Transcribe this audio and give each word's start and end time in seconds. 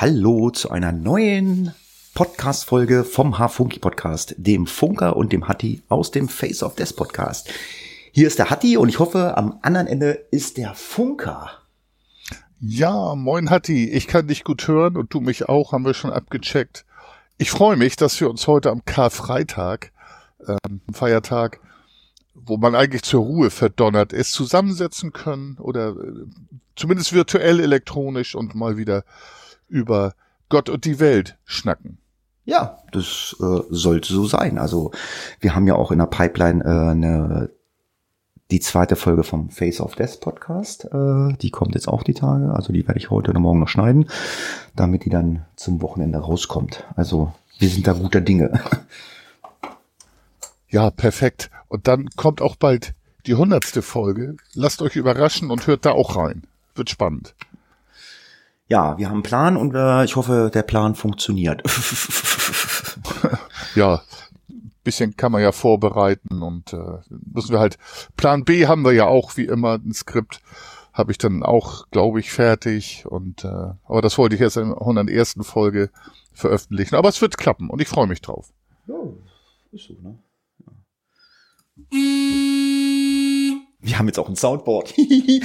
Hallo 0.00 0.48
zu 0.48 0.70
einer 0.70 0.92
neuen 0.92 1.74
Podcast-Folge 2.14 3.04
vom 3.04 3.38
H-Funky 3.38 3.80
Podcast, 3.80 4.34
dem 4.38 4.66
Funker 4.66 5.14
und 5.14 5.30
dem 5.30 5.46
Hatti 5.46 5.82
aus 5.90 6.10
dem 6.10 6.30
Face 6.30 6.62
of 6.62 6.74
Death 6.74 6.96
Podcast. 6.96 7.50
Hier 8.10 8.26
ist 8.26 8.38
der 8.38 8.48
Hatti 8.48 8.78
und 8.78 8.88
ich 8.88 8.98
hoffe, 8.98 9.36
am 9.36 9.58
anderen 9.60 9.86
Ende 9.86 10.12
ist 10.30 10.56
der 10.56 10.74
Funker. 10.74 11.50
Ja, 12.60 13.14
moin 13.14 13.50
Hatti, 13.50 13.90
ich 13.90 14.06
kann 14.06 14.26
dich 14.26 14.42
gut 14.42 14.66
hören 14.66 14.96
und 14.96 15.12
du 15.12 15.20
mich 15.20 15.50
auch, 15.50 15.72
haben 15.72 15.84
wir 15.84 15.92
schon 15.92 16.14
abgecheckt. 16.14 16.86
Ich 17.36 17.50
freue 17.50 17.76
mich, 17.76 17.94
dass 17.96 18.18
wir 18.22 18.30
uns 18.30 18.46
heute 18.46 18.70
am 18.70 18.86
Karfreitag, 18.86 19.92
ähm, 20.48 20.80
Feiertag, 20.94 21.60
wo 22.32 22.56
man 22.56 22.74
eigentlich 22.74 23.02
zur 23.02 23.22
Ruhe 23.22 23.50
verdonnert 23.50 24.14
ist, 24.14 24.32
zusammensetzen 24.32 25.12
können 25.12 25.58
oder 25.58 25.90
äh, 25.90 26.24
zumindest 26.74 27.12
virtuell 27.12 27.60
elektronisch 27.60 28.34
und 28.34 28.54
mal 28.54 28.78
wieder 28.78 29.04
über 29.70 30.14
Gott 30.48 30.68
und 30.68 30.84
die 30.84 31.00
Welt 31.00 31.38
schnacken. 31.44 31.98
Ja, 32.44 32.78
das 32.92 33.36
äh, 33.40 33.60
sollte 33.70 34.12
so 34.12 34.26
sein. 34.26 34.58
Also 34.58 34.90
wir 35.40 35.54
haben 35.54 35.66
ja 35.66 35.76
auch 35.76 35.92
in 35.92 35.98
der 35.98 36.06
Pipeline 36.06 36.64
äh, 36.64 36.90
eine, 36.90 37.50
die 38.50 38.60
zweite 38.60 38.96
Folge 38.96 39.22
vom 39.22 39.50
Face 39.50 39.80
of 39.80 39.94
Death 39.94 40.20
Podcast. 40.20 40.86
Äh, 40.86 41.34
die 41.40 41.50
kommt 41.50 41.74
jetzt 41.74 41.86
auch 41.86 42.02
die 42.02 42.14
Tage. 42.14 42.52
Also 42.52 42.72
die 42.72 42.86
werde 42.86 42.98
ich 42.98 43.10
heute 43.10 43.30
oder 43.30 43.40
morgen 43.40 43.60
noch 43.60 43.68
schneiden, 43.68 44.10
damit 44.74 45.04
die 45.04 45.10
dann 45.10 45.46
zum 45.54 45.80
Wochenende 45.80 46.18
rauskommt. 46.18 46.84
Also 46.96 47.32
wir 47.58 47.68
sind 47.68 47.86
da 47.86 47.92
guter 47.92 48.20
Dinge. 48.20 48.60
Ja, 50.72 50.90
perfekt. 50.90 51.50
Und 51.68 51.88
dann 51.88 52.08
kommt 52.10 52.40
auch 52.40 52.54
bald 52.54 52.94
die 53.26 53.34
hundertste 53.34 53.82
Folge. 53.82 54.36
Lasst 54.54 54.82
euch 54.82 54.94
überraschen 54.96 55.50
und 55.50 55.66
hört 55.66 55.84
da 55.84 55.90
auch 55.90 56.16
rein. 56.16 56.44
Wird 56.74 56.90
spannend. 56.90 57.34
Ja, 58.70 58.96
wir 58.98 59.08
haben 59.08 59.14
einen 59.14 59.22
Plan 59.24 59.56
und 59.56 59.74
äh, 59.74 60.04
ich 60.04 60.14
hoffe, 60.14 60.48
der 60.54 60.62
Plan 60.62 60.94
funktioniert. 60.94 61.60
ja, 63.74 64.00
bisschen 64.84 65.16
kann 65.16 65.32
man 65.32 65.42
ja 65.42 65.50
vorbereiten 65.50 66.40
und 66.40 66.72
äh, 66.72 66.98
müssen 67.08 67.50
wir 67.50 67.58
halt. 67.58 67.78
Plan 68.16 68.44
B 68.44 68.68
haben 68.68 68.84
wir 68.84 68.92
ja 68.92 69.06
auch 69.06 69.36
wie 69.36 69.46
immer 69.46 69.74
ein 69.74 69.92
Skript 69.92 70.40
habe 70.92 71.12
ich 71.12 71.18
dann 71.18 71.42
auch, 71.42 71.88
glaube 71.90 72.20
ich, 72.20 72.30
fertig 72.30 73.06
und 73.06 73.44
äh, 73.44 73.72
aber 73.84 74.02
das 74.02 74.18
wollte 74.18 74.34
ich 74.34 74.40
erst 74.40 74.56
in 74.56 74.68
der 74.68 74.80
101. 74.80 75.36
Folge 75.42 75.90
veröffentlichen. 76.32 76.94
Aber 76.94 77.08
es 77.08 77.20
wird 77.20 77.38
klappen 77.38 77.70
und 77.70 77.80
ich 77.80 77.88
freue 77.88 78.06
mich 78.06 78.20
drauf. 78.20 78.52
Ja, 78.86 78.94
ist 79.72 79.86
so, 79.86 79.94
ne? 80.00 80.18
Wir 83.82 83.98
haben 83.98 84.06
jetzt 84.06 84.18
auch 84.18 84.28
ein 84.28 84.36
Soundboard. 84.36 84.94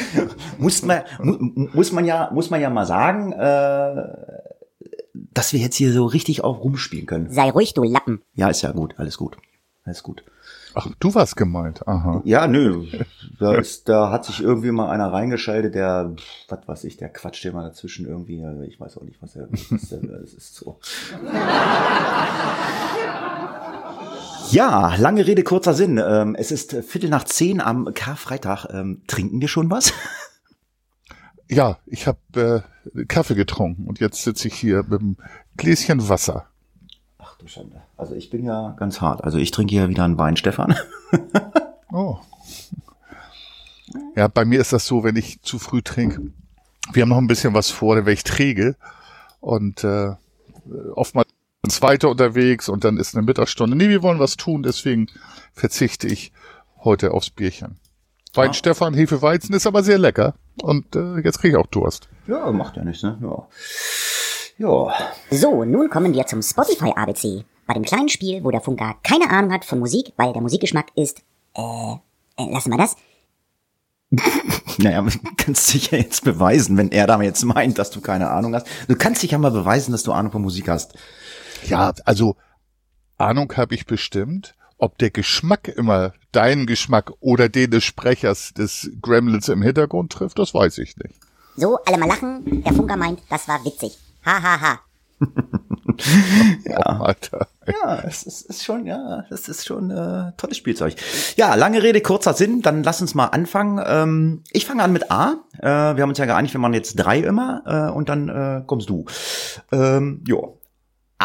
muss, 0.57 0.81
man, 0.83 1.03
mu 1.21 1.67
muss, 1.73 1.91
man 1.91 2.05
ja, 2.05 2.29
muss 2.33 2.49
man 2.49 2.61
ja 2.61 2.69
mal 2.69 2.85
sagen, 2.85 3.31
äh, 3.31 4.03
dass 5.13 5.53
wir 5.53 5.59
jetzt 5.59 5.75
hier 5.75 5.93
so 5.93 6.05
richtig 6.05 6.43
auch 6.43 6.63
rumspielen 6.63 7.05
können. 7.05 7.31
Sei 7.31 7.49
ruhig, 7.49 7.73
du 7.73 7.83
Lappen. 7.83 8.21
Ja, 8.33 8.49
ist 8.49 8.61
ja 8.61 8.71
gut, 8.71 8.95
alles 8.97 9.17
gut. 9.17 9.37
Alles 9.85 10.03
gut. 10.03 10.23
Ach, 10.73 10.87
du 10.99 11.15
warst 11.15 11.37
gemeint, 11.37 11.87
aha. 11.87 12.21
Ja, 12.25 12.47
nö. 12.47 12.85
Da, 13.39 13.55
ist, 13.55 13.87
da 13.87 14.11
hat 14.11 14.25
sich 14.25 14.41
irgendwie 14.41 14.71
mal 14.71 14.89
einer 14.89 15.13
reingeschaltet, 15.13 15.75
der, 15.75 16.15
was 16.47 16.67
weiß 16.67 16.83
ich, 16.85 16.97
der 16.97 17.09
quatscht 17.09 17.45
immer 17.45 17.63
dazwischen 17.63 18.05
irgendwie. 18.05 18.43
Ich 18.67 18.79
weiß 18.79 18.97
auch 18.97 19.03
nicht, 19.03 19.21
was 19.21 19.35
er, 19.35 19.47
was 19.51 19.89
das 19.89 20.33
ist 20.33 20.55
so. 20.55 20.79
Ja, 24.51 24.95
lange 24.95 25.25
Rede, 25.25 25.43
kurzer 25.43 25.73
Sinn. 25.73 26.01
Ähm, 26.03 26.35
es 26.35 26.51
ist 26.51 26.73
Viertel 26.87 27.09
nach 27.09 27.23
zehn 27.23 27.61
am 27.61 27.93
Karfreitag. 27.93 28.67
Ähm, 28.71 29.01
trinken 29.07 29.41
wir 29.41 29.47
schon 29.47 29.69
was? 29.69 29.93
Ja, 31.47 31.77
ich 31.85 32.07
habe 32.07 32.63
äh, 32.95 33.05
Kaffee 33.05 33.35
getrunken 33.35 33.85
und 33.87 33.99
jetzt 33.99 34.23
sitze 34.23 34.47
ich 34.47 34.55
hier 34.55 34.83
mit 34.83 34.99
einem 34.99 35.17
Gläschen 35.57 36.09
Wasser. 36.09 36.47
Ach 37.19 37.37
du 37.37 37.47
Schande. 37.47 37.83
Also 37.97 38.15
ich 38.15 38.31
bin 38.31 38.43
ja 38.43 38.75
ganz 38.79 38.99
hart. 38.99 39.23
Also 39.23 39.37
ich 39.37 39.51
trinke 39.51 39.75
ja 39.75 39.87
wieder 39.87 40.03
einen 40.05 40.17
Wein, 40.17 40.37
Stefan. 40.37 40.75
oh. 41.91 42.17
Ja, 44.15 44.27
bei 44.27 44.43
mir 44.43 44.59
ist 44.59 44.73
das 44.73 44.87
so, 44.87 45.03
wenn 45.03 45.15
ich 45.15 45.41
zu 45.43 45.59
früh 45.59 45.83
trinke. 45.83 46.33
Wir 46.91 47.03
haben 47.03 47.09
noch 47.09 47.19
ein 47.19 47.27
bisschen 47.27 47.53
was 47.53 47.69
vor, 47.69 47.95
dann 47.95 48.05
wäre 48.05 48.13
ich 48.13 48.23
träge. 48.23 48.75
Und 49.39 49.83
äh, 49.83 50.15
oftmals 50.95 51.24
ins 51.65 51.81
Weiter 51.81 52.09
unterwegs 52.09 52.69
und 52.69 52.83
dann 52.83 52.97
ist 52.97 53.15
eine 53.15 53.25
Mittagsstunde. 53.25 53.75
Nee, 53.75 53.89
wir 53.89 54.03
wollen 54.03 54.19
was 54.19 54.37
tun, 54.37 54.63
deswegen 54.63 55.07
verzichte 55.53 56.07
ich 56.07 56.31
heute 56.83 57.11
aufs 57.11 57.29
Bierchen. 57.29 57.79
Wein 58.33 58.51
ah. 58.51 58.53
Stefan, 58.53 58.93
Hefeweizen 58.93 59.53
ist 59.55 59.67
aber 59.67 59.83
sehr 59.83 59.97
lecker 59.97 60.35
und 60.61 60.95
äh, 60.95 61.19
jetzt 61.19 61.39
kriege 61.39 61.57
ich 61.57 61.63
auch 61.63 61.67
Durst. 61.67 62.07
Ja, 62.27 62.51
macht 62.51 62.77
ja 62.77 62.83
nichts, 62.83 63.03
ne? 63.03 63.17
Ja. 63.21 63.47
Ja. 64.57 64.93
So, 65.31 65.65
nun 65.65 65.89
kommen 65.89 66.13
wir 66.13 66.25
zum 66.27 66.41
Spotify 66.41 66.93
ABC. 66.95 67.43
Bei 67.67 67.73
dem 67.73 67.83
kleinen 67.83 68.09
Spiel, 68.09 68.43
wo 68.43 68.51
der 68.51 68.61
Funker 68.61 68.95
keine 69.03 69.29
Ahnung 69.29 69.51
hat 69.51 69.65
von 69.65 69.79
Musik, 69.79 70.13
weil 70.17 70.33
der 70.33 70.41
Musikgeschmack 70.41 70.91
ist, 70.95 71.23
äh, 71.55 71.93
äh 72.37 72.51
lassen 72.51 72.71
wir 72.71 72.77
das. 72.77 72.95
naja, 74.77 75.01
du 75.01 75.09
kannst 75.35 75.73
dich 75.73 75.91
ja 75.91 75.97
jetzt 75.97 76.23
beweisen, 76.23 76.77
wenn 76.77 76.91
er 76.91 77.07
da 77.07 77.21
jetzt 77.21 77.43
meint, 77.43 77.79
dass 77.79 77.89
du 77.89 78.01
keine 78.01 78.29
Ahnung 78.29 78.53
hast. 78.53 78.67
Du 78.87 78.95
kannst 78.95 79.23
dich 79.23 79.31
ja 79.31 79.37
mal 79.37 79.51
beweisen, 79.51 79.91
dass 79.91 80.03
du 80.03 80.11
Ahnung 80.11 80.31
von 80.31 80.41
Musik 80.41 80.69
hast. 80.69 80.93
Ja, 81.69 81.93
also 82.05 82.35
Ahnung 83.17 83.51
habe 83.55 83.75
ich 83.75 83.85
bestimmt. 83.85 84.55
Ob 84.77 84.97
der 84.97 85.09
Geschmack 85.09 85.69
immer 85.69 86.13
deinen 86.33 86.65
Geschmack 86.65 87.13
oder 87.21 87.47
den 87.47 87.71
des 87.71 87.85
Sprechers 87.85 88.53
des 88.53 88.91
Gremlins 89.01 89.47
im 89.47 89.61
Hintergrund 89.61 90.11
trifft, 90.11 90.37
das 90.37 90.53
weiß 90.53 90.79
ich 90.79 90.97
nicht. 90.97 91.15
So, 91.55 91.77
alle 91.85 91.97
mal 91.97 92.07
lachen. 92.07 92.63
Der 92.63 92.73
Funker 92.73 92.97
meint, 92.97 93.21
das 93.29 93.47
war 93.47 93.63
witzig. 93.63 93.97
Ha, 94.25 94.41
ha, 94.41 94.59
ha. 94.61 94.79
ja, 96.65 96.79
Alter. 96.99 97.47
ja, 97.67 98.01
es 98.05 98.23
ist, 98.23 98.41
ist 98.41 98.65
schon, 98.65 98.85
ja, 98.85 99.23
das 99.29 99.47
ist 99.47 99.65
schon 99.65 99.89
äh, 99.91 100.33
tolles 100.35 100.57
Spielzeug. 100.57 100.95
Ja, 101.37 101.55
lange 101.55 101.81
Rede, 101.81 102.01
kurzer 102.01 102.33
Sinn. 102.33 102.61
Dann 102.61 102.83
lass 102.83 102.99
uns 102.99 103.15
mal 103.15 103.27
anfangen. 103.27 103.81
Ähm, 103.85 104.43
ich 104.51 104.65
fange 104.65 104.83
an 104.83 104.91
mit 104.91 105.09
A. 105.11 105.35
Äh, 105.59 105.95
wir 105.95 106.01
haben 106.01 106.09
uns 106.09 106.17
ja 106.17 106.25
geeinigt, 106.25 106.53
wir 106.53 106.59
machen 106.59 106.73
jetzt 106.73 106.95
drei 106.95 107.19
immer 107.19 107.63
äh, 107.65 107.95
und 107.95 108.09
dann 108.09 108.27
äh, 108.27 108.63
kommst 108.65 108.89
du. 108.89 109.05
Ähm, 109.71 110.21
jo. 110.27 110.59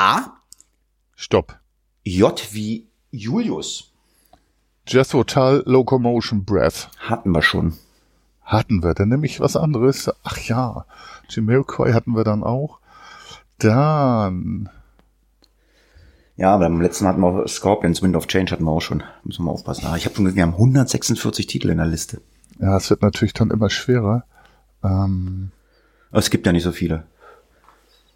A. 0.00 0.32
Stopp. 1.14 1.58
J 2.04 2.48
wie 2.52 2.88
Julius. 3.10 3.92
Jethro 4.86 5.24
Tull 5.24 5.62
Locomotion 5.66 6.46
Breath. 6.46 6.88
Hatten 7.00 7.32
wir 7.32 7.42
schon. 7.42 7.74
Hatten 8.42 8.82
wir, 8.82 8.94
dann 8.94 9.10
nämlich 9.10 9.40
was 9.40 9.56
anderes. 9.56 10.10
Ach 10.24 10.38
ja, 10.38 10.86
Jamiroquai 11.28 11.92
hatten 11.92 12.16
wir 12.16 12.24
dann 12.24 12.42
auch. 12.42 12.78
Dann. 13.58 14.70
Ja, 16.38 16.56
beim 16.56 16.80
letzten 16.80 17.06
hatten 17.06 17.20
wir 17.20 17.26
auch 17.26 17.46
Scorpions 17.46 18.00
Wind 18.00 18.16
of 18.16 18.26
Change 18.26 18.52
hatten 18.52 18.64
wir 18.64 18.70
auch 18.70 18.80
schon. 18.80 19.02
Müssen 19.24 19.42
wir 19.42 19.48
mal 19.48 19.52
aufpassen. 19.52 19.84
Ah, 19.84 19.98
ich 19.98 20.06
habe 20.06 20.16
schon 20.16 20.24
gesehen, 20.24 20.36
wir 20.36 20.44
haben 20.44 20.54
146 20.54 21.46
Titel 21.46 21.68
in 21.68 21.76
der 21.76 21.84
Liste. 21.84 22.22
Ja, 22.58 22.74
es 22.78 22.88
wird 22.88 23.02
natürlich 23.02 23.34
dann 23.34 23.50
immer 23.50 23.68
schwerer. 23.68 24.24
Ähm, 24.82 25.50
es 26.10 26.30
gibt 26.30 26.46
ja 26.46 26.52
nicht 26.52 26.64
so 26.64 26.72
viele. 26.72 27.04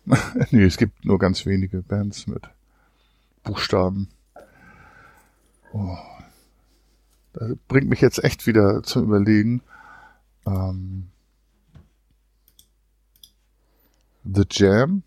nee, 0.50 0.64
es 0.64 0.76
gibt 0.76 1.04
nur 1.04 1.18
ganz 1.18 1.46
wenige 1.46 1.82
Bands 1.82 2.26
mit 2.26 2.42
Buchstaben. 3.42 4.08
Oh. 5.72 5.96
Das 7.32 7.56
bringt 7.68 7.88
mich 7.88 8.00
jetzt 8.00 8.22
echt 8.22 8.46
wieder 8.46 8.82
zum 8.82 9.04
Überlegen. 9.04 9.62
Ähm, 10.46 11.08
The 14.24 14.44
Jam. 14.50 15.02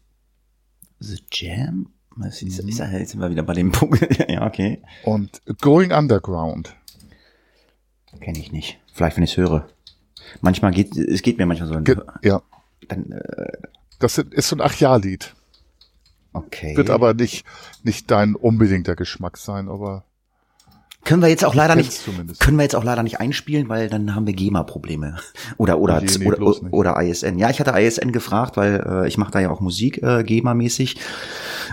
The 1.00 1.20
Jam? 1.32 1.90
Was 2.16 2.42
ist, 2.42 2.62
mhm. 2.62 2.70
ist, 2.70 2.80
jetzt 2.80 3.12
sind 3.12 3.22
wir 3.22 3.30
wieder 3.30 3.44
bei 3.44 3.54
dem 3.54 3.72
Punkt. 3.74 4.02
ja, 4.30 4.46
okay. 4.46 4.82
Und 5.04 5.42
Going 5.62 5.92
Underground. 5.92 6.76
Kenne 8.20 8.40
ich 8.40 8.52
nicht. 8.52 8.80
Vielleicht, 8.94 9.18
wenn 9.18 9.24
ich 9.24 9.32
es 9.32 9.38
höre. 9.38 9.70
Manchmal 10.42 10.72
geht, 10.72 10.98
es 10.98 11.22
geht 11.22 11.38
mir 11.38 11.46
manchmal 11.46 11.70
so. 11.70 11.80
Ge 11.82 11.98
ja. 12.24 12.42
Dann, 12.88 13.12
äh, 13.12 13.58
das 14.00 14.18
ist 14.18 14.50
so 14.50 14.56
ein 14.56 14.62
Ach-Ja-Lied. 14.62 15.36
Okay. 16.34 16.78
Wird 16.78 16.90
aber 16.90 17.14
nicht, 17.14 17.46
nicht 17.84 18.12
dein 18.12 18.36
unbedingter 18.36 18.96
Geschmack 18.96 19.38
sein, 19.38 19.70
aber. 19.70 20.04
Können 21.04 21.22
wir 21.22 21.30
jetzt 21.30 21.46
auch 21.46 21.56
leider 21.56 21.76
nicht, 21.76 21.94
zumindest. 21.94 22.42
können 22.42 22.58
wir 22.58 22.64
jetzt 22.64 22.76
auch 22.76 22.84
leider 22.84 23.02
nicht 23.02 23.22
einspielen, 23.22 23.70
weil 23.70 23.88
dann 23.90 24.14
haben 24.14 24.28
wir 24.28 24.34
GEMA-Probleme. 24.34 25.18
Oder, 25.58 25.80
oder, 25.80 26.02
nee, 26.02 26.10
nee, 26.20 26.26
oder, 26.28 26.74
oder 26.74 27.02
ISN. 27.02 27.38
Ja, 27.38 27.50
ich 27.50 27.62
hatte 27.62 27.72
ISN 27.72 28.12
gefragt, 28.12 28.58
weil 28.58 28.84
äh, 28.86 29.08
ich 29.08 29.18
mache 29.18 29.32
da 29.32 29.40
ja 29.40 29.50
auch 29.50 29.62
Musik 29.62 30.04
äh, 30.04 30.24
GEMA-mäßig. 30.24 30.98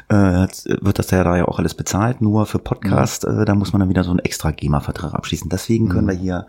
Äh, 0.08 0.14
wird 0.14 0.98
das 0.98 1.10
ja 1.10 1.24
da 1.24 1.36
ja 1.36 1.46
auch 1.46 1.58
alles 1.58 1.74
bezahlt, 1.74 2.20
nur 2.20 2.46
für 2.46 2.60
Podcast, 2.60 3.26
mhm. 3.26 3.40
äh, 3.40 3.44
da 3.44 3.54
muss 3.56 3.72
man 3.72 3.80
dann 3.80 3.88
wieder 3.88 4.04
so 4.04 4.10
einen 4.10 4.20
extra 4.20 4.52
GEMA-Vertrag 4.52 5.14
abschließen. 5.14 5.48
Deswegen 5.48 5.88
können 5.88 6.06
mhm. 6.06 6.10
wir 6.10 6.16
hier 6.16 6.46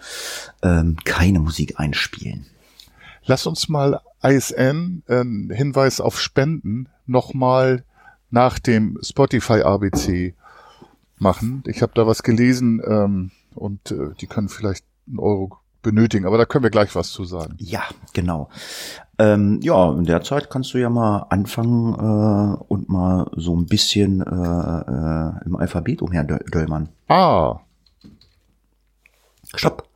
ähm, 0.61 0.97
keine 1.05 1.39
Musik 1.39 1.79
einspielen. 1.79 2.45
Lass 3.25 3.47
uns 3.47 3.69
mal 3.69 4.01
ISN, 4.21 5.03
äh, 5.07 5.23
Hinweis 5.53 5.99
auf 5.99 6.19
Spenden, 6.19 6.89
nochmal 7.05 7.83
nach 8.29 8.59
dem 8.59 8.99
Spotify 9.01 9.61
ABC 9.61 10.35
machen. 11.17 11.63
Ich 11.67 11.81
habe 11.81 11.93
da 11.95 12.05
was 12.05 12.23
gelesen 12.23 12.81
ähm, 12.85 13.31
und 13.53 13.91
äh, 13.91 14.13
die 14.19 14.27
können 14.27 14.49
vielleicht 14.49 14.85
einen 15.07 15.19
Euro 15.19 15.57
benötigen, 15.81 16.25
aber 16.25 16.37
da 16.37 16.45
können 16.45 16.63
wir 16.63 16.71
gleich 16.71 16.95
was 16.95 17.11
zu 17.11 17.25
sagen. 17.25 17.55
Ja, 17.59 17.83
genau. 18.13 18.49
Ähm, 19.17 19.59
ja, 19.61 19.91
in 19.93 20.05
der 20.05 20.21
Zeit 20.21 20.49
kannst 20.49 20.73
du 20.73 20.77
ja 20.79 20.89
mal 20.89 21.27
anfangen 21.29 21.93
äh, 21.93 22.63
und 22.67 22.89
mal 22.89 23.29
so 23.35 23.55
ein 23.55 23.67
bisschen 23.67 24.21
äh, 24.21 24.25
äh, 24.25 25.45
im 25.45 25.55
Alphabet 25.55 26.01
umherdöllmern. 26.01 26.89
Ah. 27.07 27.59
Stopp. 29.55 29.87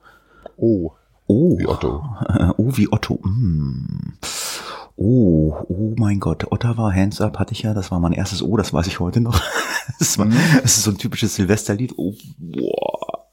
Oh. 0.56 0.94
Oh. 1.30 1.58
Wie 1.60 1.68
Otto. 1.68 2.04
Oh, 2.58 2.76
wie 2.76 2.92
Otto. 2.92 3.20
Mm. 3.24 4.18
Oh, 4.96 5.56
oh 5.70 5.94
mein 5.98 6.20
Gott, 6.20 6.52
Ottawa, 6.52 6.92
Hands 6.92 7.22
Up 7.22 7.40
hatte 7.40 7.54
ich 7.54 7.62
ja, 7.62 7.74
das 7.74 7.92
war 7.92 8.00
mein 8.00 8.12
erstes 8.12 8.42
O, 8.42 8.58
das 8.58 8.74
weiß 8.74 8.88
ich 8.88 9.00
heute 9.00 9.22
noch. 9.22 9.40
Das, 9.98 10.20
war, 10.20 10.26
mhm. 10.26 10.38
das 10.62 10.78
ist 10.78 10.84
so 10.84 10.92
ein 10.92 11.00
typisches 11.00 11.34
Silvesterlied. 11.34 11.94
Oh, 11.98 12.14
boah. 12.38 13.26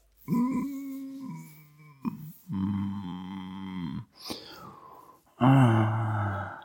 Ah. 5.37 6.59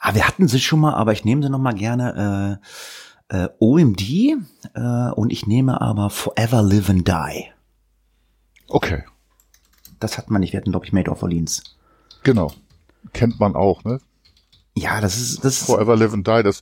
ah, 0.00 0.14
wir 0.14 0.28
hatten 0.28 0.48
sie 0.48 0.60
schon 0.60 0.80
mal, 0.80 0.94
aber 0.94 1.12
ich 1.12 1.24
nehme 1.24 1.42
sie 1.42 1.48
noch 1.48 1.58
mal 1.58 1.72
gerne. 1.72 2.60
Äh, 3.30 3.44
äh, 3.44 3.48
OMD 3.58 4.02
äh, 4.02 5.10
und 5.12 5.32
ich 5.32 5.46
nehme 5.46 5.80
aber 5.80 6.10
Forever 6.10 6.62
Live 6.62 6.90
and 6.90 7.08
Die. 7.08 7.46
Okay. 8.68 9.04
Das 10.04 10.18
hat 10.18 10.30
man 10.30 10.42
nicht. 10.42 10.52
Wir 10.52 10.60
hatten, 10.60 10.70
glaube 10.70 10.84
ich, 10.84 10.92
Made 10.92 11.10
of 11.10 11.22
Orleans. 11.22 11.62
Genau. 12.24 12.52
Kennt 13.14 13.40
man 13.40 13.56
auch, 13.56 13.84
ne? 13.84 14.00
Ja, 14.74 15.00
das 15.00 15.16
ist, 15.16 15.42
das 15.46 15.62
Forever 15.62 15.96
Live 15.96 16.12
and 16.12 16.28
Die, 16.28 16.42
das, 16.42 16.60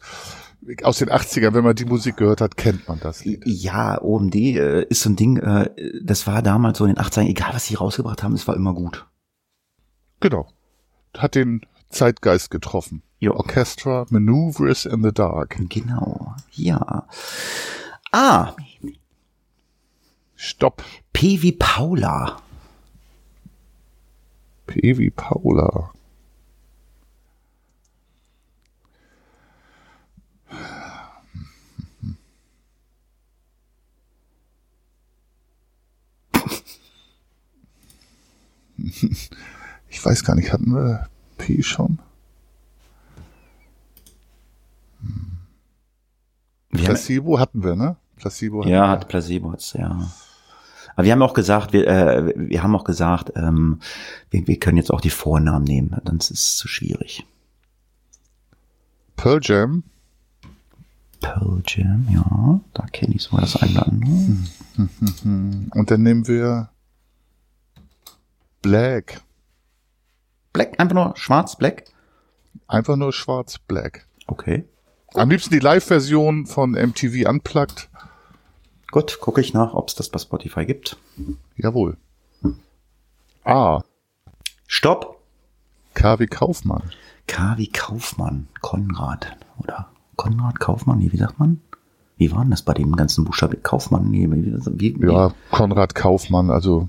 aus 0.84 0.98
den 0.98 1.10
80ern, 1.10 1.52
wenn 1.52 1.64
man 1.64 1.74
die 1.74 1.84
Musik 1.84 2.18
gehört 2.18 2.40
hat, 2.40 2.56
kennt 2.56 2.86
man 2.86 3.00
das. 3.00 3.24
Ja, 3.24 4.00
OMD 4.00 4.36
äh, 4.36 4.82
ist 4.84 5.02
so 5.02 5.10
ein 5.10 5.16
Ding, 5.16 5.38
äh, 5.38 5.70
das 6.04 6.28
war 6.28 6.40
damals 6.40 6.78
so 6.78 6.84
in 6.84 6.94
den 6.94 7.04
80ern, 7.04 7.26
egal 7.26 7.52
was 7.52 7.66
sie 7.66 7.74
rausgebracht 7.74 8.22
haben, 8.22 8.34
es 8.34 8.46
war 8.46 8.54
immer 8.54 8.74
gut. 8.74 9.06
Genau. 10.20 10.46
Hat 11.18 11.34
den 11.34 11.62
Zeitgeist 11.88 12.52
getroffen. 12.52 13.02
Jo. 13.18 13.32
Orchestra 13.32 14.06
Maneuvers 14.10 14.86
in 14.86 15.02
the 15.02 15.10
Dark. 15.10 15.56
Genau, 15.68 16.36
ja. 16.52 17.08
Ah. 18.12 18.54
Stopp. 20.36 20.84
P 21.12 21.42
wie 21.42 21.50
Paula. 21.50 22.36
P 24.66 24.98
wie 24.98 25.10
Paula. 25.10 25.92
Ich 39.88 40.04
weiß 40.04 40.24
gar 40.24 40.34
nicht, 40.34 40.52
hatten 40.52 40.74
wir 40.74 41.08
P 41.38 41.62
schon? 41.62 41.98
Placebo 46.70 47.38
hatten 47.38 47.62
wir, 47.62 47.76
ne? 47.76 47.96
Placebo 48.16 48.60
hatten 48.60 48.70
ja, 48.70 48.82
wir. 48.82 48.88
hat 48.88 49.08
Placebo 49.08 49.54
ja. 49.74 50.10
Aber 50.94 51.04
wir 51.04 51.12
haben 51.12 51.22
auch 51.22 51.34
gesagt, 51.34 51.72
wir, 51.72 51.86
äh, 51.86 52.32
wir 52.36 52.62
haben 52.62 52.74
auch 52.76 52.84
gesagt, 52.84 53.32
ähm, 53.36 53.80
wir, 54.30 54.46
wir 54.46 54.58
können 54.58 54.76
jetzt 54.76 54.92
auch 54.92 55.00
die 55.00 55.10
Vornamen 55.10 55.64
nehmen, 55.64 55.96
sonst 56.04 56.30
ist 56.30 56.40
es 56.40 56.56
zu 56.56 56.68
schwierig. 56.68 57.26
Pearl 59.16 59.40
Jam. 59.42 59.84
Pearl 61.20 61.62
Jam, 61.66 62.06
ja, 62.10 62.60
da 62.74 62.86
kenne 62.86 63.14
ich 63.14 63.22
sogar 63.22 63.42
das 63.42 63.56
eine 63.56 63.72
oder 63.72 63.86
andere. 63.86 64.36
Und 65.74 65.90
dann 65.90 66.02
nehmen 66.02 66.26
wir 66.26 66.70
Black. 68.62 69.20
Black, 70.52 70.78
einfach 70.78 70.94
nur 70.94 71.16
schwarz, 71.16 71.56
black? 71.56 71.84
Einfach 72.68 72.96
nur 72.96 73.12
schwarz, 73.12 73.58
black. 73.58 74.06
Okay. 74.26 74.64
Am 75.14 75.30
liebsten 75.30 75.52
die 75.52 75.58
Live-Version 75.58 76.46
von 76.46 76.72
MTV 76.72 77.28
Unplugged. 77.28 77.88
Gut, 78.92 79.18
gucke 79.20 79.40
ich 79.40 79.54
nach, 79.54 79.72
ob 79.74 79.88
es 79.88 79.94
das 79.94 80.10
bei 80.10 80.18
Spotify 80.18 80.66
gibt. 80.66 80.98
Jawohl. 81.56 81.96
Ah. 83.42 83.80
Stopp. 84.66 85.18
KW 85.94 86.26
Kaufmann. 86.26 86.82
KW 87.26 87.66
Kaufmann. 87.66 88.48
Konrad. 88.60 89.36
Oder 89.58 89.88
Konrad 90.16 90.60
Kaufmann? 90.60 90.98
Nee, 90.98 91.10
wie 91.10 91.16
sagt 91.16 91.40
man? 91.40 91.60
Wie 92.18 92.30
war 92.32 92.42
denn 92.42 92.50
das 92.50 92.62
bei 92.62 92.74
dem 92.74 92.94
ganzen 92.94 93.24
Buchstaben? 93.24 93.62
Kaufmann? 93.62 94.10
Nee, 94.10 94.30
wie, 94.30 95.00
wie, 95.00 95.12
ja, 95.12 95.32
Konrad 95.50 95.94
Kaufmann, 95.94 96.50
also 96.50 96.88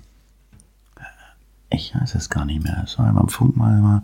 ich 1.70 1.96
weiß 1.96 2.16
es 2.16 2.30
gar 2.30 2.46
nicht 2.46 2.64
mehr. 2.64 2.84
Es 2.84 3.00
war 3.00 3.12
beim 3.12 3.30
Funk 3.30 3.58
mal 3.58 3.80
immer 3.80 4.04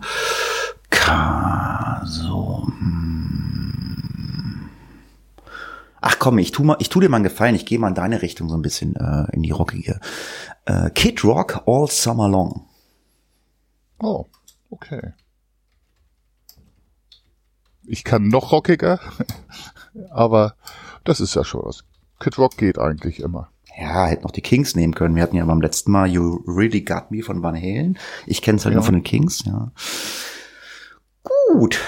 K, 0.90 2.02
so. 2.04 2.66
Hm. 2.66 4.00
Ach 6.00 6.18
komm, 6.18 6.38
ich 6.38 6.52
tu 6.52 6.64
mal, 6.64 6.76
ich 6.78 6.88
tu 6.88 7.00
dir 7.00 7.08
mal 7.08 7.18
einen 7.18 7.24
Gefallen. 7.24 7.54
Ich 7.54 7.66
gehe 7.66 7.78
mal 7.78 7.88
in 7.88 7.94
deine 7.94 8.22
Richtung 8.22 8.48
so 8.48 8.56
ein 8.56 8.62
bisschen 8.62 8.96
äh, 8.96 9.26
in 9.32 9.42
die 9.42 9.50
rockige. 9.50 10.00
Äh, 10.64 10.90
Kid 10.90 11.22
Rock 11.24 11.62
All 11.66 11.88
Summer 11.88 12.28
Long. 12.28 12.66
Oh, 13.98 14.26
okay. 14.70 15.12
Ich 17.86 18.04
kann 18.04 18.28
noch 18.28 18.52
rockiger, 18.52 19.00
aber 20.10 20.54
das 21.04 21.20
ist 21.20 21.34
ja 21.34 21.44
schon 21.44 21.62
was. 21.64 21.84
Kid 22.18 22.38
Rock 22.38 22.56
geht 22.56 22.78
eigentlich 22.78 23.20
immer. 23.20 23.50
Ja, 23.78 24.06
hätte 24.06 24.22
noch 24.22 24.30
die 24.30 24.42
Kings 24.42 24.74
nehmen 24.74 24.94
können. 24.94 25.16
Wir 25.16 25.22
hatten 25.22 25.36
ja 25.36 25.44
beim 25.44 25.60
letzten 25.60 25.92
Mal 25.92 26.08
You 26.08 26.42
Really 26.46 26.82
Got 26.82 27.10
Me 27.10 27.22
von 27.22 27.42
Van 27.42 27.56
Halen. 27.56 27.98
Ich 28.26 28.42
kenne 28.42 28.58
es 28.58 28.64
halt 28.64 28.74
ja. 28.74 28.76
nur 28.76 28.84
von 28.84 28.94
den 28.94 29.04
Kings, 29.04 29.44
ja. 29.44 29.70
Gut. 31.22 31.80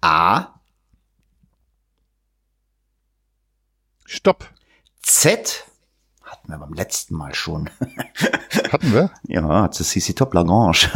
A. 0.00 0.55
Stopp. 4.06 4.48
Z. 5.02 5.64
Hatten 6.22 6.48
wir 6.48 6.58
beim 6.58 6.72
letzten 6.72 7.14
Mal 7.14 7.34
schon. 7.34 7.70
Hatten 8.72 8.92
wir? 8.92 9.10
Ja, 9.24 9.68
das 9.68 9.88
CC 9.88 10.14
Top 10.14 10.34
Lagrange. 10.34 10.90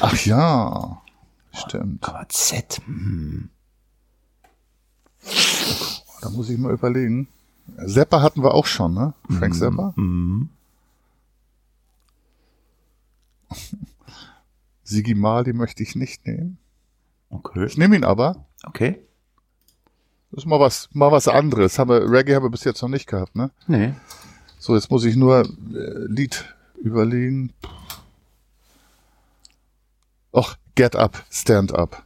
Ach 0.00 0.16
ja. 0.24 1.00
Stimmt. 1.52 2.06
Aber 2.08 2.28
Z. 2.28 2.80
Hm. 2.84 3.50
Da 6.20 6.30
muss 6.30 6.50
ich 6.50 6.58
mal 6.58 6.72
überlegen. 6.72 7.28
Zappa 7.86 8.20
hatten 8.20 8.42
wir 8.42 8.54
auch 8.54 8.66
schon, 8.66 8.94
ne? 8.94 9.14
Frank 9.28 9.54
mhm. 9.54 9.58
Zappa. 9.58 9.92
Mhm. 9.96 10.50
Sigi 14.82 15.14
Mal, 15.14 15.44
die 15.44 15.52
möchte 15.52 15.82
ich 15.82 15.94
nicht 15.94 16.26
nehmen. 16.26 16.58
Okay. 17.30 17.64
Ich 17.64 17.78
nehme 17.78 17.96
ihn 17.96 18.04
aber. 18.04 18.44
Okay. 18.64 19.00
Das 20.34 20.42
ist 20.42 20.48
mal 20.48 20.58
was, 20.58 20.88
mal 20.92 21.12
was 21.12 21.28
anderes. 21.28 21.78
Haben 21.78 21.90
wir, 21.90 22.10
Reggae 22.10 22.34
haben 22.34 22.42
wir 22.42 22.50
bis 22.50 22.64
jetzt 22.64 22.82
noch 22.82 22.88
nicht 22.88 23.06
gehabt, 23.06 23.36
ne? 23.36 23.52
Nee. 23.68 23.94
So, 24.58 24.74
jetzt 24.74 24.90
muss 24.90 25.04
ich 25.04 25.14
nur 25.14 25.42
äh, 25.42 26.06
Lied 26.08 26.44
überlegen. 26.82 27.52
Och, 30.32 30.56
Get 30.74 30.96
Up, 30.96 31.22
Stand 31.30 31.72
Up. 31.72 32.02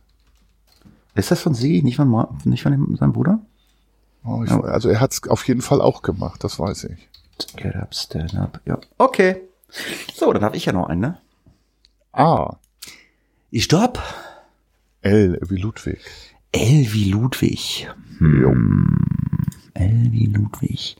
Ist 1.14 1.30
das 1.30 1.40
von 1.40 1.54
Sie, 1.54 1.82
nicht 1.82 1.96
von, 1.96 2.26
nicht 2.44 2.62
von 2.62 2.96
seinem 2.96 3.12
Bruder? 3.14 3.40
Oh, 4.24 4.44
ich, 4.44 4.50
also 4.50 4.90
er 4.90 5.00
hat 5.00 5.12
es 5.12 5.26
auf 5.26 5.48
jeden 5.48 5.62
Fall 5.62 5.80
auch 5.80 6.02
gemacht, 6.02 6.44
das 6.44 6.58
weiß 6.58 6.84
ich. 6.84 7.08
Get 7.56 7.76
up, 7.76 7.94
stand 7.94 8.34
up. 8.34 8.60
Ja. 8.66 8.78
Okay. 8.98 9.40
So, 10.14 10.30
dann 10.34 10.44
habe 10.44 10.56
ich 10.56 10.66
ja 10.66 10.72
noch 10.72 10.88
einen, 10.88 11.00
ne? 11.00 11.18
Ah. 12.12 12.56
Ich 13.50 13.64
stopp. 13.64 14.02
L 15.00 15.38
wie 15.48 15.56
Ludwig. 15.56 16.00
L 16.52 16.92
wie 16.92 17.10
Ludwig. 17.10 17.88
Hm. 18.18 19.04
L 19.74 20.12
wie 20.12 20.26
Ludwig. 20.26 20.96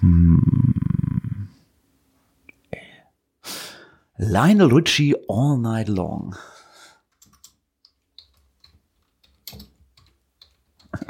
Hm. 0.00 1.48
Lionel 4.16 4.72
Richie 4.72 5.16
All 5.28 5.58
Night 5.58 5.88
Long. 5.88 6.34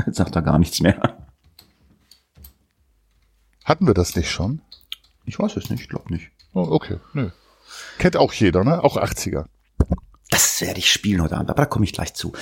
Jetzt 0.07 0.17
sagt 0.19 0.37
er 0.37 0.43
gar 0.43 0.59
nichts 0.59 0.81
mehr. 0.81 1.27
Hatten 3.65 3.87
wir 3.87 3.95
das 3.95 4.17
nicht 4.17 4.31
schon? 4.31 4.61
Ich 5.25 5.39
weiß 5.39 5.57
es 5.57 5.71
nicht, 5.71 5.83
ich 5.83 5.89
glaube 5.89 6.13
nicht. 6.13 6.31
Oh, 6.53 6.67
okay, 6.71 6.99
nö. 7.15 7.31
Kennt 7.99 8.17
auch 8.17 8.33
jeder, 8.33 8.65
ne? 8.65 8.83
Auch 8.83 8.97
80er. 8.97 9.45
Das 10.31 10.61
werde 10.61 10.79
ich 10.79 10.93
spielen 10.93 11.23
heute 11.23 11.37
Abend, 11.37 11.51
aber 11.51 11.63
da 11.63 11.67
komme 11.67 11.85
ich 11.85 11.93
gleich 11.93 12.15
zu. 12.15 12.33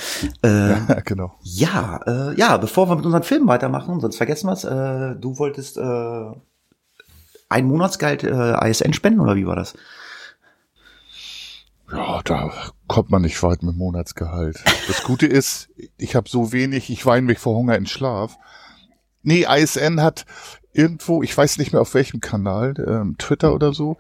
Äh, 0.43 0.71
ja, 0.71 1.01
genau. 1.05 1.35
Ja, 1.43 2.01
äh, 2.07 2.39
ja, 2.39 2.57
bevor 2.59 2.89
wir 2.89 2.97
mit 2.97 3.07
unseren 3.07 3.23
Filmen 3.23 3.49
weitermachen, 3.49 4.01
sonst 4.01 4.17
vergessen 4.17 4.47
wir 4.49 4.53
es, 4.53 4.65
äh, 4.65 5.19
du 5.19 5.39
wolltest 5.39 5.79
äh, 5.79 6.31
ein 7.49 7.67
Monatsgehalt 7.67 8.25
äh, 8.25 8.69
ISN 8.69 8.93
spenden, 8.93 9.21
oder 9.21 9.37
wie 9.37 9.47
war 9.47 9.57
das? 9.57 9.75
Ja, 11.91 12.21
da 12.23 12.53
kommt 12.87 13.11
man 13.11 13.23
nicht 13.23 13.43
weit 13.43 13.63
mit 13.63 13.75
Monatsgehalt. 13.75 14.63
Das 14.87 15.03
Gute 15.03 15.27
ist, 15.27 15.71
ich 15.97 16.15
habe 16.15 16.29
so 16.29 16.53
wenig, 16.53 16.91
ich 16.91 17.07
weine 17.07 17.27
mich 17.27 17.39
vor 17.39 17.57
Hunger 17.57 17.77
in 17.77 17.87
Schlaf. 17.87 18.37
Nee, 19.23 19.47
ISN 19.49 20.03
hat 20.03 20.27
irgendwo, 20.75 21.23
ich 21.23 21.37
weiß 21.37 21.57
nicht 21.57 21.73
mehr 21.73 21.81
auf 21.81 21.95
welchem 21.95 22.21
Kanal, 22.21 22.75
ähm, 22.87 23.17
Twitter 23.19 23.55
oder 23.55 23.73
so, 23.73 23.97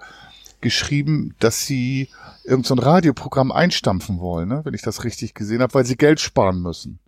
geschrieben, 0.61 1.35
dass 1.38 1.67
sie 1.67 2.09
irgendein 2.45 2.79
so 2.79 2.83
Radioprogramm 2.83 3.53
einstampfen 3.53 4.21
wollen, 4.21 4.49
ne? 4.49 4.61
wenn 4.65 4.75
ich 4.75 4.83
das 4.83 5.05
richtig 5.05 5.35
gesehen 5.35 5.62
habe, 5.62 5.75
weil 5.75 5.85
sie 5.85 5.97
Geld 5.97 6.21
sparen 6.21 6.61
müssen. 6.61 6.99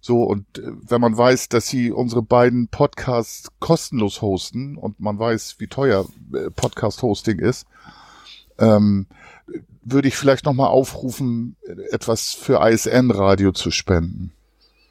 So, 0.00 0.22
und 0.22 0.58
äh, 0.58 0.72
wenn 0.88 1.00
man 1.00 1.16
weiß, 1.16 1.48
dass 1.48 1.66
sie 1.66 1.90
unsere 1.90 2.22
beiden 2.22 2.68
Podcasts 2.68 3.50
kostenlos 3.58 4.22
hosten 4.22 4.76
und 4.76 5.00
man 5.00 5.18
weiß, 5.18 5.56
wie 5.58 5.66
teuer 5.66 6.06
äh, 6.32 6.50
Podcast-Hosting 6.50 7.40
ist, 7.40 7.66
ähm, 8.58 9.06
würde 9.82 10.08
ich 10.08 10.16
vielleicht 10.16 10.44
nochmal 10.44 10.68
aufrufen, 10.68 11.56
etwas 11.90 12.32
für 12.32 12.64
ISN-Radio 12.64 13.52
zu 13.52 13.70
spenden. 13.70 14.32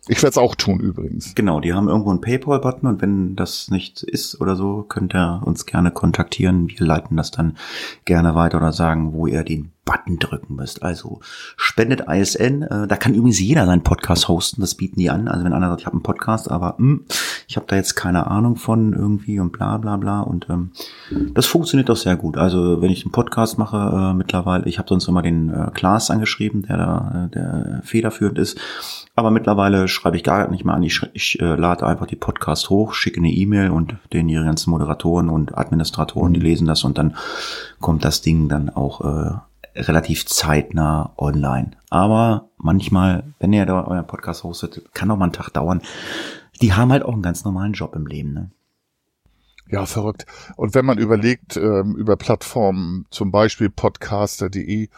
Ich 0.08 0.18
werde 0.22 0.32
es 0.32 0.38
auch 0.38 0.56
tun 0.56 0.80
übrigens. 0.80 1.34
Genau, 1.34 1.60
die 1.60 1.74
haben 1.74 1.88
irgendwo 1.88 2.12
einen 2.12 2.22
PayPal-Button 2.22 2.88
und 2.88 3.02
wenn 3.02 3.36
das 3.36 3.72
nicht 3.72 4.04
ist 4.04 4.40
oder 4.40 4.56
so, 4.56 4.84
könnt 4.84 5.16
ihr 5.16 5.42
uns 5.44 5.66
gerne 5.66 5.92
kontaktieren. 5.92 6.70
Wir 6.70 6.86
leiten 6.86 7.18
das 7.18 7.32
dann 7.32 7.58
gerne 8.06 8.36
weiter 8.36 8.58
oder 8.58 8.72
sagen, 8.72 9.14
wo 9.14 9.26
ihr 9.26 9.44
den 9.44 9.72
Button 9.86 10.18
drücken 10.18 10.56
müsst. 10.56 10.84
Also 10.84 11.20
spendet 11.56 12.06
ISN. 12.10 12.64
Äh, 12.64 12.88
da 12.88 12.98
kann 12.98 13.14
übrigens 13.14 13.40
jeder 13.40 13.66
seinen 13.66 13.84
Podcast 13.84 14.28
hosten. 14.28 14.62
Das 14.62 14.76
bieten 14.76 15.00
die 15.00 15.10
an. 15.10 15.28
Also 15.28 15.46
wenn 15.46 15.54
einer 15.54 15.70
sagt, 15.70 15.82
ich 15.82 15.86
habe 15.86 15.96
einen 15.96 16.04
Podcast, 16.04 16.50
aber 16.52 16.76
mh, 16.78 16.78
hm, 16.78 17.06
ich 17.48 17.56
habe 17.56 17.68
da 17.70 17.76
jetzt 17.76 17.96
keine 17.96 18.28
Ahnung 18.28 18.56
von 18.56 18.94
irgendwie 18.94 19.40
und 19.40 19.52
bla 19.52 19.78
bla 19.78 19.98
bla. 19.98 20.22
Und 20.22 20.48
ähm, 20.50 20.72
das 21.34 21.46
funktioniert 21.46 21.90
doch 21.90 21.96
sehr 21.96 22.16
gut. 22.16 22.38
Also 22.38 22.82
wenn 22.82 22.90
ich 22.90 23.06
einen 23.06 23.12
Podcast 23.12 23.58
mache 23.58 23.78
äh, 23.78 24.14
mittlerweile, 24.14 24.66
ich 24.66 24.80
habe 24.80 24.90
sonst 24.90 25.08
immer 25.08 25.22
den 25.22 25.52
äh, 25.52 25.70
Klaas 25.74 26.10
angeschrieben, 26.10 26.64
der 26.64 26.78
da 26.78 27.26
äh, 27.26 27.30
der 27.30 27.82
federführend 27.84 28.40
ist. 28.40 28.60
Aber 29.16 29.32
mittlerweile 29.32 29.88
schreibe 29.88 30.18
ich 30.18 30.24
gar 30.24 30.50
nicht 30.50 30.66
mehr 30.66 30.76
an. 30.76 30.84
Ich, 30.84 31.02
ich 31.14 31.40
äh, 31.40 31.56
lade 31.56 31.86
einfach 31.86 32.08
die 32.08 32.16
Podcast 32.16 32.70
hoch, 32.70 32.94
schicke 32.94 33.20
eine 33.20 33.32
E-Mail 33.32 33.70
und 33.70 33.96
den 34.12 34.28
ihre 34.28 34.44
ganzen 34.44 34.72
Moderatoren 34.72 35.30
und 35.30 35.58
Administratoren, 35.58 36.34
die 36.34 36.40
lesen 36.40 36.68
das 36.68 36.84
und 36.84 36.98
dann 36.98 37.16
kommt 37.80 38.04
das 38.04 38.22
Ding 38.22 38.50
dann 38.50 38.70
auch 38.70 39.02
äh, 39.02 39.38
relativ 39.76 40.26
zeitnah 40.26 41.14
online. 41.18 41.72
Aber 41.90 42.50
manchmal, 42.58 43.34
wenn 43.40 43.54
ihr 43.54 43.66
da 43.66 43.86
euren 43.86 44.08
Podcast 44.08 44.44
hostet, 44.44 44.94
kann 44.94 45.12
auch 45.12 45.18
mal 45.18 45.26
einen 45.26 45.34
Tag 45.34 45.50
dauern. 45.50 45.82
Die 46.62 46.74
haben 46.74 46.92
halt 46.92 47.04
auch 47.04 47.14
einen 47.14 47.22
ganz 47.22 47.44
normalen 47.44 47.74
Job 47.74 47.96
im 47.96 48.08
Leben, 48.08 48.34
ne? 48.34 48.52
Ja, 49.68 49.86
verrückt. 49.88 50.28
Und 50.58 50.76
wenn 50.76 50.86
man 50.86 51.00
überlegt, 51.00 51.58
ähm, 51.58 51.96
über 51.96 52.18
Plattformen, 52.18 53.08
zum 53.10 53.32
Beispiel 53.32 53.70
podcaster.de, 53.70 54.90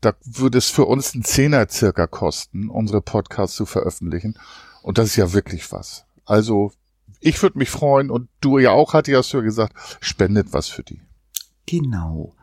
da 0.00 0.14
würde 0.24 0.58
es 0.58 0.70
für 0.70 0.86
uns 0.86 1.14
einen 1.14 1.24
Zehner 1.24 1.68
circa 1.68 2.06
kosten, 2.06 2.70
unsere 2.70 3.02
Podcasts 3.02 3.56
zu 3.56 3.66
veröffentlichen. 3.66 4.38
Und 4.82 4.98
das 4.98 5.08
ist 5.08 5.16
ja 5.16 5.32
wirklich 5.34 5.70
was. 5.72 6.06
Also, 6.24 6.72
ich 7.20 7.42
würde 7.42 7.58
mich 7.58 7.70
freuen 7.70 8.10
und 8.10 8.28
du 8.40 8.58
ja 8.58 8.70
auch, 8.70 8.94
hat 8.94 9.08
ja 9.08 9.20
ja 9.22 9.40
gesagt, 9.40 9.74
spendet 10.00 10.52
was 10.52 10.68
für 10.68 10.82
die. 10.82 11.00
Genau. 11.66 12.34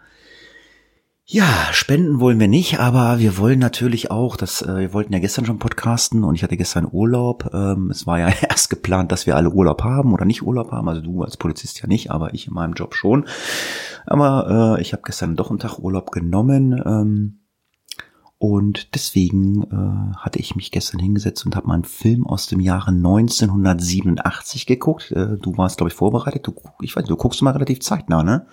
Ja, 1.34 1.72
spenden 1.72 2.20
wollen 2.20 2.42
wir 2.42 2.50
nicht, 2.50 2.82
aber 2.82 3.20
wir 3.20 3.38
wollen 3.38 3.60
natürlich 3.60 4.12
auch, 4.12 4.36
dass 4.36 4.62
äh, 4.62 4.80
wir 4.80 4.92
wollten 4.92 5.14
ja 5.14 5.20
gestern 5.20 5.46
schon 5.46 5.60
podcasten 5.60 6.26
und 6.26 6.36
ich 6.36 6.44
hatte 6.44 6.58
gestern 6.58 6.86
Urlaub. 6.92 7.52
Ähm, 7.54 7.90
es 7.90 8.06
war 8.06 8.20
ja 8.20 8.28
erst 8.50 8.70
geplant, 8.70 9.14
dass 9.14 9.26
wir 9.26 9.38
alle 9.38 9.50
Urlaub 9.50 9.82
haben 9.82 10.12
oder 10.12 10.26
nicht 10.26 10.42
Urlaub 10.42 10.74
haben. 10.74 10.90
Also 10.90 11.00
du 11.00 11.24
als 11.24 11.38
Polizist 11.38 11.80
ja 11.82 11.88
nicht, 11.88 12.12
aber 12.12 12.34
ich 12.34 12.48
in 12.48 12.54
meinem 12.54 12.74
Job 12.74 12.96
schon. 12.96 13.28
Aber 14.06 14.76
äh, 14.78 14.82
ich 14.82 14.92
habe 14.92 15.04
gestern 15.06 15.38
doch 15.38 15.50
einen 15.52 15.60
Tag 15.60 15.80
Urlaub 15.80 16.12
genommen. 16.12 16.74
Ähm, 16.86 17.40
und 18.38 18.94
deswegen 18.94 19.64
äh, 19.72 20.18
hatte 20.18 20.40
ich 20.40 20.58
mich 20.58 20.70
gestern 20.70 21.00
hingesetzt 21.00 21.46
und 21.46 21.56
habe 21.56 21.66
mal 21.66 21.76
einen 21.76 21.86
Film 21.86 22.28
aus 22.28 22.48
dem 22.48 22.60
Jahre 22.60 22.92
1987 22.92 24.66
geguckt. 24.66 25.12
Äh, 25.12 25.38
du 25.38 25.56
warst, 25.56 25.78
glaube 25.78 25.92
ich, 25.92 25.96
vorbereitet. 25.96 26.46
Du, 26.46 26.54
ich 26.82 26.94
weiß, 26.94 27.06
du 27.06 27.16
guckst 27.16 27.42
mal 27.42 27.52
relativ 27.52 27.80
zeitnah, 27.80 28.22
ne? 28.22 28.48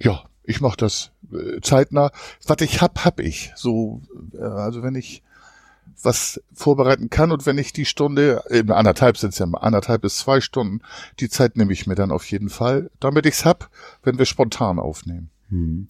Ja, 0.00 0.22
ich 0.44 0.60
mache 0.60 0.76
das 0.76 1.10
äh, 1.32 1.60
zeitnah. 1.60 2.10
Was 2.46 2.60
ich 2.60 2.80
hab, 2.80 3.04
hab 3.04 3.20
ich. 3.20 3.52
So, 3.56 4.02
äh, 4.34 4.42
also 4.42 4.82
wenn 4.82 4.94
ich 4.94 5.22
was 6.02 6.40
vorbereiten 6.52 7.10
kann 7.10 7.32
und 7.32 7.46
wenn 7.46 7.58
ich 7.58 7.72
die 7.72 7.84
Stunde, 7.84 8.42
eben 8.50 8.72
anderthalb 8.72 9.16
sind 9.16 9.32
es 9.32 9.38
ja 9.38 9.46
anderthalb 9.46 10.02
bis 10.02 10.18
zwei 10.18 10.40
Stunden, 10.40 10.80
die 11.20 11.28
Zeit 11.28 11.56
nehme 11.56 11.72
ich 11.72 11.86
mir 11.86 11.94
dann 11.94 12.10
auf 12.10 12.28
jeden 12.30 12.48
Fall, 12.48 12.90
damit 12.98 13.26
ich's 13.26 13.44
hab, 13.44 13.70
wenn 14.02 14.18
wir 14.18 14.26
spontan 14.26 14.78
aufnehmen. 14.78 15.30
Hm. 15.50 15.86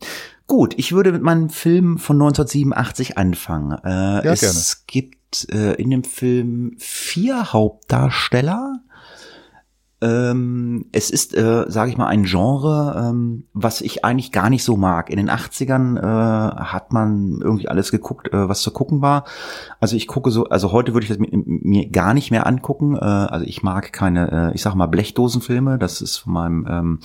Gut, 0.47 0.75
ich 0.77 0.93
würde 0.93 1.13
mit 1.13 1.23
meinem 1.23 1.49
Film 1.49 1.99
von 1.99 2.17
1987 2.17 3.17
anfangen. 3.17 3.79
Äh, 3.85 4.25
ja, 4.25 4.33
es 4.33 4.41
gerne. 4.41 4.85
gibt 4.87 5.49
äh, 5.51 5.75
in 5.75 5.91
dem 5.91 6.05
Film 6.05 6.75
vier 6.79 7.53
Hauptdarsteller. 7.53 8.81
Ähm, 10.03 10.87
es 10.91 11.11
ist, 11.11 11.35
äh, 11.37 11.65
sage 11.69 11.91
ich 11.91 11.97
mal, 11.97 12.09
ein 12.09 12.25
Genre, 12.25 13.09
ähm, 13.09 13.45
was 13.53 13.81
ich 13.81 14.05
eigentlich 14.05 14.33
gar 14.33 14.51
nicht 14.51 14.65
so 14.65 14.77
mag. 14.77 15.11
In 15.11 15.17
den 15.17 15.31
80ern 15.31 15.97
äh, 15.97 16.57
hat 16.65 16.93
man 16.93 17.39
irgendwie 17.41 17.69
alles 17.69 17.93
geguckt, 17.93 18.33
äh, 18.33 18.49
was 18.49 18.63
zu 18.63 18.73
gucken 18.73 19.01
war. 19.01 19.25
Also 19.79 19.95
ich 19.95 20.09
gucke 20.09 20.33
so, 20.33 20.49
also 20.49 20.73
heute 20.73 20.93
würde 20.93 21.05
ich 21.05 21.09
das 21.09 21.19
mit, 21.19 21.31
mir 21.33 21.89
gar 21.91 22.15
nicht 22.15 22.33
mehr 22.33 22.49
angucken. 22.49 22.97
Äh, 22.97 23.05
also 23.05 23.47
ich 23.47 23.63
mag 23.63 23.93
keine, 23.93 24.51
äh, 24.51 24.55
ich 24.55 24.63
sag 24.63 24.75
mal, 24.75 24.87
Blechdosenfilme. 24.87 25.79
Das 25.79 26.01
ist 26.01 26.17
von 26.17 26.33
meinem 26.33 26.67
ähm, 26.69 26.99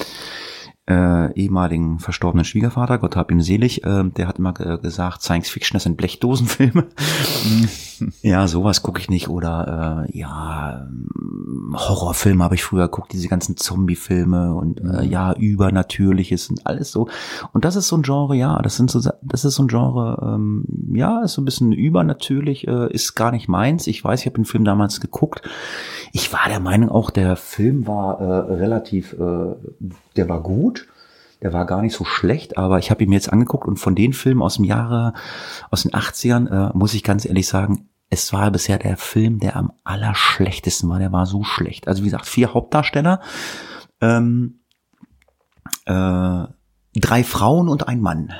äh, 0.88 1.34
ehemaligen 1.34 2.00
verstorbenen 2.00 2.46
Schwiegervater, 2.46 2.98
Gott 2.98 3.18
hab 3.18 3.30
ihm 3.30 3.42
selig, 3.42 3.84
äh, 3.84 4.06
der 4.06 4.28
hat 4.28 4.40
immer 4.40 4.54
gesagt, 4.54 5.22
Science 5.22 5.50
Fiction, 5.50 5.76
das 5.76 5.84
sind 5.84 5.98
Blechdosenfilme. 5.98 6.86
ja, 8.22 8.48
sowas 8.48 8.82
gucke 8.84 9.02
ich 9.02 9.10
nicht. 9.10 9.28
Oder 9.28 10.08
äh, 10.08 10.18
ja, 10.18 10.88
Horrorfilme 11.74 12.44
habe 12.44 12.56
ich 12.56 12.64
früher 12.64 12.88
geguckt, 12.88 13.12
diese 13.12 13.28
ganzen 13.28 13.58
Zombie-Filme 13.58 14.56
und 14.56 14.80
äh, 14.80 15.04
mhm. 15.04 15.12
ja, 15.12 15.34
Übernatürliches 15.34 16.50
und 16.50 16.66
alles 16.66 16.92
so. 16.92 17.10
Und 17.52 17.66
das 17.66 17.76
ist 17.76 17.90
so 17.90 17.98
ein 17.98 18.04
Genre, 18.04 18.36
ja, 18.36 18.62
das 18.62 18.78
sind 18.78 18.90
so, 18.90 19.02
das 19.22 19.44
ist 19.44 19.56
so 19.56 19.64
ein 19.64 19.68
Genre, 19.68 20.36
ähm, 20.36 20.94
ja, 20.94 21.22
ist 21.22 21.34
so 21.34 21.42
ein 21.42 21.46
bisschen 21.46 21.74
übernatürlich, 21.74 22.66
äh, 22.66 22.92
ist 22.94 23.16
gar 23.16 23.32
nicht 23.32 23.50
meins. 23.50 23.88
Ich 23.88 24.02
weiß, 24.02 24.22
ich 24.22 24.26
habe 24.26 24.36
den 24.38 24.46
Film 24.46 24.64
damals 24.64 25.02
geguckt. 25.02 25.42
Ich 26.18 26.34
war 26.34 26.50
der 26.50 26.60
Meinung 26.60 26.90
auch, 26.90 27.12
der 27.12 27.36
Film 27.36 27.86
war 27.86 28.20
äh, 28.20 28.54
relativ, 28.56 29.14
äh, 29.14 29.54
der 30.16 30.28
war 30.28 30.42
gut. 30.42 30.88
Der 31.44 31.54
war 31.54 31.68
gar 31.68 31.84
nicht 31.84 31.94
so 31.94 32.06
schlecht, 32.06 32.58
aber 32.58 32.80
ich 32.80 32.90
habe 32.90 33.04
ihn 33.04 33.10
mir 33.12 33.18
jetzt 33.18 33.32
angeguckt 33.32 33.68
und 33.68 33.78
von 33.78 33.94
den 33.94 34.14
Filmen 34.14 34.42
aus 34.42 34.56
dem 34.56 34.66
Jahre, 34.66 35.14
aus 35.70 35.84
den 35.84 35.92
80ern, 35.92 36.72
äh, 36.72 36.76
muss 36.76 36.96
ich 36.96 37.04
ganz 37.04 37.24
ehrlich 37.24 37.48
sagen, 37.48 37.90
es 38.10 38.34
war 38.34 38.50
bisher 38.50 38.80
der 38.80 38.98
Film, 38.98 39.38
der 39.38 39.56
am 39.58 39.74
allerschlechtesten 39.84 40.90
war. 40.90 40.98
Der 40.98 41.12
war 41.12 41.28
so 41.28 41.44
schlecht. 41.44 41.88
Also 41.88 42.02
wie 42.02 42.08
gesagt, 42.08 42.26
vier 42.26 42.52
Hauptdarsteller, 42.52 43.22
ähm, 44.02 44.62
äh, 45.86 46.46
drei 46.96 47.24
Frauen 47.24 47.70
und 47.70 47.88
ein 47.88 48.02
Mann. 48.02 48.34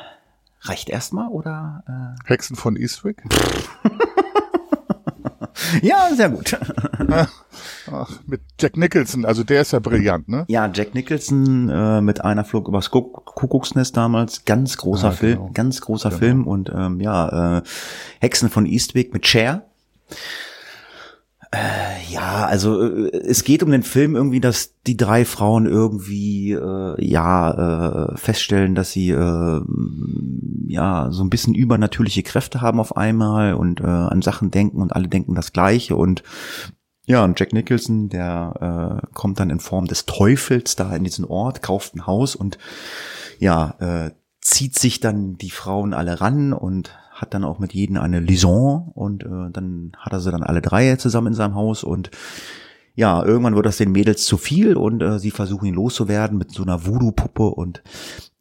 Reicht 0.62 0.90
erstmal 0.90 1.28
oder? 1.28 1.84
Äh? 2.26 2.28
Hexen 2.28 2.56
von 2.56 2.76
Eastwick? 2.76 3.22
ja, 5.82 6.10
sehr 6.16 6.30
gut. 6.30 6.58
Ach, 7.92 8.12
mit 8.26 8.42
Jack 8.60 8.78
Nicholson, 8.78 9.26
also 9.26 9.44
der 9.44 9.62
ist 9.62 9.72
ja 9.72 9.80
brillant, 9.80 10.28
ne? 10.28 10.46
Ja, 10.48 10.70
Jack 10.74 10.94
Nicholson 10.94 11.70
äh, 11.70 12.02
mit 12.02 12.24
einer 12.24 12.44
Flug 12.44 12.68
übers 12.68 12.92
Kuckucksnest 12.92 13.96
damals, 13.96 14.46
ganz 14.46 14.78
großer 14.78 15.12
Film, 15.12 15.38
genau. 15.38 15.52
ganz 15.54 15.82
großer 15.82 16.10
genau. 16.10 16.20
Film 16.20 16.48
und 16.48 16.72
ähm, 16.74 17.00
ja, 17.00 17.58
äh, 17.58 17.62
Hexen 18.20 18.50
von 18.50 18.66
Eastwick 18.66 19.14
mit 19.14 19.26
Cher. 19.26 19.64
Äh, 21.52 22.12
ja, 22.12 22.46
also 22.46 22.82
äh, 22.82 23.18
es 23.26 23.44
geht 23.44 23.64
um 23.64 23.72
den 23.72 23.84
Film 23.84 24.16
irgendwie, 24.16 24.42
dass 24.42 24.74
die 24.86 24.98
drei 24.98 25.24
Frauen 25.24 25.66
irgendwie 25.66 26.52
äh, 26.52 27.06
ja 27.06 28.10
äh, 28.12 28.18
feststellen, 28.18 28.76
dass 28.76 28.92
sie 28.92 29.12
äh, 29.12 29.62
ja 30.68 31.08
so 31.12 31.24
ein 31.24 31.30
bisschen 31.30 31.56
übernatürliche 31.56 32.24
Kräfte 32.24 32.62
haben 32.62 32.80
auf 32.80 32.98
einmal 32.98 33.54
und 33.54 33.80
äh, 33.80 33.86
an 33.86 34.22
Sachen 34.22 34.52
denken 34.52 34.82
und 34.82 34.94
alle 34.94 35.08
denken 35.08 35.36
das 35.36 35.54
Gleiche 35.54 35.96
und 35.96 36.24
ja, 37.10 37.24
und 37.24 37.40
Jack 37.40 37.54
Nicholson, 37.54 38.10
der 38.10 39.02
äh, 39.02 39.08
kommt 39.14 39.40
dann 39.40 39.50
in 39.50 39.62
Form 39.62 39.88
des 39.88 40.06
Teufels 40.06 40.76
da 40.76 40.94
in 40.94 41.06
diesen 41.06 41.24
Ort, 41.24 41.62
kauft 41.62 41.96
ein 41.96 42.06
Haus 42.06 42.36
und 42.36 42.58
ja, 43.40 43.76
äh, 43.80 44.12
zieht 44.42 44.78
sich 44.78 45.00
dann 45.00 45.38
die 45.38 45.50
Frauen 45.50 45.94
alle 45.94 46.20
ran 46.20 46.52
und 46.52 46.92
hat 47.22 47.34
dann 47.34 47.44
auch 47.44 47.60
mit 47.60 47.74
jedem 47.74 47.98
eine 47.98 48.20
Liaison 48.20 48.92
und 48.94 49.24
äh, 49.24 49.52
dann 49.52 49.92
hat 49.98 50.14
er 50.14 50.20
sie 50.20 50.32
dann 50.32 50.44
alle 50.44 50.62
drei 50.62 50.96
zusammen 50.96 51.28
in 51.28 51.34
seinem 51.34 51.56
Haus 51.56 51.84
und 51.84 52.12
ja, 52.96 53.24
irgendwann 53.24 53.56
wird 53.56 53.68
das 53.68 53.78
den 53.78 53.92
Mädels 53.92 54.26
zu 54.26 54.38
viel 54.38 54.76
und 54.76 55.04
äh, 55.04 55.20
sie 55.20 55.32
versuchen 55.32 55.68
ihn 55.68 55.76
loszuwerden 55.76 56.38
mit 56.38 56.52
so 56.52 56.64
einer 56.64 56.86
Voodoo-Puppe 56.86 57.44
und 57.44 57.84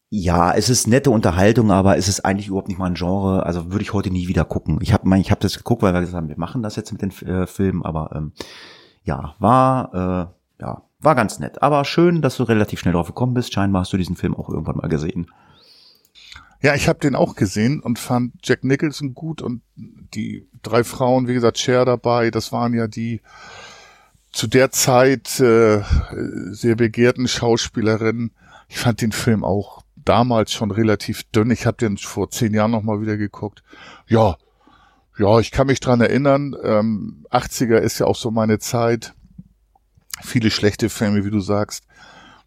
ja, 0.09 0.53
es 0.53 0.71
ist 0.71 0.87
nette 0.87 1.11
Unterhaltung, 1.11 1.71
aber 1.71 1.99
es 1.99 2.09
ist 2.09 2.25
eigentlich 2.25 2.49
überhaupt 2.49 2.69
nicht 2.69 2.79
mal 2.79 2.87
ein 2.87 2.95
Genre. 2.95 3.45
Also 3.45 3.73
würde 3.73 3.83
ich 3.83 3.93
heute 3.93 4.11
nie 4.11 4.29
wieder 4.29 4.45
gucken. 4.45 4.79
Ich 4.81 4.93
habe 4.93 5.19
ich 5.19 5.31
hab 5.31 5.41
das 5.41 5.59
geguckt, 5.59 5.83
weil 5.83 5.93
wir 5.93 6.01
gesagt 6.01 6.17
haben, 6.17 6.29
wir 6.29 6.39
machen 6.39 6.63
das 6.63 6.77
jetzt 6.77 6.93
mit 6.93 7.03
den 7.03 7.11
äh, 7.29 7.47
Filmen, 7.47 7.85
aber 7.85 8.11
ähm, 8.15 8.33
ja, 9.03 9.35
war 9.41 10.31
äh, 10.61 10.63
ja 10.63 10.83
war 11.01 11.15
ganz 11.15 11.39
nett. 11.39 11.63
Aber 11.63 11.85
schön, 11.85 12.23
dass 12.23 12.37
du 12.37 12.45
relativ 12.45 12.81
schnell 12.81 12.95
drauf 12.95 13.09
gekommen 13.09 13.35
bist. 13.35 13.53
Scheinbar 13.53 13.83
hast 13.83 13.93
du 13.93 13.97
diesen 13.97 14.17
Film 14.17 14.35
auch 14.35 14.49
irgendwann 14.49 14.77
mal 14.77 14.89
gesehen. 14.89 15.27
Ja, 16.63 16.75
ich 16.75 16.89
habe 16.89 16.99
den 16.99 17.15
auch 17.15 17.35
gesehen 17.35 17.81
und 17.81 17.99
fand 17.99 18.33
Jack 18.43 18.65
Nicholson 18.65 19.15
gut 19.15 19.43
und 19.43 19.63
die 19.77 20.47
drei 20.63 20.85
Frauen, 20.85 21.29
wie 21.29 21.35
gesagt, 21.35 21.59
Cher 21.59 21.85
dabei, 21.85 22.31
das 22.31 22.53
waren 22.53 22.75
ja 22.75 22.87
die 22.87 23.21
zu 24.33 24.47
der 24.47 24.71
Zeit 24.71 25.41
äh, 25.41 25.83
sehr 26.51 26.77
begehrten 26.77 27.29
Schauspielerin. 27.29 28.33
Ich 28.69 28.79
fand 28.79 29.01
den 29.01 29.13
Film 29.13 29.45
auch 29.45 29.83
damals 29.97 30.53
schon 30.53 30.71
relativ 30.71 31.25
dünn. 31.25 31.51
Ich 31.51 31.67
habe 31.67 31.77
den 31.77 31.97
vor 31.97 32.31
zehn 32.31 32.53
Jahren 32.53 32.71
noch 32.71 32.83
mal 32.83 33.01
wieder 33.01 33.17
geguckt. 33.17 33.63
Ja, 34.09 34.37
ja, 35.19 35.39
ich 35.41 35.51
kann 35.51 35.67
mich 35.67 35.81
dran 35.81 36.01
erinnern. 36.01 36.55
Ähm, 36.63 37.25
80er 37.31 37.79
ist 37.79 37.99
ja 37.99 38.07
auch 38.07 38.17
so 38.17 38.31
meine 38.31 38.59
Zeit. 38.59 39.15
Viele 40.23 40.51
schlechte 40.51 40.91
Filme, 40.91 41.25
wie 41.25 41.31
du 41.31 41.41
sagst. 41.41 41.85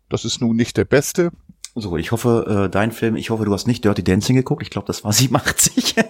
Das 0.10 0.26
ist 0.26 0.42
nun 0.42 0.56
nicht 0.56 0.78
der 0.78 0.86
beste. 0.86 1.32
So, 1.76 1.98
ich 1.98 2.12
hoffe, 2.12 2.66
äh, 2.66 2.70
dein 2.70 2.92
Film, 2.92 3.16
ich 3.16 3.30
hoffe, 3.30 3.46
du 3.46 3.54
hast 3.54 3.68
nicht 3.68 3.86
Dirty 3.86 4.04
Dancing 4.04 4.36
geguckt. 4.36 4.64
Ich 4.64 4.70
glaube, 4.70 4.88
das 4.88 5.04
war 5.04 5.14
87. 5.14 5.98
äh, 5.98 6.04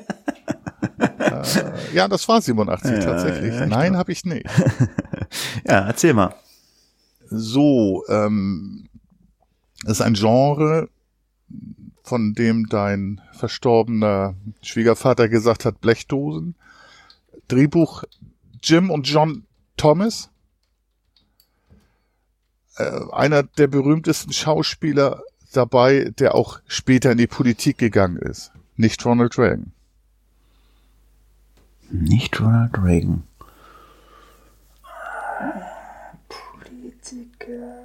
ja, 1.94 2.08
das 2.08 2.28
war 2.28 2.42
87 2.42 2.92
ja, 2.92 3.00
tatsächlich. 3.00 3.54
Ja, 3.54 3.66
Nein, 3.66 3.98
habe 3.98 4.12
ich 4.12 4.26
nicht. 4.26 4.46
ja, 5.66 5.88
erzähl 5.88 6.14
mal. 6.14 6.34
So, 7.30 8.04
ähm, 8.10 8.90
ist 9.86 10.02
ein 10.02 10.14
Genre, 10.14 10.90
von 12.04 12.34
dem 12.34 12.68
dein 12.70 13.22
verstorbener 13.34 14.36
Schwiegervater 14.62 15.30
gesagt 15.30 15.66
hat, 15.66 15.80
Blechdosen. 15.80 16.56
Drehbuch 17.48 18.04
Jim 18.64 18.90
und 18.90 19.08
John 19.08 19.46
Thomas. 19.78 20.30
Äh, 22.78 23.00
einer 23.12 23.44
der 23.44 23.68
berühmtesten 23.68 24.34
Schauspieler 24.34 25.22
dabei, 25.58 26.12
der 26.18 26.36
auch 26.36 26.60
später 26.68 27.12
in 27.12 27.18
die 27.18 27.28
Politik 27.28 27.78
gegangen 27.78 28.18
ist. 28.18 28.52
Nicht 28.76 29.04
Ronald 29.06 29.38
Reagan. 29.38 29.72
Nicht 31.90 32.40
Ronald 32.40 32.78
Reagan. 32.82 33.24
Politiker. 36.28 37.80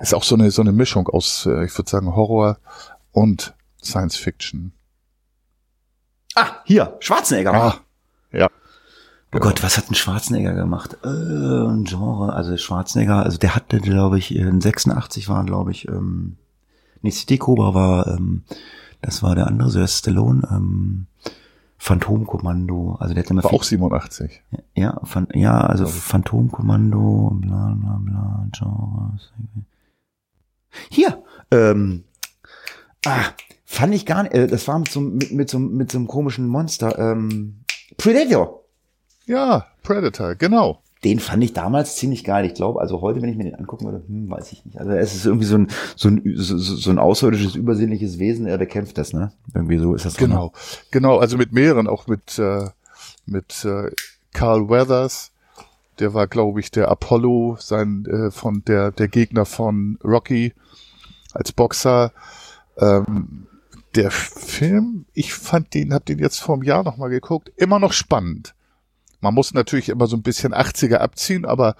Ist 0.00 0.14
auch 0.14 0.22
so 0.22 0.34
eine, 0.34 0.50
so 0.50 0.62
eine 0.62 0.72
Mischung 0.72 1.08
aus, 1.08 1.46
äh, 1.46 1.64
ich 1.64 1.76
würde 1.76 1.90
sagen, 1.90 2.14
Horror 2.14 2.58
und 3.12 3.54
Science 3.82 4.16
Fiction. 4.16 4.72
Ah, 6.34 6.56
hier, 6.64 6.96
Schwarzenegger. 7.00 7.54
Ah, 7.54 7.80
ja. 8.32 8.48
Oh 9.34 9.38
Gott, 9.38 9.62
was 9.62 9.76
hat 9.76 9.90
ein 9.90 9.94
Schwarzenegger 9.94 10.54
gemacht? 10.54 10.96
Äh, 11.02 11.08
ein 11.08 11.84
Genre, 11.84 12.32
also 12.32 12.56
Schwarzenegger, 12.56 13.22
also 13.22 13.38
der 13.38 13.54
hatte, 13.54 13.80
glaube 13.80 14.18
ich, 14.18 14.34
in 14.34 14.60
86 14.60 15.28
waren, 15.28 15.46
glaube 15.46 15.72
ich, 15.72 15.88
ähm, 15.88 16.36
nee, 17.02 17.10
City 17.10 17.38
Cobra 17.38 17.74
war, 17.74 18.06
ähm, 18.06 18.42
das 19.02 19.22
war 19.22 19.34
der 19.34 19.46
andere, 19.46 19.70
Sylvester 19.70 20.10
Stallone, 20.10 20.46
ähm, 20.50 21.06
Phantomkommando, 21.78 22.96
also 22.98 23.14
der 23.14 23.22
hat 23.22 23.30
immer 23.30 23.44
war 23.44 23.52
auch 23.52 23.62
87. 23.62 24.42
Ja, 24.74 24.98
Phan 25.04 25.28
ja, 25.34 25.60
also 25.60 25.86
Phantomkommando, 25.86 27.36
bla 27.40 27.76
bla 27.78 28.00
bla, 28.02 28.48
Genre. 28.52 29.18
Hier, 30.90 31.22
ähm, 31.50 32.04
ah, 33.04 33.24
fand 33.64 33.94
ich 33.94 34.06
gar 34.06 34.22
nicht, 34.22 34.34
äh, 34.34 34.46
das 34.46 34.66
war 34.66 34.78
mit 34.78 34.88
so, 34.88 35.00
mit, 35.00 35.32
mit, 35.32 35.50
so, 35.50 35.58
mit 35.58 35.92
so 35.92 35.98
einem 35.98 36.08
komischen 36.08 36.48
Monster, 36.48 36.98
ähm, 36.98 37.60
Predator. 37.98 38.64
Ja, 39.26 39.66
Predator, 39.82 40.34
genau. 40.34 40.82
Den 41.06 41.20
fand 41.20 41.44
ich 41.44 41.52
damals 41.52 41.94
ziemlich 41.94 42.24
geil. 42.24 42.46
Ich 42.46 42.54
glaube, 42.54 42.80
also 42.80 43.00
heute, 43.00 43.22
wenn 43.22 43.28
ich 43.28 43.36
mir 43.36 43.44
den 43.44 43.54
angucken 43.54 43.84
würde, 43.84 44.02
hm, 44.08 44.28
weiß 44.28 44.50
ich 44.50 44.64
nicht. 44.64 44.76
Also 44.76 44.90
es 44.90 45.14
ist 45.14 45.24
irgendwie 45.24 45.46
so 45.46 45.54
ein, 45.54 45.68
so 45.94 46.08
ein, 46.08 46.20
so, 46.34 46.58
so 46.58 46.90
ein 46.90 46.98
außerirdisches, 46.98 47.54
übersinnliches 47.54 48.18
Wesen, 48.18 48.44
er 48.48 48.58
bekämpft 48.58 48.98
das, 48.98 49.12
ne? 49.12 49.30
Irgendwie 49.54 49.78
so 49.78 49.94
ist 49.94 50.04
das. 50.04 50.16
Genau, 50.16 50.48
drin. 50.48 50.60
genau. 50.90 51.18
Also 51.18 51.36
mit 51.36 51.52
mehreren, 51.52 51.86
auch 51.86 52.08
mit, 52.08 52.40
äh, 52.40 52.70
mit 53.24 53.64
äh, 53.64 53.92
Carl 54.32 54.68
Weathers. 54.68 55.30
Der 56.00 56.12
war, 56.12 56.26
glaube 56.26 56.58
ich, 56.58 56.72
der 56.72 56.88
Apollo, 56.88 57.56
sein 57.60 58.04
äh, 58.06 58.32
von 58.32 58.64
der 58.66 58.90
der 58.90 59.06
Gegner 59.06 59.44
von 59.44 60.00
Rocky 60.02 60.54
als 61.34 61.52
Boxer. 61.52 62.10
Ähm, 62.78 63.46
der 63.94 64.10
Film, 64.10 65.04
ich 65.14 65.34
fand 65.34 65.72
den, 65.72 65.94
hab 65.94 66.04
den 66.04 66.18
jetzt 66.18 66.40
vor 66.40 66.56
einem 66.56 66.64
Jahr 66.64 66.82
nochmal 66.82 67.10
geguckt, 67.10 67.52
immer 67.54 67.78
noch 67.78 67.92
spannend. 67.92 68.55
Man 69.26 69.34
muss 69.34 69.52
natürlich 69.54 69.88
immer 69.88 70.06
so 70.06 70.16
ein 70.16 70.22
bisschen 70.22 70.54
80er 70.54 70.98
abziehen, 70.98 71.44
aber 71.44 71.74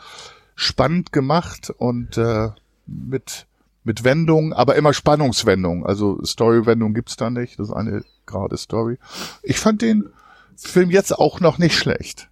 spannend 0.56 1.12
gemacht 1.12 1.70
und 1.70 2.18
äh, 2.18 2.48
mit 2.86 3.46
mit 3.84 4.02
Wendungen, 4.02 4.52
aber 4.52 4.74
immer 4.74 4.92
Spannungswendungen. 4.92 5.86
Also 5.86 6.18
Storywendung 6.24 6.92
gibt's 6.92 7.14
da 7.14 7.30
nicht. 7.30 7.60
Das 7.60 7.68
ist 7.68 7.74
eine 7.74 8.02
gerade 8.26 8.56
Story. 8.56 8.98
Ich 9.44 9.60
fand 9.60 9.80
den 9.80 10.10
Film 10.56 10.90
jetzt 10.90 11.16
auch 11.16 11.38
noch 11.38 11.58
nicht 11.58 11.78
schlecht. 11.78 12.28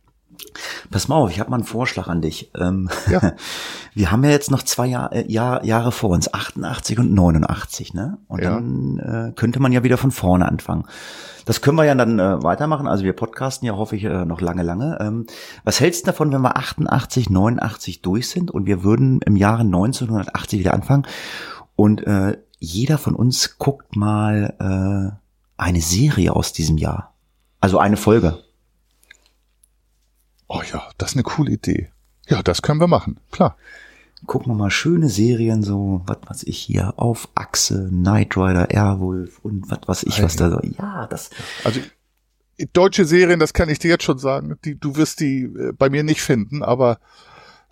Pass 0.91 1.09
mal 1.09 1.17
auf, 1.17 1.31
ich 1.31 1.41
habe 1.41 1.51
mal 1.51 1.57
einen 1.57 1.65
Vorschlag 1.65 2.09
an 2.09 2.21
dich. 2.21 2.51
Ähm, 2.57 2.89
ja. 3.11 3.33
Wir 3.95 4.11
haben 4.11 4.25
ja 4.25 4.31
jetzt 4.31 4.51
noch 4.51 4.63
zwei 4.63 4.87
Jahr, 4.87 5.13
äh, 5.13 5.31
Jahr, 5.31 5.65
Jahre 5.65 5.93
vor 5.93 6.11
uns, 6.11 6.33
88 6.33 6.99
und 6.99 7.13
89, 7.13 7.95
ne? 7.95 8.19
Und 8.27 8.43
ja. 8.43 8.51
dann 8.51 8.99
äh, 8.99 9.33
könnte 9.35 9.61
man 9.61 9.73
ja 9.73 9.85
wieder 9.85 9.97
von 9.97 10.11
vorne 10.11 10.47
anfangen. 10.47 10.85
Das 11.45 11.61
können 11.61 11.77
wir 11.77 11.85
ja 11.85 11.95
dann 11.95 12.19
äh, 12.19 12.43
weitermachen. 12.43 12.87
Also 12.87 13.05
wir 13.05 13.13
podcasten 13.13 13.67
ja, 13.67 13.77
hoffe 13.77 13.97
ich, 13.97 14.05
äh, 14.05 14.25
noch 14.25 14.41
lange, 14.41 14.63
lange. 14.63 14.99
Ähm, 15.01 15.27
was 15.63 15.81
hältst 15.81 16.03
du 16.03 16.07
davon, 16.07 16.33
wenn 16.33 16.41
wir 16.41 16.57
88, 16.57 17.31
89 17.31 18.03
durch 18.03 18.29
sind 18.29 18.51
und 18.51 18.67
wir 18.67 18.83
würden 18.83 19.21
im 19.23 19.37
Jahre 19.37 19.63
1980 19.63 20.61
wieder 20.61 20.75
anfangen 20.75 21.07
und 21.77 22.07
äh, 22.07 22.39
jeder 22.59 22.99
von 22.99 23.15
uns 23.15 23.59
guckt 23.59 23.95
mal 23.95 24.55
äh, 24.59 25.17
eine 25.57 25.81
Serie 25.81 26.35
aus 26.35 26.53
diesem 26.53 26.79
Jahr. 26.79 27.15
Also 27.61 27.79
eine 27.79 27.97
Folge. 27.97 28.44
Oh 30.49 30.63
ja, 30.73 30.83
das 30.99 31.11
ist 31.11 31.17
eine 31.17 31.23
coole 31.23 31.53
Idee. 31.53 31.91
Ja, 32.29 32.43
das 32.43 32.63
können 32.63 32.81
wir 32.81 32.87
machen, 32.87 33.19
klar. 33.31 33.57
Gucken 34.27 34.53
wir 34.53 34.57
mal 34.57 34.71
schöne 34.71 35.11
Serien, 35.11 35.63
so, 35.63 36.01
was 36.07 36.19
weiß 36.27 36.43
ich 36.45 36.59
hier, 36.59 36.95
auf 36.97 37.29
Achse, 37.35 37.89
Knight 37.91 38.37
Rider, 38.37 38.71
Airwolf 38.71 39.39
und 39.41 39.71
was 39.71 39.87
weiß 39.87 40.03
ich, 40.05 40.23
was 40.23 40.37
da 40.37 40.51
so. 40.51 40.61
Ja, 40.79 41.07
das. 41.07 41.29
Also 41.63 41.81
deutsche 42.73 43.05
Serien, 43.05 43.39
das 43.41 43.53
kann 43.53 43.69
ich 43.69 43.79
dir 43.79 43.89
jetzt 43.89 44.05
schon 44.05 44.19
sagen. 44.19 44.57
Die, 44.65 44.79
du 44.79 44.97
wirst 44.97 45.21
die 45.21 45.43
äh, 45.43 45.73
bei 45.73 45.91
mir 45.91 46.05
nicht 46.05 46.23
finden, 46.23 46.63
aber 46.63 46.99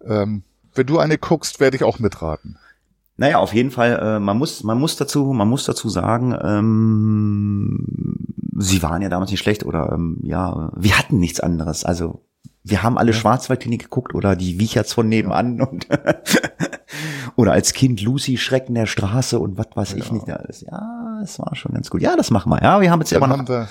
ähm, 0.05 0.43
wenn 0.75 0.87
du 0.87 0.99
eine 0.99 1.17
guckst, 1.17 1.61
werde 1.61 1.77
ich 1.77 1.85
auch 1.85 1.99
mitraten. 1.99 2.59
Naja, 3.17 3.39
auf 3.39 3.55
jeden 3.55 3.71
Fall, 3.71 3.99
äh, 3.99 4.19
man 4.21 4.37
muss, 4.39 4.63
man 4.65 4.79
muss 4.79 4.97
dazu, 4.97 5.33
man 5.33 5.49
muss 5.49 5.65
dazu 5.65 5.89
sagen, 5.89 6.37
ähm, 6.43 7.87
sie 8.57 8.83
waren 8.83 9.03
ja 9.03 9.09
damals 9.09 9.31
nicht 9.31 9.41
schlecht 9.41 9.65
oder 9.65 9.93
ähm, 9.93 10.19
ja, 10.23 10.71
wir 10.75 10.99
hatten 10.99 11.19
nichts 11.19 11.41
anderes. 11.41 11.85
Also 11.85 12.25
wir 12.65 12.83
haben 12.83 12.99
alle 12.99 13.13
ja. 13.13 13.19
Schwarzwaldklinik 13.19 13.83
geguckt 13.83 14.15
oder 14.15 14.37
die 14.37 14.59
Wicherts 14.59 14.93
von 14.93 15.09
nebenan 15.09 15.61
und 15.61 15.89
oder 17.37 17.53
als 17.53 17.73
Kind 17.73 18.01
Lucy 18.01 18.37
Schrecken 18.37 18.75
der 18.75 18.87
Straße 18.87 19.39
und 19.39 19.59
was 19.59 19.67
weiß 19.75 19.91
ja. 19.93 19.97
ich 19.99 20.13
nicht 20.13 20.31
alles. 20.31 20.61
Ja, 20.61 21.21
es 21.23 21.39
war 21.39 21.55
schon 21.57 21.73
ganz 21.73 21.91
gut. 21.91 22.03
Ja, 22.03 22.17
das 22.17 22.31
machen 22.31 22.51
wir. 22.51 22.63
Ja, 22.63 22.81
wir 22.81 22.91
haben 22.91 23.01
jetzt 23.01 23.13
immer 23.13 23.27
noch. 23.27 23.39
Haben 23.39 23.49
wir, 23.49 23.69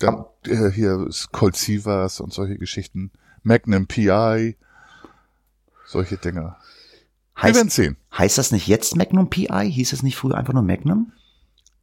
dann, 0.00 0.24
äh, 0.46 0.70
hier 0.70 1.08
Colt 1.32 1.56
Sievers 1.56 2.20
und 2.20 2.32
solche 2.32 2.58
Geschichten. 2.58 3.12
Magnum 3.42 3.86
PI. 3.86 4.56
Solche 5.86 6.16
Dinger. 6.16 6.56
Heißt, 7.36 7.54
wir 7.54 7.60
werden 7.60 7.70
sehen. 7.70 7.96
Heißt 8.16 8.38
das 8.38 8.52
nicht 8.52 8.66
jetzt 8.66 8.96
Magnum 8.96 9.30
PI? 9.30 9.70
Hieß 9.70 9.92
es 9.92 10.02
nicht 10.02 10.16
früher 10.16 10.36
einfach 10.36 10.54
nur 10.54 10.62
Magnum? 10.62 11.12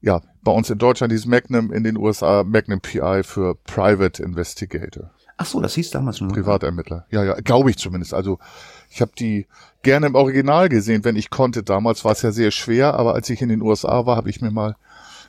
Ja, 0.02 0.22
bei 0.42 0.52
uns 0.52 0.70
in 0.70 0.80
Deutschland 0.80 1.14
hieß 1.14 1.28
Magnum, 1.28 1.72
in 1.72 1.84
den 1.84 1.98
USA 1.98 2.44
Magnum 2.44 2.82
PI 2.82 3.22
für 3.24 3.56
Private 3.56 4.24
Investigator. 4.24 5.12
Ach 5.42 5.46
so, 5.48 5.60
das 5.60 5.74
hieß 5.74 5.90
damals 5.90 6.20
schon. 6.20 6.28
Privatermittler. 6.28 7.08
Ja, 7.10 7.24
ja, 7.24 7.34
glaube 7.34 7.72
ich 7.72 7.78
zumindest. 7.78 8.14
Also 8.14 8.38
ich 8.92 9.02
habe 9.02 9.12
die 9.18 9.48
gerne 9.82 10.06
im 10.06 10.14
Original 10.14 10.70
gesehen, 10.70 11.04
wenn 11.04 11.16
ich 11.16 11.32
konnte. 11.32 11.64
Damals 11.64 12.06
war 12.06 12.12
es 12.12 12.22
ja 12.22 12.32
sehr 12.32 12.52
schwer, 12.52 12.94
aber 12.94 13.16
als 13.16 13.28
ich 13.32 13.42
in 13.42 13.50
den 13.50 13.64
USA 13.64 14.06
war, 14.06 14.18
habe 14.18 14.30
ich 14.30 14.40
mir 14.40 14.52
mal 14.52 14.76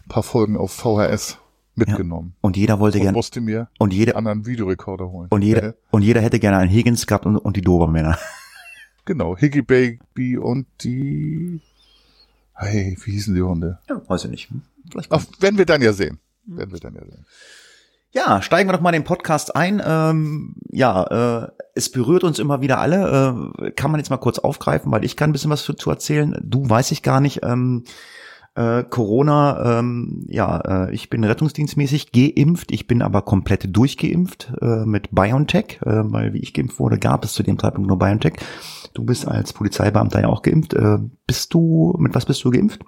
ein 0.05 0.09
paar 0.11 0.23
Folgen 0.23 0.59
auf 0.59 0.71
VHS 0.71 1.39
mitgenommen. 1.77 2.35
Ja. 2.35 2.39
Und 2.43 2.59
jeder 2.59 2.79
wollte 2.79 2.99
gerne. 2.99 3.13
musste 3.13 3.41
mir 3.41 3.69
und 3.79 3.95
jeder 3.95 4.17
anderen 4.17 4.45
Videorekorder 4.45 5.09
holen. 5.09 5.29
Und 5.31 5.41
jeder 5.41 5.65
ja. 5.65 5.75
und 5.91 6.03
jeder 6.03 6.21
hätte 6.21 6.39
gerne 6.39 6.59
einen 6.59 6.71
Higgins 6.71 7.07
gehabt 7.07 7.25
und, 7.25 7.39
und 7.39 7.57
die 7.57 7.63
Dobermänner. 7.63 8.19
Genau, 9.05 9.37
Higgy 9.37 9.63
Baby 9.63 10.39
und 10.39 10.69
die. 10.85 11.61
Hey, 12.55 12.97
wie 13.03 13.11
hießen 13.11 13.35
die 13.35 13.43
Hunde? 13.43 13.81
Ja, 13.89 14.01
weiß 14.09 14.27
ich 14.27 14.31
nicht. 14.31 14.49
Vielleicht 14.89 15.11
Ach, 15.11 15.25
werden 15.41 15.59
wir 15.59 15.67
dann 15.67 15.83
ja 15.83 15.93
sehen. 15.93 16.21
Werden 16.47 16.71
wir 16.71 16.79
dann 16.79 16.95
ja 16.95 17.05
sehen. 17.05 17.27
Ja, 18.15 18.43
steigen 18.43 18.69
wir 18.69 18.75
doch 18.75 18.83
mal 18.83 18.93
den 18.93 19.05
Podcast 19.05 19.57
ein. 19.57 19.83
Ähm, 19.85 20.57
ja, 20.71 21.45
äh, 21.45 21.49
es 21.75 21.91
berührt 21.91 22.25
uns 22.25 22.39
immer 22.39 22.61
wieder 22.61 22.79
alle. 22.79 23.53
Äh, 23.59 23.71
kann 23.71 23.91
man 23.91 24.01
jetzt 24.01 24.11
mal 24.11 24.19
kurz 24.19 24.39
aufgreifen, 24.39 24.93
weil 24.93 25.05
ich 25.05 25.17
kann 25.17 25.31
ein 25.31 25.33
bisschen 25.33 25.51
was 25.51 25.65
zu 25.65 25.91
erzählen. 25.91 26.39
Du 26.43 26.69
weiß 26.69 26.91
ich 26.91 27.03
gar 27.03 27.21
nicht. 27.21 27.41
Ähm, 27.43 27.85
äh, 28.55 28.85
Corona, 28.85 29.79
ähm, 29.79 30.27
ja, 30.29 30.59
äh, 30.59 30.95
ich 30.95 31.09
bin 31.09 31.25
rettungsdienstmäßig 31.25 32.13
geimpft, 32.13 32.71
ich 32.71 32.87
bin 32.87 33.01
aber 33.01 33.23
komplett 33.23 33.75
durchgeimpft 33.75 34.53
äh, 34.61 34.85
mit 34.85 35.09
BioNTech, 35.13 35.81
äh, 35.81 36.03
weil 36.05 36.35
wie 36.35 36.41
ich 36.41 36.53
geimpft 36.53 36.79
wurde, 36.79 36.99
gab 36.99 37.25
es 37.25 37.33
zu 37.33 37.43
dem 37.43 37.59
Zeitpunkt 37.59 37.89
nur 37.89 37.99
BioNTech. 37.99 38.35
Du 38.93 39.05
bist 39.05 39.27
als 39.27 39.55
Polizeibeamter 39.55 40.21
ja 40.21 40.29
auch 40.29 40.43
geimpft. 40.43 40.75
Äh, 40.75 40.99
bist 41.27 41.55
du, 41.55 41.97
mit 41.99 42.15
was 42.15 42.27
bist 42.27 42.45
du 42.45 42.51
geimpft? 42.51 42.85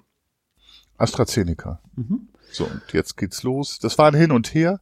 AstraZeneca. 0.99 1.79
Mhm. 1.95 2.27
So, 2.51 2.65
und 2.65 2.83
jetzt 2.93 3.17
geht's 3.17 3.41
los. 3.41 3.79
Das 3.79 3.97
war 3.97 4.07
ein 4.07 4.13
Hin 4.13 4.31
und 4.31 4.53
Her. 4.53 4.81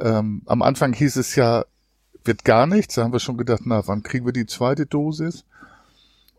Ähm, 0.00 0.42
am 0.46 0.62
Anfang 0.62 0.92
hieß 0.92 1.16
es 1.16 1.36
ja 1.36 1.64
wird 2.24 2.44
gar 2.44 2.66
nichts. 2.66 2.94
Da 2.94 3.04
haben 3.04 3.12
wir 3.12 3.20
schon 3.20 3.36
gedacht, 3.36 3.62
na, 3.64 3.86
wann 3.86 4.02
kriegen 4.02 4.26
wir 4.26 4.32
die 4.32 4.46
zweite 4.46 4.86
Dosis? 4.86 5.44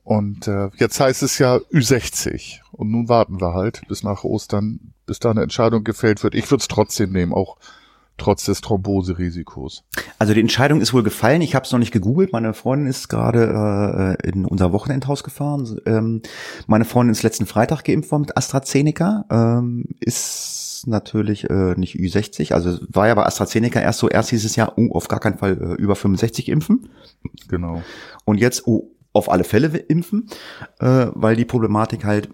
Und 0.03 0.47
äh, 0.47 0.69
jetzt 0.77 0.99
heißt 0.99 1.23
es 1.23 1.37
ja 1.37 1.57
Ü60. 1.57 2.59
Und 2.71 2.91
nun 2.91 3.07
warten 3.07 3.39
wir 3.39 3.53
halt 3.53 3.81
bis 3.87 4.03
nach 4.03 4.23
Ostern, 4.23 4.93
bis 5.05 5.19
da 5.19 5.31
eine 5.31 5.43
Entscheidung 5.43 5.83
gefällt 5.83 6.23
wird. 6.23 6.35
Ich 6.35 6.49
würde 6.49 6.61
es 6.61 6.67
trotzdem 6.67 7.11
nehmen, 7.11 7.33
auch 7.33 7.57
trotz 8.17 8.45
des 8.45 8.61
Thromboserisikos. 8.61 9.83
Also 10.19 10.33
die 10.33 10.41
Entscheidung 10.41 10.81
ist 10.81 10.93
wohl 10.93 11.03
gefallen. 11.03 11.41
Ich 11.41 11.55
habe 11.55 11.65
es 11.65 11.71
noch 11.71 11.79
nicht 11.79 11.91
gegoogelt. 11.91 12.33
Meine 12.33 12.53
Freundin 12.53 12.87
ist 12.87 13.09
gerade 13.09 14.17
äh, 14.21 14.29
in 14.29 14.45
unser 14.45 14.71
Wochenendhaus 14.71 15.23
gefahren. 15.23 15.79
Ähm, 15.85 16.21
meine 16.67 16.85
Freundin 16.85 17.13
ist 17.13 17.23
letzten 17.23 17.45
Freitag 17.45 17.83
geimpft 17.83 18.11
worden 18.11 18.23
mit 18.23 18.37
AstraZeneca. 18.37 19.25
Ähm, 19.29 19.85
ist 19.99 20.60
natürlich 20.87 21.49
äh, 21.49 21.75
nicht 21.75 21.95
Ü60. 21.95 22.53
Also 22.53 22.77
war 22.89 23.07
ja 23.07 23.15
bei 23.15 23.25
AstraZeneca 23.25 23.79
erst 23.79 23.99
so, 23.99 24.09
erst 24.09 24.31
dieses 24.31 24.55
Jahr, 24.55 24.77
uh, 24.77 24.93
auf 24.93 25.07
gar 25.07 25.19
keinen 25.19 25.37
Fall 25.37 25.57
äh, 25.59 25.81
über 25.81 25.95
65 25.95 26.49
impfen. 26.49 26.89
Genau. 27.47 27.81
Und 28.25 28.39
jetzt, 28.39 28.67
uh, 28.67 28.89
auf 29.13 29.29
alle 29.29 29.43
Fälle 29.43 29.67
impfen, 29.77 30.27
äh, 30.79 31.07
weil 31.13 31.35
die 31.35 31.45
Problematik 31.45 32.05
halt 32.05 32.29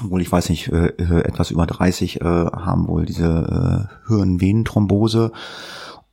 wohl 0.00 0.22
ich 0.22 0.30
weiß 0.30 0.48
nicht, 0.50 0.70
äh, 0.70 0.88
äh 0.98 1.24
etwas 1.24 1.50
über 1.50 1.66
30 1.66 2.20
äh, 2.20 2.24
haben 2.24 2.86
wohl 2.86 3.04
diese 3.04 3.88
äh, 4.06 4.08
Hirnvenenthrombose. 4.08 5.32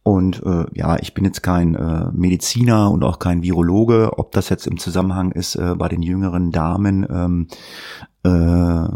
Und 0.02 0.44
äh, 0.46 0.66
ja, 0.74 0.98
ich 1.00 1.16
bin 1.16 1.26
jetzt 1.26 1.42
kein 1.42 1.74
äh, 1.74 2.12
Mediziner 2.12 2.92
und 2.92 3.04
auch 3.04 3.18
kein 3.18 3.42
Virologe, 3.42 4.12
ob 4.18 4.32
das 4.34 4.50
jetzt 4.50 4.68
im 4.68 4.78
Zusammenhang 4.78 5.32
ist 5.32 5.56
äh, 5.56 5.74
bei 5.76 5.88
den 5.88 6.04
jüngeren 6.04 6.52
Damen 6.52 7.08
ähm, 7.10 7.48
äh, 8.24 8.88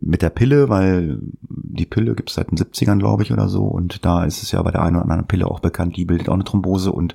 mit 0.00 0.22
der 0.22 0.30
Pille, 0.30 0.68
weil 0.68 1.20
die 1.56 1.86
Pille 1.86 2.14
gibt 2.14 2.30
es 2.30 2.36
seit 2.36 2.50
den 2.50 2.58
70ern, 2.58 2.98
glaube 2.98 3.22
ich, 3.22 3.32
oder 3.32 3.48
so. 3.48 3.64
Und 3.64 4.04
da 4.04 4.24
ist 4.24 4.42
es 4.42 4.52
ja 4.52 4.62
bei 4.62 4.70
der 4.70 4.82
einen 4.82 4.96
oder 4.96 5.04
anderen 5.04 5.26
Pille 5.26 5.46
auch 5.46 5.60
bekannt, 5.60 5.96
die 5.96 6.04
bildet 6.04 6.28
auch 6.28 6.34
eine 6.34 6.44
Thrombose. 6.44 6.92
Und 6.92 7.14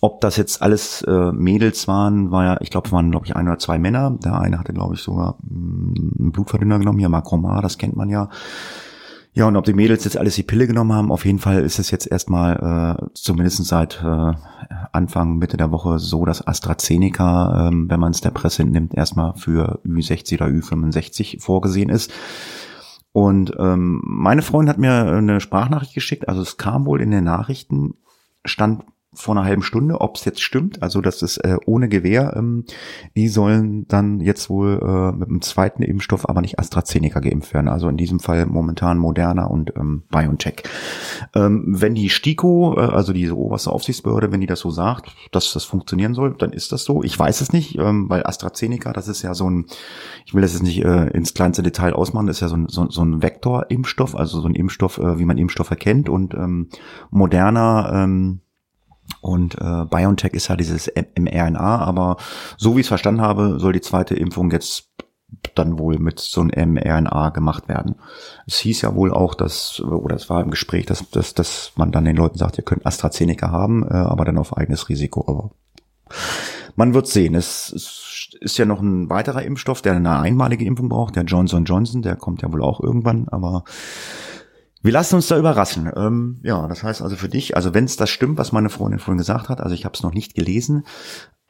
ob 0.00 0.20
das 0.20 0.36
jetzt 0.36 0.62
alles 0.62 1.02
äh, 1.02 1.32
Mädels 1.32 1.88
waren, 1.88 2.30
war 2.30 2.44
ja, 2.44 2.58
ich 2.60 2.70
glaube, 2.70 2.88
es 2.88 2.92
waren, 2.92 3.10
glaube 3.10 3.26
ich, 3.26 3.36
ein 3.36 3.48
oder 3.48 3.58
zwei 3.58 3.78
Männer. 3.78 4.16
Der 4.24 4.38
eine 4.38 4.58
hatte, 4.58 4.72
glaube 4.72 4.94
ich, 4.94 5.00
sogar 5.00 5.36
mh, 5.42 5.58
mm, 5.58 6.12
einen 6.18 6.32
Blutverdünner 6.32 6.78
genommen, 6.78 6.98
hier 6.98 7.08
Macromar, 7.08 7.62
das 7.62 7.78
kennt 7.78 7.96
man 7.96 8.08
ja. 8.08 8.28
Ja, 9.32 9.46
und 9.46 9.56
ob 9.56 9.64
die 9.64 9.74
Mädels 9.74 10.02
jetzt 10.04 10.16
alles 10.16 10.34
die 10.34 10.42
Pille 10.42 10.66
genommen 10.66 10.92
haben, 10.92 11.12
auf 11.12 11.24
jeden 11.24 11.38
Fall 11.38 11.62
ist 11.62 11.78
es 11.78 11.92
jetzt 11.92 12.10
erstmal 12.10 12.98
äh, 13.00 13.06
zumindest 13.14 13.64
seit 13.64 14.02
äh, 14.04 14.32
Anfang, 14.90 15.38
Mitte 15.38 15.56
der 15.56 15.70
Woche 15.70 16.00
so, 16.00 16.24
dass 16.24 16.44
AstraZeneca, 16.44 17.68
ähm, 17.68 17.88
wenn 17.88 18.00
man 18.00 18.10
es 18.10 18.20
der 18.20 18.32
Presse 18.32 18.64
nimmt, 18.64 18.92
erstmal 18.92 19.34
für 19.34 19.80
Ü60 19.86 20.34
oder 20.34 20.46
Ü65 20.46 21.40
vorgesehen 21.40 21.90
ist. 21.90 22.10
Und 23.12 23.54
ähm, 23.58 24.00
meine 24.04 24.42
Freundin 24.42 24.70
hat 24.70 24.78
mir 24.78 25.12
eine 25.12 25.40
Sprachnachricht 25.40 25.94
geschickt, 25.94 26.28
also 26.28 26.42
es 26.42 26.56
kam 26.56 26.86
wohl 26.86 27.00
in 27.00 27.10
den 27.10 27.24
Nachrichten, 27.24 27.94
stand 28.44 28.84
vor 29.12 29.36
einer 29.36 29.44
halben 29.44 29.62
Stunde, 29.62 30.00
ob 30.00 30.16
es 30.16 30.24
jetzt 30.24 30.40
stimmt, 30.40 30.82
also 30.82 31.00
das 31.00 31.22
ist 31.22 31.38
äh, 31.38 31.56
ohne 31.66 31.88
Gewehr, 31.88 32.34
ähm, 32.36 32.64
die 33.16 33.26
sollen 33.26 33.88
dann 33.88 34.20
jetzt 34.20 34.48
wohl 34.48 34.80
äh, 34.80 35.16
mit 35.16 35.28
dem 35.28 35.42
zweiten 35.42 35.82
Impfstoff, 35.82 36.28
aber 36.28 36.40
nicht 36.40 36.60
AstraZeneca 36.60 37.18
geimpft 37.18 37.52
werden. 37.52 37.68
Also 37.68 37.88
in 37.88 37.96
diesem 37.96 38.20
Fall 38.20 38.46
momentan 38.46 38.98
Moderna 38.98 39.46
und 39.46 39.72
ähm, 39.76 40.04
BioNTech. 40.10 40.62
Ähm, 41.34 41.64
wenn 41.66 41.96
die 41.96 42.08
STIKO, 42.08 42.76
äh, 42.76 42.80
also 42.82 43.12
diese 43.12 43.36
oberste 43.36 43.72
Aufsichtsbehörde, 43.72 44.30
wenn 44.30 44.40
die 44.40 44.46
das 44.46 44.60
so 44.60 44.70
sagt, 44.70 45.10
dass 45.32 45.52
das 45.52 45.64
funktionieren 45.64 46.14
soll, 46.14 46.36
dann 46.38 46.52
ist 46.52 46.70
das 46.70 46.84
so. 46.84 47.02
Ich 47.02 47.18
weiß 47.18 47.40
es 47.40 47.52
nicht, 47.52 47.78
ähm, 47.78 48.08
weil 48.08 48.24
AstraZeneca, 48.24 48.92
das 48.92 49.08
ist 49.08 49.22
ja 49.22 49.34
so 49.34 49.50
ein, 49.50 49.66
ich 50.24 50.34
will 50.34 50.42
das 50.42 50.52
jetzt 50.52 50.62
nicht 50.62 50.84
äh, 50.84 51.08
ins 51.08 51.34
kleinste 51.34 51.64
Detail 51.64 51.94
ausmachen, 51.94 52.28
das 52.28 52.36
ist 52.36 52.42
ja 52.42 52.48
so 52.48 52.56
ein, 52.56 52.68
so, 52.68 52.88
so 52.88 53.02
ein 53.02 53.22
Vektor-Impfstoff, 53.22 54.14
also 54.14 54.40
so 54.40 54.46
ein 54.46 54.54
Impfstoff, 54.54 54.98
äh, 54.98 55.18
wie 55.18 55.24
man 55.24 55.36
Impfstoffe 55.36 55.74
kennt 55.80 56.08
und 56.08 56.34
ähm, 56.34 56.68
Moderna, 57.10 58.04
ähm, 58.04 58.40
und 59.20 59.56
äh, 59.56 59.84
BioNTech 59.84 60.32
ist 60.32 60.48
ja 60.48 60.56
dieses 60.56 60.90
mRNA, 61.18 61.78
aber 61.78 62.16
so 62.56 62.76
wie 62.76 62.80
ich 62.80 62.84
es 62.84 62.88
verstanden 62.88 63.20
habe, 63.20 63.58
soll 63.58 63.72
die 63.72 63.80
zweite 63.80 64.14
Impfung 64.14 64.50
jetzt 64.50 64.88
dann 65.54 65.78
wohl 65.78 65.98
mit 65.98 66.18
so 66.18 66.40
einem 66.40 66.74
mRNA 66.74 67.30
gemacht 67.30 67.68
werden. 67.68 67.96
Es 68.46 68.58
hieß 68.58 68.82
ja 68.82 68.94
wohl 68.94 69.12
auch, 69.12 69.34
dass, 69.34 69.80
oder 69.80 70.16
es 70.16 70.28
war 70.28 70.42
im 70.42 70.50
Gespräch, 70.50 70.86
dass, 70.86 71.08
dass, 71.10 71.34
dass 71.34 71.72
man 71.76 71.92
dann 71.92 72.04
den 72.04 72.16
Leuten 72.16 72.38
sagt, 72.38 72.58
ihr 72.58 72.64
könnt 72.64 72.86
AstraZeneca 72.86 73.50
haben, 73.50 73.84
äh, 73.84 73.94
aber 73.94 74.24
dann 74.24 74.38
auf 74.38 74.56
eigenes 74.56 74.88
Risiko. 74.88 75.24
Aber 75.26 75.50
man 76.76 76.94
wird 76.94 77.06
sehen. 77.06 77.34
Es, 77.34 77.72
es 77.72 78.30
ist 78.40 78.58
ja 78.58 78.64
noch 78.64 78.80
ein 78.80 79.08
weiterer 79.10 79.42
Impfstoff, 79.42 79.82
der 79.82 79.94
eine 79.94 80.18
einmalige 80.18 80.64
Impfung 80.64 80.88
braucht, 80.88 81.16
der 81.16 81.24
Johnson 81.24 81.64
Johnson, 81.64 82.02
der 82.02 82.16
kommt 82.16 82.42
ja 82.42 82.52
wohl 82.52 82.62
auch 82.62 82.80
irgendwann, 82.80 83.28
aber 83.28 83.64
wir 84.82 84.92
lassen 84.92 85.16
uns 85.16 85.28
da 85.28 85.38
überraschen. 85.38 85.90
Ähm, 85.94 86.40
ja, 86.42 86.66
das 86.66 86.82
heißt 86.82 87.02
also 87.02 87.16
für 87.16 87.28
dich, 87.28 87.56
also 87.56 87.74
wenn 87.74 87.84
es 87.84 87.96
das 87.96 88.10
stimmt, 88.10 88.38
was 88.38 88.52
meine 88.52 88.70
Freundin 88.70 88.98
vorhin 88.98 89.18
gesagt 89.18 89.48
hat, 89.48 89.60
also 89.60 89.74
ich 89.74 89.84
habe 89.84 89.94
es 89.94 90.02
noch 90.02 90.14
nicht 90.14 90.34
gelesen, 90.34 90.84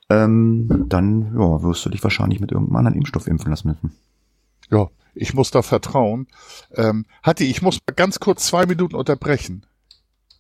ähm, 0.09 0.87
dann 0.89 1.35
ja, 1.39 1.63
wirst 1.63 1.85
du 1.87 1.91
dich 1.91 2.03
wahrscheinlich 2.03 2.41
mit 2.41 2.51
irgendeinem 2.51 2.77
anderen 2.77 2.97
Impfstoff 2.97 3.27
impfen 3.27 3.51
lassen 3.51 3.69
müssen. 3.69 3.97
Ja, 4.71 4.89
ich 5.15 5.35
muss 5.35 5.51
da 5.51 5.63
vertrauen. 5.63 6.27
Ähm, 6.75 7.07
Hatti, 7.23 7.45
ich 7.45 7.63
muss 7.63 7.79
ganz 7.97 8.21
kurz 8.21 8.47
zwei 8.47 8.67
Minuten 8.67 8.97
unterbrechen. 8.97 9.67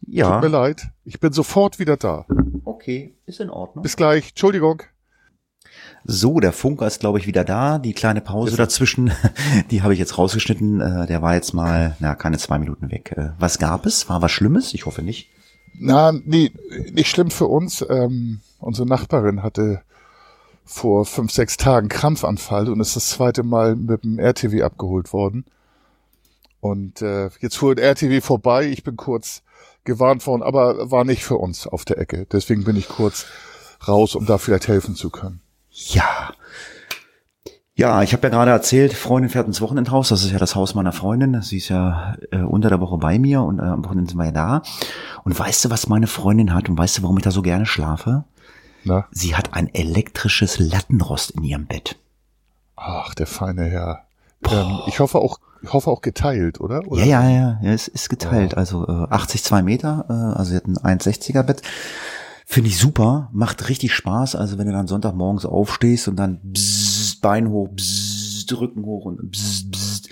Ja. 0.06 0.34
Tut 0.34 0.50
mir 0.50 0.56
leid. 0.56 0.90
Ich 1.04 1.20
bin 1.20 1.32
sofort 1.32 1.78
wieder 1.78 1.96
da. 1.96 2.26
Okay, 2.64 3.14
ist 3.26 3.40
in 3.40 3.50
Ordnung. 3.50 3.82
Bis 3.82 3.96
gleich. 3.96 4.30
Entschuldigung. 4.30 4.82
So, 6.04 6.40
der 6.40 6.52
Funker 6.52 6.86
ist, 6.86 7.00
glaube 7.00 7.18
ich, 7.18 7.26
wieder 7.26 7.44
da. 7.44 7.78
Die 7.78 7.92
kleine 7.92 8.20
Pause 8.20 8.56
dazwischen, 8.56 9.12
die 9.70 9.82
habe 9.82 9.92
ich 9.92 9.98
jetzt 9.98 10.16
rausgeschnitten. 10.16 10.80
Äh, 10.80 11.06
der 11.06 11.22
war 11.22 11.34
jetzt 11.34 11.52
mal, 11.52 11.96
na, 12.00 12.14
keine 12.14 12.38
zwei 12.38 12.58
Minuten 12.58 12.90
weg. 12.90 13.12
Äh, 13.16 13.30
was 13.38 13.58
gab 13.58 13.86
es? 13.86 14.08
War 14.08 14.22
was 14.22 14.32
Schlimmes? 14.32 14.72
Ich 14.74 14.86
hoffe 14.86 15.02
nicht. 15.02 15.28
Na, 15.78 16.12
nee, 16.12 16.52
nicht 16.92 17.10
schlimm 17.10 17.30
für 17.30 17.46
uns. 17.46 17.84
Ähm, 17.88 18.40
unsere 18.58 18.88
Nachbarin 18.88 19.42
hatte 19.42 19.82
vor 20.64 21.04
fünf, 21.04 21.32
sechs 21.32 21.56
Tagen 21.56 21.88
Krampfanfall 21.88 22.68
und 22.68 22.80
ist 22.80 22.96
das 22.96 23.10
zweite 23.10 23.42
Mal 23.42 23.76
mit 23.76 24.04
dem 24.04 24.18
RTW 24.18 24.62
abgeholt 24.62 25.12
worden. 25.12 25.44
Und 26.60 27.02
äh, 27.02 27.30
jetzt 27.40 27.56
fuhr 27.56 27.72
ein 27.72 27.78
RTW 27.78 28.20
vorbei. 28.20 28.66
Ich 28.66 28.84
bin 28.84 28.96
kurz 28.96 29.42
gewarnt 29.84 30.26
worden, 30.26 30.42
aber 30.42 30.90
war 30.90 31.04
nicht 31.04 31.24
für 31.24 31.36
uns 31.36 31.66
auf 31.66 31.84
der 31.84 31.98
Ecke. 31.98 32.26
Deswegen 32.30 32.64
bin 32.64 32.76
ich 32.76 32.88
kurz 32.88 33.26
raus, 33.86 34.14
um 34.14 34.26
da 34.26 34.38
vielleicht 34.38 34.68
helfen 34.68 34.94
zu 34.94 35.10
können. 35.10 35.40
Ja. 35.88 36.32
Ja, 37.74 38.02
ich 38.02 38.12
habe 38.12 38.24
ja 38.24 38.28
gerade 38.28 38.50
erzählt, 38.50 38.92
Freundin 38.92 39.30
fährt 39.30 39.46
ins 39.46 39.62
Wochenendhaus. 39.62 40.10
Das 40.10 40.22
ist 40.22 40.32
ja 40.32 40.38
das 40.38 40.54
Haus 40.54 40.74
meiner 40.74 40.92
Freundin. 40.92 41.40
Sie 41.40 41.56
ist 41.56 41.70
ja 41.70 42.16
äh, 42.30 42.42
unter 42.42 42.68
der 42.68 42.80
Woche 42.80 42.98
bei 42.98 43.18
mir 43.18 43.40
und 43.40 43.58
äh, 43.58 43.62
am 43.62 43.84
Wochenende 43.84 44.10
sind 44.10 44.18
wir 44.18 44.26
ja 44.26 44.32
da. 44.32 44.62
Und 45.24 45.38
weißt 45.38 45.64
du, 45.64 45.70
was 45.70 45.88
meine 45.88 46.06
Freundin 46.06 46.52
hat 46.52 46.68
und 46.68 46.76
weißt 46.76 46.98
du, 46.98 47.02
warum 47.02 47.16
ich 47.16 47.24
da 47.24 47.30
so 47.30 47.40
gerne 47.40 47.64
schlafe? 47.64 48.24
Na? 48.84 49.06
Sie 49.12 49.34
hat 49.34 49.54
ein 49.54 49.74
elektrisches 49.74 50.58
Lattenrost 50.58 51.30
in 51.30 51.42
ihrem 51.44 51.66
Bett. 51.66 51.96
Ach, 52.76 53.14
der 53.14 53.26
feine 53.26 53.64
Herr. 53.64 54.04
Ähm, 54.50 54.80
ich 54.86 55.00
hoffe 55.00 55.18
auch, 55.18 55.38
ich 55.62 55.72
hoffe 55.72 55.90
auch 55.90 56.02
geteilt, 56.02 56.60
oder? 56.60 56.86
oder? 56.86 57.02
Ja, 57.02 57.22
ja, 57.22 57.30
ja, 57.30 57.58
ja, 57.62 57.72
es 57.72 57.88
ist 57.88 58.08
geteilt. 58.10 58.52
Oh. 58.54 58.58
Also 58.58 58.86
äh, 58.86 59.06
80 59.10 59.42
2 59.42 59.62
Meter, 59.62 60.04
äh, 60.08 60.38
also 60.38 60.50
sie 60.50 60.56
hat 60.56 60.66
ein 60.66 60.76
1,60er 60.76 61.42
Bett. 61.42 61.62
Finde 62.52 62.68
ich 62.68 62.78
super, 62.78 63.30
macht 63.32 63.68
richtig 63.68 63.94
Spaß. 63.94 64.34
Also 64.34 64.58
wenn 64.58 64.66
du 64.66 64.72
dann 64.72 64.88
Sonntagmorgens 64.88 65.46
aufstehst 65.46 66.08
und 66.08 66.16
dann 66.16 66.40
bzzz, 66.42 67.20
Bein 67.20 67.48
hoch, 67.48 67.68
bzzz, 67.68 68.44
Rücken 68.58 68.84
hoch 68.84 69.04
und 69.04 69.30
bzzz, 69.30 69.70
bzzz. 69.70 70.08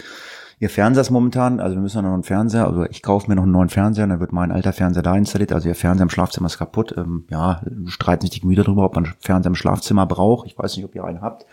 Ihr 0.61 0.71
Fernseher 0.71 1.01
ist 1.01 1.11
momentan, 1.11 1.59
also 1.59 1.75
wir 1.75 1.83
müssen 1.83 2.01
noch 2.01 2.15
einen 2.15 2.23
Fernseher, 2.23 2.69
also 2.69 2.85
ich 2.85 3.03
kaufe 3.03 3.29
mir 3.29 3.35
noch 3.35 3.43
einen 3.43 3.51
neuen 3.51 3.71
Fernseher, 3.71 4.07
dann 4.07 4.21
wird 4.21 4.33
mein 4.33 4.53
alter 4.53 4.73
Fernseher 4.73 5.03
da 5.03 5.17
installiert. 5.17 5.53
Also 5.53 5.69
ihr 5.69 5.75
Fernseher 5.75 6.05
im 6.05 6.11
Schlafzimmer 6.11 6.47
ist 6.47 6.59
kaputt. 6.59 6.95
Ähm, 6.97 7.27
ja, 7.29 7.61
streiten 7.87 8.21
sich 8.21 8.31
die 8.31 8.41
Gemüter 8.41 8.63
darüber, 8.63 8.85
ob 8.85 8.95
man 8.95 9.15
Fernseher 9.19 9.51
im 9.51 9.57
Schlafzimmer 9.57 10.07
braucht. 10.07 10.47
Ich 10.47 10.57
weiß 10.57 10.77
nicht, 10.77 10.85
ob 10.85 10.95
ihr 10.95 11.03
einen 11.03 11.23
habt. 11.23 11.45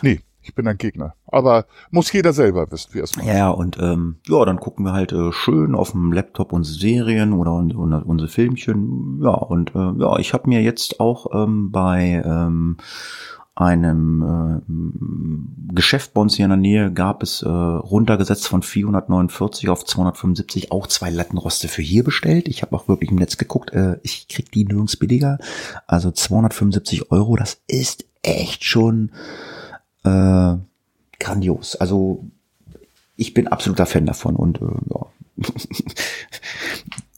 Nee. 0.00 0.22
Ich 0.50 0.54
bin 0.56 0.66
ein 0.66 0.78
Gegner. 0.78 1.14
Aber 1.28 1.66
muss 1.92 2.12
jeder 2.12 2.32
selber 2.32 2.72
wissen, 2.72 2.92
wie 2.92 2.98
es 2.98 3.14
macht. 3.14 3.28
Ja, 3.28 3.50
und 3.50 3.78
ähm, 3.80 4.16
ja, 4.26 4.44
dann 4.44 4.58
gucken 4.58 4.84
wir 4.84 4.92
halt 4.92 5.12
äh, 5.12 5.30
schön 5.30 5.76
auf 5.76 5.92
dem 5.92 6.12
Laptop 6.12 6.52
unsere 6.52 6.76
Serien 6.76 7.32
oder, 7.32 7.52
oder 7.52 8.04
unsere 8.04 8.28
Filmchen. 8.28 9.20
Ja, 9.22 9.30
und 9.30 9.72
äh, 9.76 9.92
ja, 10.00 10.18
ich 10.18 10.32
habe 10.32 10.48
mir 10.48 10.60
jetzt 10.60 10.98
auch 10.98 11.26
ähm, 11.32 11.70
bei 11.70 12.20
ähm, 12.26 12.78
einem 13.54 14.64
äh, 15.68 15.72
Geschäft 15.72 16.14
bei 16.14 16.20
uns 16.20 16.34
hier 16.34 16.46
in 16.46 16.50
der 16.50 16.56
Nähe 16.56 16.92
gab 16.92 17.22
es 17.22 17.42
äh, 17.42 17.48
runtergesetzt 17.48 18.48
von 18.48 18.62
449 18.62 19.68
auf 19.68 19.84
275 19.84 20.72
auch 20.72 20.88
zwei 20.88 21.10
Lattenroste 21.10 21.68
für 21.68 21.82
hier 21.82 22.02
bestellt. 22.02 22.48
Ich 22.48 22.62
habe 22.62 22.74
auch 22.74 22.88
wirklich 22.88 23.12
im 23.12 23.18
Netz 23.18 23.36
geguckt. 23.36 23.72
Äh, 23.72 24.00
ich 24.02 24.26
krieg 24.26 24.50
die 24.50 24.64
nirgends 24.64 24.96
billiger. 24.96 25.38
Also 25.86 26.10
275 26.10 27.12
Euro, 27.12 27.36
das 27.36 27.60
ist 27.68 28.04
echt 28.22 28.64
schon 28.64 29.12
äh, 30.04 30.56
grandios. 31.18 31.76
Also 31.76 32.24
ich 33.16 33.34
bin 33.34 33.48
absoluter 33.48 33.86
Fan 33.86 34.06
davon 34.06 34.36
und 34.36 34.60
äh, 34.60 34.64
ja. 34.64 35.06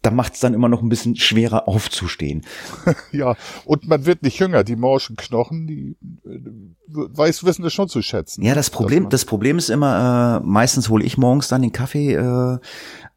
da 0.03 0.11
macht 0.11 0.35
es 0.35 0.41
dann 0.41 0.53
immer 0.53 0.69
noch 0.69 0.83
ein 0.83 0.88
bisschen 0.88 1.17
schwerer 1.17 1.69
aufzustehen. 1.69 2.45
ja, 3.12 3.37
und 3.65 3.88
man 3.88 4.05
wird 4.05 4.23
nicht 4.23 4.38
jünger. 4.38 4.65
Die 4.65 4.77
morschen 4.77 5.17
Knochen, 5.17 5.67
die 5.69 5.97
äh, 6.25 6.41
weiß, 6.88 7.45
wissen 7.45 7.62
das 7.62 7.73
schon 7.73 7.88
zu 7.88 8.03
schätzen. 8.03 8.43
Ja, 8.43 8.55
das 8.55 8.71
Problem, 8.71 9.09
das 9.09 9.25
Problem 9.25 9.59
ist 9.59 9.71
immer, 9.71 10.41
äh, 10.43 10.47
meistens 10.47 10.88
hole 10.88 11.05
ich 11.05 11.19
morgens 11.19 11.49
dann 11.49 11.62
den 11.62 11.71
Kaffee 11.71 12.15
äh, 12.15 12.59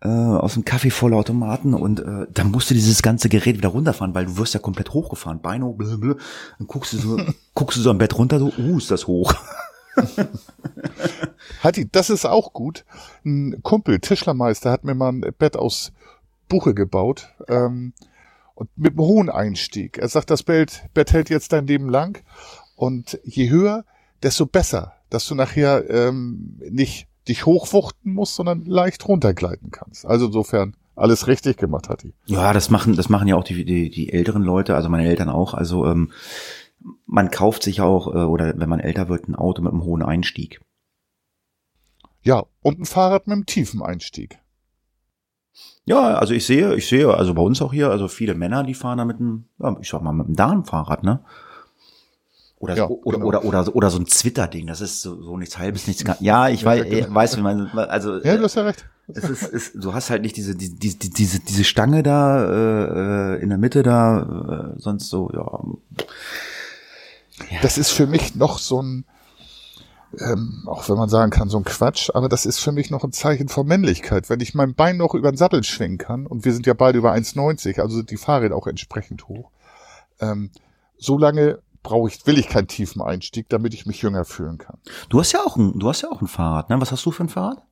äh, 0.02 0.08
aus 0.08 0.54
dem 0.54 0.63
Kaffeevollautomaten 0.63 1.74
und 1.74 2.02
äh, 2.02 2.28
dann 2.32 2.52
musst 2.52 2.69
du 2.69 2.76
dieses 2.76 3.02
ganze 3.02 3.30
Gerät 3.30 3.58
wieder 3.58 3.69
runterfahren, 3.69 4.13
weil 4.13 4.28
du 4.28 4.38
wirst 4.38 4.54
ja 4.54 4.60
komplett 4.60 4.93
hochgefahren. 4.93 5.41
Beine, 5.41 5.65
blablabla. 5.65 6.15
dann 6.60 6.67
guckst 6.67 6.93
du 6.93 6.98
so, 6.98 7.19
guckst 7.56 7.78
du 7.78 7.82
so 7.82 7.89
am 7.89 7.98
Bett 7.98 8.17
runter, 8.17 8.38
so, 8.38 8.54
uh, 8.58 8.78
ist 8.78 8.91
das 8.91 9.08
hoch. 9.08 9.34
Hatti, 11.63 11.89
das 11.91 12.10
ist 12.10 12.26
auch 12.26 12.54
gut. 12.54 12.86
Ein 13.26 13.62
Kumpel, 13.63 14.00
Tischlermeister, 14.00 14.69
hat 14.69 14.84
mir 14.84 14.93
mal 14.93 15.10
ein 15.10 15.26
Bett 15.38 15.58
aus 15.58 15.91
Buche 16.47 16.73
gebaut 16.73 17.29
ähm, 17.47 17.93
und 18.53 18.69
mit 18.75 18.93
einem 18.93 19.05
hohen 19.05 19.29
Einstieg. 19.29 19.97
Er 19.97 20.08
sagt, 20.08 20.29
das 20.29 20.43
Bett, 20.43 20.84
Bett 20.93 21.12
hält 21.13 21.29
jetzt 21.29 21.53
dein 21.53 21.67
Leben 21.67 21.89
lang 21.89 22.23
und 22.75 23.19
je 23.23 23.49
höher, 23.49 23.86
desto 24.23 24.45
besser, 24.45 24.93
dass 25.10 25.27
du 25.27 25.36
nachher 25.36 25.89
ähm, 25.89 26.60
nicht 26.69 27.08
dich 27.27 27.45
hochwuchten 27.45 28.13
musst, 28.13 28.36
sondern 28.36 28.65
leicht 28.65 29.08
runtergleiten 29.08 29.71
kannst. 29.71 30.05
Also 30.05 30.27
insofern 30.27 30.75
alles 30.95 31.27
richtig 31.27 31.58
gemacht 31.58 31.89
hat 31.89 32.03
die. 32.03 32.13
Ja, 32.25 32.53
das 32.53 32.69
machen, 32.69 32.95
das 32.95 33.10
machen 33.10 33.27
ja 33.27 33.36
auch 33.36 33.43
die, 33.43 33.65
die, 33.65 33.89
die 33.89 34.13
älteren 34.13 34.43
Leute, 34.43 34.75
also 34.75 34.89
meine 34.89 35.08
Eltern 35.08 35.29
auch. 35.29 35.53
Also 35.53 35.86
ähm, 35.86 36.12
man 37.05 37.31
kauft 37.31 37.63
sich 37.63 37.81
auch, 37.81 38.08
äh, 38.08 38.19
oder 38.19 38.58
wenn 38.58 38.69
man 38.69 38.79
älter 38.79 39.10
wird, 39.10 39.27
ein 39.27 39.36
Auto 39.36 39.62
mit 39.62 39.71
einem 39.71 39.84
hohen 39.84 40.03
Einstieg. 40.03 40.62
Ja, 42.21 42.45
und 42.62 42.79
ein 42.79 42.86
Fahrrad 42.86 43.27
mit 43.27 43.34
einem 43.34 43.45
tiefen 43.45 43.81
Einstieg. 43.81 44.39
Ja, 45.86 46.15
also 46.15 46.34
ich 46.34 46.45
sehe, 46.45 46.74
ich 46.76 46.88
sehe, 46.88 47.13
also 47.13 47.36
bei 47.36 47.43
uns 47.43 47.62
auch 47.62 47.71
hier, 47.71 47.91
also 47.91 48.08
viele 48.08 48.34
Männer, 48.34 48.63
die 48.63 48.74
fahren 48.74 48.98
da 48.98 49.06
mit 49.06 49.19
einem, 49.19 49.45
ja, 49.60 49.78
ich 49.80 49.89
sag 49.89 50.02
mal, 50.02 50.13
mit 50.13 50.26
einem 50.26 50.36
Darmfahrrad, 50.36 51.04
ne? 51.04 51.19
Oder, 52.58 52.76
ja, 52.76 52.88
so, 52.88 53.02
oder, 53.04 53.17
genau. 53.17 53.28
oder, 53.28 53.45
oder, 53.45 53.76
oder, 53.76 53.89
so 53.91 54.00
ein 54.00 54.06
Twitter-Ding, 54.06 54.65
das 54.65 54.82
ist 54.82 55.02
so, 55.02 55.21
so 55.21 55.38
nichts 55.38 55.60
halbes, 55.60 55.86
nichts 55.86 56.04
gar, 56.04 56.17
ja, 56.21 56.50
ich 56.50 56.62
ja, 56.62 56.67
weiß, 56.67 56.84
genau. 56.86 57.13
weiß, 57.13 57.38
wie 57.38 57.41
man, 57.41 57.67
also. 57.67 58.19
Ja, 58.24 58.38
du 58.38 58.43
hast 58.43 58.56
ja 58.56 58.63
recht. 58.63 58.86
Es 59.08 59.30
ist, 59.30 59.43
es, 59.43 59.74
du 59.74 59.93
hast 59.93 60.10
halt 60.10 60.24
nicht 60.24 60.36
diese, 60.36 60.56
die, 60.56 60.74
die, 60.74 60.98
diese, 60.98 61.39
diese 61.39 61.63
Stange 61.63 62.02
da, 62.02 63.36
äh, 63.36 63.41
in 63.43 63.50
der 63.50 63.60
Mitte 63.60 63.84
da, 63.84 64.74
äh, 64.74 64.80
sonst 64.80 65.10
so, 65.10 65.30
ja. 65.32 66.06
ja. 67.52 67.60
Das 67.62 67.78
ist 67.78 67.91
für 67.91 68.08
mich 68.08 68.34
noch 68.36 68.58
so 68.58 68.82
ein, 68.82 69.06
ähm, 70.19 70.63
auch 70.65 70.88
wenn 70.89 70.97
man 70.97 71.10
sagen 71.10 71.32
kann, 71.32 71.49
so 71.49 71.58
ein 71.58 71.63
Quatsch, 71.63 72.10
aber 72.13 72.30
das 72.30 72.45
ist 72.45 72.60
für 72.60 72.71
mich 72.71 72.89
noch 72.89 73.04
ein 73.04 73.12
Zeichen 73.12 73.47
von 73.47 73.67
Männlichkeit. 73.67 74.30
Wenn 74.30 74.39
ich 74.39 74.54
mein 74.54 74.75
Bein 74.75 74.97
noch 74.97 75.13
über 75.13 75.32
den 75.32 75.38
Sattel 75.38 75.63
schwingen 75.63 75.97
kann, 75.97 76.25
und 76.28 76.45
wir 76.45 76.54
sind 76.54 76.65
ja 76.65 76.73
beide 76.73 76.97
über 76.97 77.13
1,90, 77.13 77.80
also 77.82 78.01
die 78.01 78.17
Fahrräder 78.17 78.56
auch 78.56 78.67
entsprechend 78.67 79.28
hoch, 79.28 79.51
ähm, 80.19 80.51
so 80.97 81.17
lange 81.17 81.60
brauche 81.84 82.10
ich, 82.10 82.25
will 82.25 82.39
ich 82.39 82.49
keinen 82.49 82.67
tiefen 82.67 83.01
Einstieg, 83.01 83.49
damit 83.49 83.73
ich 83.73 83.86
mich 83.86 84.01
jünger 84.01 84.25
fühlen 84.25 84.58
kann. 84.58 84.78
Du 85.10 85.19
hast 85.19 85.32
ja 85.34 85.41
auch 85.41 85.56
ein, 85.56 85.78
du 85.78 85.88
hast 85.88 86.01
ja 86.01 86.10
auch 86.10 86.21
ein 86.21 86.28
Fahrrad, 86.28 86.69
ne? 86.69 86.82
Was 86.82 86.91
hast 86.91 87.06
du 87.06 87.12
für 87.12 87.23
ein 87.23 87.30
Fahrrad? 87.30 87.63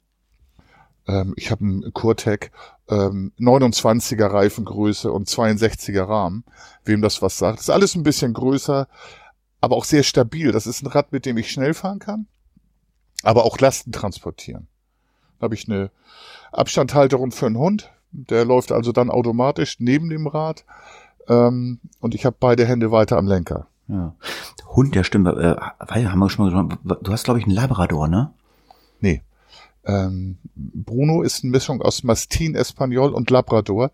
Ähm, 1.07 1.33
ich 1.35 1.51
habe 1.51 1.65
ein 1.65 1.93
Curtec 1.93 2.51
ähm, 2.89 3.31
29er 3.39 4.31
Reifengröße 4.31 5.11
und 5.11 5.27
62er 5.27 6.07
Rahmen. 6.07 6.43
Wem 6.85 7.01
das 7.01 7.21
was 7.21 7.37
sagt. 7.37 7.59
Das 7.59 7.65
ist 7.65 7.73
alles 7.73 7.95
ein 7.95 8.03
bisschen 8.03 8.33
größer, 8.33 8.87
aber 9.61 9.75
auch 9.75 9.85
sehr 9.85 10.03
stabil. 10.03 10.51
Das 10.51 10.67
ist 10.67 10.83
ein 10.83 10.87
Rad, 10.87 11.11
mit 11.11 11.25
dem 11.25 11.37
ich 11.37 11.51
schnell 11.51 11.73
fahren 11.73 11.99
kann 11.99 12.27
aber 13.23 13.45
auch 13.45 13.57
Lasten 13.59 13.91
transportieren. 13.91 14.67
Da 15.39 15.45
habe 15.45 15.55
ich 15.55 15.67
eine 15.67 15.89
Abstandhalterung 16.51 17.31
für 17.31 17.47
einen 17.47 17.57
Hund, 17.57 17.91
der 18.11 18.45
läuft 18.45 18.71
also 18.71 18.91
dann 18.91 19.09
automatisch 19.09 19.79
neben 19.79 20.09
dem 20.09 20.27
Rad 20.27 20.65
ähm, 21.27 21.79
und 21.99 22.15
ich 22.15 22.25
habe 22.25 22.35
beide 22.39 22.65
Hände 22.65 22.91
weiter 22.91 23.17
am 23.17 23.27
Lenker. 23.27 23.67
Ja. 23.87 24.15
Hund, 24.75 24.95
der 24.95 25.03
stimmt. 25.03 25.27
Äh, 25.27 25.55
weil 25.79 26.11
haben 26.11 26.19
wir 26.19 26.29
schon 26.29 26.51
mal 26.53 26.77
Du 27.01 27.11
hast, 27.11 27.23
glaube 27.23 27.39
ich, 27.39 27.45
einen 27.45 27.55
Labrador, 27.55 28.07
ne? 28.07 28.33
Nee. 28.99 29.21
Ähm, 29.85 30.37
Bruno 30.55 31.21
ist 31.21 31.43
eine 31.43 31.51
Mischung 31.51 31.81
aus 31.81 32.03
Mastin, 32.03 32.55
Espanol 32.55 33.13
und 33.13 33.29
Labrador. 33.29 33.91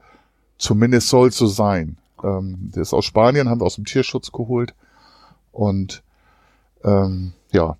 Zumindest 0.57 1.09
soll 1.09 1.29
es 1.29 1.37
so 1.37 1.47
sein. 1.47 1.97
Ähm, 2.23 2.71
der 2.75 2.83
ist 2.83 2.93
aus 2.93 3.05
Spanien, 3.05 3.49
haben 3.49 3.61
wir 3.61 3.65
aus 3.65 3.75
dem 3.75 3.85
Tierschutz 3.85 4.31
geholt. 4.31 4.73
Und 5.51 6.03
ähm, 6.83 7.33
ja, 7.51 7.77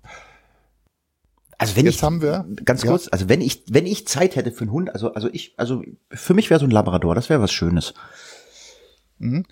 also 1.60 1.76
wenn 1.76 1.84
Jetzt 1.84 1.96
ich 1.96 2.02
haben 2.02 2.22
wir 2.22 2.46
ganz 2.64 2.86
kurz, 2.86 3.04
ja. 3.04 3.12
also 3.12 3.28
wenn 3.28 3.42
ich 3.42 3.64
wenn 3.68 3.84
ich 3.84 4.08
Zeit 4.08 4.34
hätte 4.34 4.50
für 4.50 4.62
einen 4.62 4.72
Hund, 4.72 4.94
also 4.94 5.12
also 5.12 5.28
ich 5.30 5.52
also 5.58 5.82
für 6.08 6.32
mich 6.32 6.48
wäre 6.48 6.58
so 6.58 6.64
ein 6.64 6.70
Labrador, 6.70 7.14
das 7.14 7.28
wäre 7.28 7.42
was 7.42 7.52
Schönes. 7.52 7.92
Mhm. 9.18 9.44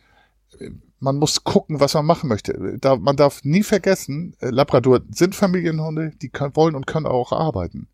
Man 1.01 1.17
muss 1.17 1.45
gucken, 1.45 1.81
was 1.81 1.93
man 1.93 2.07
machen 2.07 2.31
möchte. 2.31 2.79
Da, 2.81 2.97
man 2.97 3.17
darf 3.17 3.45
nie 3.45 3.63
vergessen, 3.63 4.35
äh, 4.41 4.49
Labrador 4.49 5.03
sind 5.11 5.35
Familienhunde, 5.35 6.13
die 6.23 6.31
können, 6.31 6.57
wollen 6.57 6.75
und 6.75 6.87
können 6.87 7.05
auch 7.05 7.31
arbeiten. 7.31 7.89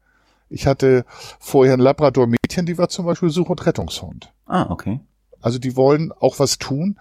Ich 0.49 0.69
hatte 0.69 1.05
vorher 1.41 1.75
ein 1.75 1.81
Labrador-Mädchen, 1.81 2.67
die 2.67 2.79
war 2.79 2.89
zum 2.89 3.07
Beispiel 3.07 3.31
Such- 3.31 3.51
und 3.51 3.67
Rettungshund. 3.67 4.33
Ah, 4.47 4.71
okay. 4.71 5.01
Also 5.41 5.59
die 5.59 5.75
wollen 5.75 6.13
auch 6.13 6.39
was 6.39 6.59
tun. 6.59 7.01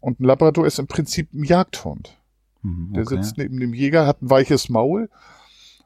Und 0.00 0.18
ein 0.18 0.24
Labrador 0.24 0.66
ist 0.66 0.78
im 0.78 0.86
Prinzip 0.86 1.34
ein 1.34 1.44
Jagdhund. 1.44 2.16
Mhm, 2.62 2.88
okay. 2.88 2.94
Der 2.94 3.04
sitzt 3.04 3.36
neben 3.36 3.60
dem 3.60 3.74
Jäger, 3.74 4.06
hat 4.06 4.22
ein 4.22 4.30
weiches 4.30 4.70
Maul 4.70 5.10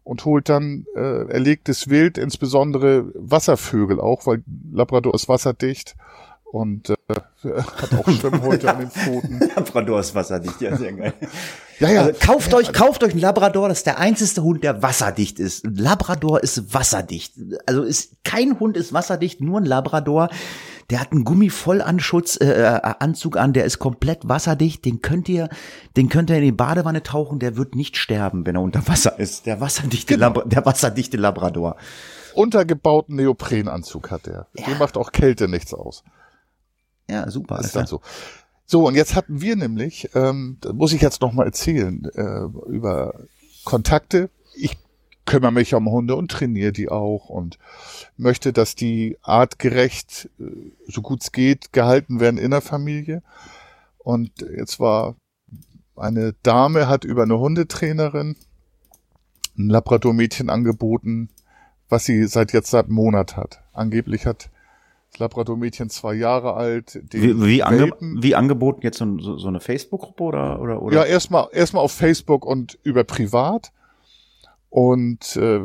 und 0.06 0.24
holt 0.24 0.48
dann 0.48 0.86
äh, 0.94 1.26
erlegtes 1.32 1.88
Wild, 1.90 2.16
insbesondere 2.16 3.06
Wasservögel 3.14 4.00
auch, 4.00 4.24
weil 4.24 4.44
Labrador 4.72 5.12
ist 5.14 5.28
wasserdicht 5.28 5.96
und 6.44 6.90
äh, 6.90 6.94
hat 7.60 7.92
auch 7.92 8.08
Schwimmhäute 8.08 8.72
an 8.72 8.78
den 8.78 8.90
Pfoten. 8.90 9.40
Labrador 9.56 9.98
ist 9.98 10.14
wasserdicht, 10.14 10.60
ja, 10.60 10.76
sehr 10.76 10.92
geil. 10.92 11.12
ja, 11.80 11.90
ja. 11.90 12.02
Also, 12.02 12.20
kauft 12.24 12.54
euch, 12.54 12.72
kauft 12.72 13.02
euch 13.02 13.12
einen 13.12 13.20
Labrador, 13.20 13.68
das 13.68 13.78
ist 13.78 13.86
der 13.86 13.98
einzige 13.98 14.44
Hund, 14.44 14.62
der 14.62 14.80
wasserdicht 14.80 15.40
ist. 15.40 15.64
Ein 15.64 15.74
Labrador 15.74 16.40
ist 16.40 16.72
wasserdicht. 16.72 17.34
Also 17.66 17.82
ist, 17.82 18.12
kein 18.22 18.60
Hund 18.60 18.76
ist 18.76 18.92
wasserdicht, 18.92 19.40
nur 19.40 19.58
ein 19.58 19.66
Labrador. 19.66 20.30
Der 20.90 21.00
hat 21.00 21.12
einen 21.12 21.24
Gummivollanschutz, 21.24 22.36
äh, 22.40 22.46
äh, 22.46 22.94
Anzug 23.00 23.36
an, 23.36 23.52
der 23.52 23.64
ist 23.64 23.78
komplett 23.78 24.28
wasserdicht. 24.28 24.84
Den 24.84 25.02
könnt 25.02 25.28
ihr, 25.28 25.48
den 25.96 26.08
könnt 26.08 26.30
ihr 26.30 26.36
in 26.36 26.42
die 26.42 26.52
Badewanne 26.52 27.02
tauchen. 27.02 27.38
Der 27.38 27.56
wird 27.56 27.74
nicht 27.74 27.96
sterben, 27.96 28.46
wenn 28.46 28.54
er 28.54 28.62
unter 28.62 28.86
Wasser 28.86 29.18
ist. 29.18 29.46
Der 29.46 29.60
wasserdichte, 29.60 30.14
genau. 30.14 30.26
Labra 30.26 30.44
der 30.44 30.64
wasserdichte 30.64 31.16
Labrador. 31.16 31.76
Untergebauten 32.34 33.16
Neoprenanzug 33.16 34.10
hat 34.10 34.26
der. 34.26 34.46
Ja. 34.54 34.66
Dem 34.66 34.78
macht 34.78 34.96
auch 34.96 35.10
Kälte 35.10 35.48
nichts 35.48 35.74
aus. 35.74 36.04
Ja, 37.08 37.30
super. 37.30 37.56
Das 37.56 37.66
ist 37.66 37.76
dann 37.76 37.86
so. 37.86 38.00
So, 38.66 38.86
und 38.86 38.96
jetzt 38.96 39.14
hatten 39.14 39.40
wir 39.40 39.54
nämlich, 39.54 40.10
ähm, 40.14 40.58
das 40.60 40.72
muss 40.72 40.92
ich 40.92 41.00
jetzt 41.00 41.20
noch 41.22 41.32
mal 41.32 41.46
erzählen, 41.46 42.04
äh, 42.14 42.46
über 42.68 43.14
Kontakte. 43.64 44.28
Kümmere 45.26 45.52
mich 45.52 45.74
um 45.74 45.90
Hunde 45.90 46.16
und 46.16 46.30
trainiere 46.30 46.72
die 46.72 46.88
auch 46.88 47.28
und 47.28 47.58
möchte, 48.16 48.52
dass 48.52 48.74
die 48.74 49.18
artgerecht, 49.22 50.30
äh, 50.40 50.44
so 50.86 51.02
gut 51.02 51.22
es 51.22 51.32
geht, 51.32 51.72
gehalten 51.72 52.20
werden 52.20 52.38
in 52.38 52.52
der 52.52 52.62
Familie. 52.62 53.22
Und 53.98 54.30
jetzt 54.40 54.80
war 54.80 55.16
eine 55.96 56.34
Dame, 56.42 56.88
hat 56.88 57.04
über 57.04 57.24
eine 57.24 57.38
Hundetrainerin 57.38 58.36
ein 59.58 59.68
Labrador-Mädchen 59.68 60.50
angeboten, 60.50 61.30
was 61.88 62.04
sie 62.04 62.24
seit 62.26 62.52
jetzt 62.52 62.70
seit 62.70 62.86
einem 62.86 62.94
Monat 62.94 63.36
hat. 63.36 63.62
Angeblich 63.72 64.26
hat 64.26 64.50
das 65.10 65.20
Labrador-Mädchen 65.20 65.88
zwei 65.90 66.14
Jahre 66.14 66.54
alt. 66.54 67.00
Wie, 67.10 67.40
wie, 67.42 67.62
ange 67.62 67.92
wie 68.00 68.34
angeboten 68.34 68.80
jetzt 68.82 68.98
so, 68.98 69.18
so 69.18 69.48
eine 69.48 69.60
Facebook-Gruppe 69.60 70.22
oder, 70.22 70.60
oder, 70.60 70.82
oder? 70.82 70.96
Ja, 70.96 71.04
erstmal 71.04 71.48
erstmal 71.52 71.82
auf 71.82 71.92
Facebook 71.92 72.44
und 72.44 72.78
über 72.82 73.04
privat. 73.04 73.72
Und 74.76 75.36
äh, 75.36 75.60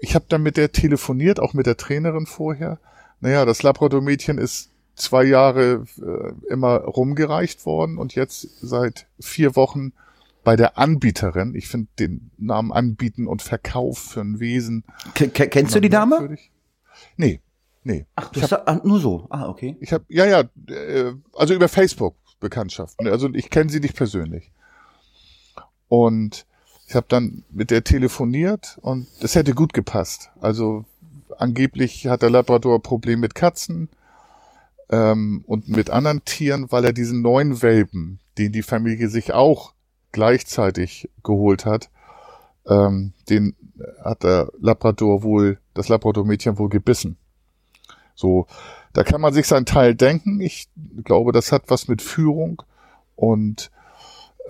ich 0.00 0.14
habe 0.14 0.26
dann 0.28 0.42
mit 0.42 0.58
der 0.58 0.72
telefoniert, 0.72 1.40
auch 1.40 1.54
mit 1.54 1.64
der 1.64 1.78
Trainerin 1.78 2.26
vorher. 2.26 2.78
Naja, 3.20 3.46
das 3.46 3.62
Labrador-Mädchen 3.62 4.36
ist 4.36 4.68
zwei 4.94 5.24
Jahre 5.24 5.86
äh, 5.96 6.52
immer 6.52 6.80
rumgereicht 6.80 7.64
worden 7.64 7.96
und 7.96 8.14
jetzt 8.14 8.46
seit 8.60 9.06
vier 9.18 9.56
Wochen 9.56 9.94
bei 10.44 10.54
der 10.54 10.76
Anbieterin. 10.76 11.54
Ich 11.54 11.66
finde 11.66 11.88
den 11.98 12.30
Namen 12.36 12.72
Anbieten 12.72 13.26
und 13.26 13.40
Verkauf 13.40 13.96
für 13.96 14.20
ein 14.20 14.38
Wesen. 14.38 14.84
K 15.14 15.28
kennst 15.28 15.74
du 15.74 15.80
die 15.80 15.88
Dame? 15.88 16.36
Nee, 17.16 17.40
nee. 17.84 18.04
Ach, 18.16 18.28
du 18.32 18.42
hast 18.42 18.52
hab, 18.52 18.84
nur 18.84 19.00
so. 19.00 19.28
Ah, 19.30 19.48
okay. 19.48 19.78
Ich 19.80 19.94
habe 19.94 20.04
ja, 20.08 20.26
ja, 20.26 20.40
äh, 20.68 21.14
also 21.32 21.54
über 21.54 21.68
Facebook 21.68 22.16
Bekanntschaften. 22.38 23.08
Also 23.08 23.30
ich 23.32 23.48
kenne 23.48 23.70
sie 23.70 23.80
nicht 23.80 23.96
persönlich. 23.96 24.52
Und 25.88 26.44
ich 26.92 26.96
habe 26.96 27.06
dann 27.08 27.42
mit 27.50 27.70
der 27.70 27.84
telefoniert 27.84 28.76
und 28.82 29.06
es 29.22 29.34
hätte 29.34 29.54
gut 29.54 29.72
gepasst. 29.72 30.28
Also 30.42 30.84
angeblich 31.38 32.06
hat 32.06 32.20
der 32.20 32.28
Labrador 32.28 32.82
Problem 32.82 33.20
mit 33.20 33.34
Katzen 33.34 33.88
ähm, 34.90 35.42
und 35.46 35.70
mit 35.70 35.88
anderen 35.88 36.22
Tieren, 36.26 36.70
weil 36.70 36.84
er 36.84 36.92
diesen 36.92 37.22
neuen 37.22 37.62
Welpen, 37.62 38.20
den 38.36 38.52
die 38.52 38.60
Familie 38.60 39.08
sich 39.08 39.32
auch 39.32 39.72
gleichzeitig 40.12 41.08
geholt 41.22 41.64
hat, 41.64 41.88
ähm, 42.66 43.14
den 43.30 43.56
hat 44.04 44.22
der 44.22 44.52
Labrador 44.60 45.22
wohl, 45.22 45.60
das 45.72 45.88
Labrador-Mädchen 45.88 46.58
wohl 46.58 46.68
gebissen. 46.68 47.16
So, 48.14 48.46
Da 48.92 49.02
kann 49.02 49.22
man 49.22 49.32
sich 49.32 49.46
seinen 49.46 49.64
Teil 49.64 49.94
denken. 49.94 50.42
Ich 50.42 50.68
glaube, 51.04 51.32
das 51.32 51.52
hat 51.52 51.62
was 51.68 51.88
mit 51.88 52.02
Führung 52.02 52.62
und 53.16 53.70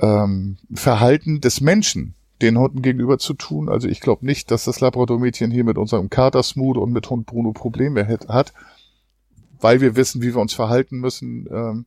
ähm, 0.01 0.59
Verhalten 0.75 1.41
des 1.41 1.61
Menschen 1.61 2.17
den 2.43 2.59
Hunden 2.59 2.83
gegenüber 2.83 3.19
zu 3.19 3.35
tun. 3.35 3.69
Also 3.69 3.89
ich 3.89 4.01
glaube 4.01 4.27
nicht, 4.27 4.51
dass 4.51 4.65
das 4.65 4.81
Labrador-Mädchen 4.81 5.51
hier 5.51 5.65
mit 5.65 5.79
unserem 5.79 6.11
Kater 6.11 6.43
Smooth 6.43 6.77
und 6.77 6.93
mit 6.93 7.09
Hund 7.09 7.27
Bruno 7.27 7.53
Probleme 7.53 8.07
hat, 8.29 8.53
weil 9.61 9.81
wir 9.81 9.97
wissen, 9.97 10.23
wie 10.23 10.35
wir 10.35 10.41
uns 10.41 10.53
verhalten 10.53 10.99
müssen. 10.99 11.49
Ähm, 11.51 11.87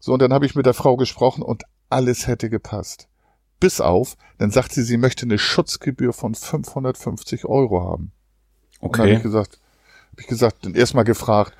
so, 0.00 0.12
und 0.12 0.22
dann 0.22 0.32
habe 0.32 0.46
ich 0.46 0.54
mit 0.54 0.66
der 0.66 0.74
Frau 0.74 0.96
gesprochen 0.96 1.42
und 1.42 1.64
alles 1.90 2.26
hätte 2.26 2.48
gepasst. 2.48 3.08
Bis 3.60 3.80
auf, 3.80 4.16
dann 4.38 4.50
sagt 4.50 4.72
sie, 4.72 4.82
sie 4.82 4.96
möchte 4.96 5.24
eine 5.26 5.38
Schutzgebühr 5.38 6.12
von 6.12 6.34
550 6.34 7.44
Euro 7.44 7.82
haben. 7.82 8.12
Okay. 8.80 9.00
Habe 9.00 9.12
ich 9.12 9.22
gesagt, 9.22 9.58
habe 10.12 10.20
ich 10.20 10.26
gesagt, 10.28 10.64
dann 10.64 10.74
erstmal 10.74 11.04
gefragt, 11.04 11.54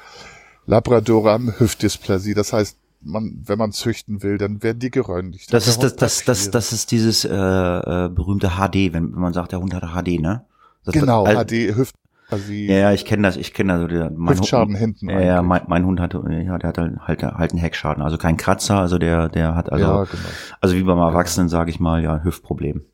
Labrador 0.66 1.30
am 1.30 1.58
Hüftdysplasie, 1.58 2.34
das 2.34 2.52
heißt, 2.52 2.76
man, 3.00 3.42
wenn 3.44 3.58
man 3.58 3.72
züchten 3.72 4.22
will, 4.22 4.38
dann 4.38 4.62
werden 4.62 4.78
die 4.78 4.90
geröntgt. 4.90 5.52
Das 5.52 5.68
ist 5.68 5.82
das, 5.82 5.96
das, 5.96 6.24
das, 6.24 6.50
das 6.50 6.72
ist 6.72 6.90
dieses 6.90 7.24
äh, 7.24 7.30
äh, 7.30 8.08
berühmte 8.08 8.50
HD, 8.50 8.92
wenn, 8.92 9.12
wenn 9.14 9.20
man 9.20 9.32
sagt, 9.32 9.52
der 9.52 9.61
Hund 9.61 9.74
hat 9.74 9.82
HD, 9.82 10.20
ne? 10.20 10.44
Das 10.84 10.94
genau, 10.94 11.26
wird, 11.26 11.48
HD 11.48 11.76
Hüft. 11.76 11.94
Also 12.30 12.52
ja, 12.52 12.76
ja, 12.76 12.92
ich 12.92 13.06
kenne 13.06 13.22
das, 13.22 13.37
ich 13.37 13.54
kenne 13.54 13.72
also 13.72 13.87
der, 13.87 14.11
mein 14.11 14.37
Hüftschaden 14.37 14.74
Hund, 14.74 14.78
hinten. 14.78 15.08
Ja, 15.08 15.20
ja, 15.20 15.42
mein, 15.42 15.62
mein 15.66 15.87
Hund 15.87 15.98
hatte, 15.98 16.22
ja, 16.28 16.58
der 16.58 16.68
hat 16.68 16.78
halt, 16.78 16.98
halt, 17.00 17.22
halt 17.22 17.52
einen 17.52 17.61
Heckschaden, 17.61 18.02
also 18.02 18.18
kein 18.18 18.37
Kratzer, 18.37 18.78
also 18.78 18.98
der, 18.98 19.28
der 19.30 19.54
hat 19.54 19.72
also, 19.72 19.84
ja, 19.84 20.04
genau. 20.04 20.28
also 20.61 20.74
wie 20.74 20.82
beim 20.82 20.98
Erwachsenen, 20.98 21.48
genau. 21.48 21.58
sage 21.58 21.70
ich 21.70 21.80
mal, 21.80 22.02
ja, 22.02 22.22
Hüftproblem. 22.22 22.84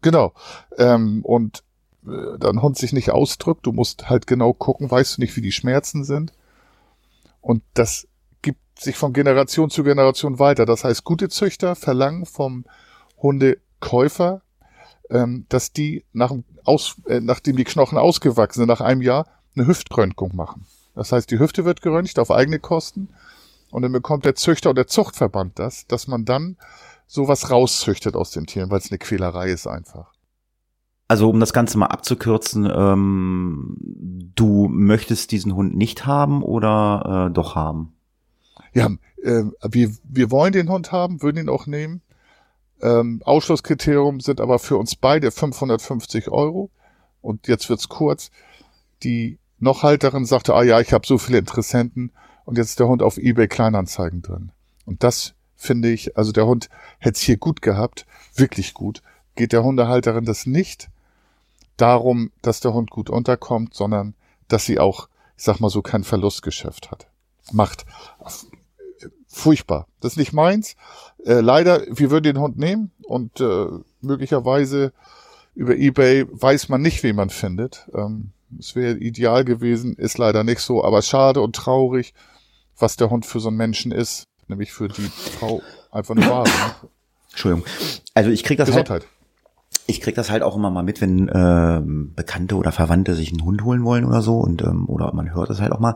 Genau. 0.00 0.32
Ähm, 0.78 1.24
und 1.24 1.62
äh, 2.06 2.38
dein 2.38 2.60
Hund 2.60 2.76
sich 2.76 2.92
nicht 2.92 3.10
ausdrückt, 3.10 3.66
du 3.66 3.72
musst 3.72 4.10
halt 4.10 4.26
genau 4.26 4.52
gucken, 4.52 4.90
weißt 4.90 5.16
du 5.16 5.20
nicht, 5.20 5.36
wie 5.36 5.42
die 5.42 5.52
Schmerzen 5.52 6.02
sind. 6.02 6.32
Und 7.40 7.62
das 7.74 8.08
sich 8.82 8.96
von 8.96 9.12
Generation 9.12 9.70
zu 9.70 9.84
Generation 9.84 10.38
weiter. 10.38 10.66
Das 10.66 10.84
heißt, 10.84 11.04
gute 11.04 11.28
Züchter 11.28 11.74
verlangen 11.74 12.26
vom 12.26 12.64
Hundekäufer, 13.16 14.42
ähm, 15.10 15.46
dass 15.48 15.72
die 15.72 16.04
nach 16.12 16.32
aus, 16.64 16.96
äh, 17.06 17.20
nachdem 17.20 17.56
die 17.56 17.64
Knochen 17.64 17.98
ausgewachsen 17.98 18.60
sind, 18.60 18.68
nach 18.68 18.80
einem 18.80 19.02
Jahr 19.02 19.26
eine 19.56 19.66
Hüftröntgung 19.66 20.34
machen. 20.34 20.66
Das 20.94 21.12
heißt, 21.12 21.30
die 21.30 21.38
Hüfte 21.38 21.64
wird 21.64 21.82
geröntgt 21.82 22.18
auf 22.18 22.30
eigene 22.30 22.58
Kosten 22.58 23.08
und 23.70 23.82
dann 23.82 23.92
bekommt 23.92 24.24
der 24.24 24.34
Züchter 24.34 24.70
und 24.70 24.76
der 24.76 24.86
Zuchtverband 24.86 25.58
das, 25.58 25.86
dass 25.86 26.06
man 26.06 26.24
dann 26.24 26.56
sowas 27.06 27.50
rauszüchtet 27.50 28.16
aus 28.16 28.30
den 28.30 28.46
Tieren, 28.46 28.70
weil 28.70 28.78
es 28.78 28.90
eine 28.90 28.98
Quälerei 28.98 29.50
ist 29.50 29.66
einfach. 29.66 30.12
Also 31.08 31.28
um 31.28 31.40
das 31.40 31.52
Ganze 31.52 31.76
mal 31.76 31.86
abzukürzen, 31.86 32.70
ähm, 32.74 33.76
du 34.34 34.68
möchtest 34.68 35.30
diesen 35.30 35.54
Hund 35.54 35.76
nicht 35.76 36.06
haben 36.06 36.42
oder 36.42 37.28
äh, 37.28 37.34
doch 37.34 37.54
haben? 37.54 37.92
Ja, 38.74 38.90
äh, 39.22 39.44
wir, 39.70 39.92
wir 40.04 40.30
wollen 40.30 40.52
den 40.52 40.68
Hund 40.68 40.92
haben, 40.92 41.22
würden 41.22 41.38
ihn 41.38 41.48
auch 41.48 41.66
nehmen. 41.66 42.02
Ähm, 42.80 43.22
Ausschlusskriterium 43.24 44.20
sind 44.20 44.40
aber 44.40 44.58
für 44.58 44.76
uns 44.76 44.96
beide 44.96 45.30
550 45.30 46.30
Euro. 46.30 46.70
Und 47.20 47.46
jetzt 47.46 47.68
wird's 47.68 47.88
kurz. 47.88 48.30
Die 49.02 49.38
Nochhalterin 49.58 50.24
sagte, 50.24 50.54
ah 50.54 50.62
ja, 50.62 50.80
ich 50.80 50.92
habe 50.92 51.06
so 51.06 51.18
viele 51.18 51.38
Interessenten 51.38 52.10
und 52.44 52.58
jetzt 52.58 52.70
ist 52.70 52.80
der 52.80 52.88
Hund 52.88 53.02
auf 53.02 53.18
eBay 53.18 53.46
Kleinanzeigen 53.46 54.22
drin. 54.22 54.50
Und 54.84 55.04
das 55.04 55.34
finde 55.54 55.90
ich, 55.90 56.16
also 56.16 56.32
der 56.32 56.46
Hund 56.46 56.68
hätte 56.98 57.16
es 57.16 57.20
hier 57.20 57.36
gut 57.36 57.62
gehabt, 57.62 58.06
wirklich 58.34 58.74
gut. 58.74 59.02
Geht 59.36 59.52
der 59.52 59.62
Hundehalterin 59.62 60.24
das 60.24 60.46
nicht 60.46 60.90
darum, 61.76 62.32
dass 62.42 62.60
der 62.60 62.74
Hund 62.74 62.90
gut 62.90 63.08
unterkommt, 63.08 63.74
sondern 63.74 64.14
dass 64.48 64.66
sie 64.66 64.80
auch, 64.80 65.08
ich 65.36 65.44
sag 65.44 65.60
mal 65.60 65.70
so, 65.70 65.82
kein 65.82 66.04
Verlustgeschäft 66.04 66.90
hat. 66.90 67.06
Macht 67.52 67.86
furchtbar. 69.32 69.86
Das 70.00 70.12
ist 70.12 70.18
nicht 70.18 70.32
meins. 70.32 70.76
Äh, 71.24 71.40
leider, 71.40 71.82
wir 71.88 72.10
würden 72.10 72.24
den 72.24 72.38
Hund 72.38 72.58
nehmen 72.58 72.92
und 73.04 73.40
äh, 73.40 73.66
möglicherweise 74.00 74.92
über 75.54 75.74
eBay 75.74 76.26
weiß 76.30 76.68
man 76.68 76.82
nicht, 76.82 77.02
wen 77.02 77.16
man 77.16 77.30
findet. 77.30 77.88
Ähm, 77.94 78.30
es 78.58 78.76
wäre 78.76 78.96
ideal 78.96 79.44
gewesen, 79.44 79.94
ist 79.94 80.18
leider 80.18 80.44
nicht 80.44 80.60
so, 80.60 80.84
aber 80.84 81.02
schade 81.02 81.40
und 81.40 81.56
traurig, 81.56 82.14
was 82.78 82.96
der 82.96 83.10
Hund 83.10 83.24
für 83.24 83.40
so 83.40 83.48
einen 83.48 83.56
Menschen 83.56 83.90
ist, 83.90 84.24
nämlich 84.48 84.72
für 84.72 84.88
die 84.88 85.10
Frau 85.38 85.62
einfach 85.90 86.14
eine 86.14 86.28
Ware. 86.28 86.48
Ne? 86.48 86.88
Entschuldigung. 87.30 87.66
Also 88.14 88.30
ich 88.30 88.44
krieg 88.44 88.58
das 88.58 88.68
halt 88.68 88.86
Gesundheit. 88.86 89.02
Halt, 89.02 89.86
ich 89.86 90.00
krieg 90.00 90.14
das 90.14 90.30
halt 90.30 90.42
auch 90.42 90.56
immer 90.56 90.70
mal 90.70 90.82
mit, 90.82 91.00
wenn 91.00 91.28
äh, 91.28 91.80
Bekannte 92.14 92.56
oder 92.56 92.72
Verwandte 92.72 93.14
sich 93.14 93.30
einen 93.30 93.44
Hund 93.44 93.64
holen 93.64 93.84
wollen 93.84 94.04
oder 94.04 94.20
so 94.20 94.38
und 94.38 94.62
ähm, 94.62 94.86
oder 94.88 95.12
man 95.14 95.34
hört 95.34 95.48
das 95.48 95.60
halt 95.60 95.72
auch 95.72 95.80
mal 95.80 95.94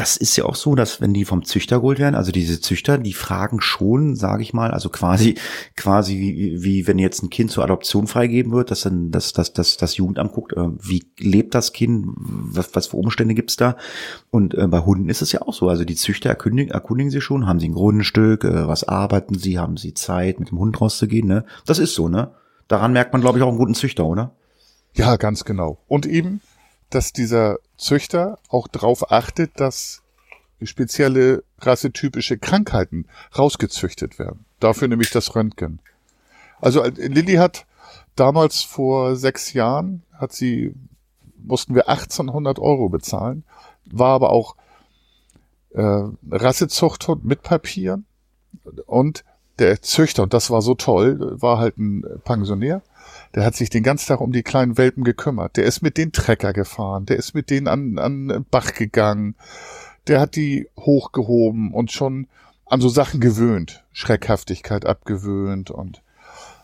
das 0.00 0.16
ist 0.16 0.34
ja 0.36 0.46
auch 0.46 0.54
so, 0.54 0.74
dass 0.74 1.02
wenn 1.02 1.12
die 1.12 1.26
vom 1.26 1.44
Züchter 1.44 1.80
geholt 1.80 1.98
werden, 1.98 2.14
also 2.14 2.32
diese 2.32 2.58
Züchter, 2.58 2.96
die 2.96 3.12
fragen 3.12 3.60
schon, 3.60 4.16
sage 4.16 4.42
ich 4.42 4.54
mal, 4.54 4.70
also 4.70 4.88
quasi, 4.88 5.34
quasi 5.76 6.18
wie, 6.18 6.62
wie 6.62 6.86
wenn 6.86 6.98
jetzt 6.98 7.22
ein 7.22 7.28
Kind 7.28 7.50
zur 7.50 7.64
Adoption 7.64 8.06
freigeben 8.06 8.50
wird, 8.50 8.70
dass 8.70 8.80
dann 8.80 9.10
das, 9.10 9.34
das, 9.34 9.52
das, 9.52 9.76
das 9.76 9.98
Jugendamt 9.98 10.32
guckt, 10.32 10.54
äh, 10.54 10.68
wie 10.80 11.04
lebt 11.18 11.54
das 11.54 11.74
Kind, 11.74 12.06
was, 12.16 12.74
was 12.74 12.86
für 12.86 12.96
Umstände 12.96 13.34
gibt's 13.34 13.56
da? 13.56 13.76
Und 14.30 14.54
äh, 14.54 14.66
bei 14.68 14.78
Hunden 14.78 15.10
ist 15.10 15.20
es 15.20 15.32
ja 15.32 15.42
auch 15.42 15.52
so. 15.52 15.68
Also 15.68 15.84
die 15.84 15.96
Züchter 15.96 16.30
erkundigen, 16.30 16.72
erkundigen 16.72 17.10
sie 17.10 17.20
schon, 17.20 17.46
haben 17.46 17.60
sie 17.60 17.68
ein 17.68 17.74
Grundstück, 17.74 18.44
äh, 18.44 18.66
was 18.66 18.84
arbeiten 18.84 19.38
sie, 19.38 19.58
haben 19.58 19.76
sie 19.76 19.92
Zeit, 19.92 20.40
mit 20.40 20.50
dem 20.50 20.60
Hund 20.60 20.80
rauszugehen, 20.80 21.28
ne? 21.28 21.44
Das 21.66 21.78
ist 21.78 21.94
so, 21.94 22.08
ne? 22.08 22.30
Daran 22.68 22.94
merkt 22.94 23.12
man, 23.12 23.20
glaube 23.20 23.36
ich, 23.36 23.44
auch 23.44 23.48
einen 23.48 23.58
guten 23.58 23.74
Züchter, 23.74 24.06
oder? 24.06 24.34
Ja, 24.94 25.16
ganz 25.16 25.44
genau. 25.44 25.76
Und 25.88 26.06
eben, 26.06 26.40
dass 26.90 27.12
dieser 27.12 27.58
Züchter 27.76 28.38
auch 28.48 28.68
darauf 28.68 29.10
achtet, 29.10 29.58
dass 29.58 30.02
spezielle 30.62 31.44
rassetypische 31.60 32.38
Krankheiten 32.38 33.06
rausgezüchtet 33.36 34.18
werden. 34.18 34.44
Dafür 34.58 34.88
nämlich 34.88 35.10
das 35.10 35.34
Röntgen. 35.34 35.80
Also 36.60 36.82
äh, 36.82 36.90
Lilly 36.90 37.34
hat 37.34 37.66
damals 38.16 38.62
vor 38.62 39.16
sechs 39.16 39.52
Jahren, 39.52 40.02
hat 40.12 40.32
sie, 40.32 40.74
mussten 41.38 41.74
wir 41.74 41.88
1800 41.88 42.58
Euro 42.58 42.88
bezahlen, 42.88 43.44
war 43.86 44.14
aber 44.14 44.30
auch 44.30 44.56
äh, 45.70 46.02
Rassezuchthund 46.30 47.24
mit 47.24 47.42
Papieren 47.42 48.04
und 48.86 49.24
der 49.58 49.82
Züchter, 49.82 50.22
und 50.22 50.34
das 50.34 50.50
war 50.50 50.62
so 50.62 50.74
toll, 50.74 51.40
war 51.40 51.58
halt 51.58 51.78
ein 51.78 52.02
Pensionär, 52.24 52.82
der 53.34 53.44
hat 53.44 53.54
sich 53.54 53.70
den 53.70 53.82
ganzen 53.82 54.08
Tag 54.08 54.20
um 54.20 54.32
die 54.32 54.42
kleinen 54.42 54.76
Welpen 54.76 55.04
gekümmert. 55.04 55.56
Der 55.56 55.64
ist 55.64 55.82
mit 55.82 55.96
den 55.96 56.12
Trecker 56.12 56.52
gefahren, 56.52 57.06
der 57.06 57.16
ist 57.16 57.34
mit 57.34 57.50
denen 57.50 57.68
an, 57.68 57.98
an 57.98 58.44
Bach 58.50 58.74
gegangen, 58.74 59.36
der 60.06 60.20
hat 60.20 60.36
die 60.36 60.68
hochgehoben 60.78 61.72
und 61.72 61.92
schon 61.92 62.26
an 62.66 62.80
so 62.80 62.88
Sachen 62.88 63.20
gewöhnt, 63.20 63.84
Schreckhaftigkeit 63.92 64.86
abgewöhnt 64.86 65.70
und, 65.70 66.02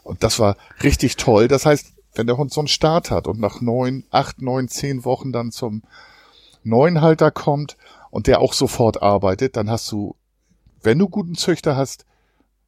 und 0.03 0.23
das 0.23 0.39
war 0.39 0.57
richtig 0.83 1.17
toll. 1.17 1.49
Das 1.49 1.67
heißt, 1.67 1.95
wenn 2.15 2.27
der 2.27 2.39
Hund 2.39 2.53
so 2.53 2.61
einen 2.61 2.69
Start 2.69 3.11
hat 3.11 3.27
und 3.27 3.41
nach 3.41 3.61
neun, 3.61 4.05
acht, 4.11 4.41
neun, 4.41 4.69
zehn 4.69 5.05
Wochen 5.05 5.33
dann 5.33 5.51
zum 5.51 5.83
neuen 6.63 7.01
Halter 7.01 7.31
kommt 7.31 7.77
und 8.11 8.27
der 8.27 8.41
auch 8.41 8.53
sofort 8.53 9.03
arbeitet, 9.03 9.57
dann 9.57 9.71
hast 9.71 9.91
du, 9.93 10.17
wenn 10.83 10.99
du 10.99 11.09
guten 11.09 11.35
Züchter 11.35 11.77
hast, 11.77 12.07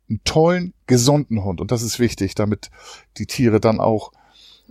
einen 0.08 0.20
tollen, 0.24 0.74
gesunden 0.86 1.44
Hund. 1.44 1.60
Und 1.60 1.70
das 1.70 1.82
ist 1.82 1.98
wichtig, 1.98 2.34
damit 2.34 2.70
die 3.18 3.26
Tiere 3.26 3.60
dann 3.60 3.80
auch 3.80 4.12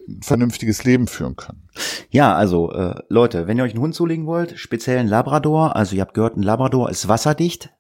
ein 0.08 0.22
vernünftiges 0.24 0.84
Leben 0.84 1.08
führen 1.08 1.36
können. 1.36 1.68
Ja, 2.10 2.36
also 2.36 2.72
äh, 2.72 2.96
Leute, 3.10 3.48
wenn 3.48 3.58
ihr 3.58 3.64
euch 3.64 3.74
einen 3.74 3.82
Hund 3.82 3.96
zulegen 3.96 4.26
wollt, 4.26 4.58
speziell 4.58 4.98
ein 4.98 5.08
Labrador, 5.08 5.76
also 5.76 5.96
ihr 5.96 6.02
habt 6.02 6.14
gehört, 6.14 6.38
ein 6.38 6.44
Labrador 6.44 6.90
ist 6.90 7.08
wasserdicht. 7.08 7.72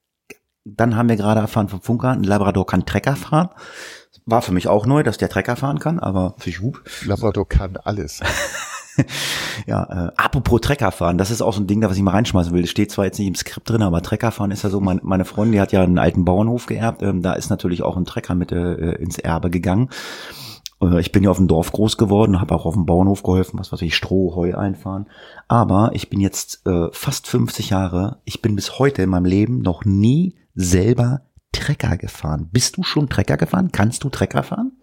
Dann 0.65 0.97
haben 0.97 1.07
wir 1.07 1.15
gerade 1.15 1.39
erfahren 1.39 1.69
vom 1.69 1.81
Funker, 1.81 2.11
ein 2.11 2.23
Labrador 2.23 2.65
kann 2.65 2.85
Trecker 2.85 3.15
fahren. 3.15 3.49
War 4.25 4.41
für 4.41 4.51
mich 4.51 4.67
auch 4.67 4.85
neu, 4.85 5.03
dass 5.03 5.17
der 5.17 5.29
Trecker 5.29 5.55
fahren 5.55 5.79
kann, 5.79 5.99
aber 5.99 6.35
für 6.37 6.49
ich 6.49 6.59
Labrador 7.05 7.47
kann 7.47 7.77
alles. 7.77 8.19
ja, 9.67 10.07
äh, 10.07 10.11
apropos 10.15 10.61
Treckerfahren, 10.61 11.17
das 11.17 11.31
ist 11.31 11.41
auch 11.41 11.53
so 11.53 11.61
ein 11.61 11.67
Ding, 11.67 11.81
da 11.81 11.89
was 11.89 11.97
ich 11.97 12.03
mal 12.03 12.11
reinschmeißen 12.11 12.53
will. 12.53 12.61
Das 12.61 12.71
steht 12.71 12.91
zwar 12.91 13.05
jetzt 13.05 13.19
nicht 13.19 13.27
im 13.27 13.35
Skript 13.35 13.69
drin, 13.69 13.81
aber 13.81 14.01
Treckerfahren 14.01 14.51
ist 14.51 14.63
ja 14.63 14.69
so, 14.69 14.79
mein, 14.79 14.99
meine 15.03 15.25
Freundin, 15.25 15.53
die 15.53 15.61
hat 15.61 15.71
ja 15.71 15.83
einen 15.83 15.99
alten 15.99 16.25
Bauernhof 16.25 16.65
geerbt, 16.65 17.01
ähm, 17.03 17.21
da 17.21 17.33
ist 17.33 17.49
natürlich 17.49 17.83
auch 17.83 17.97
ein 17.97 18.05
Trecker 18.05 18.35
mit 18.35 18.51
äh, 18.51 18.93
ins 18.95 19.17
Erbe 19.17 19.49
gegangen. 19.49 19.89
Äh, 20.81 20.99
ich 20.99 21.11
bin 21.11 21.23
ja 21.23 21.29
auf 21.29 21.37
dem 21.37 21.47
Dorf 21.47 21.71
groß 21.71 21.97
geworden, 21.97 22.41
habe 22.41 22.55
auch 22.55 22.65
auf 22.65 22.73
dem 22.73 22.85
Bauernhof 22.85 23.23
geholfen, 23.23 23.59
was 23.59 23.71
weiß 23.71 23.81
ich, 23.81 23.95
Stroh, 23.95 24.35
Heu 24.35 24.55
einfahren. 24.55 25.07
Aber 25.47 25.91
ich 25.93 26.09
bin 26.09 26.19
jetzt 26.19 26.65
äh, 26.65 26.87
fast 26.91 27.27
50 27.27 27.69
Jahre, 27.69 28.19
ich 28.25 28.41
bin 28.41 28.55
bis 28.55 28.79
heute 28.79 29.01
in 29.03 29.09
meinem 29.09 29.25
Leben 29.25 29.61
noch 29.61 29.85
nie 29.85 30.35
selber 30.55 31.21
Trecker 31.51 31.97
gefahren. 31.97 32.49
Bist 32.51 32.77
du 32.77 32.83
schon 32.83 33.09
Trecker 33.09 33.37
gefahren? 33.37 33.71
Kannst 33.71 34.03
du 34.03 34.09
Trecker 34.09 34.43
fahren? 34.43 34.73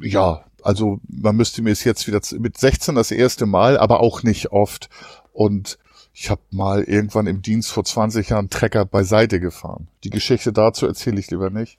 Ja, 0.00 0.44
also 0.62 1.00
man 1.08 1.36
müsste 1.36 1.62
mir 1.62 1.70
es 1.70 1.84
jetzt 1.84 2.06
wieder 2.06 2.20
mit 2.38 2.58
16 2.58 2.94
das 2.94 3.10
erste 3.10 3.46
Mal, 3.46 3.78
aber 3.78 4.00
auch 4.00 4.22
nicht 4.22 4.52
oft. 4.52 4.88
Und 5.32 5.78
ich 6.12 6.30
habe 6.30 6.40
mal 6.50 6.82
irgendwann 6.82 7.26
im 7.26 7.42
Dienst 7.42 7.70
vor 7.70 7.84
20 7.84 8.30
Jahren 8.30 8.50
Trecker 8.50 8.84
beiseite 8.84 9.40
gefahren. 9.40 9.88
Die 10.04 10.10
Geschichte 10.10 10.52
dazu 10.52 10.86
erzähle 10.86 11.20
ich 11.20 11.30
lieber 11.30 11.50
nicht, 11.50 11.78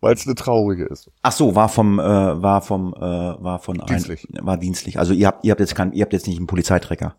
weil 0.00 0.14
es 0.14 0.26
eine 0.26 0.34
traurige 0.34 0.86
ist. 0.86 1.10
Ach 1.20 1.32
so, 1.32 1.54
war 1.54 1.68
vom 1.68 1.98
äh, 1.98 2.02
war 2.02 2.62
vom 2.62 2.94
äh, 2.94 3.00
war 3.00 3.58
von 3.58 3.78
dienstlich. 3.86 4.26
Ein, 4.34 4.46
war 4.46 4.56
dienstlich. 4.56 4.98
Also 4.98 5.12
ihr 5.12 5.26
habt 5.26 5.44
ihr 5.44 5.50
habt 5.50 5.60
jetzt 5.60 5.74
kein, 5.74 5.92
ihr 5.92 6.02
habt 6.02 6.12
jetzt 6.12 6.26
nicht 6.26 6.38
einen 6.38 6.46
Polizeitrecker. 6.46 7.14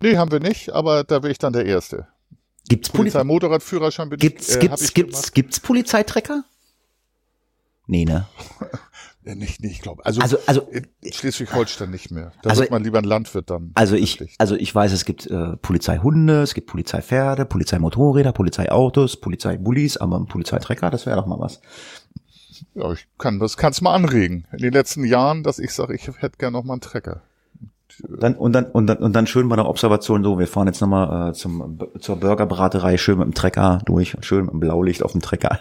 Nee, 0.00 0.16
haben 0.18 0.30
wir 0.30 0.40
nicht, 0.40 0.70
aber 0.72 1.04
da 1.04 1.22
wäre 1.22 1.32
ich 1.32 1.38
dann 1.38 1.52
der 1.52 1.64
Erste. 1.64 2.06
Gibt's 2.68 2.90
Polizei 2.90 3.22
Motorradführerschein 3.24 4.08
bitte? 4.08 4.20
Gibt's, 4.26 4.56
äh, 4.56 4.58
gibt's, 4.58 4.92
gibt's, 4.92 5.32
gibt's 5.32 5.60
Polizeitrecker? 5.60 6.44
Nee, 7.86 8.04
ne? 8.04 8.26
Ja, 9.26 9.34
nicht, 9.34 9.60
nicht, 9.60 9.72
ich 9.72 9.82
glaube. 9.82 10.06
Also, 10.06 10.20
also, 10.20 10.38
also 10.46 10.68
Schleswig-Holstein 11.04 11.90
nicht 11.90 12.12
mehr. 12.12 12.30
Da 12.42 12.50
also, 12.50 12.62
wird 12.62 12.70
man 12.70 12.84
lieber 12.84 12.98
ein 12.98 13.04
Landwirt 13.04 13.50
dann. 13.50 13.72
Also 13.74 13.96
ich, 13.96 14.24
also 14.38 14.54
ich 14.54 14.72
weiß, 14.72 14.92
es 14.92 15.04
gibt 15.04 15.26
äh, 15.26 15.56
Polizeihunde, 15.56 16.42
es 16.42 16.54
gibt 16.54 16.68
Polizeipferde, 16.68 17.44
Polizeimotorräder, 17.44 18.30
Polizeiautos, 18.30 19.20
Polizeibullis, 19.20 19.96
aber 19.96 20.20
ein 20.20 20.26
Polizeitrecker, 20.26 20.90
das 20.90 21.06
wäre 21.06 21.16
doch 21.16 21.26
mal 21.26 21.40
was. 21.40 21.60
Ja, 22.74 22.92
ich 22.92 23.08
kann 23.18 23.40
das 23.40 23.56
kann's 23.56 23.80
mal 23.80 23.94
anregen. 23.94 24.46
In 24.52 24.58
den 24.58 24.72
letzten 24.72 25.04
Jahren, 25.04 25.42
dass 25.42 25.58
ich 25.58 25.72
sage, 25.72 25.96
ich 25.96 26.06
hätte 26.06 26.38
gern 26.38 26.52
noch 26.52 26.62
mal 26.62 26.74
einen 26.74 26.80
Trecker. 26.80 27.22
Dann, 28.08 28.36
und, 28.36 28.52
dann, 28.52 28.66
und, 28.66 28.86
dann, 28.86 28.98
und 28.98 29.12
dann 29.12 29.26
schön 29.26 29.48
bei 29.48 29.56
der 29.56 29.68
Observation 29.68 30.22
so, 30.22 30.38
wir 30.38 30.46
fahren 30.46 30.68
jetzt 30.68 30.80
nochmal 30.80 31.30
äh, 31.30 31.32
zum, 31.32 31.80
zur 31.98 32.16
Burgerbraterei 32.16 32.96
schön 32.96 33.18
mit 33.18 33.26
dem 33.26 33.34
Trecker 33.34 33.80
durch 33.86 34.16
schön 34.20 34.44
mit 34.44 34.52
dem 34.52 34.60
Blaulicht 34.60 35.02
auf 35.02 35.12
dem 35.12 35.20
Trecker. 35.20 35.58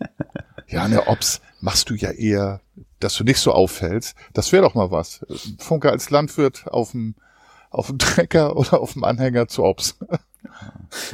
ja, 0.68 0.86
ne, 0.86 1.06
Obs 1.06 1.40
machst 1.60 1.88
du 1.88 1.94
ja 1.94 2.10
eher 2.10 2.60
dass 3.00 3.14
du 3.16 3.24
nicht 3.24 3.38
so 3.38 3.52
auffällst. 3.52 4.14
Das 4.32 4.52
wäre 4.52 4.62
doch 4.62 4.74
mal 4.74 4.90
was. 4.90 5.24
Funke 5.58 5.90
als 5.90 6.10
Landwirt 6.10 6.66
auf 6.68 6.92
dem 6.92 7.14
auf 7.70 7.86
dem 7.86 7.98
Trecker 7.98 8.56
oder 8.56 8.80
auf 8.80 8.94
dem 8.94 9.04
Anhänger 9.04 9.48
zu 9.48 9.64
Ops. 9.64 9.96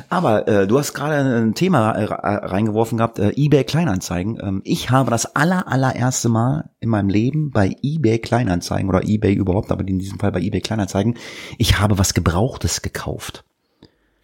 Aber 0.08 0.48
äh, 0.48 0.66
du 0.66 0.78
hast 0.78 0.94
gerade 0.94 1.16
ein 1.16 1.54
Thema 1.54 1.92
äh, 1.92 2.04
reingeworfen 2.04 2.98
gehabt, 2.98 3.18
äh, 3.18 3.32
eBay 3.36 3.64
Kleinanzeigen. 3.64 4.38
Ähm, 4.40 4.62
ich 4.64 4.90
habe 4.90 5.10
das 5.10 5.36
aller 5.36 5.68
allererste 5.68 6.28
Mal 6.28 6.70
in 6.80 6.88
meinem 6.88 7.08
Leben 7.08 7.50
bei 7.50 7.76
eBay 7.82 8.18
Kleinanzeigen 8.18 8.88
oder 8.88 9.04
eBay 9.04 9.34
überhaupt, 9.34 9.70
aber 9.70 9.86
in 9.86 9.98
diesem 9.98 10.18
Fall 10.18 10.32
bei 10.32 10.40
eBay 10.40 10.60
Kleinanzeigen, 10.60 11.16
ich 11.58 11.78
habe 11.78 11.98
was 11.98 12.14
Gebrauchtes 12.14 12.82
gekauft. 12.82 13.44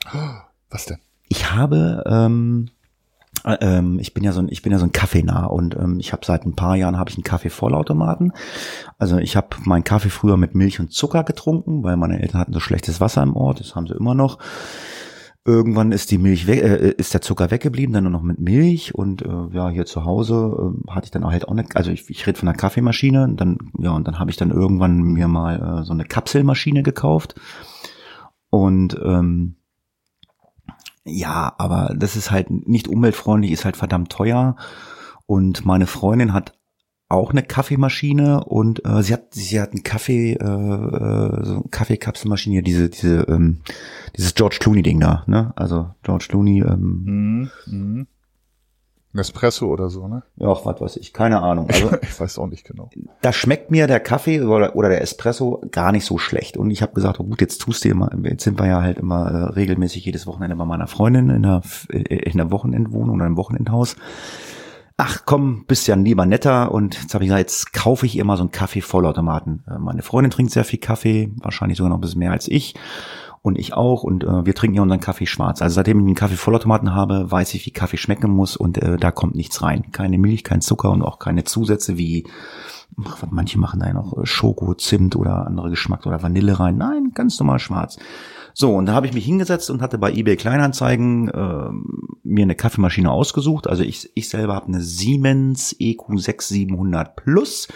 Was 0.71 0.87
denn? 0.87 1.01
Ich 1.29 1.53
habe 1.53 2.03
ähm, 2.07 2.69
äh, 2.69 2.72
ähm, 3.45 3.99
ich 3.99 4.14
bin 4.14 4.24
ja 4.24 4.32
so 4.32 4.40
ein, 4.40 4.49
ich 4.49 4.62
bin 4.62 4.72
ja 4.72 4.78
so 4.78 4.84
ein 4.84 4.93
Kaffeenah 4.93 5.47
und 5.47 5.74
ähm, 5.76 5.99
ich 5.99 6.12
habe 6.12 6.24
seit 6.24 6.45
ein 6.47 6.55
paar 6.55 6.76
Jahren 6.76 6.99
habe 6.99 7.11
ich 7.11 7.16
einen 7.16 7.24
Kaffeevollautomaten. 7.24 8.32
Also 8.99 9.18
ich 9.18 9.36
habe 9.36 9.49
meinen 9.64 9.84
Kaffee 9.84 10.11
früher 10.11 10.36
mit 10.36 10.55
Milch 10.55 10.80
und 10.80 10.93
Zucker 10.93 11.24
getrunken, 11.24 11.82
weil 11.82 11.97
meine 11.97 12.20
Eltern 12.20 12.40
hatten 12.40 12.53
so 12.53 12.61
schlechtes 12.61 13.01
Wasser 13.01 13.22
im 13.22 13.36
Ort, 13.36 13.61
das 13.61 13.74
haben 13.74 13.86
sie 13.86 13.95
immer 13.95 14.14
noch. 14.14 14.38
Irgendwann 15.45 15.90
ist 15.90 16.12
die 16.12 16.18
Milch 16.18 16.47
weg, 16.47 16.62
äh, 16.62 16.90
ist 16.90 17.14
der 17.14 17.20
Zucker 17.20 17.51
weggeblieben, 17.51 17.93
dann 17.93 18.05
nur 18.05 18.12
noch 18.12 18.22
mit 18.22 18.38
Milch 18.38 18.95
und 18.95 19.22
äh, 19.22 19.49
ja 19.53 19.70
hier 19.70 19.86
zu 19.86 20.05
Hause 20.05 20.74
äh, 20.86 20.90
hatte 20.93 21.07
ich 21.07 21.11
dann 21.11 21.26
halt 21.26 21.49
auch 21.49 21.53
eine, 21.53 21.64
also 21.74 21.90
ich, 21.90 22.09
ich 22.11 22.26
rede 22.28 22.38
von 22.38 22.49
einer 22.49 22.57
Kaffeemaschine, 22.57 23.24
und 23.24 23.40
dann 23.40 23.59
ja 23.78 23.90
und 23.90 24.07
dann 24.07 24.20
habe 24.20 24.30
ich 24.30 24.36
dann 24.36 24.53
irgendwann 24.53 25.03
mir 25.03 25.26
mal 25.26 25.80
äh, 25.80 25.84
so 25.84 25.93
eine 25.93 26.05
Kapselmaschine 26.05 26.84
gekauft 26.84 27.34
und 28.51 28.97
ähm, 29.05 29.57
ja, 31.05 31.55
aber 31.59 31.94
das 31.96 32.16
ist 32.16 32.30
halt 32.30 32.50
nicht 32.50 32.88
umweltfreundlich, 32.88 33.53
ist 33.53 33.64
halt 33.64 33.76
verdammt 33.76 34.11
teuer. 34.11 34.57
Und 35.26 35.64
meine 35.64 35.86
Freundin 35.86 36.32
hat 36.32 36.53
auch 37.09 37.30
eine 37.30 37.42
Kaffeemaschine 37.42 38.44
und 38.44 38.84
äh, 38.86 39.03
sie 39.03 39.12
hat 39.12 39.34
sie 39.34 39.61
hat 39.61 39.72
einen 39.72 39.82
Kaffee 39.82 40.32
äh, 40.32 40.44
äh 40.44 41.44
so 41.44 41.55
eine 41.55 41.64
Kaffeekapselmaschine 41.70 42.62
diese 42.62 42.88
diese 42.88 43.26
ähm, 43.28 43.59
dieses 44.16 44.34
George 44.34 44.57
Clooney 44.61 44.82
Ding 44.82 44.98
da 44.98 45.22
ne 45.26 45.53
also 45.55 45.90
George 46.03 46.26
Clooney 46.30 46.62
ähm, 46.62 47.50
mm, 47.66 47.70
mm. 47.70 48.07
Nespresso 49.15 49.67
oder 49.67 49.91
so, 49.91 50.09
ne? 50.09 50.23
Ja, 50.37 50.49
was 50.65 50.81
weiß 50.81 50.97
ich, 50.97 51.13
keine 51.13 51.43
Ahnung. 51.43 51.69
Also, 51.69 51.91
ich 52.03 52.19
weiß 52.19 52.39
auch 52.39 52.47
nicht 52.47 52.65
genau. 52.65 52.91
Da 53.21 53.33
schmeckt 53.33 53.71
mir 53.71 53.87
der 53.87 54.01
Kaffee 54.01 54.41
oder, 54.41 54.75
oder 54.75 54.89
der 54.89 55.03
Espresso 55.03 55.63
gar 55.71 55.93
nicht 55.93 56.07
so 56.07 56.17
schlecht. 56.17 56.57
Und 56.57 56.71
ich 56.71 56.81
habe 56.81 56.95
gesagt, 56.95 57.21
oh 57.21 57.25
gut, 57.25 57.41
jetzt 57.41 57.59
tust 57.59 57.85
du 57.85 57.91
immer, 57.91 58.11
jetzt 58.25 58.45
sind 58.45 58.59
wir 58.59 58.67
ja 58.67 58.81
halt 58.81 58.99
immer 58.99 59.31
äh, 59.31 59.45
regelmäßig 59.53 60.05
jedes 60.05 60.27
Wochenende 60.27 60.57
bei 60.57 60.65
meiner 60.65 60.87
Freundin 60.87 61.29
in 61.29 61.43
der, 61.43 61.61
äh, 61.91 61.99
in 61.99 62.39
der 62.39 62.51
Wochenendwohnung 62.51 63.17
oder 63.17 63.27
im 63.27 63.37
Wochenendhaus. 63.37 63.97
Ach 64.97 65.23
komm, 65.27 65.65
bist 65.67 65.89
ja 65.89 65.95
lieber 65.97 66.27
netter 66.27 66.73
und 66.73 67.01
jetzt 67.01 67.13
habe 67.15 67.25
ich 67.25 67.29
gesagt, 67.29 67.41
jetzt 67.41 67.73
kaufe 67.73 68.07
ich 68.07 68.17
ihr 68.17 68.25
mal 68.25 68.37
so 68.37 68.43
einen 68.43 68.51
Kaffee-Vollautomaten. 68.51 69.65
Äh, 69.69 69.79
meine 69.79 70.03
Freundin 70.03 70.31
trinkt 70.31 70.53
sehr 70.53 70.65
viel 70.65 70.79
Kaffee, 70.79 71.33
wahrscheinlich 71.37 71.77
sogar 71.77 71.91
noch 71.91 71.99
ein 71.99 72.03
bisschen 72.03 72.21
mehr 72.21 72.33
als 72.33 72.49
ich 72.49 72.75
und 73.43 73.59
ich 73.59 73.74
auch 73.74 74.05
und 74.05 74.24
äh, 74.24 74.47
wir 74.47 74.55
trinken 74.55 74.76
ja 74.76 74.82
unseren 74.82 75.01
Kaffee 75.01 75.26
schwarz. 75.26 75.61
Also 75.61 75.74
seitdem 75.74 75.99
ich 75.99 76.07
einen 76.07 76.14
Kaffee-Vollautomaten 76.14 76.95
habe, 76.95 77.30
weiß 77.30 77.55
ich, 77.55 77.66
wie 77.66 77.72
Kaffee 77.72 77.97
schmecken 77.97 78.30
muss 78.30 78.57
und 78.57 78.78
äh, 78.78 78.97
da 78.97 79.11
kommt 79.11 79.34
nichts 79.34 79.62
rein. 79.62 79.90
Keine 79.90 80.18
Milch, 80.18 80.45
kein 80.45 80.61
Zucker 80.61 80.90
und 80.90 81.03
auch 81.03 81.18
keine 81.18 81.45
Zusätze 81.45 81.99
wie 81.99 82.24
manche 83.30 83.59
machen 83.59 83.80
da 83.80 83.86
ja 83.86 83.95
noch 83.95 84.16
äh, 84.16 84.26
Schoko, 84.26 84.74
Zimt 84.74 85.16
oder 85.16 85.47
andere 85.47 85.70
Geschmack 85.70 86.07
oder 86.07 86.22
Vanille 86.22 86.59
rein. 86.61 86.76
Nein, 86.76 87.11
ganz 87.14 87.38
normal 87.40 87.59
schwarz. 87.59 87.99
So, 88.55 88.74
und 88.74 88.86
da 88.86 88.93
habe 88.93 89.07
ich 89.07 89.14
mich 89.14 89.24
hingesetzt 89.24 89.70
und 89.70 89.80
hatte 89.80 89.99
bei 89.99 90.12
eBay 90.12 90.36
Kleinanzeigen 90.36 91.28
äh, 91.28 91.70
mir 92.22 92.43
eine 92.43 92.55
Kaffeemaschine 92.55 93.11
ausgesucht. 93.11 93.66
Also 93.66 93.82
ich, 93.82 94.11
ich 94.14 94.28
selber 94.28 94.55
habe 94.55 94.66
eine 94.66 94.82
Siemens 94.82 95.74
EQ6700 95.80 97.14
Plus. 97.16 97.68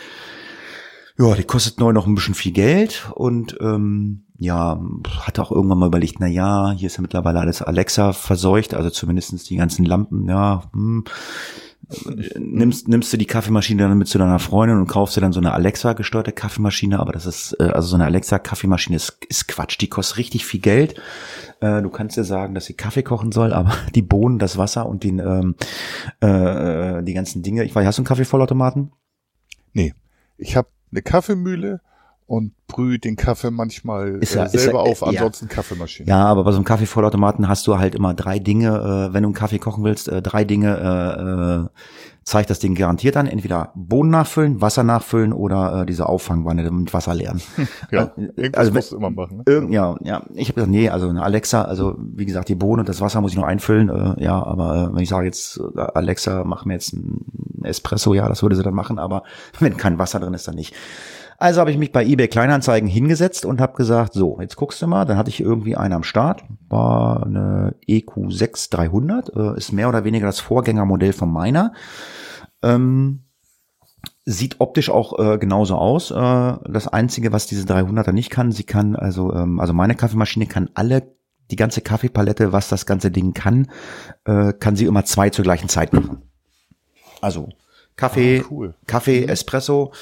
Ja, 1.18 1.34
die 1.34 1.44
kostet 1.44 1.80
neu 1.80 1.92
noch 1.92 2.06
ein 2.06 2.14
bisschen 2.14 2.34
viel 2.34 2.52
Geld 2.52 3.10
und 3.14 3.56
ähm, 3.60 4.26
ja, 4.38 4.78
hatte 5.20 5.42
auch 5.42 5.50
irgendwann 5.50 5.78
mal 5.78 5.86
überlegt, 5.86 6.16
na 6.20 6.26
ja, 6.26 6.72
hier 6.72 6.88
ist 6.88 6.96
ja 6.96 7.02
mittlerweile 7.02 7.40
alles 7.40 7.62
Alexa 7.62 8.12
verseucht, 8.12 8.74
also 8.74 8.90
zumindestens 8.90 9.44
die 9.44 9.56
ganzen 9.56 9.86
Lampen, 9.86 10.28
ja, 10.28 10.64
hm, 10.74 11.04
nimmst, 12.38 12.88
nimmst 12.88 13.12
du 13.12 13.16
die 13.16 13.26
Kaffeemaschine 13.26 13.82
dann 13.82 13.96
mit 13.96 14.08
zu 14.08 14.18
deiner 14.18 14.38
Freundin 14.38 14.78
und 14.78 14.88
kaufst 14.88 15.16
dir 15.16 15.20
dann 15.20 15.32
so 15.32 15.40
eine 15.40 15.52
Alexa-gesteuerte 15.52 16.32
Kaffeemaschine, 16.32 16.98
aber 16.98 17.12
das 17.12 17.26
ist, 17.26 17.56
äh, 17.60 17.64
also 17.64 17.88
so 17.88 17.94
eine 17.96 18.04
Alexa-Kaffeemaschine 18.04 18.96
ist, 18.96 19.18
ist 19.28 19.48
Quatsch, 19.48 19.80
die 19.80 19.88
kostet 19.88 20.18
richtig 20.18 20.44
viel 20.44 20.60
Geld. 20.60 21.00
Äh, 21.60 21.80
du 21.82 21.88
kannst 21.90 22.16
dir 22.16 22.24
sagen, 22.24 22.54
dass 22.54 22.66
sie 22.66 22.74
Kaffee 22.74 23.02
kochen 23.02 23.32
soll, 23.32 23.52
aber 23.52 23.72
die 23.94 24.02
Bohnen, 24.02 24.38
das 24.38 24.58
Wasser 24.58 24.86
und 24.86 25.04
den, 25.04 25.20
ähm, 25.20 25.54
äh, 26.20 27.02
die 27.04 27.14
ganzen 27.14 27.42
Dinge, 27.42 27.64
ich 27.64 27.74
weiß, 27.74 27.86
hast 27.86 27.98
du 27.98 28.02
einen 28.02 28.06
Kaffeevollautomaten? 28.06 28.92
Nee, 29.72 29.94
ich 30.38 30.56
habe 30.56 30.68
eine 30.90 31.02
Kaffeemühle 31.02 31.80
und 32.26 32.52
brüht 32.66 33.04
den 33.04 33.14
Kaffee 33.14 33.50
manchmal 33.50 34.16
ist 34.16 34.34
ja, 34.34 34.44
äh, 34.44 34.48
selber 34.48 34.84
ja, 34.84 34.90
auf, 34.90 35.02
ansonsten 35.02 35.46
ja. 35.48 35.54
Kaffeemaschine. 35.54 36.08
Ja, 36.08 36.24
aber 36.24 36.44
bei 36.44 36.50
so 36.50 36.56
einem 36.56 36.64
Kaffeevollautomaten 36.64 37.48
hast 37.48 37.66
du 37.66 37.78
halt 37.78 37.94
immer 37.94 38.14
drei 38.14 38.38
Dinge, 38.40 38.68
äh, 39.10 39.14
wenn 39.14 39.22
du 39.22 39.28
einen 39.28 39.34
Kaffee 39.34 39.58
kochen 39.58 39.84
willst, 39.84 40.08
äh, 40.08 40.22
drei 40.22 40.44
Dinge 40.44 40.76
äh, 40.76 41.64
äh, 41.64 41.80
zeigt 42.24 42.50
das 42.50 42.58
Ding 42.58 42.74
garantiert 42.74 43.16
an. 43.16 43.28
Entweder 43.28 43.70
Bohnen 43.76 44.10
nachfüllen, 44.10 44.60
Wasser 44.60 44.82
nachfüllen 44.82 45.32
oder 45.32 45.82
äh, 45.82 45.86
diese 45.86 46.08
Auffangwanne 46.08 46.68
mit 46.72 46.92
Wasser 46.92 47.14
leeren. 47.14 47.40
ja, 47.92 48.12
äh, 48.36 48.50
also 48.54 48.72
musst 48.72 48.90
du 48.90 48.96
immer 48.96 49.10
machen. 49.10 49.38
Ne? 49.38 49.42
Irgend, 49.46 49.72
ja, 49.72 49.94
ja, 50.02 50.22
ich 50.34 50.48
habe 50.48 50.54
gesagt, 50.54 50.70
nee, 50.72 50.88
also 50.88 51.08
eine 51.08 51.22
Alexa, 51.22 51.62
also 51.62 51.94
wie 51.96 52.26
gesagt, 52.26 52.48
die 52.48 52.56
Bohnen 52.56 52.80
und 52.80 52.88
das 52.88 53.00
Wasser 53.00 53.20
muss 53.20 53.30
ich 53.30 53.36
noch 53.36 53.46
einfüllen. 53.46 53.88
Äh, 53.88 54.24
ja, 54.24 54.42
aber 54.44 54.90
äh, 54.90 54.94
wenn 54.96 55.02
ich 55.04 55.08
sage 55.08 55.26
jetzt, 55.26 55.60
äh, 55.76 55.80
Alexa, 55.80 56.42
mach 56.44 56.64
mir 56.64 56.74
jetzt 56.74 56.92
einen 56.94 57.24
Espresso, 57.62 58.12
ja, 58.12 58.28
das 58.28 58.42
würde 58.42 58.56
sie 58.56 58.64
dann 58.64 58.74
machen, 58.74 58.98
aber 58.98 59.22
wenn 59.60 59.76
kein 59.76 60.00
Wasser 60.00 60.18
drin 60.18 60.34
ist, 60.34 60.48
dann 60.48 60.56
nicht. 60.56 60.74
Also 61.38 61.60
habe 61.60 61.70
ich 61.70 61.78
mich 61.78 61.92
bei 61.92 62.04
eBay 62.04 62.28
Kleinanzeigen 62.28 62.88
hingesetzt 62.88 63.44
und 63.44 63.60
habe 63.60 63.76
gesagt, 63.76 64.14
so, 64.14 64.38
jetzt 64.40 64.56
guckst 64.56 64.80
du 64.80 64.86
mal, 64.86 65.04
dann 65.04 65.18
hatte 65.18 65.30
ich 65.30 65.40
irgendwie 65.40 65.76
einen 65.76 65.92
am 65.92 66.02
Start, 66.02 66.44
war 66.68 67.24
eine 67.24 67.74
EQ6 67.86 68.70
300, 68.70 69.36
äh, 69.36 69.56
ist 69.56 69.72
mehr 69.72 69.88
oder 69.88 70.04
weniger 70.04 70.26
das 70.26 70.40
Vorgängermodell 70.40 71.12
von 71.12 71.30
meiner. 71.30 71.72
Ähm, 72.62 73.24
sieht 74.24 74.56
optisch 74.60 74.90
auch 74.90 75.18
äh, 75.18 75.38
genauso 75.38 75.76
aus. 75.76 76.10
Äh, 76.10 76.14
das 76.14 76.88
einzige, 76.88 77.32
was 77.32 77.46
diese 77.46 77.66
300er 77.66 78.12
nicht 78.12 78.30
kann, 78.30 78.50
sie 78.52 78.64
kann 78.64 78.96
also 78.96 79.32
ähm, 79.32 79.60
also 79.60 79.72
meine 79.72 79.94
Kaffeemaschine 79.94 80.46
kann 80.46 80.70
alle 80.74 81.14
die 81.50 81.56
ganze 81.56 81.80
Kaffeepalette, 81.80 82.52
was 82.52 82.68
das 82.68 82.86
ganze 82.86 83.10
Ding 83.10 83.34
kann, 83.34 83.70
äh, 84.24 84.52
kann 84.52 84.74
sie 84.74 84.86
immer 84.86 85.04
zwei 85.04 85.30
zur 85.30 85.44
gleichen 85.44 85.68
Zeit 85.68 85.92
machen. 85.92 86.22
Also 87.20 87.50
Kaffee, 87.94 88.42
ah, 88.42 88.48
cool. 88.50 88.74
Kaffee, 88.86 89.22
mhm. 89.22 89.28
Espresso, 89.28 89.92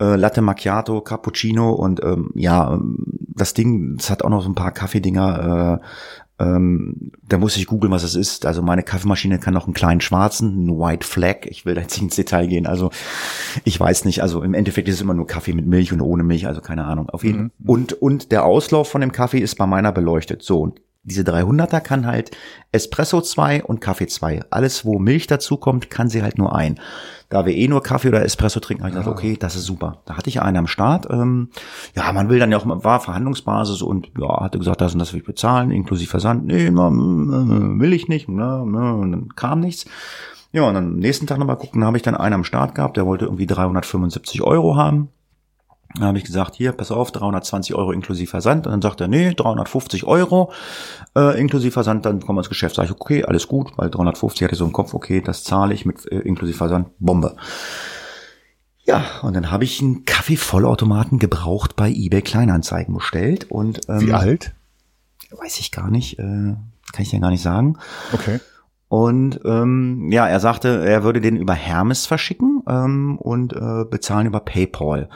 äh, 0.00 0.16
Latte 0.16 0.42
Macchiato, 0.42 1.00
Cappuccino 1.00 1.70
und 1.72 2.02
ähm, 2.02 2.30
ja, 2.34 2.74
ähm, 2.74 3.04
das 3.34 3.54
Ding, 3.54 3.96
das 3.96 4.10
hat 4.10 4.22
auch 4.22 4.30
noch 4.30 4.42
so 4.42 4.48
ein 4.48 4.54
paar 4.54 4.72
Kaffeedinger. 4.72 5.80
Äh, 5.80 5.86
ähm, 6.40 7.10
da 7.28 7.36
muss 7.38 7.56
ich 7.56 7.66
googeln, 7.66 7.92
was 7.92 8.04
es 8.04 8.14
ist. 8.14 8.46
Also 8.46 8.62
meine 8.62 8.84
Kaffeemaschine 8.84 9.40
kann 9.40 9.54
noch 9.54 9.66
einen 9.66 9.74
kleinen 9.74 10.00
schwarzen, 10.00 10.52
einen 10.52 10.78
White 10.78 11.06
Flag. 11.06 11.46
Ich 11.46 11.66
will 11.66 11.74
da 11.74 11.80
jetzt 11.80 11.94
nicht 11.94 12.02
ins 12.04 12.16
Detail 12.16 12.46
gehen. 12.46 12.66
Also 12.66 12.90
ich 13.64 13.78
weiß 13.78 14.04
nicht. 14.04 14.22
Also 14.22 14.42
im 14.42 14.54
Endeffekt 14.54 14.88
ist 14.88 14.96
es 14.96 15.00
immer 15.00 15.14
nur 15.14 15.26
Kaffee 15.26 15.52
mit 15.52 15.66
Milch 15.66 15.92
und 15.92 16.00
ohne 16.00 16.22
Milch. 16.22 16.46
Also 16.46 16.60
keine 16.60 16.84
Ahnung. 16.84 17.10
Auf 17.10 17.24
jeden 17.24 17.42
mhm. 17.42 17.50
und 17.66 17.92
und 17.94 18.30
der 18.30 18.44
Auslauf 18.44 18.88
von 18.88 19.00
dem 19.00 19.10
Kaffee 19.10 19.40
ist 19.40 19.56
bei 19.56 19.66
meiner 19.66 19.90
beleuchtet. 19.90 20.42
So 20.42 20.60
und 20.60 20.80
diese 21.02 21.22
300er 21.22 21.80
kann 21.80 22.06
halt 22.06 22.30
Espresso 22.70 23.20
2 23.20 23.64
und 23.64 23.80
Kaffee 23.80 24.06
2. 24.06 24.42
Alles, 24.50 24.84
wo 24.84 24.98
Milch 24.98 25.26
dazu 25.26 25.56
kommt, 25.56 25.90
kann 25.90 26.08
sie 26.10 26.22
halt 26.22 26.38
nur 26.38 26.54
ein. 26.54 26.78
Da 27.30 27.46
wir 27.46 27.54
eh 27.54 27.68
nur 27.68 27.82
Kaffee 27.82 28.08
oder 28.08 28.24
Espresso 28.24 28.60
trinken, 28.60 28.84
habe 28.84 28.90
ich 28.90 28.98
gedacht, 28.98 29.12
okay, 29.12 29.36
das 29.38 29.56
ist 29.56 29.64
super. 29.64 30.02
Da 30.06 30.16
hatte 30.16 30.28
ich 30.28 30.40
einen 30.40 30.56
am 30.56 30.66
Start. 30.66 31.06
Ähm, 31.10 31.50
ja, 31.94 32.12
man 32.12 32.28
will 32.28 32.38
dann 32.38 32.50
ja 32.50 32.58
auch, 32.58 32.66
war 32.66 33.00
Verhandlungsbasis 33.00 33.82
und 33.82 34.10
ja, 34.18 34.40
hatte 34.40 34.58
gesagt, 34.58 34.80
das 34.80 34.92
und 34.92 34.98
das 34.98 35.12
will 35.12 35.20
ich 35.20 35.26
bezahlen, 35.26 35.70
inklusive 35.70 36.10
Versand. 36.10 36.46
Nee, 36.46 36.70
na, 36.70 36.90
will 36.90 37.92
ich 37.92 38.08
nicht. 38.08 38.28
Na, 38.28 38.64
na, 38.66 38.92
und 38.92 39.12
dann 39.12 39.28
kam 39.34 39.60
nichts. 39.60 39.86
Ja, 40.52 40.62
und 40.62 40.74
dann 40.74 40.86
am 40.86 40.98
nächsten 40.98 41.26
Tag 41.26 41.38
nochmal 41.38 41.58
gucken, 41.58 41.84
habe 41.84 41.98
ich 41.98 42.02
dann 42.02 42.16
einen 42.16 42.34
am 42.34 42.44
Start 42.44 42.74
gehabt, 42.74 42.96
der 42.96 43.06
wollte 43.06 43.26
irgendwie 43.26 43.46
375 43.46 44.42
Euro 44.42 44.76
haben. 44.76 45.10
Da 45.94 46.06
habe 46.06 46.18
ich 46.18 46.24
gesagt, 46.24 46.54
hier, 46.54 46.72
pass 46.72 46.90
auf, 46.90 47.12
320 47.12 47.74
Euro 47.74 47.92
inklusive 47.92 48.28
Versand. 48.28 48.66
Und 48.66 48.72
dann 48.72 48.82
sagt 48.82 49.00
er, 49.00 49.08
nee, 49.08 49.32
350 49.32 50.04
Euro 50.04 50.52
äh, 51.16 51.40
inklusive 51.40 51.72
Versand, 51.72 52.04
dann 52.04 52.20
kommen 52.20 52.36
wir 52.36 52.40
ins 52.40 52.50
Geschäft. 52.50 52.76
Sag 52.76 52.84
ich, 52.84 52.90
okay, 52.90 53.24
alles 53.24 53.48
gut, 53.48 53.72
weil 53.76 53.90
350 53.90 54.44
hatte 54.44 54.54
ich 54.54 54.58
so 54.58 54.66
im 54.66 54.72
Kopf, 54.72 54.92
okay, 54.92 55.22
das 55.22 55.44
zahle 55.44 55.72
ich 55.72 55.86
mit 55.86 56.04
äh, 56.12 56.18
inklusive 56.18 56.58
Versand, 56.58 56.88
Bombe. 56.98 57.36
Ja, 58.84 59.04
und 59.22 59.34
dann 59.34 59.50
habe 59.50 59.64
ich 59.64 59.80
einen 59.80 60.04
Kaffeevollautomaten 60.04 61.18
gebraucht 61.18 61.74
bei 61.74 61.90
eBay 61.90 62.22
Kleinanzeigen 62.22 62.94
bestellt. 62.94 63.50
Und 63.50 63.80
ähm, 63.88 64.00
Wie 64.00 64.12
alt? 64.12 64.54
Weiß 65.30 65.58
ich 65.58 65.72
gar 65.72 65.90
nicht, 65.90 66.18
äh, 66.18 66.22
kann 66.22 67.02
ich 67.02 67.12
ja 67.12 67.18
gar 67.18 67.30
nicht 67.30 67.42
sagen. 67.42 67.78
Okay. 68.12 68.40
Und 68.88 69.40
ähm, 69.44 70.10
ja, 70.10 70.26
er 70.26 70.40
sagte, 70.40 70.84
er 70.86 71.02
würde 71.02 71.20
den 71.20 71.36
über 71.36 71.52
Hermes 71.52 72.06
verschicken 72.06 72.62
ähm, 72.66 73.18
und 73.18 73.52
äh, 73.52 73.84
bezahlen 73.84 74.26
über 74.26 74.40
PayPal. 74.40 75.10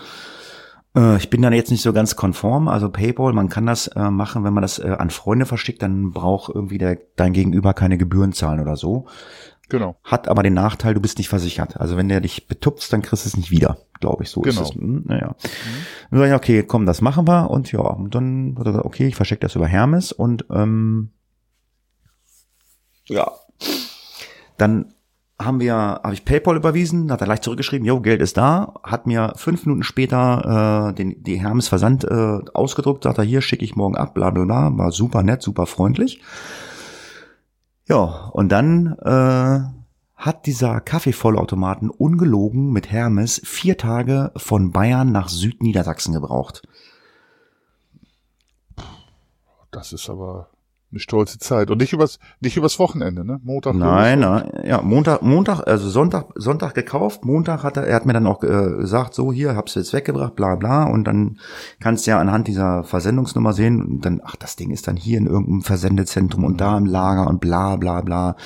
Äh, 0.96 1.16
ich 1.16 1.30
bin 1.30 1.42
dann 1.42 1.52
jetzt 1.52 1.70
nicht 1.70 1.82
so 1.82 1.92
ganz 1.92 2.16
konform. 2.16 2.68
Also 2.68 2.88
PayPal, 2.88 3.32
man 3.32 3.48
kann 3.48 3.66
das 3.66 3.88
äh, 3.88 4.10
machen, 4.10 4.44
wenn 4.44 4.54
man 4.54 4.62
das 4.62 4.78
äh, 4.78 4.96
an 4.98 5.10
Freunde 5.10 5.46
verschickt, 5.46 5.82
dann 5.82 6.10
braucht 6.10 6.54
irgendwie 6.54 6.78
der, 6.78 6.98
dein 7.16 7.32
Gegenüber 7.32 7.74
keine 7.74 7.98
Gebühren 7.98 8.32
zahlen 8.32 8.60
oder 8.60 8.76
so. 8.76 9.06
Genau. 9.68 9.96
Hat 10.04 10.28
aber 10.28 10.42
den 10.42 10.52
Nachteil, 10.52 10.92
du 10.92 11.00
bist 11.00 11.16
nicht 11.16 11.30
versichert. 11.30 11.80
Also 11.80 11.96
wenn 11.96 12.08
der 12.08 12.20
dich 12.20 12.46
betupft, 12.46 12.92
dann 12.92 13.00
kriegst 13.00 13.24
du 13.24 13.28
es 13.28 13.36
nicht 13.36 13.50
wieder, 13.50 13.78
glaube 14.00 14.22
ich. 14.22 14.30
So 14.30 14.42
genau. 14.42 14.60
ist 14.60 14.70
es. 14.70 14.74
Hm, 14.74 15.04
naja. 15.06 15.28
Mhm. 15.28 15.48
Dann 16.10 16.20
sag 16.20 16.28
ich, 16.28 16.34
okay, 16.34 16.62
komm, 16.62 16.84
das 16.84 17.00
machen 17.00 17.26
wir. 17.26 17.50
Und 17.50 17.72
ja, 17.72 17.80
und 17.80 18.14
dann 18.14 18.54
er 18.62 18.84
okay, 18.84 19.06
ich 19.06 19.16
verschicke 19.16 19.40
das 19.40 19.56
über 19.56 19.66
Hermes 19.66 20.12
und 20.12 20.44
ähm, 20.50 21.12
ja. 23.06 23.32
Dann 24.58 24.92
haben 25.44 25.60
wir, 25.60 25.74
habe 25.74 26.14
ich 26.14 26.24
PayPal 26.24 26.56
überwiesen, 26.56 27.10
hat 27.10 27.20
er 27.20 27.26
gleich 27.26 27.40
zurückgeschrieben, 27.40 27.86
jo, 27.86 28.00
Geld 28.00 28.20
ist 28.20 28.36
da, 28.36 28.74
hat 28.82 29.06
mir 29.06 29.32
fünf 29.36 29.66
Minuten 29.66 29.82
später 29.82 30.90
äh, 30.90 30.94
den, 30.94 31.22
die 31.22 31.40
Hermes 31.40 31.68
Versand 31.68 32.04
äh, 32.04 32.38
ausgedruckt, 32.54 33.04
sagt 33.04 33.18
er, 33.18 33.24
hier 33.24 33.42
schicke 33.42 33.64
ich 33.64 33.76
morgen 33.76 33.96
ab, 33.96 34.14
bla 34.14 34.30
bla 34.30 34.44
bla, 34.44 34.76
war 34.76 34.92
super 34.92 35.22
nett, 35.22 35.42
super 35.42 35.66
freundlich. 35.66 36.22
Ja, 37.88 38.30
und 38.32 38.50
dann 38.50 38.96
äh, 39.02 39.60
hat 40.16 40.46
dieser 40.46 40.80
Kaffeevollautomaten 40.80 41.90
ungelogen 41.90 42.72
mit 42.72 42.90
Hermes 42.90 43.40
vier 43.44 43.76
Tage 43.76 44.30
von 44.36 44.70
Bayern 44.70 45.10
nach 45.10 45.28
Südniedersachsen 45.28 46.14
gebraucht. 46.14 46.62
Das 49.72 49.92
ist 49.92 50.08
aber 50.08 50.50
eine 50.92 51.00
stolze 51.00 51.38
Zeit. 51.38 51.70
Und 51.70 51.78
nicht 51.78 51.92
übers, 51.92 52.18
nicht 52.40 52.56
übers 52.56 52.78
Wochenende, 52.78 53.24
ne? 53.24 53.40
Montag. 53.42 53.74
Nein, 53.74 54.20
nein, 54.20 54.50
ja, 54.64 54.82
Montag, 54.82 55.22
Montag, 55.22 55.66
also 55.66 55.88
Sonntag, 55.88 56.26
Sonntag 56.34 56.74
gekauft, 56.74 57.24
Montag 57.24 57.62
hat 57.64 57.76
er, 57.76 57.86
er 57.86 57.96
hat 57.96 58.06
mir 58.06 58.12
dann 58.12 58.26
auch 58.26 58.42
äh, 58.42 58.76
gesagt, 58.76 59.14
so 59.14 59.32
hier, 59.32 59.56
hab's 59.56 59.74
jetzt 59.74 59.92
weggebracht, 59.92 60.36
bla 60.36 60.54
bla. 60.56 60.84
Und 60.84 61.04
dann 61.04 61.38
kannst 61.80 62.06
du 62.06 62.12
ja 62.12 62.20
anhand 62.20 62.46
dieser 62.46 62.84
Versendungsnummer 62.84 63.52
sehen, 63.52 63.82
und 63.82 64.04
dann, 64.04 64.20
ach, 64.24 64.36
das 64.36 64.56
Ding 64.56 64.70
ist 64.70 64.86
dann 64.86 64.96
hier 64.96 65.18
in 65.18 65.26
irgendeinem 65.26 65.62
Versendezentrum 65.62 66.44
und 66.44 66.60
da 66.60 66.76
im 66.76 66.86
Lager 66.86 67.26
und 67.26 67.40
bla 67.40 67.76
bla 67.76 68.02
bla. 68.02 68.36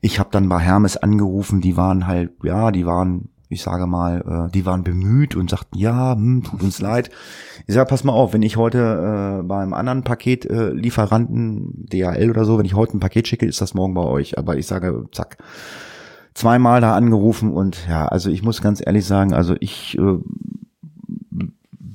Ich 0.00 0.18
habe 0.18 0.30
dann 0.32 0.48
bei 0.48 0.58
Hermes 0.58 0.96
angerufen, 0.96 1.60
die 1.60 1.76
waren 1.76 2.06
halt, 2.06 2.32
ja, 2.42 2.70
die 2.70 2.84
waren 2.84 3.28
ich 3.48 3.62
sage 3.62 3.86
mal, 3.86 4.46
äh, 4.48 4.52
die 4.52 4.66
waren 4.66 4.82
bemüht 4.82 5.36
und 5.36 5.50
sagten, 5.50 5.78
ja, 5.78 6.14
hm, 6.14 6.42
tut 6.44 6.62
uns 6.62 6.80
leid. 6.80 7.10
Ich 7.66 7.74
sage, 7.74 7.88
pass 7.88 8.04
mal 8.04 8.12
auf, 8.12 8.32
wenn 8.32 8.42
ich 8.42 8.56
heute 8.56 9.40
äh, 9.40 9.42
beim 9.42 9.72
anderen 9.72 10.02
Paketlieferanten, 10.02 11.84
äh, 11.84 12.14
DHL 12.14 12.30
oder 12.30 12.44
so, 12.44 12.58
wenn 12.58 12.66
ich 12.66 12.74
heute 12.74 12.96
ein 12.96 13.00
Paket 13.00 13.28
schicke, 13.28 13.46
ist 13.46 13.60
das 13.60 13.74
morgen 13.74 13.94
bei 13.94 14.02
euch. 14.02 14.38
Aber 14.38 14.56
ich 14.56 14.66
sage, 14.66 15.06
zack, 15.12 15.38
zweimal 16.34 16.80
da 16.80 16.94
angerufen 16.94 17.52
und 17.52 17.86
ja, 17.88 18.06
also 18.06 18.30
ich 18.30 18.42
muss 18.42 18.60
ganz 18.60 18.82
ehrlich 18.84 19.06
sagen, 19.06 19.32
also 19.32 19.54
ich 19.60 19.96
äh, 19.96 20.18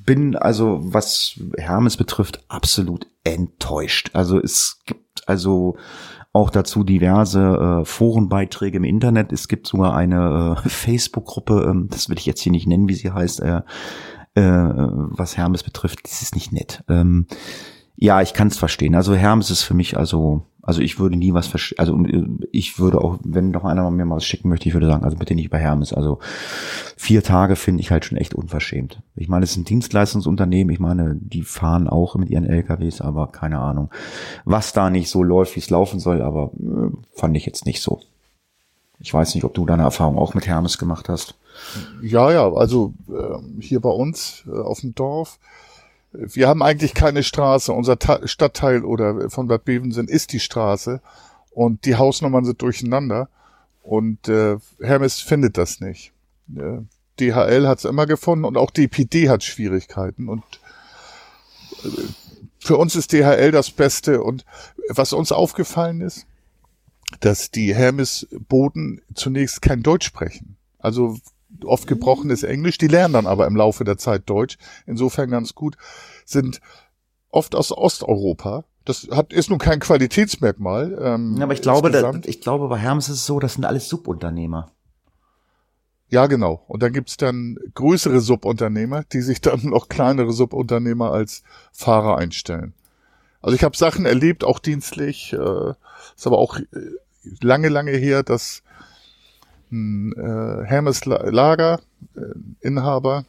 bin 0.03 0.35
also, 0.35 0.79
was 0.81 1.39
Hermes 1.57 1.95
betrifft, 1.95 2.43
absolut 2.47 3.07
enttäuscht. 3.23 4.11
Also 4.13 4.39
es 4.39 4.79
gibt 4.85 5.27
also 5.27 5.77
auch 6.33 6.49
dazu 6.49 6.83
diverse 6.83 7.81
äh, 7.81 7.85
Forenbeiträge 7.85 8.77
im 8.77 8.83
Internet. 8.83 9.33
Es 9.33 9.47
gibt 9.47 9.67
sogar 9.67 9.95
eine 9.95 10.57
äh, 10.63 10.69
Facebook-Gruppe, 10.69 11.67
ähm, 11.69 11.87
das 11.89 12.09
will 12.09 12.17
ich 12.17 12.25
jetzt 12.25 12.41
hier 12.41 12.51
nicht 12.51 12.67
nennen, 12.67 12.87
wie 12.87 12.93
sie 12.93 13.11
heißt, 13.11 13.41
äh, 13.41 13.61
äh, 14.35 14.41
was 14.41 15.35
Hermes 15.35 15.63
betrifft. 15.63 15.99
Das 16.03 16.21
ist 16.21 16.35
nicht 16.35 16.51
nett. 16.51 16.83
Ähm, 16.87 17.27
ja, 18.01 18.19
ich 18.19 18.33
kann 18.33 18.47
es 18.47 18.57
verstehen. 18.57 18.95
Also 18.95 19.13
Hermes 19.13 19.51
ist 19.51 19.61
für 19.61 19.75
mich 19.75 19.95
also 19.95 20.41
also 20.63 20.81
ich 20.81 20.99
würde 20.99 21.15
nie 21.15 21.35
was 21.35 21.45
versch 21.45 21.75
also 21.77 21.95
äh, 22.03 22.25
ich 22.51 22.79
würde 22.79 22.99
auch, 22.99 23.19
wenn 23.23 23.51
noch 23.51 23.63
einer 23.63 23.89
mir 23.91 24.05
mal 24.05 24.15
was 24.15 24.25
schicken 24.25 24.49
möchte, 24.49 24.67
ich 24.67 24.73
würde 24.73 24.87
sagen, 24.87 25.03
also 25.03 25.17
bitte 25.17 25.35
nicht 25.35 25.51
bei 25.51 25.59
Hermes. 25.59 25.93
Also 25.93 26.17
vier 26.97 27.21
Tage 27.21 27.55
finde 27.55 27.81
ich 27.81 27.91
halt 27.91 28.03
schon 28.03 28.17
echt 28.17 28.33
unverschämt. 28.33 29.03
Ich 29.15 29.29
meine, 29.29 29.43
es 29.43 29.51
ist 29.51 29.57
ein 29.57 29.65
Dienstleistungsunternehmen, 29.65 30.73
ich 30.73 30.79
meine, 30.79 31.15
die 31.15 31.43
fahren 31.43 31.87
auch 31.87 32.15
mit 32.15 32.31
ihren 32.31 32.45
LKWs, 32.45 33.01
aber 33.01 33.27
keine 33.27 33.59
Ahnung, 33.59 33.91
was 34.45 34.73
da 34.73 34.89
nicht 34.89 35.11
so 35.11 35.21
läuft, 35.21 35.55
wie 35.55 35.59
es 35.59 35.69
laufen 35.69 35.99
soll, 35.99 36.23
aber 36.23 36.51
äh, 36.59 36.89
fand 37.13 37.37
ich 37.37 37.45
jetzt 37.45 37.67
nicht 37.67 37.83
so. 37.83 38.01
Ich 38.99 39.13
weiß 39.13 39.35
nicht, 39.35 39.43
ob 39.43 39.53
du 39.53 39.67
deine 39.67 39.83
Erfahrung 39.83 40.17
auch 40.17 40.33
mit 40.33 40.47
Hermes 40.47 40.79
gemacht 40.79 41.07
hast. 41.07 41.35
Ja, 42.01 42.31
ja, 42.31 42.51
also 42.51 42.93
äh, 43.09 43.61
hier 43.61 43.79
bei 43.79 43.89
uns 43.89 44.43
äh, 44.47 44.57
auf 44.57 44.81
dem 44.81 44.95
Dorf 44.95 45.37
wir 46.11 46.47
haben 46.47 46.61
eigentlich 46.61 46.93
keine 46.93 47.23
Straße. 47.23 47.71
Unser 47.71 47.99
Ta 47.99 48.27
Stadtteil 48.27 48.83
oder 48.83 49.29
von 49.29 49.47
Bad 49.47 49.65
Bevensen 49.65 50.07
ist 50.07 50.33
die 50.33 50.39
Straße 50.39 51.01
und 51.51 51.85
die 51.85 51.95
Hausnummern 51.95 52.45
sind 52.45 52.61
durcheinander 52.61 53.29
und 53.81 54.27
äh, 54.27 54.57
Hermes 54.81 55.19
findet 55.19 55.57
das 55.57 55.79
nicht. 55.79 56.13
Äh, 56.55 56.81
DHL 57.19 57.67
hat 57.67 57.79
es 57.79 57.85
immer 57.85 58.05
gefunden 58.05 58.45
und 58.45 58.57
auch 58.57 58.71
DPD 58.71 59.29
hat 59.29 59.43
Schwierigkeiten 59.43 60.27
und 60.27 60.43
äh, 61.83 61.87
für 62.59 62.77
uns 62.77 62.95
ist 62.95 63.11
DHL 63.11 63.51
das 63.51 63.71
Beste 63.71 64.21
und 64.21 64.45
was 64.89 65.13
uns 65.13 65.31
aufgefallen 65.31 66.01
ist, 66.01 66.27
dass 67.19 67.51
die 67.51 67.73
Hermes-Boden 67.75 69.01
zunächst 69.13 69.61
kein 69.61 69.83
Deutsch 69.83 70.05
sprechen. 70.05 70.57
Also 70.79 71.17
oft 71.63 71.87
gebrochenes 71.87 72.43
Englisch, 72.43 72.77
die 72.77 72.87
lernen 72.87 73.13
dann 73.13 73.27
aber 73.27 73.47
im 73.47 73.55
Laufe 73.55 73.83
der 73.83 73.97
Zeit 73.97 74.29
Deutsch, 74.29 74.57
insofern 74.85 75.29
ganz 75.29 75.55
gut, 75.55 75.77
sind 76.25 76.61
oft 77.29 77.55
aus 77.55 77.71
Osteuropa. 77.71 78.65
Das 78.85 79.07
hat, 79.11 79.31
ist 79.31 79.49
nun 79.49 79.59
kein 79.59 79.79
Qualitätsmerkmal. 79.79 80.97
Ähm, 80.99 81.35
ja, 81.37 81.43
aber 81.43 81.53
ich 81.53 81.61
glaube, 81.61 81.91
da, 81.91 82.13
ich 82.25 82.41
glaube, 82.41 82.67
bei 82.67 82.77
Hermes 82.77 83.09
ist 83.09 83.17
es 83.17 83.25
so, 83.25 83.39
das 83.39 83.53
sind 83.53 83.65
alles 83.65 83.87
Subunternehmer. 83.89 84.71
Ja, 86.09 86.27
genau. 86.27 86.65
Und 86.67 86.83
dann 86.83 86.91
gibt's 86.91 87.15
dann 87.15 87.57
größere 87.73 88.19
Subunternehmer, 88.19 89.03
die 89.13 89.21
sich 89.21 89.39
dann 89.39 89.61
noch 89.63 89.87
kleinere 89.87 90.33
Subunternehmer 90.33 91.11
als 91.11 91.43
Fahrer 91.71 92.17
einstellen. 92.17 92.73
Also 93.41 93.55
ich 93.55 93.63
habe 93.63 93.77
Sachen 93.77 94.05
erlebt, 94.05 94.43
auch 94.43 94.59
dienstlich, 94.59 95.33
äh, 95.33 95.69
ist 96.15 96.27
aber 96.27 96.37
auch 96.37 96.57
äh, 96.57 96.65
lange, 97.41 97.69
lange 97.69 97.91
her, 97.91 98.23
dass 98.23 98.61
ein 99.71 100.13
äh, 100.13 100.65
Hermes 100.65 101.05
Lager 101.05 101.79
äh, 102.15 102.21
Inhaber 102.59 103.25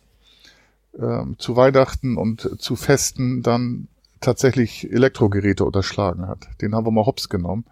äh, 0.98 1.22
zu 1.38 1.56
Weihnachten 1.56 2.16
und 2.16 2.60
zu 2.60 2.76
Festen 2.76 3.42
dann 3.42 3.88
tatsächlich 4.20 4.90
Elektrogeräte 4.90 5.64
unterschlagen 5.64 6.28
hat. 6.28 6.48
Den 6.60 6.74
haben 6.74 6.86
wir 6.86 6.90
mal 6.90 7.06
hops 7.06 7.28
genommen. 7.28 7.64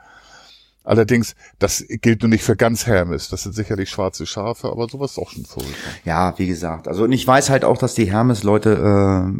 Allerdings, 0.82 1.36
das 1.58 1.84
gilt 1.88 2.22
nur 2.22 2.30
nicht 2.30 2.42
für 2.42 2.56
ganz 2.56 2.86
Hermes. 2.86 3.28
Das 3.28 3.42
sind 3.42 3.54
sicherlich 3.54 3.90
schwarze 3.90 4.26
Schafe, 4.26 4.70
aber 4.70 4.88
sowas 4.88 5.12
ist 5.12 5.18
auch 5.18 5.30
schon 5.30 5.44
vorgekommen. 5.44 5.76
Ja, 6.04 6.36
wie 6.38 6.46
gesagt. 6.46 6.88
Also 6.88 7.04
und 7.04 7.12
ich 7.12 7.26
weiß 7.26 7.50
halt 7.50 7.64
auch, 7.64 7.78
dass 7.78 7.94
die 7.94 8.10
Hermes-Leute, 8.10 9.28
äh, 9.28 9.32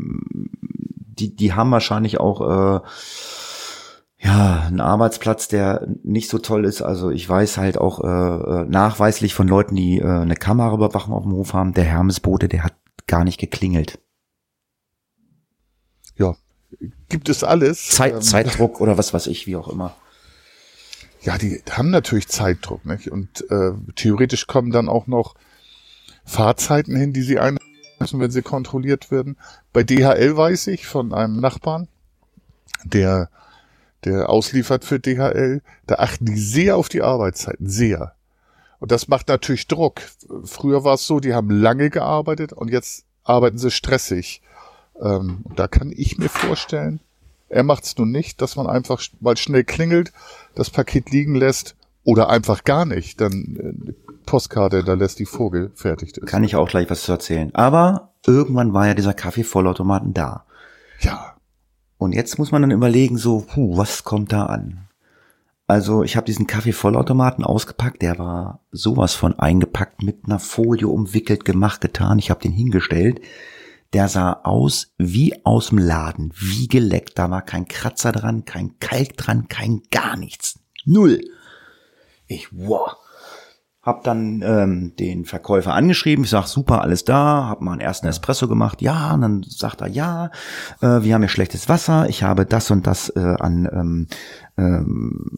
die, 1.19 1.35
die 1.35 1.53
haben 1.55 1.71
wahrscheinlich 1.71 2.21
auch 2.21 2.83
äh, 2.83 2.87
ja, 4.23 4.67
ein 4.67 4.81
Arbeitsplatz, 4.81 5.49
der 5.49 5.87
nicht 6.03 6.29
so 6.29 6.39
toll 6.39 6.67
ist. 6.67 6.83
Also 6.83 7.11
ich 7.11 7.27
weiß 7.27 7.57
halt 7.57 7.79
auch 7.79 8.05
äh, 8.05 8.07
äh, 8.07 8.65
nachweislich 8.67 9.33
von 9.33 9.49
Leuten, 9.49 9.75
die 9.75 9.99
äh, 9.99 10.05
eine 10.05 10.37
Kameraüberwachung 10.37 11.15
auf 11.15 11.23
dem 11.23 11.33
Hof 11.33 11.55
haben, 11.55 11.73
der 11.73 11.85
Hermesbote, 11.85 12.49
der 12.49 12.65
hat 12.65 12.75
gar 13.07 13.25
nicht 13.25 13.41
geklingelt. 13.41 13.99
Ja, 16.17 16.37
gibt 17.09 17.31
es 17.31 17.43
alles. 17.43 17.89
Zeit, 17.89 18.13
ähm, 18.13 18.21
Zeitdruck 18.21 18.83
oder 18.83 18.99
was 18.99 19.15
weiß 19.15 19.27
ich, 19.27 19.47
wie 19.47 19.57
auch 19.57 19.69
immer. 19.69 19.97
Ja, 21.23 21.39
die 21.39 21.63
haben 21.71 21.91
natürlich 21.91 22.29
Zeitdruck, 22.29 22.85
nicht? 22.85 23.11
Und 23.11 23.51
äh, 23.51 23.73
theoretisch 23.97 24.47
kommen 24.47 24.71
dann 24.71 24.91
auch 24.91 25.07
noch 25.07 25.35
Fahrzeiten 26.27 26.95
hin, 26.95 27.15
die 27.15 27.23
sie 27.23 27.39
einhalten, 27.39 28.21
wenn 28.21 28.31
sie 28.31 28.43
kontrolliert 28.43 29.11
werden. 29.11 29.39
Bei 29.73 29.83
DHL 29.83 30.37
weiß 30.37 30.67
ich 30.67 30.87
von 30.87 31.15
einem 31.15 31.41
Nachbarn, 31.41 31.89
der 32.85 33.31
der 34.05 34.31
ausliefert 34.31 34.85
für 34.85 34.99
DHL, 34.99 35.63
da 35.87 35.97
achten 35.97 36.27
die 36.27 36.39
sehr 36.39 36.77
auf 36.77 36.89
die 36.89 37.03
Arbeitszeiten, 37.03 37.69
sehr. 37.69 38.15
Und 38.79 38.93
das 38.93 39.09
macht 39.09 39.29
natürlich 39.29 39.69
Druck. 39.69 40.01
Früher 40.45 40.85
war 40.85 40.95
es 40.95 41.07
so, 41.07 41.21
die 41.21 41.35
haben 41.35 41.51
lange 41.51 41.91
gearbeitet 41.91 42.53
und 42.53 42.71
jetzt 42.71 43.05
arbeiten 43.25 43.59
sie 43.59 43.71
stressig. 43.71 44.43
Ähm, 45.01 45.45
da 45.55 45.69
kann 45.69 45.93
ich 45.95 46.19
mir 46.19 46.29
vorstellen, 46.29 47.01
er 47.49 47.63
macht 47.63 47.85
es 47.85 47.99
nun 47.99 48.11
nicht, 48.11 48.41
dass 48.41 48.57
man 48.57 48.67
einfach 48.67 49.03
mal 49.21 49.37
schnell 49.37 49.65
klingelt, 49.65 50.13
das 50.55 50.71
Paket 50.71 51.11
liegen 51.11 51.35
lässt 51.35 51.77
oder 52.05 52.31
einfach 52.31 52.65
gar 52.65 52.87
nicht. 52.87 53.21
Dann 53.21 53.87
äh, 53.89 53.93
Postkarte, 54.25 54.85
da 54.85 54.95
lässt 54.95 55.19
die 55.19 55.27
Vogel 55.27 55.73
fertig 55.75 56.17
ist. 56.17 56.27
Kann 56.27 56.45
ich 56.45 56.57
auch 56.57 56.69
gleich 56.69 56.89
was 56.89 57.03
zu 57.03 57.13
erzählen. 57.13 57.55
Aber 57.55 58.13
irgendwann 58.27 58.73
war 58.73 58.87
ja 58.87 58.95
dieser 58.95 59.15
Kaffeevollautomaten 59.15 60.15
da. 60.15 60.45
Ja. 61.01 61.35
Und 62.01 62.15
jetzt 62.15 62.39
muss 62.39 62.51
man 62.51 62.63
dann 62.63 62.71
überlegen, 62.71 63.19
so, 63.19 63.45
puh, 63.47 63.77
was 63.77 64.05
kommt 64.05 64.33
da 64.33 64.47
an? 64.47 64.89
Also 65.67 66.03
ich 66.03 66.17
habe 66.17 66.25
diesen 66.25 66.47
Kaffeevollautomaten 66.47 67.45
ausgepackt, 67.45 68.01
der 68.01 68.19
war 68.19 68.65
sowas 68.73 69.13
von 69.13 69.39
eingepackt, 69.39 70.03
mit 70.03 70.25
einer 70.25 70.39
Folie 70.39 70.89
umwickelt, 70.89 71.45
gemacht, 71.45 71.83
getan. 71.83 72.19
Ich 72.19 72.31
habe 72.31 72.41
den 72.41 72.53
hingestellt. 72.53 73.21
Der 73.93 74.09
sah 74.09 74.33
aus 74.45 74.95
wie 74.97 75.45
aus 75.45 75.69
dem 75.69 75.77
Laden, 75.77 76.33
wie 76.35 76.69
geleckt. 76.69 77.19
Da 77.19 77.31
war 77.31 77.43
kein 77.43 77.69
Kratzer 77.69 78.13
dran, 78.13 78.47
kein 78.47 78.79
Kalk 78.81 79.19
dran, 79.19 79.49
kein 79.49 79.83
gar 79.91 80.17
nichts. 80.17 80.59
Null. 80.87 81.21
Ich, 82.27 82.49
wow. 82.51 82.97
Hab 83.83 84.05
dann 84.05 84.43
ähm, 84.45 84.93
den 84.99 85.25
Verkäufer 85.25 85.73
angeschrieben, 85.73 86.25
ich 86.25 86.31
sag 86.31 86.47
super, 86.47 86.83
alles 86.83 87.05
da, 87.05 87.47
hab 87.49 87.63
mal 87.63 87.73
einen 87.73 87.81
ersten 87.81 88.07
Espresso 88.09 88.47
gemacht, 88.47 88.83
ja, 88.83 89.15
und 89.15 89.23
dann 89.23 89.43
sagt 89.43 89.81
er, 89.81 89.89
ja, 89.89 90.31
äh, 90.83 91.03
wir 91.03 91.15
haben 91.15 91.23
ja 91.23 91.29
schlechtes 91.29 91.69
Wasser, 91.71 92.07
ich 92.09 92.23
habe 92.23 92.45
das 92.45 92.71
und 92.71 92.87
das 92.87 93.09
äh, 93.17 93.37
an 93.39 93.67
ähm, 93.73 94.07
ähm, 94.59 95.31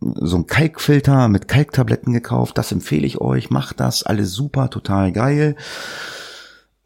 so 0.00 0.36
ein 0.36 0.46
Kalkfilter 0.46 1.28
mit 1.28 1.48
Kalktabletten 1.48 2.12
gekauft, 2.12 2.58
das 2.58 2.72
empfehle 2.72 3.06
ich 3.06 3.22
euch, 3.22 3.48
macht 3.48 3.80
das, 3.80 4.02
alles 4.02 4.32
super, 4.32 4.68
total 4.68 5.10
geil. 5.12 5.56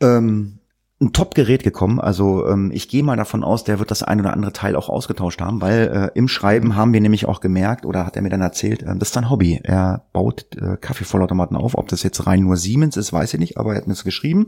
Ähm, 0.01 0.61
ein 1.01 1.13
Top-Gerät 1.13 1.65
gekommen. 1.65 1.99
Also 1.99 2.47
ähm, 2.47 2.71
ich 2.73 2.89
gehe 2.89 3.03
mal 3.03 3.17
davon 3.17 3.43
aus, 3.43 3.65
der 3.65 3.81
wird 3.81 3.91
das 3.91 4.05
ein 4.05 4.21
oder 4.21 4.33
andere 4.33 4.53
Teil 4.53 4.77
auch 4.77 4.89
ausgetauscht 4.89 5.41
haben, 5.41 5.61
weil 5.61 6.11
äh, 6.15 6.19
im 6.19 6.29
Schreiben 6.29 6.77
haben 6.77 6.93
wir 6.93 7.01
nämlich 7.01 7.27
auch 7.27 7.41
gemerkt, 7.41 7.85
oder 7.85 8.07
hat 8.07 8.15
er 8.15 8.23
mir 8.23 8.29
dann 8.29 8.41
erzählt, 8.41 8.83
äh, 8.83 8.95
das 8.97 9.09
ist 9.09 9.15
sein 9.15 9.29
Hobby. 9.29 9.61
Er 9.63 10.05
baut 10.13 10.47
äh, 10.57 10.77
Kaffeevollautomaten 10.77 11.57
auf. 11.57 11.77
Ob 11.77 11.89
das 11.89 12.05
jetzt 12.05 12.27
rein 12.29 12.41
nur 12.41 12.57
Siemens 12.57 12.97
ist, 12.97 13.13
weiß 13.13 13.35
ich 13.35 13.41
nicht, 13.41 13.59
aber 13.59 13.73
er 13.73 13.79
hat 13.79 13.89
mir 13.89 13.95
das 13.95 14.05
geschrieben. 14.05 14.47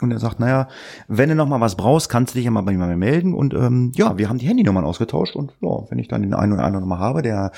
Und 0.00 0.12
er 0.12 0.18
sagt, 0.18 0.40
naja, 0.40 0.68
wenn 1.08 1.28
du 1.28 1.34
noch 1.34 1.46
mal 1.46 1.60
was 1.60 1.76
brauchst, 1.76 2.08
kannst 2.08 2.34
du 2.34 2.38
dich 2.38 2.46
ja 2.46 2.50
mal 2.50 2.62
bei 2.62 2.72
mir 2.72 2.96
melden. 2.96 3.34
Und 3.34 3.52
ähm, 3.52 3.92
ja, 3.96 4.16
wir 4.16 4.30
haben 4.30 4.38
die 4.38 4.46
Handynummern 4.48 4.84
ausgetauscht. 4.84 5.36
Und 5.36 5.52
ja, 5.60 5.90
wenn 5.90 5.98
ich 5.98 6.08
dann 6.08 6.22
den 6.22 6.34
einen 6.34 6.54
oder 6.54 6.64
anderen 6.64 6.88
mal 6.88 6.98
habe, 6.98 7.20
der 7.20 7.52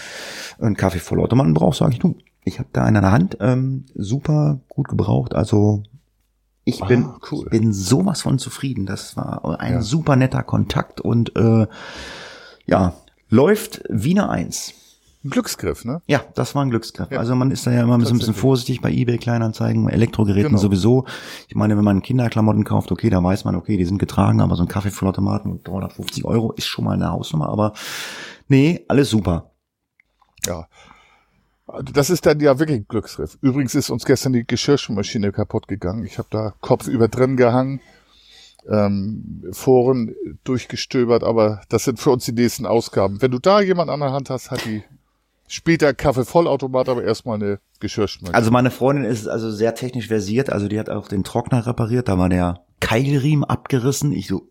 einen 0.60 0.76
Kaffeevollautomaten 0.76 1.54
braucht, 1.54 1.78
sage 1.78 1.92
ich, 1.92 1.98
du, 2.00 2.16
ich 2.44 2.58
habe 2.58 2.68
da 2.72 2.84
einen 2.84 2.96
an 2.96 3.02
der 3.02 3.12
Hand, 3.12 3.36
ähm, 3.40 3.84
super 3.94 4.58
gut 4.68 4.88
gebraucht. 4.88 5.34
Also 5.34 5.84
ich 6.68 6.80
bin, 6.84 7.04
ah, 7.04 7.18
cool. 7.30 7.44
ich 7.44 7.50
bin 7.50 7.72
sowas 7.72 8.20
von 8.20 8.38
zufrieden. 8.38 8.84
Das 8.84 9.16
war 9.16 9.58
ein 9.58 9.74
ja. 9.74 9.82
super 9.82 10.16
netter 10.16 10.42
Kontakt 10.42 11.00
und 11.00 11.34
äh, 11.34 11.66
ja, 12.66 12.92
läuft 13.30 13.82
wie 13.88 14.10
eine 14.10 14.28
Eins. 14.28 14.74
Ein 15.24 15.30
Glücksgriff, 15.30 15.86
ne? 15.86 16.02
Ja, 16.06 16.22
das 16.34 16.54
war 16.54 16.62
ein 16.62 16.70
Glücksgriff. 16.70 17.10
Ja. 17.10 17.18
Also 17.18 17.34
man 17.34 17.50
ist 17.50 17.66
da 17.66 17.72
ja 17.72 17.82
immer 17.82 17.96
ein 17.96 18.02
bisschen 18.02 18.34
vorsichtig 18.34 18.82
bei 18.82 18.92
eBay 18.92 19.16
Kleinanzeigen, 19.16 19.88
Elektrogeräten 19.88 20.50
genau. 20.50 20.60
sowieso. 20.60 21.06
Ich 21.48 21.56
meine, 21.56 21.76
wenn 21.76 21.84
man 21.84 22.02
Kinderklamotten 22.02 22.64
kauft, 22.64 22.92
okay, 22.92 23.08
da 23.08 23.24
weiß 23.24 23.44
man, 23.44 23.56
okay, 23.56 23.78
die 23.78 23.86
sind 23.86 23.98
getragen, 23.98 24.42
aber 24.42 24.54
so 24.54 24.62
ein 24.62 24.68
Kaffeevollautomaten 24.68 25.54
mit 25.54 25.66
350 25.66 26.24
Euro 26.26 26.52
ist 26.52 26.66
schon 26.66 26.84
mal 26.84 26.92
eine 26.92 27.10
Hausnummer, 27.10 27.48
aber 27.48 27.72
nee, 28.46 28.84
alles 28.88 29.08
super. 29.08 29.52
Ja, 30.46 30.68
das 31.92 32.10
ist 32.10 32.26
dann 32.26 32.40
ja 32.40 32.58
wirklich 32.58 32.80
ein 32.80 32.86
Glücksgriff. 32.88 33.38
Übrigens 33.40 33.74
ist 33.74 33.90
uns 33.90 34.04
gestern 34.04 34.32
die 34.32 34.46
Geschirrmaschine 34.46 35.32
kaputt 35.32 35.68
gegangen. 35.68 36.04
Ich 36.04 36.18
habe 36.18 36.28
da 36.30 36.54
Kopf 36.60 36.88
über 36.88 37.08
drin 37.08 37.36
gehangen, 37.36 37.80
ähm, 38.68 39.44
Foren 39.52 40.14
durchgestöbert, 40.44 41.22
aber 41.22 41.60
das 41.68 41.84
sind 41.84 41.98
für 41.98 42.10
uns 42.10 42.24
die 42.24 42.32
nächsten 42.32 42.66
Ausgaben. 42.66 43.20
Wenn 43.20 43.30
du 43.30 43.38
da 43.38 43.60
jemand 43.60 43.90
an 43.90 44.00
der 44.00 44.12
Hand 44.12 44.30
hast, 44.30 44.50
hat 44.50 44.64
die 44.64 44.82
später 45.46 45.94
Kaffeevollautomat, 45.94 46.88
aber 46.88 47.04
erstmal 47.04 47.36
eine 47.36 47.58
Geschirrmaschine. 47.80 48.34
Also 48.34 48.50
meine 48.50 48.70
Freundin 48.70 49.04
ist 49.04 49.26
also 49.28 49.50
sehr 49.50 49.74
technisch 49.74 50.08
versiert, 50.08 50.50
also 50.50 50.68
die 50.68 50.78
hat 50.78 50.90
auch 50.90 51.08
den 51.08 51.24
Trockner 51.24 51.66
repariert, 51.66 52.08
da 52.08 52.18
war 52.18 52.28
der 52.28 52.60
Keilriemen 52.80 53.44
abgerissen. 53.44 54.12
Ich 54.12 54.28
so, 54.28 54.48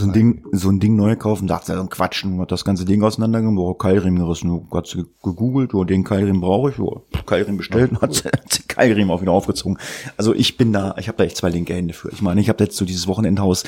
so 0.00 0.06
ein 0.06 0.12
Ding, 0.12 0.44
so 0.52 0.70
ein 0.70 0.80
Ding 0.80 0.96
neu 0.96 1.16
kaufen, 1.16 1.46
dachte 1.46 1.74
so 1.74 1.80
ein 1.80 1.88
Quatschen, 1.88 2.40
hat 2.40 2.52
das 2.52 2.64
ganze 2.64 2.84
Ding 2.84 3.02
auseinandergenommen, 3.02 3.78
Keilriemen 3.78 4.18
gerissen, 4.18 4.68
hat 4.72 4.86
sie 4.86 5.04
gegoogelt, 5.22 5.74
oh, 5.74 5.84
den 5.84 6.04
Keilriemen 6.04 6.40
brauche 6.40 6.70
ich, 6.70 6.78
oh, 6.78 7.02
Keilriemen 7.26 7.58
bestellt, 7.58 7.92
und 7.92 8.02
hat 8.02 8.24
hat 8.24 8.60
Keilriemen 8.68 9.10
auch 9.10 9.20
wieder 9.20 9.32
aufgezogen. 9.32 9.78
Also 10.16 10.34
ich 10.34 10.56
bin 10.56 10.72
da, 10.72 10.94
ich 10.98 11.08
habe 11.08 11.18
da 11.18 11.24
echt 11.24 11.36
zwei 11.36 11.50
linke 11.50 11.74
Hände 11.74 11.94
für. 11.94 12.10
Ich 12.12 12.22
meine, 12.22 12.40
ich 12.40 12.48
habe 12.48 12.62
jetzt 12.64 12.76
so 12.76 12.84
dieses 12.84 13.06
Wochenendhaus, 13.06 13.64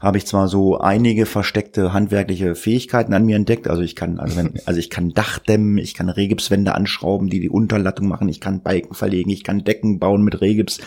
habe 0.00 0.18
ich 0.18 0.26
zwar 0.26 0.48
so 0.48 0.78
einige 0.78 1.26
versteckte 1.26 1.92
handwerkliche 1.92 2.54
Fähigkeiten 2.54 3.14
an 3.14 3.24
mir 3.24 3.36
entdeckt, 3.36 3.68
also 3.68 3.82
ich 3.82 3.96
kann, 3.96 4.18
also 4.18 4.36
wenn, 4.36 4.54
also 4.66 4.78
ich 4.78 4.90
kann 4.90 5.10
Dach 5.10 5.38
dämmen, 5.38 5.78
ich 5.78 5.94
kann 5.94 6.08
Regipswände 6.08 6.74
anschrauben, 6.74 7.28
die 7.28 7.40
die 7.40 7.50
Unterlattung 7.50 8.08
machen, 8.08 8.28
ich 8.28 8.40
kann 8.40 8.62
Balken 8.62 8.94
verlegen, 8.94 9.30
ich 9.30 9.44
kann 9.44 9.64
Decken 9.64 9.98
bauen 9.98 10.22
mit 10.22 10.40
Regips. 10.40 10.80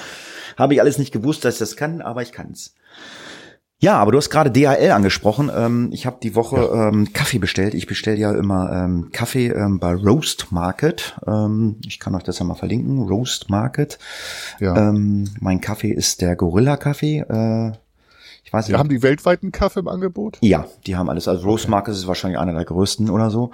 Habe 0.57 0.73
ich 0.73 0.81
alles 0.81 0.97
nicht 0.97 1.13
gewusst, 1.13 1.45
dass 1.45 1.55
ich 1.55 1.59
das 1.59 1.77
kann, 1.77 2.01
aber 2.01 2.21
ich 2.21 2.31
kann's. 2.31 2.73
Ja, 3.81 3.97
aber 3.97 4.11
du 4.11 4.17
hast 4.17 4.29
gerade 4.29 4.51
DHL 4.51 4.91
angesprochen. 4.91 5.49
Ähm, 5.55 5.89
ich 5.93 6.05
habe 6.05 6.17
die 6.21 6.35
Woche 6.35 6.57
ja. 6.57 6.89
ähm, 6.89 7.13
Kaffee 7.13 7.39
bestellt. 7.39 7.73
Ich 7.73 7.87
bestelle 7.87 8.17
ja 8.17 8.33
immer 8.33 8.69
ähm, 8.73 9.09
Kaffee 9.13 9.47
ähm, 9.47 9.79
bei 9.79 9.93
Roast 9.93 10.51
Market. 10.51 11.17
Ähm, 11.25 11.77
ich 11.85 11.97
kann 11.97 12.13
euch 12.13 12.23
das 12.23 12.39
ja 12.39 12.45
mal 12.45 12.55
verlinken. 12.55 12.99
Roast 13.07 13.49
Market. 13.49 13.97
Ja. 14.59 14.89
Ähm, 14.89 15.29
mein 15.39 15.61
Kaffee 15.61 15.91
ist 15.91 16.19
der 16.19 16.35
Gorilla 16.35 16.75
Kaffee. 16.75 17.19
Äh, 17.19 17.71
ich 18.49 18.53
weiß 18.53 18.65
nicht. 18.65 18.73
Wir 18.73 18.79
haben 18.79 18.89
die 18.89 19.03
weltweiten 19.03 19.51
Kaffee 19.51 19.81
im 19.81 19.87
Angebot? 19.87 20.39
Ja, 20.41 20.65
die 20.87 20.95
haben 20.95 21.07
alles. 21.07 21.27
Also 21.27 21.47
Rose 21.47 21.69
Marcus 21.69 21.99
ist 21.99 22.07
wahrscheinlich 22.07 22.39
einer 22.39 22.53
der 22.53 22.65
größten 22.65 23.11
oder 23.11 23.29
so. 23.29 23.51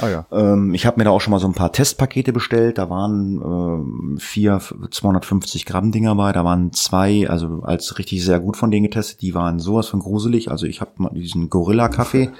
Ah 0.00 0.08
ja. 0.08 0.26
Ähm, 0.30 0.72
ich 0.72 0.86
habe 0.86 0.98
mir 0.98 1.04
da 1.04 1.10
auch 1.10 1.20
schon 1.20 1.32
mal 1.32 1.40
so 1.40 1.48
ein 1.48 1.52
paar 1.52 1.72
Testpakete 1.72 2.32
bestellt. 2.32 2.78
Da 2.78 2.88
waren 2.88 3.42
ähm, 3.42 4.18
vier 4.20 4.60
250 4.88 5.66
Gramm 5.66 5.90
Dinger 5.90 6.14
bei. 6.14 6.30
Da 6.30 6.44
waren 6.44 6.72
zwei, 6.72 7.28
also 7.28 7.62
als 7.64 7.98
richtig 7.98 8.24
sehr 8.24 8.38
gut 8.38 8.56
von 8.56 8.70
denen 8.70 8.84
getestet. 8.84 9.20
Die 9.20 9.34
waren 9.34 9.58
sowas 9.58 9.88
von 9.88 9.98
gruselig. 9.98 10.48
Also 10.48 10.66
ich 10.66 10.80
habe 10.80 10.92
mal 10.98 11.10
diesen 11.12 11.50
Gorilla 11.50 11.88
Kaffee 11.88 12.30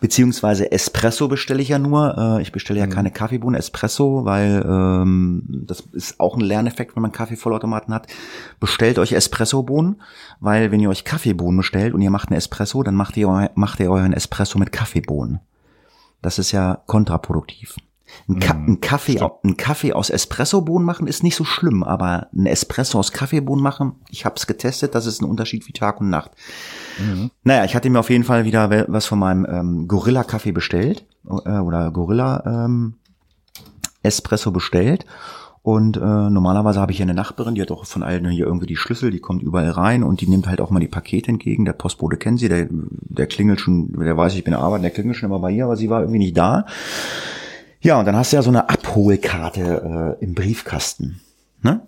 beziehungsweise 0.00 0.72
Espresso 0.72 1.28
bestelle 1.28 1.62
ich 1.62 1.68
ja 1.68 1.78
nur. 1.78 2.18
Äh, 2.18 2.42
ich 2.42 2.50
bestelle 2.50 2.80
ja 2.80 2.86
mhm. 2.86 2.90
keine 2.90 3.12
Kaffeebohnen, 3.12 3.56
Espresso, 3.56 4.24
weil 4.24 4.66
ähm, 4.68 5.44
das 5.46 5.84
ist 5.92 6.18
auch 6.18 6.34
ein 6.34 6.40
Lerneffekt, 6.40 6.96
wenn 6.96 7.02
man 7.02 7.12
Kaffeevollautomaten 7.12 7.94
hat. 7.94 8.08
Bestellt 8.58 8.98
euch 8.98 9.12
Espresso-Bohnen, 9.12 10.02
weil 10.40 10.72
wenn 10.72 10.80
ihr 10.80 10.90
euch 10.90 11.04
Kaffee 11.04 11.35
Kaffeebohnen 11.36 11.58
bestellt 11.58 11.94
und 11.94 12.02
ihr 12.02 12.10
macht 12.10 12.30
einen 12.30 12.38
Espresso, 12.38 12.82
dann 12.82 12.94
macht 12.94 13.16
ihr, 13.16 13.50
macht 13.54 13.80
ihr 13.80 13.90
euren 13.90 14.12
Espresso 14.12 14.58
mit 14.58 14.72
Kaffeebohnen. 14.72 15.40
Das 16.22 16.38
ist 16.38 16.52
ja 16.52 16.82
kontraproduktiv. 16.86 17.76
Ein, 18.28 18.38
Ka 18.38 18.54
mm, 18.54 18.66
ein, 18.68 18.80
Kaffee, 18.80 19.20
ein 19.44 19.56
Kaffee 19.56 19.92
aus 19.92 20.10
Espressobohnen 20.10 20.86
machen 20.86 21.08
ist 21.08 21.24
nicht 21.24 21.34
so 21.34 21.44
schlimm, 21.44 21.82
aber 21.82 22.28
ein 22.32 22.46
Espresso 22.46 22.98
aus 22.98 23.12
Kaffeebohnen 23.12 23.62
machen, 23.62 23.96
ich 24.10 24.24
habe 24.24 24.36
es 24.36 24.46
getestet, 24.46 24.94
das 24.94 25.06
ist 25.06 25.20
ein 25.20 25.28
Unterschied 25.28 25.66
wie 25.66 25.72
Tag 25.72 26.00
und 26.00 26.08
Nacht. 26.08 26.30
Mhm. 26.98 27.30
Naja, 27.42 27.64
ich 27.64 27.74
hatte 27.74 27.90
mir 27.90 27.98
auf 27.98 28.10
jeden 28.10 28.24
Fall 28.24 28.44
wieder 28.44 28.86
was 28.88 29.06
von 29.06 29.18
meinem 29.18 29.44
ähm, 29.44 29.88
Gorilla 29.88 30.22
Kaffee 30.22 30.52
bestellt 30.52 31.04
äh, 31.28 31.58
oder 31.58 31.90
Gorilla 31.90 32.64
ähm, 32.64 32.94
Espresso 34.02 34.52
bestellt 34.52 35.04
und 35.66 35.96
äh, 35.96 36.00
normalerweise 36.00 36.80
habe 36.80 36.92
ich 36.92 36.98
hier 36.98 37.06
eine 37.06 37.14
Nachbarin, 37.14 37.56
die 37.56 37.60
hat 37.60 37.72
auch 37.72 37.86
von 37.86 38.04
allen 38.04 38.30
hier 38.30 38.46
irgendwie 38.46 38.68
die 38.68 38.76
Schlüssel, 38.76 39.10
die 39.10 39.18
kommt 39.18 39.42
überall 39.42 39.70
rein 39.70 40.04
und 40.04 40.20
die 40.20 40.28
nimmt 40.28 40.46
halt 40.46 40.60
auch 40.60 40.70
mal 40.70 40.78
die 40.78 40.86
Pakete 40.86 41.28
entgegen. 41.28 41.64
Der 41.64 41.72
Postbote 41.72 42.18
kennt 42.18 42.38
sie, 42.38 42.48
der, 42.48 42.68
der 42.70 43.26
klingelt 43.26 43.58
schon, 43.58 43.92
der 43.98 44.16
weiß, 44.16 44.36
ich 44.36 44.44
bin 44.44 44.54
arbeiten, 44.54 44.82
der 44.82 44.92
klingelt 44.92 45.16
schon 45.16 45.28
immer 45.28 45.40
bei 45.40 45.50
ihr, 45.50 45.64
aber 45.64 45.74
sie 45.76 45.90
war 45.90 46.02
irgendwie 46.02 46.20
nicht 46.20 46.36
da. 46.36 46.66
Ja, 47.80 47.98
und 47.98 48.04
dann 48.04 48.14
hast 48.14 48.30
du 48.30 48.36
ja 48.36 48.42
so 48.42 48.50
eine 48.50 48.68
Abholkarte 48.68 50.16
äh, 50.20 50.24
im 50.24 50.36
Briefkasten. 50.36 51.20
Ne? 51.62 51.80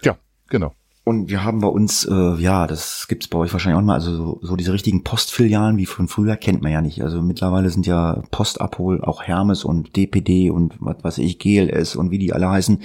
Ja, 0.00 0.16
genau. 0.48 0.72
Und 1.06 1.28
wir 1.28 1.44
haben 1.44 1.60
bei 1.60 1.68
uns, 1.68 2.06
äh, 2.06 2.34
ja, 2.36 2.66
das 2.66 3.08
gibt's 3.08 3.28
bei 3.28 3.38
euch 3.38 3.52
wahrscheinlich 3.52 3.78
auch 3.78 3.84
mal, 3.84 3.92
also 3.92 4.16
so, 4.16 4.38
so 4.40 4.56
diese 4.56 4.72
richtigen 4.72 5.04
Postfilialen 5.04 5.76
wie 5.76 5.84
von 5.84 6.08
früher 6.08 6.36
kennt 6.36 6.62
man 6.62 6.72
ja 6.72 6.80
nicht. 6.80 7.02
Also 7.02 7.20
mittlerweile 7.20 7.68
sind 7.68 7.86
ja 7.86 8.22
Postabhol, 8.30 9.04
auch 9.04 9.22
Hermes 9.22 9.64
und 9.64 9.96
DPD 9.96 10.48
und 10.48 10.76
was 10.80 11.04
weiß 11.04 11.18
ich, 11.18 11.38
GLS 11.38 11.94
und 11.94 12.10
wie 12.10 12.18
die 12.18 12.32
alle 12.32 12.48
heißen, 12.48 12.80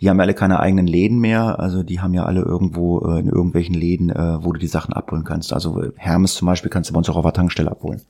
die 0.00 0.08
haben 0.08 0.16
ja 0.16 0.22
alle 0.22 0.32
keine 0.32 0.60
eigenen 0.60 0.86
Läden 0.86 1.18
mehr. 1.18 1.60
Also 1.60 1.82
die 1.82 2.00
haben 2.00 2.14
ja 2.14 2.24
alle 2.24 2.40
irgendwo 2.40 3.00
äh, 3.00 3.20
in 3.20 3.28
irgendwelchen 3.28 3.74
Läden, 3.74 4.08
äh, 4.08 4.42
wo 4.42 4.52
du 4.52 4.58
die 4.58 4.66
Sachen 4.66 4.94
abholen 4.94 5.24
kannst. 5.24 5.52
Also 5.52 5.82
Hermes 5.96 6.36
zum 6.36 6.46
Beispiel 6.46 6.70
kannst 6.70 6.88
du 6.88 6.94
bei 6.94 6.98
uns 6.98 7.10
auch 7.10 7.16
auf 7.16 7.24
der 7.24 7.34
Tankstelle 7.34 7.70
abholen. 7.70 8.00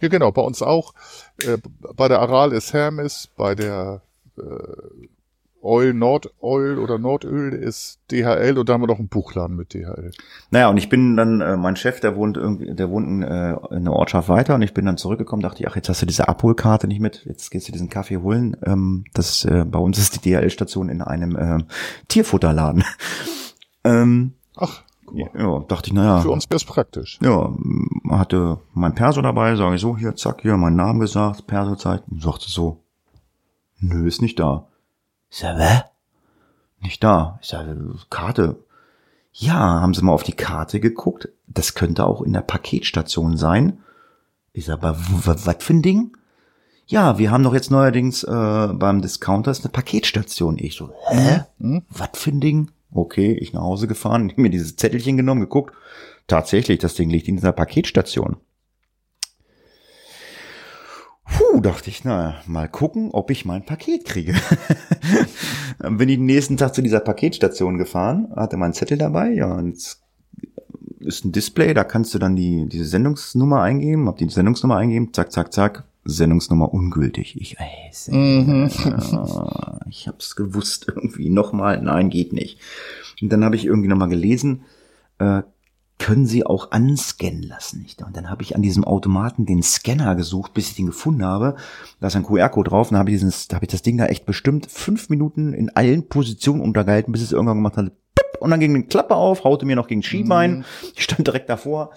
Ja, 0.00 0.08
genau, 0.08 0.32
bei 0.32 0.42
uns 0.42 0.62
auch. 0.62 0.94
Äh, 1.42 1.58
bei 1.94 2.08
der 2.08 2.20
Aral 2.20 2.52
ist 2.52 2.72
Hermes, 2.72 3.28
bei 3.36 3.54
der 3.54 4.00
äh, 4.38 4.42
Oil, 5.64 5.94
Nordoil 5.94 6.78
oder 6.78 6.98
Nordöl 6.98 7.54
ist 7.54 7.98
DHL 8.10 8.58
und 8.58 8.68
da 8.68 8.74
haben 8.74 8.82
wir 8.82 8.86
noch 8.86 8.98
einen 8.98 9.08
Buchladen 9.08 9.56
mit 9.56 9.72
DHL. 9.72 10.12
Naja, 10.50 10.68
und 10.68 10.76
ich 10.76 10.90
bin 10.90 11.16
dann, 11.16 11.40
äh, 11.40 11.56
mein 11.56 11.76
Chef, 11.76 12.00
der 12.00 12.16
wohnt 12.16 12.36
irgendwie, 12.36 12.74
der 12.74 12.90
wohnt 12.90 13.06
in, 13.08 13.22
äh, 13.22 13.52
in 13.70 13.76
einer 13.76 13.94
Ortschaft 13.94 14.28
weiter 14.28 14.54
und 14.54 14.62
ich 14.62 14.74
bin 14.74 14.84
dann 14.84 14.98
zurückgekommen, 14.98 15.42
dachte 15.42 15.62
ich, 15.62 15.68
ach, 15.68 15.76
jetzt 15.76 15.88
hast 15.88 16.02
du 16.02 16.06
diese 16.06 16.28
Abholkarte 16.28 16.86
nicht 16.86 17.00
mit, 17.00 17.24
jetzt 17.24 17.50
gehst 17.50 17.66
du 17.68 17.72
diesen 17.72 17.88
Kaffee 17.88 18.18
holen. 18.18 18.56
Ähm, 18.64 19.04
das, 19.14 19.46
äh, 19.46 19.64
bei 19.64 19.78
uns 19.78 19.98
ist 19.98 20.22
die 20.22 20.30
DHL-Station 20.30 20.90
in 20.90 21.00
einem 21.00 21.36
äh, 21.36 21.64
Tierfutterladen. 22.08 22.84
ähm, 23.84 24.34
ach. 24.56 24.82
Ja, 25.12 25.26
ja, 25.38 25.58
dachte 25.68 25.88
ich, 25.88 25.92
naja. 25.92 26.20
Für 26.20 26.30
uns 26.30 26.44
wäre 26.50 26.56
es 26.56 26.64
praktisch. 26.64 27.18
Ja, 27.22 27.54
hatte 28.10 28.58
mein 28.72 28.94
Perso 28.94 29.22
dabei, 29.22 29.54
sage 29.54 29.76
ich 29.76 29.80
so, 29.80 29.96
hier, 29.96 30.14
zack, 30.16 30.42
hier, 30.42 30.56
meinen 30.56 30.76
Namen 30.76 31.00
gesagt, 31.00 31.46
Perso-Zeit, 31.46 32.02
und 32.10 32.22
sagte 32.22 32.50
so, 32.50 32.82
nö, 33.80 34.06
ist 34.06 34.22
nicht 34.22 34.38
da. 34.38 34.66
Ich 35.34 35.40
sag, 35.40 35.58
hä? 35.58 35.82
Nicht 36.80 37.02
da. 37.02 37.40
Ich 37.42 37.48
sag, 37.48 37.66
Karte. 38.08 38.54
Ja, 39.32 39.80
haben 39.80 39.92
sie 39.92 40.02
mal 40.04 40.12
auf 40.12 40.22
die 40.22 40.36
Karte 40.36 40.78
geguckt. 40.78 41.28
Das 41.48 41.74
könnte 41.74 42.06
auch 42.06 42.22
in 42.22 42.32
der 42.32 42.42
Paketstation 42.42 43.36
sein. 43.36 43.78
Ist 44.52 44.70
aber, 44.70 44.96
was 44.96 45.44
für 45.58 45.72
ein 45.72 45.82
Ding? 45.82 46.16
Ja, 46.86 47.18
wir 47.18 47.32
haben 47.32 47.42
doch 47.42 47.52
jetzt 47.52 47.72
neuerdings 47.72 48.22
äh, 48.22 48.68
beim 48.74 49.02
Discounters 49.02 49.64
eine 49.64 49.72
Paketstation. 49.72 50.56
Ich 50.56 50.76
so, 50.76 50.92
hä? 51.08 51.40
Hm? 51.58 51.82
Was 51.88 52.10
für 52.12 52.30
ein 52.30 52.40
Ding? 52.40 52.70
Okay, 52.92 53.32
ich 53.32 53.52
nach 53.52 53.62
Hause 53.62 53.88
gefahren, 53.88 54.32
mir 54.36 54.50
dieses 54.50 54.76
Zettelchen 54.76 55.16
genommen, 55.16 55.40
geguckt. 55.40 55.74
Tatsächlich, 56.28 56.78
das 56.78 56.94
Ding 56.94 57.10
liegt 57.10 57.26
in 57.26 57.34
dieser 57.34 57.50
Paketstation. 57.50 58.36
Puh, 61.24 61.60
dachte 61.60 61.90
ich, 61.90 62.04
na, 62.04 62.36
mal 62.46 62.68
gucken, 62.68 63.10
ob 63.12 63.30
ich 63.30 63.44
mein 63.44 63.64
Paket 63.64 64.04
kriege. 64.04 64.34
Dann 65.78 65.96
bin 65.98 66.08
ich 66.08 66.16
den 66.16 66.26
nächsten 66.26 66.56
Tag 66.56 66.74
zu 66.74 66.82
dieser 66.82 67.00
Paketstation 67.00 67.78
gefahren, 67.78 68.28
hatte 68.36 68.56
meinen 68.56 68.74
Zettel 68.74 68.98
dabei, 68.98 69.32
ja, 69.32 69.52
und 69.52 69.76
ist 71.00 71.24
ein 71.24 71.32
Display, 71.32 71.74
da 71.74 71.84
kannst 71.84 72.14
du 72.14 72.18
dann 72.18 72.36
die, 72.36 72.66
diese 72.68 72.84
Sendungsnummer 72.84 73.62
eingeben, 73.62 74.08
hab 74.08 74.18
die 74.18 74.28
Sendungsnummer 74.28 74.76
eingeben, 74.76 75.12
zack, 75.12 75.32
zack, 75.32 75.52
zack, 75.52 75.84
Sendungsnummer 76.04 76.72
ungültig. 76.72 77.40
Ich, 77.40 77.56
ey, 77.58 78.14
mhm. 78.14 78.70
ja, 78.84 79.80
ich 79.88 80.08
hab's 80.08 80.36
gewusst 80.36 80.86
irgendwie. 80.88 81.30
Nochmal, 81.30 81.80
nein, 81.82 82.10
geht 82.10 82.32
nicht. 82.32 82.58
Und 83.22 83.32
dann 83.32 83.44
habe 83.44 83.56
ich 83.56 83.64
irgendwie 83.64 83.88
nochmal 83.88 84.08
gelesen, 84.08 84.64
äh, 85.18 85.42
können 85.98 86.26
Sie 86.26 86.44
auch 86.44 86.70
anscannen 86.72 87.42
lassen. 87.42 87.82
Nicht? 87.82 88.02
Und 88.02 88.16
dann 88.16 88.28
habe 88.28 88.42
ich 88.42 88.56
an 88.56 88.62
diesem 88.62 88.84
Automaten 88.84 89.46
den 89.46 89.62
Scanner 89.62 90.14
gesucht, 90.14 90.54
bis 90.54 90.70
ich 90.70 90.76
den 90.76 90.86
gefunden 90.86 91.24
habe. 91.24 91.56
Da 92.00 92.08
ist 92.08 92.16
ein 92.16 92.24
QR-Code 92.24 92.70
drauf. 92.70 92.88
Und 92.88 92.94
dann 92.94 93.00
habe 93.00 93.10
ich, 93.10 93.16
dieses, 93.16 93.48
da 93.48 93.56
hab 93.56 93.62
ich 93.62 93.68
das 93.68 93.82
Ding 93.82 93.96
da 93.96 94.06
echt 94.06 94.26
bestimmt 94.26 94.70
fünf 94.70 95.08
Minuten 95.08 95.52
in 95.52 95.70
allen 95.70 96.08
Positionen 96.08 96.60
untergehalten, 96.60 97.12
bis 97.12 97.22
es 97.22 97.32
irgendwann 97.32 97.58
gemacht 97.58 97.76
hat. 97.76 97.92
Und 98.40 98.50
dann 98.50 98.60
ging 98.60 98.74
eine 98.74 98.84
Klappe 98.84 99.14
auf, 99.14 99.44
haute 99.44 99.66
mir 99.66 99.76
noch 99.76 99.86
gegen 99.86 100.02
Skibein. 100.02 100.58
Mhm. 100.58 100.64
Ich 100.94 101.04
stand 101.04 101.26
direkt 101.26 101.48
davor. 101.48 101.90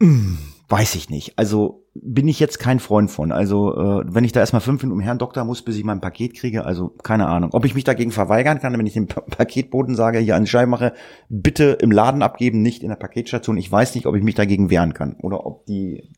Weiß 0.70 0.96
ich 0.96 1.08
nicht. 1.08 1.38
Also 1.38 1.86
bin 1.94 2.28
ich 2.28 2.38
jetzt 2.38 2.58
kein 2.58 2.78
Freund 2.78 3.10
von. 3.10 3.32
Also 3.32 3.74
äh, 3.74 4.04
wenn 4.06 4.24
ich 4.24 4.32
da 4.32 4.40
erstmal 4.40 4.60
fünf 4.60 4.82
Minuten 4.82 5.00
um 5.00 5.02
Herrn 5.02 5.18
Doktor 5.18 5.44
muss, 5.44 5.62
bis 5.62 5.76
ich 5.76 5.84
mein 5.84 6.02
Paket 6.02 6.34
kriege, 6.34 6.66
also 6.66 6.90
keine 7.02 7.26
Ahnung. 7.26 7.50
Ob 7.54 7.64
ich 7.64 7.74
mich 7.74 7.84
dagegen 7.84 8.12
verweigern 8.12 8.60
kann, 8.60 8.76
wenn 8.78 8.84
ich 8.84 8.92
dem 8.92 9.06
Paketboten 9.06 9.94
sage, 9.94 10.18
hier 10.18 10.38
die 10.38 10.46
Scheibe 10.46 10.70
mache, 10.70 10.92
bitte 11.30 11.78
im 11.80 11.90
Laden 11.90 12.20
abgeben, 12.20 12.60
nicht 12.60 12.82
in 12.82 12.90
der 12.90 12.96
Paketstation. 12.96 13.56
Ich 13.56 13.72
weiß 13.72 13.94
nicht, 13.94 14.06
ob 14.06 14.14
ich 14.14 14.22
mich 14.22 14.34
dagegen 14.34 14.68
wehren 14.68 14.92
kann 14.92 15.16
oder 15.22 15.46
ob 15.46 15.64
die, 15.64 16.10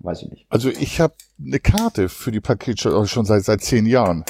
weiß 0.00 0.22
ich 0.22 0.30
nicht. 0.30 0.46
Also 0.48 0.68
ich 0.68 1.00
habe 1.00 1.14
eine 1.40 1.60
Karte 1.60 2.08
für 2.08 2.32
die 2.32 2.40
Paketstation 2.40 3.06
schon 3.06 3.26
seit 3.26 3.44
seit 3.44 3.60
zehn 3.60 3.86
Jahren 3.86 4.24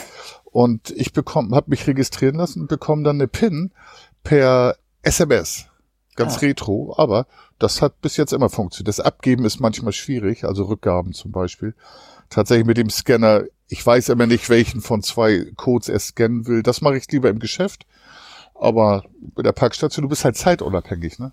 und 0.44 0.90
ich 0.90 1.14
bekomme, 1.14 1.56
habe 1.56 1.70
mich 1.70 1.86
registrieren 1.86 2.36
lassen 2.36 2.60
und 2.60 2.68
bekomme 2.68 3.02
dann 3.02 3.16
eine 3.16 3.28
PIN 3.28 3.72
per 4.22 4.76
SMS. 5.00 5.71
Ganz 6.14 6.36
ah. 6.36 6.40
retro, 6.40 6.94
aber 6.96 7.26
das 7.58 7.80
hat 7.80 8.00
bis 8.02 8.16
jetzt 8.16 8.32
immer 8.32 8.50
funktioniert. 8.50 8.88
Das 8.88 9.00
Abgeben 9.00 9.44
ist 9.44 9.60
manchmal 9.60 9.92
schwierig, 9.92 10.44
also 10.44 10.64
Rückgaben 10.64 11.12
zum 11.12 11.32
Beispiel. 11.32 11.74
Tatsächlich 12.28 12.66
mit 12.66 12.76
dem 12.76 12.90
Scanner, 12.90 13.44
ich 13.68 13.84
weiß 13.84 14.10
immer 14.10 14.26
nicht, 14.26 14.48
welchen 14.50 14.80
von 14.80 15.02
zwei 15.02 15.46
Codes 15.56 15.88
er 15.88 15.98
scannen 15.98 16.46
will. 16.46 16.62
Das 16.62 16.80
mache 16.80 16.96
ich 16.96 17.10
lieber 17.10 17.30
im 17.30 17.38
Geschäft. 17.38 17.86
Aber 18.54 19.04
bei 19.34 19.42
der 19.42 19.52
Parkstation, 19.52 20.02
du 20.02 20.08
bist 20.08 20.24
halt 20.24 20.36
zeitunabhängig, 20.36 21.18
ne? 21.18 21.32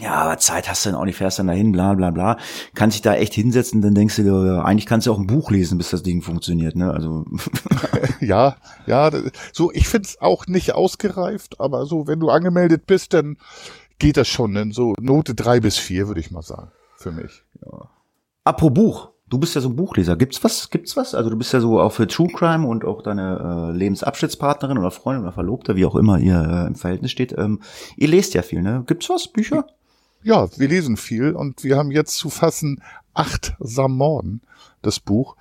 Ja, 0.00 0.14
aber 0.14 0.38
Zeit 0.38 0.68
hast 0.68 0.84
du 0.84 0.90
dann 0.90 0.98
auch 0.98 1.04
nicht, 1.04 1.16
fährst 1.16 1.40
dann 1.40 1.48
dahin, 1.48 1.72
bla 1.72 1.94
bla 1.94 2.10
bla. 2.10 2.36
Kannst 2.74 2.94
dich 2.94 3.02
da 3.02 3.14
echt 3.14 3.34
hinsetzen, 3.34 3.82
dann 3.82 3.94
denkst 3.94 4.16
du, 4.16 4.62
eigentlich 4.62 4.86
kannst 4.86 5.06
du 5.06 5.12
auch 5.12 5.18
ein 5.18 5.26
Buch 5.26 5.50
lesen, 5.50 5.76
bis 5.76 5.90
das 5.90 6.04
Ding 6.04 6.22
funktioniert, 6.22 6.76
ne? 6.76 6.92
Also. 6.92 7.24
ja, 8.20 8.56
ja, 8.86 9.10
so, 9.52 9.72
ich 9.72 9.88
find's 9.88 10.20
auch 10.20 10.46
nicht 10.46 10.72
ausgereift, 10.72 11.60
aber 11.60 11.84
so, 11.86 12.06
wenn 12.06 12.20
du 12.20 12.30
angemeldet 12.30 12.86
bist, 12.86 13.12
dann 13.12 13.38
geht 13.98 14.16
das 14.16 14.28
schon 14.28 14.54
in 14.56 14.72
so 14.72 14.94
Note 15.00 15.34
drei 15.34 15.60
bis 15.60 15.76
vier, 15.76 16.08
würde 16.08 16.20
ich 16.20 16.30
mal 16.30 16.42
sagen, 16.42 16.70
für 16.96 17.12
mich. 17.12 17.42
Ja. 17.64 17.90
Apropos 18.44 18.74
Buch. 18.74 19.08
Du 19.30 19.36
bist 19.36 19.54
ja 19.54 19.60
so 19.60 19.68
ein 19.68 19.76
Buchleser. 19.76 20.16
Gibt's 20.16 20.42
was? 20.42 20.70
Gibt's 20.70 20.96
was? 20.96 21.14
Also 21.14 21.28
du 21.28 21.36
bist 21.36 21.52
ja 21.52 21.60
so 21.60 21.78
auch 21.80 21.92
für 21.92 22.06
True 22.06 22.28
Crime 22.32 22.66
und 22.66 22.86
auch 22.86 23.02
deine 23.02 23.72
äh, 23.74 23.76
Lebensabschnittspartnerin 23.76 24.78
oder 24.78 24.90
Freundin 24.90 25.24
oder 25.24 25.32
Verlobte, 25.32 25.76
wie 25.76 25.84
auch 25.84 25.96
immer 25.96 26.18
ihr 26.18 26.40
äh, 26.40 26.66
im 26.66 26.74
Verhältnis 26.74 27.10
steht. 27.10 27.36
Ähm, 27.36 27.60
ihr 27.96 28.08
lest 28.08 28.32
ja 28.32 28.40
viel, 28.40 28.62
ne? 28.62 28.84
Gibt's 28.86 29.10
was? 29.10 29.28
Bücher? 29.28 29.66
Ja, 30.22 30.48
wir 30.56 30.68
lesen 30.68 30.96
viel 30.96 31.32
und 31.32 31.62
wir 31.62 31.76
haben 31.76 31.90
jetzt 31.90 32.16
zu 32.16 32.30
fassen 32.30 32.82
acht 33.12 33.54
Morden, 33.60 34.40
das 34.80 34.98
Buch. 34.98 35.36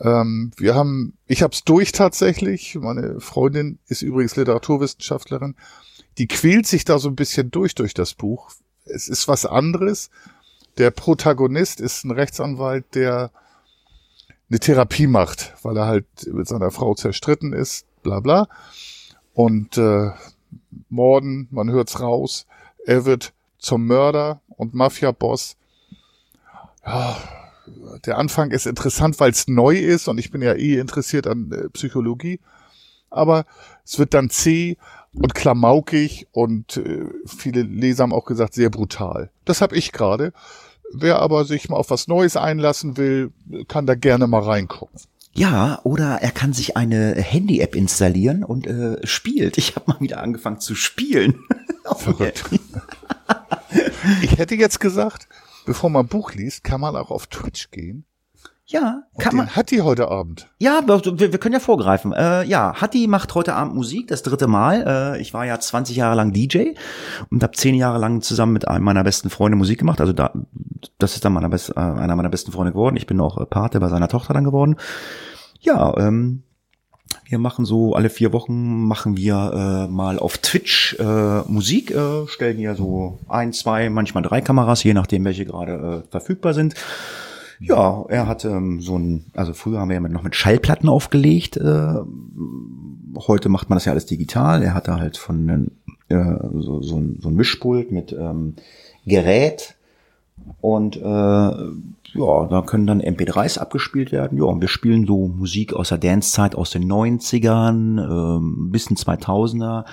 Ähm, 0.00 0.52
wir 0.56 0.74
haben, 0.74 1.14
ich 1.26 1.42
hab's 1.42 1.64
durch 1.64 1.90
tatsächlich. 1.90 2.76
Meine 2.80 3.20
Freundin 3.20 3.78
ist 3.88 4.02
übrigens 4.02 4.36
Literaturwissenschaftlerin 4.36 5.56
die 6.18 6.28
quält 6.28 6.66
sich 6.66 6.84
da 6.84 6.98
so 6.98 7.08
ein 7.08 7.16
bisschen 7.16 7.50
durch 7.50 7.74
durch 7.74 7.94
das 7.94 8.14
Buch. 8.14 8.50
Es 8.84 9.08
ist 9.08 9.28
was 9.28 9.46
anderes. 9.46 10.10
Der 10.78 10.90
Protagonist 10.90 11.80
ist 11.80 12.04
ein 12.04 12.10
Rechtsanwalt, 12.10 12.94
der 12.94 13.30
eine 14.48 14.60
Therapie 14.60 15.06
macht, 15.06 15.54
weil 15.62 15.76
er 15.76 15.86
halt 15.86 16.06
mit 16.32 16.46
seiner 16.46 16.70
Frau 16.70 16.94
zerstritten 16.94 17.52
ist, 17.52 17.86
bla 18.02 18.20
bla. 18.20 18.48
Und 19.34 19.76
äh, 19.76 20.10
Morden, 20.88 21.48
man 21.50 21.70
hört's 21.70 22.00
raus, 22.00 22.46
er 22.84 23.04
wird 23.04 23.32
zum 23.58 23.86
Mörder 23.86 24.40
und 24.48 24.74
Mafia-Boss. 24.74 25.56
Ja, 26.86 27.16
der 28.04 28.18
Anfang 28.18 28.52
ist 28.52 28.66
interessant, 28.66 29.18
weil 29.18 29.32
es 29.32 29.48
neu 29.48 29.76
ist 29.76 30.08
und 30.08 30.18
ich 30.18 30.30
bin 30.30 30.40
ja 30.42 30.54
eh 30.54 30.78
interessiert 30.78 31.26
an 31.26 31.50
äh, 31.50 31.68
Psychologie. 31.70 32.40
Aber 33.10 33.44
es 33.84 33.98
wird 33.98 34.14
dann 34.14 34.30
zäh 34.30 34.76
und 35.16 35.34
klamaukig 35.34 36.28
und 36.32 36.76
äh, 36.76 37.06
viele 37.26 37.62
Leser 37.62 38.04
haben 38.04 38.12
auch 38.12 38.24
gesagt, 38.24 38.54
sehr 38.54 38.70
brutal. 38.70 39.30
Das 39.44 39.60
habe 39.60 39.76
ich 39.76 39.92
gerade. 39.92 40.32
Wer 40.92 41.18
aber 41.18 41.44
sich 41.44 41.68
mal 41.68 41.76
auf 41.76 41.90
was 41.90 42.06
Neues 42.06 42.36
einlassen 42.36 42.96
will, 42.96 43.32
kann 43.68 43.86
da 43.86 43.94
gerne 43.94 44.26
mal 44.26 44.42
reingucken. 44.42 45.00
Ja, 45.32 45.80
oder 45.82 46.22
er 46.22 46.30
kann 46.30 46.52
sich 46.52 46.76
eine 46.76 47.14
Handy-App 47.14 47.74
installieren 47.74 48.44
und 48.44 48.66
äh, 48.66 49.04
spielt. 49.06 49.58
Ich 49.58 49.76
habe 49.76 49.92
mal 49.92 50.00
wieder 50.00 50.22
angefangen 50.22 50.60
zu 50.60 50.74
spielen. 50.74 51.40
Verrückt. 51.96 52.44
ich 54.22 54.38
hätte 54.38 54.54
jetzt 54.54 54.80
gesagt, 54.80 55.28
bevor 55.66 55.90
man 55.90 56.06
Buch 56.06 56.32
liest, 56.32 56.64
kann 56.64 56.80
man 56.80 56.96
auch 56.96 57.10
auf 57.10 57.26
Twitch 57.26 57.70
gehen 57.70 58.06
ja, 58.68 59.04
kann 59.18 59.30
Und 59.30 59.36
man. 59.36 59.56
Hat 59.56 59.70
die 59.70 59.80
heute 59.80 60.08
Abend? 60.08 60.48
Ja, 60.58 60.80
wir, 60.84 61.32
wir 61.32 61.38
können 61.38 61.52
ja 61.52 61.60
vorgreifen. 61.60 62.12
Äh, 62.12 62.42
ja, 62.44 62.74
Hatti 62.80 63.06
macht 63.06 63.32
heute 63.36 63.54
Abend 63.54 63.76
Musik, 63.76 64.08
das 64.08 64.24
dritte 64.24 64.48
Mal. 64.48 65.14
Äh, 65.16 65.20
ich 65.20 65.32
war 65.32 65.46
ja 65.46 65.60
20 65.60 65.96
Jahre 65.96 66.16
lang 66.16 66.32
DJ 66.32 66.72
und 67.30 67.44
habe 67.44 67.52
zehn 67.52 67.76
Jahre 67.76 67.98
lang 67.98 68.22
zusammen 68.22 68.52
mit 68.52 68.66
einem 68.66 68.84
meiner 68.84 69.04
besten 69.04 69.30
Freunde 69.30 69.56
Musik 69.56 69.78
gemacht. 69.78 70.00
Also 70.00 70.12
da, 70.12 70.32
das 70.98 71.14
ist 71.14 71.24
dann 71.24 71.32
meiner 71.32 71.48
best, 71.48 71.70
äh, 71.70 71.78
einer 71.78 72.16
meiner 72.16 72.28
besten 72.28 72.50
Freunde 72.50 72.72
geworden. 72.72 72.96
Ich 72.96 73.06
bin 73.06 73.20
auch 73.20 73.38
äh, 73.38 73.46
Pate 73.46 73.78
bei 73.78 73.88
seiner 73.88 74.08
Tochter 74.08 74.34
dann 74.34 74.42
geworden. 74.42 74.74
Ja, 75.60 75.96
ähm, 75.96 76.42
wir 77.24 77.38
machen 77.38 77.64
so 77.64 77.94
alle 77.94 78.10
vier 78.10 78.32
Wochen 78.32 78.82
machen 78.82 79.16
wir 79.16 79.86
äh, 79.86 79.92
mal 79.92 80.18
auf 80.18 80.38
Twitch 80.38 80.96
äh, 80.98 81.42
Musik, 81.46 81.92
äh, 81.92 82.26
stellen 82.26 82.56
hier 82.56 82.74
so 82.74 83.20
ein, 83.28 83.52
zwei, 83.52 83.90
manchmal 83.90 84.24
drei 84.24 84.40
Kameras, 84.40 84.82
je 84.82 84.92
nachdem 84.92 85.24
welche 85.24 85.44
gerade 85.44 86.02
äh, 86.04 86.10
verfügbar 86.10 86.52
sind. 86.52 86.74
Ja, 87.60 88.04
er 88.08 88.26
hat 88.26 88.44
ähm, 88.44 88.80
so 88.80 88.98
ein, 88.98 89.26
also 89.34 89.52
früher 89.52 89.80
haben 89.80 89.88
wir 89.88 89.94
ja 89.94 90.08
noch 90.08 90.22
mit 90.22 90.36
Schallplatten 90.36 90.88
aufgelegt. 90.88 91.56
Äh, 91.56 91.94
heute 93.26 93.48
macht 93.48 93.70
man 93.70 93.76
das 93.76 93.86
ja 93.86 93.92
alles 93.92 94.06
digital. 94.06 94.62
Er 94.62 94.74
hatte 94.74 94.96
halt 94.96 95.16
von 95.16 95.70
äh, 96.08 96.16
so, 96.54 96.82
so, 96.82 96.96
ein, 96.96 97.18
so 97.20 97.28
ein 97.28 97.34
Mischpult 97.34 97.92
mit 97.92 98.12
ähm, 98.12 98.56
Gerät 99.06 99.76
und 100.60 100.96
äh, 100.96 101.00
ja, 101.02 102.46
da 102.48 102.62
können 102.62 102.86
dann 102.86 103.02
MP3s 103.02 103.58
abgespielt 103.58 104.12
werden. 104.12 104.38
Ja, 104.38 104.44
und 104.44 104.60
wir 104.60 104.68
spielen 104.68 105.06
so 105.06 105.28
Musik 105.28 105.74
aus 105.74 105.90
der 105.90 105.98
Dance-Zeit 105.98 106.54
aus 106.54 106.70
den 106.70 106.90
90ern, 106.90 107.98
äh, 108.00 108.70
bis 108.70 108.86
in 108.88 108.96
2000er. 108.96 109.84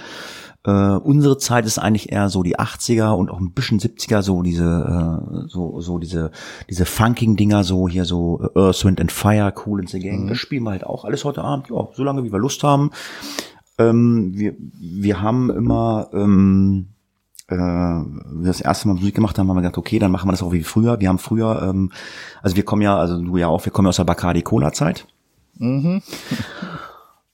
Äh, 0.66 0.72
unsere 0.72 1.38
Zeit 1.38 1.66
ist 1.66 1.78
eigentlich 1.78 2.11
eher 2.11 2.30
so 2.30 2.41
die 2.41 2.57
80er 2.57 3.11
und 3.11 3.30
auch 3.30 3.39
ein 3.39 3.51
bisschen 3.51 3.80
70er, 3.80 4.22
so 4.22 4.41
diese, 4.41 4.64
äh, 4.64 5.47
so, 5.49 5.82
so 5.82 5.99
diese, 5.99 6.32
diese 6.70 6.86
funking 6.86 7.36
Dinger, 7.36 7.66
so 7.66 7.89
hier 7.89 8.05
so 8.05 8.41
äh, 8.55 8.59
Earth, 8.59 8.86
Wind 8.86 9.01
and 9.01 9.11
Fire, 9.11 9.53
Cool 9.66 9.82
in 9.82 9.88
the 9.88 9.99
Gang. 9.99 10.24
Mhm. 10.24 10.28
Das 10.30 10.38
spielen 10.38 10.64
wir 10.64 10.72
halt 10.72 10.86
auch 10.86 11.03
alles 11.03 11.26
heute 11.26 11.43
Abend, 11.43 11.70
ja, 11.70 11.88
so 11.93 12.03
lange 12.03 12.24
wie 12.24 12.32
wir 12.32 12.39
Lust 12.39 12.64
haben. 12.64 12.91
Ähm, 13.78 14.32
wir, 14.36 14.55
wir 14.57 15.22
haben 15.22 15.49
immer, 15.49 16.07
ähm, 16.14 16.88
äh, 17.47 17.55
wir 17.55 18.45
das 18.45 18.61
erste 18.61 18.88
Mal 18.88 18.93
Musik 18.93 19.16
gemacht 19.16 19.38
haben, 19.38 19.49
haben 19.49 19.57
wir 19.57 19.64
gedacht, 19.64 19.78
okay, 19.78 19.99
dann 19.99 20.11
machen 20.11 20.30
wir 20.30 20.32
das 20.32 20.43
auch 20.43 20.53
wie 20.53 20.64
früher. 20.64 20.97
Wir 21.01 21.09
haben 21.09 21.20
früher, 21.20 21.61
ähm, 21.61 21.91
also 22.41 22.55
wir 22.55 22.64
kommen 22.64 22.82
ja, 22.82 22.97
also 22.97 23.22
du 23.22 23.36
ja 23.36 23.47
auch, 23.47 23.66
wir 23.66 23.74
kommen 23.74 23.88
ja 23.88 23.89
aus 23.89 23.97
der 23.97 24.05
Bacardi 24.05 24.43
Cola 24.43 24.72
Zeit. 24.72 25.07
Mhm. 25.57 26.01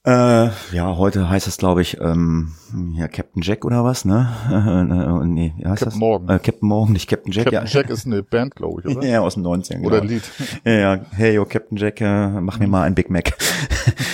Äh, 0.09 0.49
ja, 0.71 0.97
heute 0.97 1.29
heißt 1.29 1.47
es, 1.47 1.57
glaube 1.57 1.83
ich, 1.83 2.01
ähm, 2.01 2.53
ja, 2.95 3.07
Captain 3.07 3.43
Jack 3.43 3.63
oder 3.63 3.83
was, 3.83 4.05
ne? 4.05 4.27
Äh, 4.49 5.25
nee, 5.27 5.53
wie 5.57 5.65
heißt 5.65 5.83
Captain 5.83 5.85
das? 5.85 5.95
Morgan. 5.95 6.35
Äh, 6.35 6.39
Captain 6.39 6.67
Morgan, 6.67 6.93
nicht 6.93 7.07
Captain 7.07 7.31
Jack. 7.31 7.45
Captain 7.45 7.67
ja. 7.67 7.71
Jack 7.71 7.89
ist 7.91 8.07
eine 8.07 8.23
Band, 8.23 8.55
glaube 8.55 8.81
ich, 8.81 8.97
oder? 8.97 9.07
Ja, 9.07 9.19
aus 9.21 9.35
den 9.35 9.45
90ern. 9.45 9.75
Genau. 9.75 9.87
Oder 9.87 10.01
ein 10.01 10.07
Lied. 10.07 10.23
Ja, 10.65 10.71
ja, 10.71 10.99
hey, 11.11 11.35
yo, 11.35 11.45
Captain 11.45 11.77
Jack, 11.77 12.01
äh, 12.01 12.27
mach 12.41 12.57
mir 12.57 12.67
mal 12.67 12.83
ein 12.83 12.95
Big 12.95 13.11
Mac. 13.11 13.37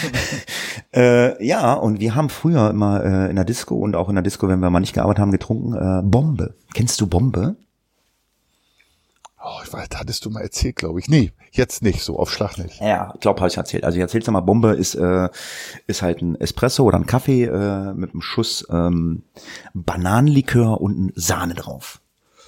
äh, 0.93 1.45
ja, 1.45 1.73
und 1.75 2.01
wir 2.01 2.13
haben 2.13 2.27
früher 2.27 2.69
immer 2.71 3.01
äh, 3.01 3.29
in 3.29 3.37
der 3.37 3.45
Disco 3.45 3.75
und 3.75 3.95
auch 3.95 4.09
in 4.09 4.15
der 4.15 4.23
Disco, 4.23 4.49
wenn 4.49 4.59
wir 4.59 4.69
mal 4.69 4.81
nicht 4.81 4.95
gearbeitet 4.95 5.21
haben, 5.21 5.31
getrunken, 5.31 5.75
äh, 5.75 6.01
Bombe. 6.03 6.55
Kennst 6.73 6.99
du 6.99 7.07
Bombe? 7.07 7.55
Oh, 9.47 9.61
ich 9.63 9.71
weiß, 9.71 9.89
hattest 9.93 10.25
du 10.25 10.31
mal 10.31 10.41
erzählt, 10.41 10.75
glaube 10.75 10.99
ich. 10.99 11.07
Nee, 11.07 11.31
jetzt 11.51 11.83
nicht, 11.83 12.01
so 12.01 12.17
auf 12.17 12.31
Schlag 12.31 12.57
nicht. 12.57 12.81
Ja, 12.81 13.11
ich 13.13 13.19
glaube, 13.19 13.41
habe 13.41 13.47
ich 13.47 13.57
erzählt. 13.57 13.83
Also 13.83 13.97
ich 13.97 14.01
erzähl's 14.01 14.25
mal, 14.25 14.41
Bombe 14.41 14.73
ist, 14.73 14.95
äh, 14.95 15.29
ist 15.85 16.01
halt 16.01 16.23
ein 16.23 16.35
Espresso 16.41 16.83
oder 16.83 16.97
ein 16.97 17.05
Kaffee 17.05 17.43
äh, 17.43 17.93
mit 17.93 18.11
einem 18.11 18.21
Schuss 18.21 18.65
ähm, 18.71 19.21
Bananenlikör 19.75 20.81
und 20.81 21.13
Sahne 21.15 21.53
drauf. 21.53 22.01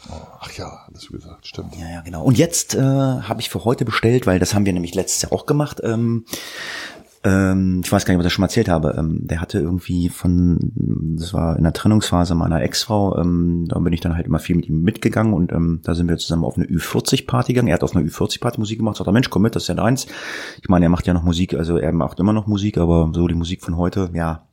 Oh, 0.10 0.16
ach 0.40 0.52
ja, 0.54 0.88
du 0.90 1.14
gesagt, 1.14 1.46
stimmt. 1.46 1.76
Ja, 1.76 1.88
ja, 1.88 2.02
genau. 2.02 2.24
Und 2.24 2.38
jetzt 2.38 2.74
äh, 2.74 2.82
habe 2.82 3.42
ich 3.42 3.50
für 3.50 3.64
heute 3.64 3.86
bestellt, 3.86 4.26
weil 4.26 4.40
das 4.40 4.56
haben 4.56 4.66
wir 4.66 4.74
nämlich 4.74 4.96
letztes 4.96 5.22
Jahr 5.22 5.34
auch 5.34 5.46
gemacht, 5.46 5.82
ähm, 5.84 6.26
ähm, 7.24 7.82
ich 7.84 7.92
weiß 7.92 8.06
gar 8.06 8.14
nicht, 8.14 8.20
was 8.20 8.28
ich 8.28 8.34
schon 8.34 8.42
mal 8.42 8.48
erzählt 8.48 8.70
habe, 8.70 8.96
ähm, 8.98 9.28
der 9.28 9.42
hatte 9.42 9.60
irgendwie 9.60 10.10
von, 10.10 10.72
das 11.18 11.34
war 11.34 11.58
in 11.58 11.64
der 11.64 11.74
Trennungsphase 11.74 12.36
meiner 12.36 12.62
Ex-Frau, 12.62 13.18
ähm, 13.18 13.66
da 13.68 13.80
bin 13.80 13.94
ich 13.94 14.02
dann 14.02 14.16
halt 14.16 14.28
immer 14.28 14.40
viel 14.40 14.56
mit 14.56 14.68
ihm 14.70 14.82
mitgegangen 14.82 15.34
und 15.34 15.52
ähm, 15.52 15.82
da 15.84 15.96
sind 15.96 16.10
wir 16.10 16.18
zusammen 16.18 16.46
auf 16.46 16.58
eine 16.58 16.66
Ü40-Party 16.66 17.54
gegangen. 17.54 17.70
Er 17.70 17.76
hat 17.76 17.84
auf 17.84 17.96
einer 17.96 18.06
Ü40-Party 18.06 18.60
Musik 18.60 18.80
gemacht, 18.80 18.98
sagt 18.98 19.08
er, 19.08 19.14
Mensch, 19.14 19.30
komm 19.30 19.42
mit, 19.42 19.56
das 19.56 19.64
ist 19.64 19.70
ja 19.70 19.76
deins. 19.76 20.08
Ich 20.62 20.70
meine, 20.70 20.86
er 20.86 20.90
macht 20.90 21.08
ja 21.08 21.14
noch 21.14 21.24
Musik, 21.24 21.54
also 21.54 21.78
er 21.78 21.92
macht 21.92 22.20
immer 22.20 22.34
noch 22.34 22.48
Musik, 22.48 22.78
aber 22.78 23.12
so 23.14 23.28
die 23.28 23.36
Musik 23.36 23.64
von 23.64 23.78
heute, 23.78 24.10
ja, 24.14 24.48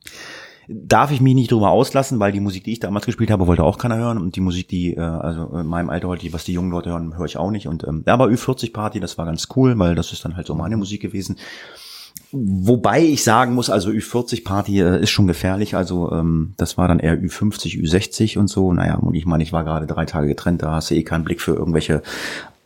darf 0.67 1.11
ich 1.11 1.21
mich 1.21 1.35
nicht 1.35 1.51
drüber 1.51 1.69
auslassen, 1.69 2.19
weil 2.19 2.31
die 2.31 2.39
Musik, 2.39 2.63
die 2.63 2.73
ich 2.73 2.79
damals 2.79 3.05
gespielt 3.05 3.31
habe, 3.31 3.47
wollte 3.47 3.63
auch 3.63 3.77
keiner 3.77 3.97
hören 3.97 4.17
und 4.17 4.35
die 4.35 4.41
Musik, 4.41 4.67
die 4.67 4.95
äh, 4.95 4.99
also 4.99 5.45
in 5.57 5.67
meinem 5.67 5.89
Alter 5.89 6.07
heute, 6.07 6.31
was 6.33 6.45
die 6.45 6.53
jungen 6.53 6.71
Leute 6.71 6.89
hören, 6.89 7.17
höre 7.17 7.25
ich 7.25 7.37
auch 7.37 7.51
nicht 7.51 7.67
und 7.67 7.83
ähm, 7.87 8.03
aber 8.05 8.25
Ü40 8.25 8.73
Party, 8.73 8.99
das 8.99 9.17
war 9.17 9.25
ganz 9.25 9.47
cool, 9.55 9.77
weil 9.77 9.95
das 9.95 10.11
ist 10.11 10.25
dann 10.25 10.35
halt 10.35 10.47
so 10.47 10.55
meine 10.55 10.77
Musik 10.77 11.01
gewesen. 11.01 11.37
Wobei 12.37 13.01
ich 13.01 13.23
sagen 13.23 13.53
muss, 13.53 13.69
also 13.69 13.89
Ü40-Party 13.89 14.81
äh, 14.81 15.01
ist 15.01 15.09
schon 15.09 15.27
gefährlich. 15.27 15.75
Also 15.75 16.11
ähm, 16.11 16.53
das 16.57 16.77
war 16.77 16.87
dann 16.87 16.99
eher 16.99 17.17
Ü50, 17.17 17.81
Ü60 17.81 18.37
und 18.37 18.47
so. 18.47 18.73
Naja, 18.73 18.95
und 18.95 19.15
ich 19.15 19.25
meine, 19.25 19.43
ich 19.43 19.53
war 19.53 19.63
gerade 19.63 19.87
drei 19.87 20.05
Tage 20.05 20.27
getrennt, 20.27 20.61
da 20.61 20.71
hast 20.71 20.91
du 20.91 20.95
eh 20.95 21.03
keinen 21.03 21.23
Blick 21.23 21.41
für 21.41 21.53
irgendwelche 21.53 22.01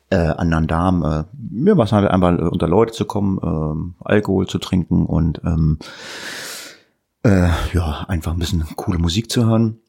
äh, 0.09 0.15
anderen 0.15 0.67
Damen. 0.67 1.03
Äh, 1.03 1.23
mir 1.37 1.77
war 1.77 1.85
es 1.85 1.91
halt 1.91 2.09
einfach 2.09 2.37
äh, 2.37 2.41
unter 2.41 2.67
Leute 2.67 2.93
zu 2.93 3.05
kommen, 3.05 3.37
äh, 3.37 4.03
Alkohol 4.03 4.47
zu 4.47 4.57
trinken 4.57 5.05
und 5.05 5.41
ähm, 5.45 5.77
äh, 7.23 7.49
ja, 7.73 8.05
einfach 8.07 8.33
ein 8.33 8.39
bisschen 8.39 8.63
coole 8.75 8.97
Musik 8.97 9.29
zu 9.29 9.45
hören. 9.45 9.79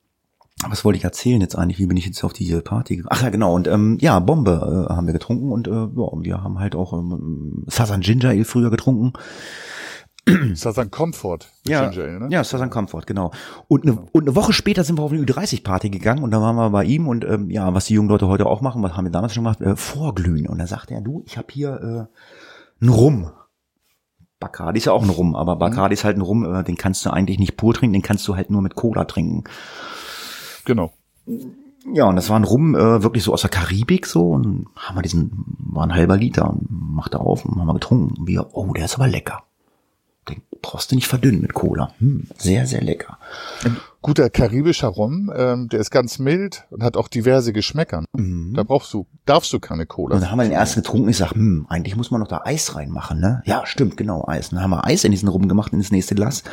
Was 0.69 0.85
wollte 0.85 0.99
ich 0.99 1.05
erzählen 1.05 1.41
jetzt 1.41 1.57
eigentlich? 1.57 1.79
Wie 1.79 1.87
bin 1.87 1.97
ich 1.97 2.07
jetzt 2.07 2.23
auf 2.23 2.33
die 2.33 2.55
Party 2.61 2.97
gegangen? 2.97 3.11
Ach 3.13 3.23
ja, 3.23 3.31
genau. 3.31 3.55
Und 3.55 3.67
ähm, 3.67 3.97
ja, 4.01 4.19
Bombe 4.19 4.87
äh, 4.89 4.93
haben 4.93 5.07
wir 5.07 5.15
getrunken 5.15 5.51
und 5.53 5.69
äh, 5.69 5.71
ja, 5.71 6.11
wir 6.23 6.43
haben 6.43 6.59
halt 6.59 6.75
auch 6.75 6.93
ähm, 6.93 7.65
Sasan 7.67 8.01
Ginger 8.01 8.31
Ale 8.31 8.45
früher 8.45 8.71
getrunken. 8.71 9.13
Sasan 10.55 10.91
Comfort. 10.91 11.39
Ja, 11.67 11.89
Ginger 11.89 12.05
Ale, 12.05 12.21
ne? 12.21 12.29
ja, 12.31 12.45
Sasan 12.45 12.71
Comfort, 12.71 13.03
genau. 13.07 13.31
Und 13.69 13.85
eine, 13.85 13.99
und 14.13 14.25
eine 14.25 14.37
Woche 14.37 14.53
später 14.53 14.85
sind 14.85 14.99
wir 14.99 15.03
auf 15.03 15.13
eine 15.13 15.23
Ü30-Party 15.23 15.91
gegangen 15.91 16.23
und 16.23 16.31
da 16.31 16.41
waren 16.41 16.57
wir 16.57 16.71
bei 16.71 16.85
ihm 16.85 17.09
und 17.09 17.25
ähm, 17.25 17.51
ja, 17.51 17.73
was 17.73 17.87
die 17.87 17.95
jungen 17.95 18.09
Leute 18.09 18.29
heute 18.29 18.47
auch 18.47 18.61
machen, 18.61 18.83
was 18.83 18.97
haben 18.97 19.05
wir 19.05 19.13
damals 19.13 19.35
schon 19.35 19.45
gemacht? 19.45 19.61
Äh, 19.61 19.77
vorglühen. 19.77 20.47
Und 20.47 20.59
da 20.59 20.67
sagte 20.67 20.95
er, 20.95 21.01
du, 21.01 21.23
ich 21.27 21.39
habe 21.39 21.49
hier 21.51 21.71
äh, 22.11 22.83
einen 22.83 22.91
Rum. 22.91 23.31
Bacardi 24.39 24.79
ist 24.79 24.87
ja 24.87 24.93
auch 24.93 25.03
ein 25.03 25.11
Rum, 25.11 25.37
aber 25.37 25.57
Bacardi 25.57 25.95
ist 25.95 26.05
halt 26.05 26.17
ein 26.17 26.23
Rum, 26.23 26.45
äh, 26.55 26.65
den 26.65 26.77
kannst 26.77 27.05
du 27.05 27.11
eigentlich 27.11 27.39
nicht 27.39 27.57
pur 27.57 27.75
trinken, 27.75 27.93
den 27.93 28.03
kannst 28.03 28.27
du 28.29 28.37
halt 28.37 28.51
nur 28.51 28.63
mit 28.63 28.75
Cola 28.75 29.05
trinken. 29.05 29.45
Genau. 30.65 30.93
Ja, 31.93 32.05
und 32.05 32.17
das 32.17 32.29
war 32.29 32.39
ein 32.39 32.45
Rum 32.45 32.75
äh, 32.75 33.03
wirklich 33.03 33.25
so 33.25 33.33
aus 33.33 33.41
der 33.41 33.51
Karibik 33.51 34.07
so 34.07 34.31
und 34.31 34.67
haben 34.77 34.97
wir 34.97 35.03
diesen, 35.03 35.57
war 35.59 35.85
ein 35.85 35.95
halber 35.95 36.17
Liter 36.17 36.51
und 36.51 36.67
machte 36.69 37.21
auf 37.21 37.45
und 37.45 37.59
haben 37.59 37.67
wir 37.67 37.75
getrunken. 37.75 38.19
Und 38.19 38.27
wir, 38.27 38.49
oh, 38.53 38.73
der 38.73 38.85
ist 38.85 38.97
aber 38.97 39.09
lecker. 39.09 39.45
Den 40.29 40.43
brauchst 40.61 40.93
du 40.93 40.95
nicht 40.95 41.09
verdünnen 41.09 41.41
mit 41.41 41.55
Cola. 41.55 41.95
Hm, 41.99 42.29
sehr, 42.37 42.67
sehr 42.67 42.83
lecker. 42.83 43.19
Ein 43.65 43.79
guter 44.03 44.29
karibischer 44.29 44.89
Rum, 44.89 45.33
ähm, 45.35 45.69
der 45.71 45.81
ist 45.81 45.91
ganz 45.91 46.19
mild 46.19 46.67
und 46.71 46.83
hat 46.83 46.99
auch 46.99 47.09
diverse 47.09 47.55
Geschmäcker. 47.55 48.05
Mhm. 48.13 48.53
Da 48.55 48.63
brauchst 48.63 48.93
du, 48.93 49.07
darfst 49.25 49.51
du 49.55 49.59
keine 49.59 49.87
Cola. 49.87 50.17
Und 50.17 50.21
dann 50.21 50.31
haben 50.31 50.39
wir 50.39 50.45
den 50.45 50.53
ersten 50.53 50.83
getrunken. 50.83 51.09
Ich 51.09 51.17
sag, 51.17 51.33
hm, 51.33 51.67
eigentlich 51.71 51.97
muss 51.97 52.11
man 52.11 52.21
noch 52.21 52.29
da 52.29 52.43
Eis 52.45 52.77
reinmachen, 52.77 53.19
ne? 53.19 53.43
Ja, 53.47 53.65
stimmt, 53.65 53.97
genau, 53.97 54.27
Eis. 54.29 54.51
Und 54.51 54.57
dann 54.57 54.65
haben 54.65 54.71
wir 54.71 54.85
Eis 54.85 55.05
in 55.05 55.13
diesen 55.13 55.29
Rum 55.29 55.49
gemacht, 55.49 55.73
in 55.73 55.79
das 55.79 55.91
nächste 55.91 56.15
Glas 56.15 56.45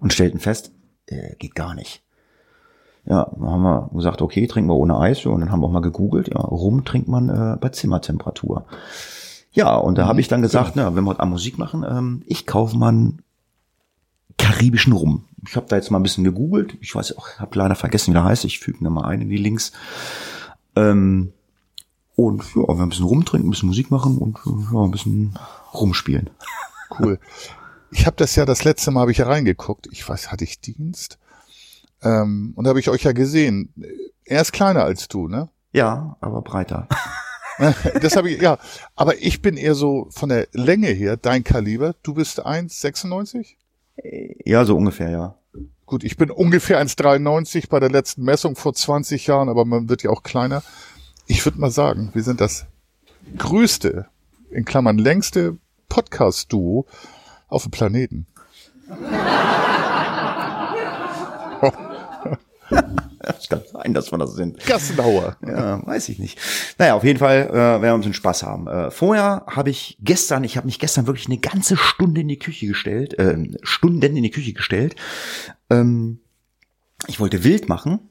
und 0.00 0.12
stellten 0.12 0.38
fest, 0.38 0.72
äh, 1.06 1.34
geht 1.36 1.54
gar 1.54 1.74
nicht. 1.74 2.03
Ja, 3.06 3.30
dann 3.36 3.50
haben 3.50 3.62
wir 3.62 3.90
gesagt, 3.92 4.22
okay, 4.22 4.46
trinken 4.46 4.70
wir 4.70 4.76
ohne 4.76 4.98
Eis. 4.98 5.26
Und 5.26 5.40
dann 5.40 5.50
haben 5.50 5.60
wir 5.60 5.66
auch 5.66 5.72
mal 5.72 5.80
gegoogelt, 5.80 6.28
ja, 6.28 6.40
rum 6.40 6.84
trinkt 6.84 7.08
man 7.08 7.28
äh, 7.28 7.56
bei 7.60 7.68
Zimmertemperatur. 7.68 8.64
Ja, 9.52 9.76
und 9.76 9.98
da 9.98 10.04
mhm, 10.04 10.08
habe 10.08 10.20
ich 10.20 10.28
dann 10.28 10.42
gesagt, 10.42 10.76
ja. 10.76 10.84
na, 10.84 10.96
wenn 10.96 11.04
wir 11.04 11.10
heute 11.10 11.26
Musik 11.26 11.58
machen, 11.58 11.84
ähm, 11.88 12.22
ich 12.26 12.46
kaufe 12.46 12.76
mal 12.76 12.88
einen 12.88 13.22
karibischen 14.38 14.92
Rum. 14.92 15.24
Ich 15.46 15.56
habe 15.56 15.66
da 15.68 15.76
jetzt 15.76 15.90
mal 15.90 15.98
ein 15.98 16.02
bisschen 16.02 16.24
gegoogelt. 16.24 16.76
Ich 16.80 16.94
weiß 16.94 17.16
auch, 17.16 17.38
habe 17.38 17.58
leider 17.58 17.74
vergessen, 17.74 18.10
wie 18.10 18.14
der 18.14 18.24
heißt. 18.24 18.44
Ich 18.44 18.58
füge 18.58 18.78
ihn 18.84 18.92
mal 18.92 19.04
ein 19.04 19.20
in 19.20 19.28
die 19.28 19.36
Links. 19.36 19.72
Ähm, 20.74 21.32
und 22.16 22.42
ja, 22.54 22.68
wir 22.68 22.82
ein 22.82 22.88
bisschen 22.88 23.04
rumtrinken, 23.04 23.48
ein 23.48 23.50
bisschen 23.50 23.68
Musik 23.68 23.90
machen 23.90 24.18
und 24.18 24.38
ja, 24.44 24.80
ein 24.80 24.90
bisschen 24.90 25.38
rumspielen. 25.72 26.30
Cool. 26.98 27.18
Ich 27.90 28.06
habe 28.06 28.16
das 28.16 28.34
ja 28.36 28.44
das 28.44 28.64
letzte 28.64 28.90
Mal 28.90 29.02
habe 29.02 29.12
ich 29.12 29.18
ja 29.18 29.26
reingeguckt. 29.26 29.88
Ich 29.90 30.08
weiß, 30.08 30.32
hatte 30.32 30.44
ich 30.44 30.60
Dienst? 30.60 31.18
Ähm, 32.04 32.52
und 32.54 32.64
da 32.64 32.70
habe 32.70 32.80
ich 32.80 32.90
euch 32.90 33.02
ja 33.02 33.12
gesehen. 33.12 33.72
Er 34.24 34.42
ist 34.42 34.52
kleiner 34.52 34.84
als 34.84 35.08
du, 35.08 35.28
ne? 35.28 35.48
Ja, 35.72 36.16
aber 36.20 36.42
breiter. 36.42 36.88
das 38.00 38.16
habe 38.16 38.30
ich, 38.30 38.40
ja. 38.40 38.58
Aber 38.96 39.22
ich 39.22 39.42
bin 39.42 39.56
eher 39.56 39.74
so 39.74 40.08
von 40.10 40.28
der 40.28 40.48
Länge 40.52 40.88
her 40.88 41.16
dein 41.16 41.44
Kaliber. 41.44 41.94
Du 42.02 42.14
bist 42.14 42.44
1,96? 42.44 43.54
Ja, 44.44 44.64
so 44.64 44.76
ungefähr, 44.76 45.10
ja. 45.10 45.36
Gut, 45.86 46.02
ich 46.02 46.16
bin 46.16 46.30
ungefähr 46.30 46.84
1,93 46.84 47.68
bei 47.68 47.78
der 47.78 47.90
letzten 47.90 48.24
Messung 48.24 48.56
vor 48.56 48.74
20 48.74 49.26
Jahren, 49.26 49.48
aber 49.48 49.64
man 49.64 49.88
wird 49.88 50.02
ja 50.02 50.10
auch 50.10 50.22
kleiner. 50.22 50.62
Ich 51.26 51.44
würde 51.44 51.60
mal 51.60 51.70
sagen, 51.70 52.10
wir 52.12 52.22
sind 52.22 52.40
das 52.40 52.66
größte, 53.38 54.06
in 54.50 54.64
Klammern 54.64 54.98
längste 54.98 55.58
Podcast-Duo 55.88 56.86
auf 57.48 57.62
dem 57.62 57.70
Planeten. 57.70 58.26
Es 63.26 63.48
kann 63.48 63.62
sein, 63.72 63.94
dass 63.94 64.12
wir 64.12 64.18
das 64.18 64.34
sind. 64.34 64.64
Gassenhauer. 64.66 65.36
Ja, 65.46 65.84
weiß 65.86 66.10
ich 66.10 66.18
nicht. 66.18 66.38
Naja, 66.78 66.94
auf 66.94 67.04
jeden 67.04 67.18
Fall 67.18 67.48
äh, 67.48 67.54
werden 67.54 67.82
wir 67.82 67.94
ein 67.94 68.00
bisschen 68.00 68.12
Spaß 68.12 68.42
haben. 68.42 68.66
Äh, 68.66 68.90
vorher 68.90 69.44
habe 69.46 69.70
ich 69.70 69.96
gestern, 70.02 70.44
ich 70.44 70.56
habe 70.56 70.66
mich 70.66 70.78
gestern 70.78 71.06
wirklich 71.06 71.26
eine 71.26 71.38
ganze 71.38 71.76
Stunde 71.76 72.20
in 72.20 72.28
die 72.28 72.38
Küche 72.38 72.66
gestellt, 72.66 73.18
äh, 73.18 73.36
Stunden 73.62 74.16
in 74.16 74.22
die 74.22 74.30
Küche 74.30 74.52
gestellt. 74.52 74.96
Ähm, 75.70 76.20
ich 77.06 77.20
wollte 77.20 77.44
wild 77.44 77.68
machen. 77.68 78.10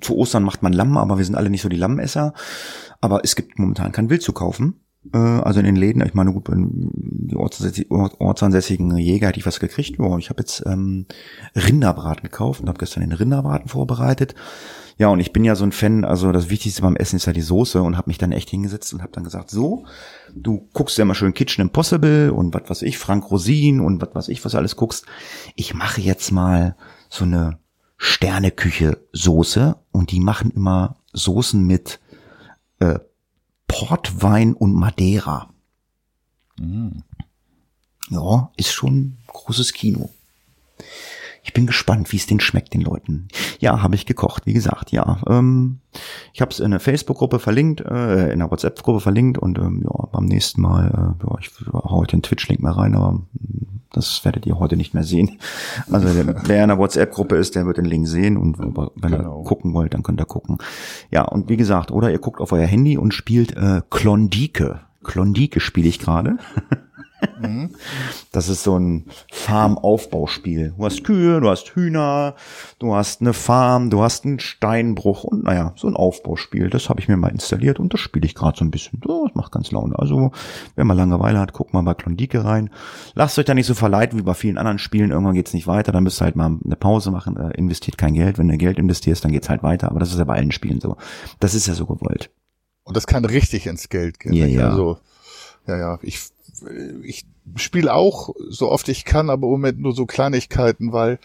Zu 0.00 0.16
Ostern 0.16 0.42
macht 0.42 0.62
man 0.62 0.72
Lamm, 0.72 0.96
aber 0.96 1.16
wir 1.16 1.24
sind 1.24 1.36
alle 1.36 1.48
nicht 1.48 1.62
so 1.62 1.68
die 1.68 1.76
Lammesser. 1.76 2.34
Aber 3.00 3.20
es 3.24 3.36
gibt 3.36 3.58
momentan 3.58 3.92
kein 3.92 4.10
Wild 4.10 4.22
zu 4.22 4.32
kaufen. 4.32 4.83
Äh, 5.12 5.18
also 5.18 5.60
in 5.60 5.66
den 5.66 5.76
Läden, 5.76 6.04
ich 6.04 6.14
meine, 6.14 6.32
gut, 6.32 6.48
die 6.48 7.36
ortsansässigen 7.36 8.96
Jäger 8.96 9.28
hätte 9.28 9.38
ich 9.38 9.46
was 9.46 9.60
gekriegt. 9.60 9.98
Oh, 10.00 10.18
ich 10.18 10.30
habe 10.30 10.40
jetzt 10.40 10.64
ähm, 10.66 11.06
Rinderbraten 11.54 12.22
gekauft 12.22 12.60
und 12.60 12.68
habe 12.68 12.78
gestern 12.78 13.00
den 13.02 13.12
Rinderbraten 13.12 13.68
vorbereitet. 13.68 14.34
Ja, 14.96 15.08
und 15.08 15.18
ich 15.18 15.32
bin 15.32 15.44
ja 15.44 15.56
so 15.56 15.64
ein 15.64 15.72
Fan, 15.72 16.04
also 16.04 16.30
das 16.30 16.50
Wichtigste 16.50 16.82
beim 16.82 16.94
Essen 16.94 17.16
ist 17.16 17.26
ja 17.26 17.32
die 17.32 17.40
Soße 17.40 17.82
und 17.82 17.96
habe 17.96 18.08
mich 18.10 18.18
dann 18.18 18.30
echt 18.30 18.50
hingesetzt 18.50 18.94
und 18.94 19.02
habe 19.02 19.10
dann 19.10 19.24
gesagt, 19.24 19.50
so, 19.50 19.86
du 20.32 20.68
guckst 20.72 20.96
ja 20.98 21.04
mal 21.04 21.14
schön 21.14 21.34
Kitchen 21.34 21.62
Impossible 21.62 22.30
und 22.30 22.54
was 22.54 22.70
weiß 22.70 22.82
ich, 22.82 22.98
Frank 22.98 23.28
Rosin 23.30 23.80
und 23.80 24.00
was 24.00 24.14
weiß 24.14 24.28
ich, 24.28 24.44
was 24.44 24.52
du 24.52 24.58
alles 24.58 24.76
guckst. 24.76 25.04
Ich 25.56 25.74
mache 25.74 26.00
jetzt 26.00 26.30
mal 26.30 26.76
so 27.08 27.24
eine 27.24 27.58
Sterneküche 27.96 28.98
Soße 29.12 29.76
und 29.90 30.12
die 30.12 30.20
machen 30.20 30.52
immer 30.52 30.96
Soßen 31.12 31.60
mit 31.60 32.00
äh, 32.78 33.00
Portwein 33.74 34.54
und 34.54 34.72
Madeira. 34.72 35.50
Mhm. 36.60 37.02
Ja, 38.08 38.52
ist 38.56 38.72
schon 38.72 39.16
großes 39.26 39.72
Kino. 39.72 40.10
Ich 41.42 41.52
bin 41.52 41.66
gespannt, 41.66 42.12
wie 42.12 42.16
es 42.16 42.26
den 42.26 42.38
schmeckt, 42.38 42.72
den 42.72 42.82
Leuten. 42.82 43.26
Ja, 43.58 43.82
habe 43.82 43.96
ich 43.96 44.06
gekocht, 44.06 44.46
wie 44.46 44.52
gesagt, 44.52 44.92
ja. 44.92 45.20
Ähm, 45.28 45.80
ich 46.32 46.40
habe 46.40 46.52
es 46.52 46.60
in 46.60 46.70
der 46.70 46.78
Facebook-Gruppe 46.78 47.40
verlinkt, 47.40 47.80
äh, 47.80 48.32
in 48.32 48.38
der 48.38 48.50
WhatsApp-Gruppe 48.50 49.00
verlinkt 49.00 49.38
und 49.38 49.58
ähm, 49.58 49.82
ja, 49.84 50.06
beim 50.06 50.26
nächsten 50.26 50.62
Mal, 50.62 50.86
äh, 51.20 51.26
ja, 51.26 51.38
ich 51.40 51.50
hau 51.72 51.96
heute 51.96 52.16
den 52.16 52.22
Twitch-Link 52.22 52.60
mal 52.60 52.72
rein, 52.72 52.94
aber 52.94 53.08
hm, 53.10 53.80
das 53.96 54.24
werdet 54.24 54.46
ihr 54.46 54.58
heute 54.58 54.76
nicht 54.76 54.94
mehr 54.94 55.04
sehen. 55.04 55.38
Also 55.90 56.12
der, 56.12 56.46
wer 56.46 56.62
in 56.62 56.68
der 56.68 56.78
WhatsApp-Gruppe 56.78 57.36
ist, 57.36 57.54
der 57.54 57.66
wird 57.66 57.78
den 57.78 57.84
Link 57.84 58.06
sehen 58.08 58.36
und 58.36 58.58
wenn 58.58 59.10
genau. 59.10 59.40
ihr 59.40 59.44
gucken 59.44 59.72
wollt, 59.74 59.94
dann 59.94 60.02
könnt 60.02 60.20
ihr 60.20 60.26
gucken. 60.26 60.58
Ja, 61.10 61.22
und 61.22 61.48
wie 61.48 61.56
gesagt, 61.56 61.90
oder 61.90 62.10
ihr 62.10 62.18
guckt 62.18 62.40
auf 62.40 62.52
euer 62.52 62.66
Handy 62.66 62.98
und 62.98 63.14
spielt 63.14 63.56
äh, 63.56 63.82
Klondike. 63.90 64.80
Klondike 65.02 65.60
spiele 65.60 65.88
ich 65.88 65.98
gerade. 65.98 66.38
Mhm. 67.40 67.70
Das 68.32 68.48
ist 68.48 68.62
so 68.62 68.78
ein 68.78 69.06
Farmaufbauspiel. 69.32 70.74
Du 70.76 70.84
hast 70.84 71.04
Kühe, 71.04 71.40
du 71.40 71.48
hast 71.48 71.74
Hühner, 71.74 72.34
du 72.78 72.94
hast 72.94 73.20
eine 73.20 73.32
Farm, 73.32 73.90
du 73.90 74.02
hast 74.02 74.24
einen 74.24 74.40
Steinbruch 74.40 75.24
und 75.24 75.44
naja, 75.44 75.72
so 75.76 75.88
ein 75.88 75.96
Aufbauspiel. 75.96 76.70
Das 76.70 76.88
habe 76.88 77.00
ich 77.00 77.08
mir 77.08 77.16
mal 77.16 77.28
installiert 77.28 77.80
und 77.80 77.92
das 77.92 78.00
spiele 78.00 78.26
ich 78.26 78.34
gerade 78.34 78.58
so 78.58 78.64
ein 78.64 78.70
bisschen. 78.70 79.00
Das 79.00 79.34
macht 79.34 79.52
ganz 79.52 79.70
Laune. 79.70 79.98
Also, 79.98 80.32
wenn 80.76 80.86
man 80.86 80.96
Langeweile 80.96 81.38
hat, 81.38 81.52
guckt 81.52 81.72
mal 81.72 81.82
bei 81.82 81.94
Klondike 81.94 82.44
rein. 82.44 82.70
Lasst 83.14 83.38
euch 83.38 83.44
da 83.44 83.54
nicht 83.54 83.66
so 83.66 83.74
verleiten 83.74 84.18
wie 84.18 84.22
bei 84.22 84.34
vielen 84.34 84.58
anderen 84.58 84.78
Spielen. 84.78 85.10
Irgendwann 85.10 85.34
geht's 85.34 85.54
nicht 85.54 85.66
weiter, 85.66 85.92
dann 85.92 86.04
müsst 86.04 86.20
ihr 86.20 86.24
halt 86.24 86.36
mal 86.36 86.58
eine 86.64 86.76
Pause 86.76 87.10
machen. 87.10 87.36
Äh, 87.36 87.56
investiert 87.56 87.98
kein 87.98 88.14
Geld. 88.14 88.38
Wenn 88.38 88.48
du 88.48 88.56
Geld 88.56 88.78
investierst, 88.78 89.24
dann 89.24 89.32
geht's 89.32 89.48
halt 89.48 89.62
weiter. 89.62 89.90
Aber 89.90 90.00
das 90.00 90.10
ist 90.10 90.18
ja 90.18 90.24
bei 90.24 90.34
allen 90.34 90.52
Spielen 90.52 90.80
so. 90.80 90.96
Das 91.40 91.54
ist 91.54 91.66
ja 91.66 91.74
so 91.74 91.86
gewollt. 91.86 92.30
Und 92.84 92.96
das 92.96 93.06
kann 93.06 93.24
richtig 93.24 93.66
ins 93.66 93.88
Geld 93.88 94.20
gehen. 94.20 94.34
Ja, 94.34 94.46
ja. 94.46 94.70
Also, 94.70 94.98
ja, 95.66 95.78
ja, 95.78 95.98
ich, 96.02 96.20
ich 97.02 97.26
spiele 97.56 97.92
auch 97.92 98.34
so 98.48 98.70
oft 98.70 98.88
ich 98.88 99.04
kann, 99.04 99.30
aber 99.30 99.46
im 99.46 99.52
Moment 99.52 99.80
nur 99.80 99.94
so 99.94 100.06
Kleinigkeiten, 100.06 100.92
weil 100.92 101.18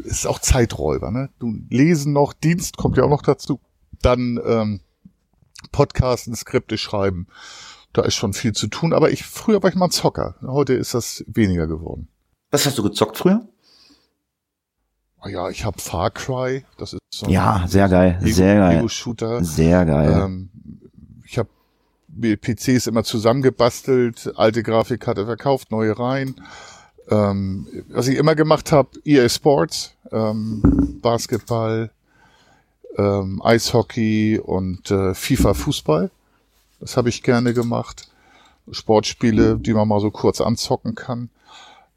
es 0.00 0.12
ist 0.12 0.26
auch 0.26 0.38
Zeiträuber. 0.38 1.10
Ne? 1.10 1.30
Du 1.38 1.54
lesen 1.68 2.12
noch, 2.12 2.32
Dienst 2.32 2.76
kommt 2.76 2.96
ja 2.96 3.04
auch 3.04 3.10
noch 3.10 3.22
dazu, 3.22 3.60
dann 4.02 4.40
ähm, 4.44 4.80
Podcasten, 5.72 6.34
Skripte 6.34 6.78
schreiben. 6.78 7.26
Da 7.92 8.02
ist 8.02 8.14
schon 8.14 8.32
viel 8.32 8.52
zu 8.52 8.68
tun, 8.68 8.92
aber 8.92 9.10
ich 9.10 9.24
früher 9.24 9.62
war 9.62 9.70
ich 9.70 9.76
mal 9.76 9.86
ein 9.86 9.90
Zocker. 9.90 10.36
Heute 10.42 10.74
ist 10.74 10.94
das 10.94 11.24
weniger 11.26 11.66
geworden. 11.66 12.08
Was 12.50 12.66
hast 12.66 12.78
du 12.78 12.82
gezockt 12.82 13.16
früher? 13.16 13.46
Ah 15.20 15.28
ja, 15.28 15.50
ich 15.50 15.64
habe 15.64 15.80
Far 15.80 16.10
Cry, 16.10 16.64
das 16.78 16.94
ist 16.94 17.00
so 17.10 17.26
Ja, 17.26 17.64
sehr 17.68 17.88
geil, 17.88 18.18
Ego, 18.22 18.32
sehr 18.32 18.56
geil. 18.56 18.78
Ego 18.78 18.88
Shooter. 18.88 19.44
Sehr 19.44 19.84
geil. 19.84 20.22
Ähm, 20.24 20.50
ich 21.26 21.36
habe 21.38 21.50
PCs 22.18 22.86
immer 22.86 23.04
zusammengebastelt, 23.04 24.32
alte 24.36 24.62
Grafikkarte 24.62 25.26
verkauft, 25.26 25.70
neue 25.70 25.98
rein. 25.98 26.34
Ähm, 27.08 27.66
was 27.88 28.08
ich 28.08 28.16
immer 28.16 28.34
gemacht 28.34 28.72
habe, 28.72 28.90
EA 29.04 29.28
Sports, 29.28 29.94
ähm, 30.12 30.98
Basketball, 31.02 31.90
ähm, 32.96 33.40
Eishockey 33.42 34.40
und 34.42 34.90
äh, 34.90 35.14
FIFA 35.14 35.54
Fußball. 35.54 36.10
Das 36.80 36.96
habe 36.96 37.08
ich 37.08 37.22
gerne 37.22 37.54
gemacht. 37.54 38.08
Sportspiele, 38.70 39.58
die 39.58 39.74
man 39.74 39.88
mal 39.88 40.00
so 40.00 40.10
kurz 40.10 40.40
anzocken 40.40 40.94
kann. 40.94 41.30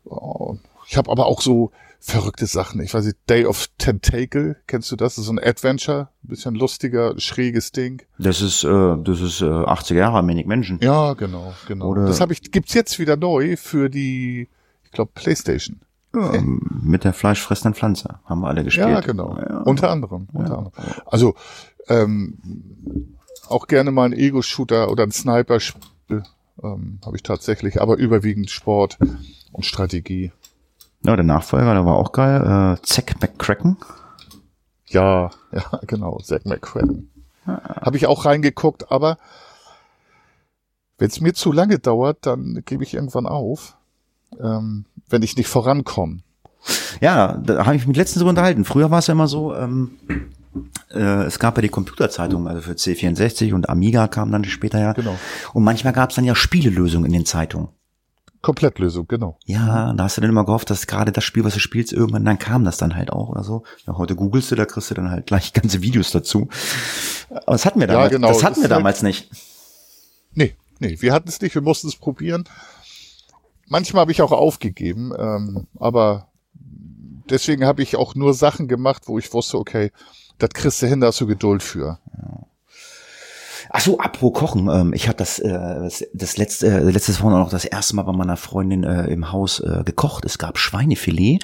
Oh, 0.05 0.57
ich 0.87 0.97
habe 0.97 1.11
aber 1.11 1.25
auch 1.27 1.41
so 1.41 1.71
verrückte 2.03 2.47
Sachen. 2.47 2.81
Ich 2.81 2.93
weiß 2.93 3.05
nicht, 3.05 3.17
Day 3.29 3.45
of 3.45 3.69
Tentacle, 3.77 4.57
kennst 4.67 4.91
du 4.91 4.97
das? 4.97 5.15
Das 5.15 5.19
ist 5.19 5.25
so 5.27 5.31
ein 5.31 5.39
Adventure, 5.39 6.09
ein 6.23 6.27
bisschen 6.27 6.53
lustiger, 6.53 7.17
schräges 7.17 7.71
Ding. 7.71 8.03
Das 8.19 8.41
ist, 8.41 8.65
äh, 8.65 8.97
das 9.01 9.21
ist 9.21 9.41
äh, 9.41 9.45
80er 9.45 9.95
Jahre, 9.95 10.21
Manic 10.21 10.45
Menschen. 10.45 10.79
Ja, 10.81 11.13
genau, 11.13 11.53
genau. 11.65 11.87
Oder 11.87 12.05
das 12.05 12.19
habe 12.19 12.33
ich, 12.33 12.51
gibt's 12.51 12.73
jetzt 12.73 12.99
wieder 12.99 13.15
neu 13.15 13.55
für 13.55 13.89
die, 13.89 14.49
ich 14.83 14.91
glaube, 14.91 15.11
Playstation. 15.15 15.79
Ja. 16.13 16.33
Mit 16.41 17.05
der 17.05 17.13
fleischfressenden 17.13 17.73
Pflanze 17.73 18.19
haben 18.25 18.41
wir 18.41 18.49
alle 18.49 18.63
gespielt. 18.63 18.89
Ja, 18.89 18.99
genau. 18.99 19.37
Ja. 19.37 19.61
Unter 19.61 19.89
anderem. 19.89 20.27
Unter 20.33 20.51
ja. 20.51 20.57
anderem. 20.57 20.73
Also 21.05 21.35
ähm, 21.87 22.37
auch 23.47 23.67
gerne 23.67 23.91
mal 23.91 24.05
ein 24.05 24.13
Ego-Shooter 24.13 24.91
oder 24.91 25.03
ein 25.03 25.11
Sniper-Spiel 25.11 26.23
ähm, 26.61 26.99
habe 27.03 27.15
ich 27.15 27.23
tatsächlich, 27.23 27.81
aber 27.81 27.97
überwiegend 27.97 28.51
Sport 28.51 28.99
und 29.51 29.65
Strategie. 29.65 30.31
Ja, 31.05 31.15
der 31.15 31.25
Nachfolger, 31.25 31.73
der 31.73 31.85
war 31.85 31.95
auch 31.95 32.11
geil. 32.11 32.77
Äh, 32.77 32.81
Zack 32.81 33.21
McCracken. 33.21 33.77
Ja, 34.87 35.31
ja, 35.51 35.79
genau, 35.85 36.19
Zack 36.19 36.45
McCracken. 36.45 37.09
Ah. 37.45 37.81
Habe 37.85 37.97
ich 37.97 38.07
auch 38.07 38.25
reingeguckt, 38.25 38.91
aber 38.91 39.17
wenn 40.97 41.09
es 41.09 41.19
mir 41.19 41.33
zu 41.33 41.51
lange 41.51 41.79
dauert, 41.79 42.25
dann 42.25 42.61
gebe 42.65 42.83
ich 42.83 42.93
irgendwann 42.93 43.25
auf, 43.25 43.75
ähm, 44.39 44.85
wenn 45.09 45.23
ich 45.23 45.35
nicht 45.35 45.47
vorankomme. 45.47 46.19
Ja, 47.01 47.37
da 47.43 47.65
habe 47.65 47.75
ich 47.75 47.85
mich 47.85 47.97
letztens 47.97 48.19
drüber 48.19 48.29
unterhalten. 48.29 48.63
Früher 48.63 48.89
war 48.89 48.99
es 48.99 49.07
ja 49.07 49.11
immer 49.11 49.27
so, 49.27 49.53
ähm, 49.53 49.97
äh, 50.93 51.23
es 51.23 51.39
gab 51.39 51.57
ja 51.57 51.61
die 51.61 51.69
Computerzeitungen, 51.69 52.47
also 52.47 52.61
für 52.61 52.73
C64 52.73 53.53
und 53.53 53.67
Amiga 53.69 54.07
kam 54.07 54.31
dann 54.31 54.45
später 54.45 54.79
ja. 54.79 54.93
Genau. 54.93 55.17
Und 55.53 55.63
manchmal 55.63 55.91
gab 55.91 56.11
es 56.11 56.15
dann 56.15 56.25
ja 56.25 56.35
Spielelösungen 56.35 57.07
in 57.07 57.13
den 57.13 57.25
Zeitungen. 57.25 57.67
Komplettlösung, 58.43 59.07
genau. 59.07 59.39
Ja, 59.45 59.93
da 59.93 60.03
hast 60.03 60.17
du 60.17 60.21
dann 60.21 60.29
immer 60.29 60.43
gehofft, 60.43 60.69
dass 60.69 60.85
gerade 60.85 61.13
das 61.13 61.23
Spiel, 61.23 61.45
was 61.45 61.53
du 61.53 61.61
spielst, 61.61 61.93
irgendwann 61.93 62.25
dann 62.25 62.37
kam 62.37 62.65
das 62.65 62.75
dann 62.75 62.93
halt 62.93 63.09
auch 63.09 63.29
oder 63.29 63.41
so. 63.41 63.63
Ja, 63.87 63.97
heute 63.97 64.15
googelst 64.15 64.51
du, 64.51 64.55
da 64.55 64.65
kriegst 64.65 64.91
du 64.91 64.95
dann 64.95 65.09
halt 65.09 65.27
gleich 65.27 65.53
ganze 65.53 65.81
Videos 65.81 66.11
dazu. 66.11 66.49
Aber 67.29 67.53
das 67.53 67.65
hatten 67.65 67.79
wir 67.79 67.87
damals, 67.87 68.11
ja, 68.11 68.17
genau, 68.17 68.27
das 68.27 68.43
hatten 68.43 68.61
wir 68.61 68.67
damals 68.67 68.97
halt, 68.97 69.03
nicht. 69.05 69.31
Nee, 70.33 70.55
nee, 70.79 70.97
wir 70.99 71.13
hatten 71.13 71.29
es 71.29 71.39
nicht, 71.39 71.55
wir 71.55 71.61
mussten 71.61 71.87
es 71.87 71.95
probieren. 71.95 72.43
Manchmal 73.67 74.01
habe 74.01 74.11
ich 74.11 74.21
auch 74.21 74.33
aufgegeben, 74.33 75.13
ähm, 75.17 75.67
aber 75.79 76.27
deswegen 77.29 77.65
habe 77.65 77.81
ich 77.81 77.95
auch 77.95 78.13
nur 78.13 78.33
Sachen 78.33 78.67
gemacht, 78.67 79.03
wo 79.05 79.17
ich 79.17 79.33
wusste, 79.33 79.57
okay, 79.57 79.93
das 80.37 80.49
kriegst 80.49 80.81
du 80.81 80.87
hin, 80.87 80.99
da 80.99 81.07
hast 81.07 81.21
du 81.21 81.27
Geduld 81.27 81.63
für. 81.63 81.97
Ja. 82.17 82.45
Ach 83.75 83.79
so, 83.79 83.97
apropos 83.97 84.39
Kochen. 84.39 84.69
Ähm, 84.69 84.93
ich 84.93 85.07
habe 85.07 85.17
das, 85.17 85.39
äh, 85.39 85.89
das, 86.13 86.37
letzte, 86.37 86.67
äh, 86.67 86.79
letztes 86.91 87.23
Woche 87.23 87.31
noch 87.31 87.49
das 87.49 87.65
erste 87.65 87.95
Mal 87.95 88.03
bei 88.03 88.13
meiner 88.13 88.37
Freundin 88.37 88.83
äh, 88.83 89.07
im 89.07 89.31
Haus 89.31 89.61
äh, 89.61 89.81
gekocht. 89.83 90.25
Es 90.25 90.37
gab 90.37 90.59
Schweinefilet. 90.59 91.39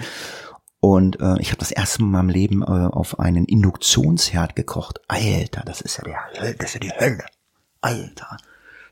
Und 0.80 1.20
äh, 1.20 1.40
ich 1.40 1.50
habe 1.50 1.58
das 1.58 1.72
erste 1.72 2.04
Mal 2.04 2.06
in 2.06 2.12
meinem 2.12 2.30
Leben 2.30 2.62
äh, 2.62 2.66
auf 2.66 3.20
einen 3.20 3.46
Induktionsherd 3.46 4.56
gekocht. 4.56 5.02
Alter, 5.08 5.64
das 5.66 5.82
ist 5.82 5.98
ja 5.98 6.04
der 6.04 6.20
Hölle, 6.28 6.54
das 6.54 6.68
ist 6.68 6.74
ja 6.76 6.80
die 6.82 6.92
Hölle. 6.92 7.26
Alter. 7.82 8.38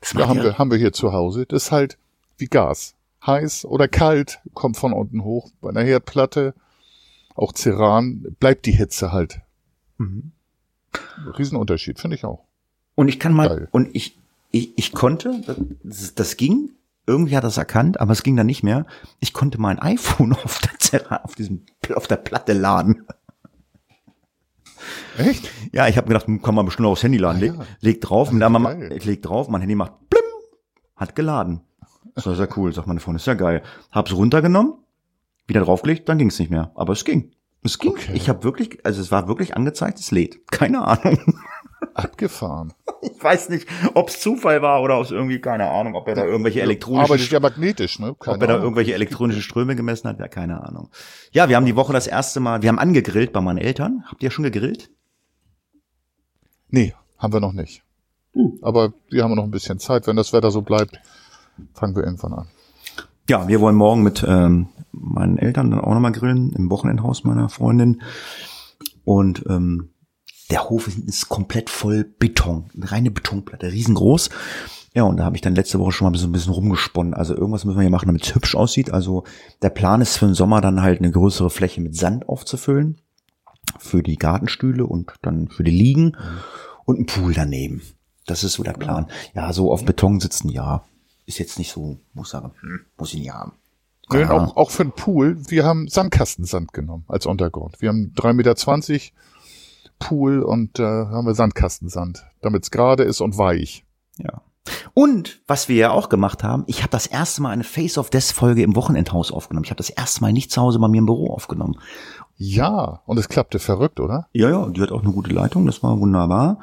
Das 0.00 0.12
ja, 0.14 0.26
haben, 0.26 0.42
wir, 0.42 0.58
haben 0.58 0.72
wir 0.72 0.78
hier 0.78 0.92
zu 0.92 1.12
Hause. 1.12 1.46
Das 1.46 1.66
ist 1.66 1.72
halt 1.72 1.96
wie 2.38 2.46
Gas. 2.46 2.96
Heiß 3.24 3.66
oder 3.66 3.86
kalt, 3.86 4.40
kommt 4.52 4.76
von 4.76 4.92
unten 4.92 5.22
hoch. 5.22 5.48
Bei 5.60 5.70
einer 5.70 5.82
Herdplatte, 5.82 6.54
auch 7.36 7.52
Ceran, 7.52 8.36
bleibt 8.40 8.66
die 8.66 8.72
Hitze 8.72 9.12
halt. 9.12 9.40
Mhm. 9.98 10.32
Riesenunterschied, 11.38 12.00
finde 12.00 12.16
ich 12.16 12.24
auch. 12.24 12.47
Und 12.98 13.06
ich 13.06 13.20
kann 13.20 13.32
mal, 13.32 13.48
Geil. 13.48 13.68
und 13.70 13.94
ich, 13.94 14.18
ich, 14.50 14.76
ich 14.76 14.92
konnte, 14.92 15.40
das, 15.84 16.16
das 16.16 16.36
ging, 16.36 16.70
irgendwie 17.06 17.36
hat 17.36 17.44
er 17.44 17.48
es 17.48 17.56
erkannt, 17.56 18.00
aber 18.00 18.10
es 18.10 18.24
ging 18.24 18.34
dann 18.34 18.46
nicht 18.46 18.64
mehr. 18.64 18.86
Ich 19.20 19.32
konnte 19.32 19.60
mein 19.60 19.78
iPhone 19.82 20.32
auf 20.32 20.58
der, 20.90 21.24
auf 21.24 21.36
diesem, 21.36 21.64
auf 21.94 22.08
der 22.08 22.16
Platte 22.16 22.54
laden. 22.54 23.06
Echt? 25.16 25.48
Ja, 25.70 25.86
ich 25.86 25.96
habe 25.96 26.08
gedacht, 26.08 26.26
kann 26.42 26.56
man 26.56 26.64
bestimmt 26.64 26.88
aufs 26.88 27.04
Handy 27.04 27.18
laden. 27.18 27.38
Leg, 27.38 27.54
ja. 27.54 27.64
leg 27.78 28.00
drauf, 28.00 28.32
und 28.32 28.40
dann 28.40 28.50
mal, 28.50 28.90
ich 28.90 29.04
leg 29.04 29.22
drauf, 29.22 29.48
mein 29.48 29.60
Handy 29.60 29.76
macht 29.76 29.92
blim, 30.10 30.22
hat 30.96 31.14
geladen. 31.14 31.60
Das 32.16 32.26
war 32.26 32.34
sehr 32.34 32.48
cool, 32.58 32.74
sagt 32.74 32.88
meine 32.88 32.98
Freundin, 32.98 33.20
ist 33.20 33.26
ja 33.26 33.34
geil. 33.34 33.62
Hab's 33.92 34.12
runtergenommen, 34.12 34.74
wieder 35.46 35.60
draufgelegt, 35.60 36.08
dann 36.08 36.18
ging's 36.18 36.40
nicht 36.40 36.50
mehr. 36.50 36.72
Aber 36.74 36.94
es 36.94 37.04
ging. 37.04 37.30
Es 37.62 37.78
ging. 37.78 37.92
Okay. 37.92 38.12
Ich 38.14 38.28
habe 38.28 38.42
wirklich, 38.42 38.84
also 38.84 39.00
es 39.00 39.12
war 39.12 39.28
wirklich 39.28 39.56
angezeigt, 39.56 40.00
es 40.00 40.10
lädt. 40.10 40.50
Keine 40.50 40.82
Ahnung. 40.84 41.38
Abgefahren. 41.94 42.72
Ich 43.00 43.22
weiß 43.22 43.48
nicht, 43.50 43.68
ob 43.94 44.08
es 44.08 44.20
Zufall 44.20 44.60
war 44.60 44.82
oder 44.82 44.98
ob 44.98 45.04
es 45.04 45.12
irgendwie, 45.12 45.40
keine 45.40 45.70
Ahnung, 45.70 45.94
ob 45.94 46.08
er 46.08 46.16
da 46.16 46.24
irgendwelche 46.24 46.62
elektronischen... 46.62 47.04
Aber 47.04 47.14
das 47.14 47.26
ist 47.26 47.32
ja 47.32 47.38
magnetisch, 47.38 48.00
ne? 48.00 48.16
Keine 48.18 48.36
ob 48.36 48.42
er 48.42 48.48
da 48.48 48.56
irgendwelche 48.56 48.92
elektronischen 48.92 49.42
Ströme 49.42 49.76
gemessen 49.76 50.08
hat, 50.08 50.18
ja, 50.18 50.26
keine 50.26 50.64
Ahnung. 50.64 50.90
Ja, 51.30 51.48
wir 51.48 51.54
haben 51.54 51.66
die 51.66 51.76
Woche 51.76 51.92
das 51.92 52.08
erste 52.08 52.40
Mal, 52.40 52.62
wir 52.62 52.68
haben 52.68 52.80
angegrillt 52.80 53.32
bei 53.32 53.40
meinen 53.40 53.58
Eltern. 53.58 54.02
Habt 54.08 54.22
ihr 54.24 54.32
schon 54.32 54.44
gegrillt? 54.44 54.90
Nee, 56.70 56.94
haben 57.18 57.32
wir 57.32 57.40
noch 57.40 57.52
nicht. 57.52 57.82
Uh. 58.34 58.56
Aber 58.62 58.92
wir 59.10 59.22
haben 59.22 59.34
noch 59.34 59.44
ein 59.44 59.52
bisschen 59.52 59.78
Zeit. 59.78 60.06
Wenn 60.06 60.16
das 60.16 60.32
Wetter 60.32 60.50
so 60.50 60.62
bleibt, 60.62 60.98
fangen 61.74 61.94
wir 61.94 62.04
irgendwann 62.04 62.32
an. 62.32 62.48
Ja, 63.28 63.46
wir 63.46 63.60
wollen 63.60 63.76
morgen 63.76 64.02
mit 64.02 64.24
ähm, 64.26 64.68
meinen 64.92 65.38
Eltern 65.38 65.70
dann 65.70 65.80
auch 65.80 65.94
nochmal 65.94 66.12
grillen, 66.12 66.52
im 66.52 66.70
Wochenendhaus 66.70 67.24
meiner 67.24 67.48
Freundin. 67.48 68.02
Und 69.04 69.44
ähm, 69.48 69.90
der 70.50 70.68
Hof 70.68 70.88
ist 70.88 71.28
komplett 71.28 71.70
voll 71.70 72.04
Beton, 72.04 72.70
eine 72.74 72.90
reine 72.90 73.10
Betonplatte, 73.10 73.70
riesengroß. 73.70 74.30
Ja, 74.94 75.02
und 75.04 75.18
da 75.18 75.24
habe 75.24 75.36
ich 75.36 75.42
dann 75.42 75.54
letzte 75.54 75.78
Woche 75.78 75.92
schon 75.92 76.10
mal 76.10 76.18
ein 76.18 76.32
bisschen, 76.32 76.52
rumgesponnen. 76.52 77.14
Also 77.14 77.34
irgendwas 77.34 77.64
müssen 77.64 77.76
wir 77.76 77.82
hier 77.82 77.90
machen, 77.90 78.06
damit 78.06 78.24
es 78.24 78.34
hübsch 78.34 78.54
aussieht. 78.54 78.90
Also 78.90 79.24
der 79.62 79.70
Plan 79.70 80.00
ist 80.00 80.16
für 80.16 80.26
den 80.26 80.34
Sommer 80.34 80.60
dann 80.60 80.82
halt 80.82 80.98
eine 80.98 81.10
größere 81.10 81.50
Fläche 81.50 81.80
mit 81.80 81.94
Sand 81.94 82.28
aufzufüllen. 82.28 82.98
Für 83.78 84.02
die 84.02 84.16
Gartenstühle 84.16 84.86
und 84.86 85.12
dann 85.22 85.48
für 85.48 85.62
die 85.62 85.70
Liegen. 85.70 86.16
Und 86.86 86.98
ein 86.98 87.06
Pool 87.06 87.34
daneben. 87.34 87.82
Das 88.26 88.44
ist 88.44 88.54
so 88.54 88.62
der 88.62 88.72
Plan. 88.72 89.06
Ja, 89.34 89.52
so 89.52 89.70
auf 89.70 89.84
Beton 89.84 90.20
sitzen, 90.20 90.48
ja. 90.48 90.82
Ist 91.26 91.38
jetzt 91.38 91.58
nicht 91.58 91.70
so, 91.70 91.98
muss 92.14 92.30
sagen, 92.30 92.52
hm, 92.60 92.80
muss 92.96 93.12
ich 93.12 93.20
nicht 93.20 93.32
haben. 93.32 93.52
Nö, 94.10 94.26
auch, 94.26 94.56
auch 94.56 94.70
für 94.70 94.84
den 94.84 94.92
Pool. 94.92 95.36
Wir 95.48 95.64
haben 95.64 95.86
Sandkastensand 95.88 96.72
genommen 96.72 97.04
als 97.08 97.26
Untergrund. 97.26 97.80
Wir 97.80 97.90
haben 97.90 98.14
3,20 98.16 98.32
Meter 98.32 98.54
Pool 99.98 100.42
und 100.42 100.78
äh, 100.78 100.82
haben 100.82 101.26
wir 101.26 101.34
Sandkastensand, 101.34 102.26
damit 102.40 102.64
es 102.64 102.70
gerade 102.70 103.02
ist 103.02 103.20
und 103.20 103.38
weich. 103.38 103.84
Ja. 104.18 104.42
Und 104.94 105.40
was 105.46 105.68
wir 105.68 105.76
ja 105.76 105.90
auch 105.90 106.08
gemacht 106.08 106.44
haben, 106.44 106.64
ich 106.66 106.82
habe 106.82 106.90
das 106.90 107.06
erste 107.06 107.42
Mal 107.42 107.50
eine 107.50 107.64
Face 107.64 107.98
of 107.98 108.10
Death 108.10 108.32
Folge 108.32 108.62
im 108.62 108.76
Wochenendhaus 108.76 109.32
aufgenommen. 109.32 109.64
Ich 109.64 109.70
habe 109.70 109.78
das 109.78 109.90
erste 109.90 110.20
Mal 110.20 110.32
nicht 110.32 110.50
zu 110.50 110.60
Hause 110.60 110.78
bei 110.78 110.88
mir 110.88 110.98
im 110.98 111.06
Büro 111.06 111.32
aufgenommen. 111.32 111.76
Ja, 112.36 113.00
und 113.06 113.18
es 113.18 113.28
klappte 113.28 113.58
verrückt, 113.58 114.00
oder? 114.00 114.28
Ja, 114.32 114.50
ja, 114.50 114.68
die 114.68 114.80
hat 114.80 114.92
auch 114.92 115.02
eine 115.02 115.12
gute 115.12 115.32
Leitung, 115.32 115.66
das 115.66 115.82
war 115.82 115.98
wunderbar. 115.98 116.60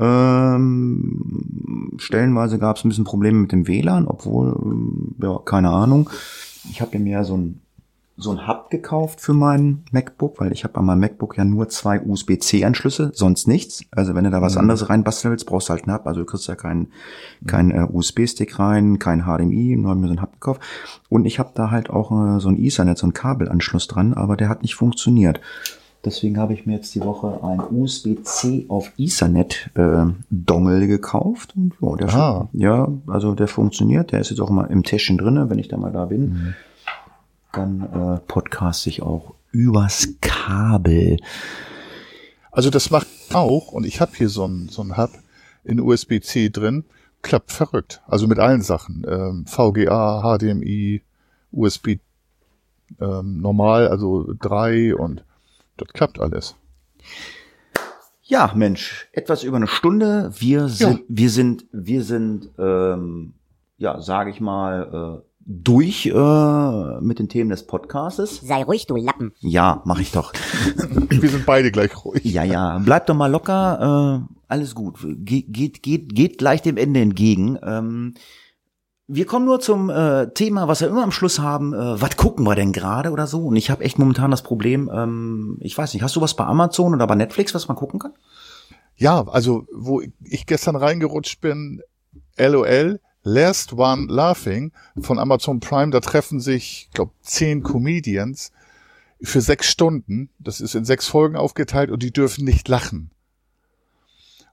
Ähm, 0.00 1.92
stellenweise 1.98 2.58
gab 2.58 2.76
es 2.76 2.84
ein 2.84 2.88
bisschen 2.88 3.04
Probleme 3.04 3.38
mit 3.38 3.52
dem 3.52 3.68
WLAN, 3.68 4.06
obwohl, 4.06 4.58
ähm, 4.62 5.14
ja, 5.20 5.38
keine 5.44 5.70
Ahnung. 5.70 6.08
Ich 6.70 6.80
habe 6.80 6.98
mir 6.98 7.12
ja 7.12 7.24
so 7.24 7.36
ein 7.36 7.60
so 8.16 8.30
ein 8.32 8.46
Hub 8.46 8.70
gekauft 8.70 9.20
für 9.20 9.32
mein 9.32 9.84
MacBook, 9.92 10.40
weil 10.40 10.52
ich 10.52 10.64
habe 10.64 10.78
an 10.78 10.84
meinem 10.84 11.00
MacBook 11.00 11.38
ja 11.38 11.44
nur 11.44 11.68
zwei 11.68 12.00
USB-C-Anschlüsse, 12.00 13.12
sonst 13.14 13.48
nichts. 13.48 13.82
Also 13.90 14.14
wenn 14.14 14.24
du 14.24 14.30
da 14.30 14.42
was 14.42 14.54
mhm. 14.54 14.62
anderes 14.62 14.90
reinbasteln 14.90 15.32
willst, 15.32 15.46
brauchst 15.46 15.68
du 15.68 15.72
halt 15.72 15.88
einen 15.88 15.96
Hub. 15.96 16.06
Also 16.06 16.20
du 16.20 16.26
kriegst 16.26 16.46
ja 16.46 16.54
keinen 16.54 16.92
kein, 17.46 17.70
äh, 17.70 17.86
USB-Stick 17.90 18.58
rein, 18.58 18.98
kein 18.98 19.22
HDMI, 19.22 19.76
nur 19.76 19.90
habe 19.90 20.00
mir 20.00 20.08
so 20.08 20.12
einen 20.12 20.22
Hub 20.22 20.32
gekauft. 20.32 20.60
Und 21.08 21.24
ich 21.24 21.38
habe 21.38 21.50
da 21.54 21.70
halt 21.70 21.88
auch 21.88 22.10
äh, 22.10 22.40
so 22.40 22.48
ein 22.48 22.62
Ethernet, 22.62 22.98
so 22.98 23.06
ein 23.06 23.14
Kabelanschluss 23.14 23.88
dran, 23.88 24.12
aber 24.12 24.36
der 24.36 24.48
hat 24.48 24.62
nicht 24.62 24.74
funktioniert. 24.74 25.40
Deswegen 26.04 26.38
habe 26.38 26.54
ich 26.54 26.64
mir 26.64 26.74
jetzt 26.74 26.94
die 26.94 27.02
Woche 27.02 27.40
ein 27.42 27.60
USB-C 27.60 28.66
auf 28.68 28.90
Ethernet 28.96 29.70
äh, 29.74 30.06
Dongle 30.30 30.86
gekauft. 30.86 31.54
Und, 31.56 31.74
oh, 31.80 31.94
der 31.94 32.08
ah. 32.14 32.48
Ja, 32.52 32.88
also 33.06 33.34
der 33.34 33.48
funktioniert. 33.48 34.12
Der 34.12 34.20
ist 34.20 34.30
jetzt 34.30 34.40
auch 34.40 34.48
mal 34.48 34.64
im 34.64 34.82
Täschchen 34.82 35.18
drinne, 35.18 35.50
wenn 35.50 35.58
ich 35.58 35.68
da 35.68 35.76
mal 35.76 35.92
da 35.92 36.06
bin. 36.06 36.20
Mhm. 36.20 36.54
Dann 37.52 37.82
äh, 37.82 38.20
podcast 38.26 38.86
ich 38.86 39.02
auch 39.02 39.34
übers 39.52 40.08
Kabel. 40.20 41.18
Also 42.50 42.70
das 42.70 42.90
macht 42.90 43.06
auch, 43.32 43.72
und 43.72 43.84
ich 43.84 44.00
habe 44.00 44.12
hier 44.14 44.28
so 44.28 44.46
ein, 44.46 44.68
so 44.68 44.82
ein 44.82 44.96
Hub 44.96 45.10
in 45.64 45.80
USB-C 45.80 46.50
drin, 46.50 46.84
klappt 47.22 47.52
verrückt. 47.52 48.02
Also 48.06 48.26
mit 48.26 48.38
allen 48.38 48.62
Sachen. 48.62 49.04
Ähm, 49.08 49.46
VGA, 49.46 50.22
HDMI, 50.22 51.02
USB 51.52 51.98
ähm, 52.98 53.40
normal, 53.40 53.88
also 53.88 54.32
drei 54.38 54.94
und 54.94 55.24
das 55.76 55.88
klappt 55.88 56.20
alles. 56.20 56.56
Ja, 58.22 58.52
Mensch, 58.54 59.08
etwas 59.12 59.42
über 59.42 59.56
eine 59.56 59.66
Stunde. 59.66 60.32
Wir 60.38 60.68
sind, 60.68 61.00
ja. 61.00 61.04
wir 61.08 61.30
sind, 61.30 61.64
wir 61.72 62.04
sind, 62.04 62.50
ähm, 62.58 63.34
ja, 63.78 64.00
sage 64.00 64.30
ich 64.30 64.40
mal, 64.40 65.22
äh, 65.22 65.29
durch 65.50 66.06
äh, 66.06 67.00
mit 67.00 67.18
den 67.18 67.28
Themen 67.28 67.50
des 67.50 67.66
Podcastes. 67.66 68.40
Sei 68.40 68.62
ruhig, 68.62 68.86
du 68.86 68.94
Lappen. 68.94 69.32
Ja, 69.40 69.82
mach 69.84 69.98
ich 69.98 70.12
doch. 70.12 70.32
wir 71.08 71.28
sind 71.28 71.44
beide 71.44 71.72
gleich 71.72 72.04
ruhig. 72.04 72.24
Ja, 72.24 72.44
ja, 72.44 72.78
bleib 72.78 73.06
doch 73.06 73.16
mal 73.16 73.30
locker. 73.30 74.28
Äh, 74.30 74.34
alles 74.46 74.76
gut. 74.76 74.98
Ge 75.02 75.42
geht, 75.42 75.82
geht, 75.82 76.14
geht 76.14 76.38
gleich 76.38 76.62
dem 76.62 76.76
Ende 76.76 77.00
entgegen. 77.00 77.58
Ähm, 77.64 78.14
wir 79.08 79.26
kommen 79.26 79.44
nur 79.44 79.58
zum 79.58 79.90
äh, 79.90 80.32
Thema, 80.34 80.68
was 80.68 80.82
wir 80.82 80.88
immer 80.88 81.02
am 81.02 81.10
Schluss 81.10 81.40
haben. 81.40 81.74
Äh, 81.74 82.00
was 82.00 82.16
gucken 82.16 82.46
wir 82.46 82.54
denn 82.54 82.72
gerade 82.72 83.10
oder 83.10 83.26
so? 83.26 83.46
Und 83.46 83.56
ich 83.56 83.70
habe 83.70 83.82
echt 83.82 83.98
momentan 83.98 84.30
das 84.30 84.42
Problem, 84.42 84.88
ähm, 84.94 85.58
ich 85.60 85.76
weiß 85.76 85.92
nicht, 85.94 86.04
hast 86.04 86.14
du 86.14 86.20
was 86.20 86.34
bei 86.34 86.44
Amazon 86.44 86.94
oder 86.94 87.08
bei 87.08 87.16
Netflix, 87.16 87.54
was 87.54 87.66
man 87.66 87.76
gucken 87.76 87.98
kann? 87.98 88.12
Ja, 88.94 89.26
also 89.26 89.66
wo 89.74 90.00
ich 90.22 90.46
gestern 90.46 90.76
reingerutscht 90.76 91.40
bin, 91.40 91.80
LOL, 92.36 93.00
Last 93.22 93.74
One 93.74 94.06
Laughing 94.08 94.72
von 95.00 95.18
Amazon 95.18 95.60
Prime, 95.60 95.90
da 95.90 96.00
treffen 96.00 96.40
sich, 96.40 96.88
glaube 96.94 97.12
zehn 97.22 97.62
Comedians 97.62 98.52
für 99.22 99.40
sechs 99.40 99.66
Stunden. 99.66 100.30
Das 100.38 100.60
ist 100.60 100.74
in 100.74 100.84
sechs 100.84 101.06
Folgen 101.06 101.36
aufgeteilt 101.36 101.90
und 101.90 102.02
die 102.02 102.12
dürfen 102.12 102.44
nicht 102.44 102.68
lachen. 102.68 103.10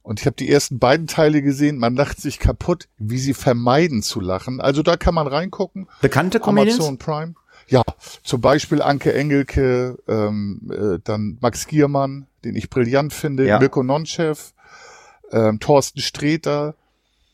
Und 0.03 0.21
ich 0.21 0.25
habe 0.25 0.37
die 0.37 0.49
ersten 0.49 0.79
beiden 0.79 1.07
Teile 1.07 1.41
gesehen. 1.41 1.77
Man 1.77 1.95
lacht 1.95 2.21
sich 2.21 2.39
kaputt, 2.39 2.87
wie 2.97 3.17
sie 3.17 3.33
vermeiden 3.33 4.01
zu 4.01 4.21
lachen. 4.21 4.61
Also 4.61 4.81
da 4.81 4.95
kann 4.95 5.13
man 5.13 5.27
reingucken. 5.27 5.89
Bekannte 6.01 6.39
Comedians? 6.39 6.79
Amazon 6.79 6.97
Prime. 6.97 7.35
Ja, 7.67 7.83
zum 8.23 8.39
Beispiel 8.39 8.81
Anke 8.81 9.13
Engelke, 9.13 9.97
ähm, 10.07 10.71
äh, 10.71 10.99
dann 11.03 11.37
Max 11.41 11.67
Giermann, 11.67 12.27
den 12.45 12.55
ich 12.55 12.69
brillant 12.69 13.11
finde, 13.11 13.45
ja. 13.45 13.59
Mirko 13.59 13.83
Nonchev, 13.83 14.53
ähm, 15.31 15.59
Thorsten 15.59 15.99
Streter. 15.99 16.75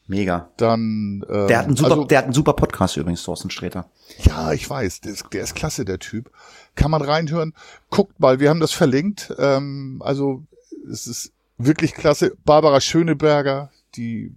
Mega. 0.07 0.49
Dann, 0.57 1.25
ähm, 1.29 1.47
der 1.47 1.59
hat 1.59 1.65
einen 1.65 1.75
super, 1.77 1.91
also, 1.91 2.03
der 2.03 2.17
hat 2.17 2.25
einen 2.25 2.33
super 2.33 2.53
Podcast 2.53 2.97
übrigens, 2.97 3.23
Thorsten 3.23 3.49
Streter. 3.49 3.85
Ja, 4.19 4.51
ich 4.51 4.69
weiß, 4.69 5.01
der 5.01 5.13
ist, 5.13 5.25
der 5.31 5.43
ist 5.43 5.55
klasse, 5.55 5.85
der 5.85 5.99
Typ. 5.99 6.29
Kann 6.75 6.91
man 6.91 7.01
reinhören. 7.01 7.53
Guckt 7.89 8.19
mal, 8.19 8.39
wir 8.39 8.49
haben 8.49 8.59
das 8.59 8.73
verlinkt. 8.73 9.33
Ähm, 9.37 10.01
also 10.03 10.43
es 10.91 11.07
ist 11.07 11.31
wirklich 11.57 11.93
klasse. 11.93 12.35
Barbara 12.43 12.81
Schöneberger, 12.81 13.71
die 13.95 14.35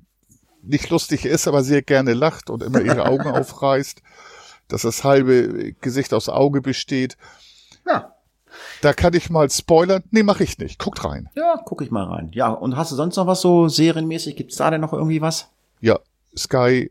nicht 0.62 0.90
lustig 0.90 1.24
ist, 1.24 1.48
aber 1.48 1.62
sehr 1.64 1.82
gerne 1.82 2.14
lacht 2.14 2.50
und 2.50 2.62
immer 2.62 2.80
ihre 2.80 3.06
Augen 3.06 3.26
aufreißt, 3.28 4.02
dass 4.68 4.82
das 4.82 5.02
halbe 5.04 5.74
Gesicht 5.80 6.14
aus 6.14 6.28
Auge 6.28 6.60
besteht. 6.60 7.16
Ja. 7.86 8.12
Da 8.82 8.92
kann 8.92 9.14
ich 9.14 9.30
mal 9.30 9.50
spoilern. 9.50 10.02
Nee, 10.10 10.22
mache 10.22 10.44
ich 10.44 10.58
nicht. 10.58 10.78
Guckt 10.78 11.04
rein. 11.04 11.28
Ja, 11.34 11.60
guck 11.64 11.82
ich 11.82 11.90
mal 11.90 12.04
rein. 12.04 12.30
Ja, 12.32 12.50
und 12.50 12.76
hast 12.76 12.92
du 12.92 12.96
sonst 12.96 13.16
noch 13.16 13.26
was 13.26 13.40
so 13.40 13.68
serienmäßig? 13.68 14.36
Gibt's 14.36 14.56
da 14.56 14.70
denn 14.70 14.80
noch 14.80 14.92
irgendwie 14.92 15.20
was? 15.20 15.48
Ja, 15.86 16.00
Sky 16.36 16.90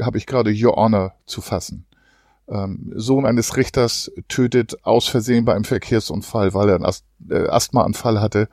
habe 0.00 0.18
ich 0.18 0.26
gerade 0.26 0.52
Your 0.52 0.76
Honor 0.76 1.14
zu 1.26 1.40
fassen. 1.40 1.84
Ähm, 2.48 2.92
Sohn 2.94 3.26
eines 3.26 3.56
Richters 3.56 4.12
tötet 4.28 4.84
aus 4.84 5.08
Versehen 5.08 5.44
bei 5.44 5.54
einem 5.54 5.64
Verkehrsunfall, 5.64 6.54
weil 6.54 6.68
er 6.68 6.76
einen 6.76 6.84
Ast 6.84 7.04
äh, 7.28 7.48
Asthmaanfall 7.48 8.20
hatte 8.20 8.48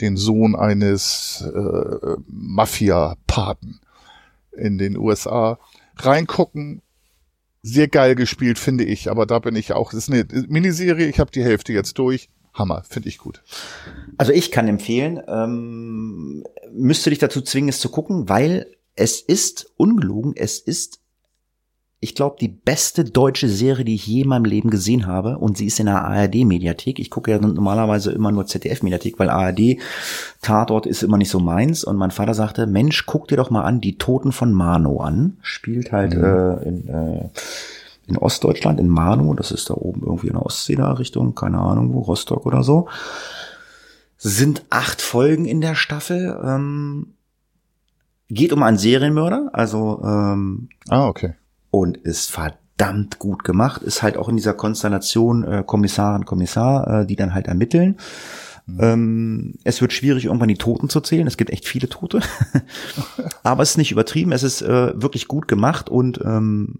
den 0.00 0.16
Sohn 0.16 0.54
eines 0.54 1.42
äh, 1.42 2.16
Mafia-Paten 2.26 3.80
in 4.52 4.78
den 4.78 4.96
USA. 4.96 5.58
Reingucken, 5.96 6.82
sehr 7.62 7.88
geil 7.88 8.14
gespielt, 8.14 8.58
finde 8.58 8.84
ich, 8.84 9.10
aber 9.10 9.26
da 9.26 9.38
bin 9.38 9.56
ich 9.56 9.72
auch. 9.72 9.90
Das 9.90 10.08
ist 10.08 10.12
eine 10.12 10.26
Miniserie, 10.48 11.08
ich 11.08 11.18
habe 11.18 11.30
die 11.30 11.42
Hälfte 11.42 11.72
jetzt 11.72 11.98
durch. 11.98 12.28
Hammer, 12.54 12.82
finde 12.88 13.08
ich 13.08 13.18
gut. 13.18 13.42
Also 14.16 14.32
ich 14.32 14.50
kann 14.50 14.68
empfehlen, 14.68 15.20
ähm, 15.28 16.44
müsste 16.72 17.10
dich 17.10 17.18
dazu 17.18 17.40
zwingen, 17.40 17.68
es 17.68 17.80
zu 17.80 17.88
gucken, 17.88 18.28
weil 18.28 18.66
es 18.98 19.20
ist 19.20 19.72
ungelogen, 19.76 20.34
es 20.36 20.58
ist 20.58 21.00
ich 22.00 22.14
glaube, 22.14 22.36
die 22.40 22.48
beste 22.48 23.02
deutsche 23.04 23.48
Serie, 23.48 23.84
die 23.84 23.96
ich 23.96 24.06
je 24.06 24.22
in 24.22 24.28
meinem 24.28 24.44
Leben 24.44 24.70
gesehen 24.70 25.08
habe. 25.08 25.38
Und 25.38 25.56
sie 25.56 25.66
ist 25.66 25.80
in 25.80 25.86
der 25.86 26.04
ARD-Mediathek. 26.04 27.00
Ich 27.00 27.10
gucke 27.10 27.32
ja 27.32 27.40
normalerweise 27.40 28.12
immer 28.12 28.30
nur 28.30 28.46
ZDF-Mediathek, 28.46 29.18
weil 29.18 29.30
ARD 29.30 29.78
Tatort 30.40 30.86
ist 30.86 31.02
immer 31.02 31.18
nicht 31.18 31.30
so 31.30 31.40
meins. 31.40 31.82
Und 31.82 31.96
mein 31.96 32.12
Vater 32.12 32.34
sagte, 32.34 32.68
Mensch, 32.68 33.04
guck 33.04 33.26
dir 33.26 33.36
doch 33.36 33.50
mal 33.50 33.62
an, 33.62 33.80
die 33.80 33.98
Toten 33.98 34.30
von 34.30 34.52
Mano 34.52 35.00
an. 35.00 35.38
Spielt 35.42 35.90
halt 35.90 36.14
mhm. 36.14 36.22
äh, 36.22 36.68
in, 36.68 36.88
äh, 36.88 37.28
in 38.06 38.16
Ostdeutschland, 38.16 38.78
in 38.78 38.88
Mano. 38.88 39.34
Das 39.34 39.50
ist 39.50 39.68
da 39.68 39.74
oben 39.74 40.02
irgendwie 40.06 40.28
in 40.28 40.34
der 40.34 40.46
Ostsee 40.46 40.76
da 40.76 40.92
Richtung, 40.92 41.34
keine 41.34 41.58
Ahnung 41.58 41.92
wo, 41.94 41.98
Rostock 41.98 42.46
oder 42.46 42.62
so. 42.62 42.86
Sind 44.18 44.62
acht 44.70 45.02
Folgen 45.02 45.46
in 45.46 45.60
der 45.60 45.74
Staffel. 45.74 46.40
Ähm, 46.44 47.14
geht 48.28 48.52
um 48.52 48.62
einen 48.62 48.78
Serienmörder, 48.78 49.50
also 49.52 50.00
ähm, 50.04 50.68
ah 50.88 51.06
okay 51.06 51.34
und 51.70 51.96
ist 51.96 52.30
verdammt 52.30 53.18
gut 53.18 53.44
gemacht. 53.44 53.82
Ist 53.82 54.02
halt 54.02 54.16
auch 54.16 54.28
in 54.28 54.36
dieser 54.36 54.54
Konstellation 54.54 55.44
äh, 55.44 55.62
Kommissarin, 55.66 56.24
Kommissar, 56.24 57.02
äh, 57.02 57.06
die 57.06 57.16
dann 57.16 57.34
halt 57.34 57.46
ermitteln. 57.46 57.96
Mhm. 58.68 58.78
Ähm, 58.80 59.54
es 59.64 59.80
wird 59.80 59.92
schwierig, 59.92 60.26
irgendwann 60.26 60.48
die 60.48 60.56
Toten 60.56 60.88
zu 60.88 61.00
zählen. 61.00 61.26
Es 61.26 61.38
gibt 61.38 61.50
echt 61.50 61.66
viele 61.66 61.88
Tote. 61.88 62.20
Aber 63.42 63.62
es 63.62 63.70
ist 63.70 63.78
nicht 63.78 63.92
übertrieben. 63.92 64.30
Es 64.32 64.42
ist 64.42 64.60
äh, 64.60 64.92
wirklich 65.00 65.26
gut 65.26 65.48
gemacht 65.48 65.88
und 65.88 66.20
ähm, 66.22 66.74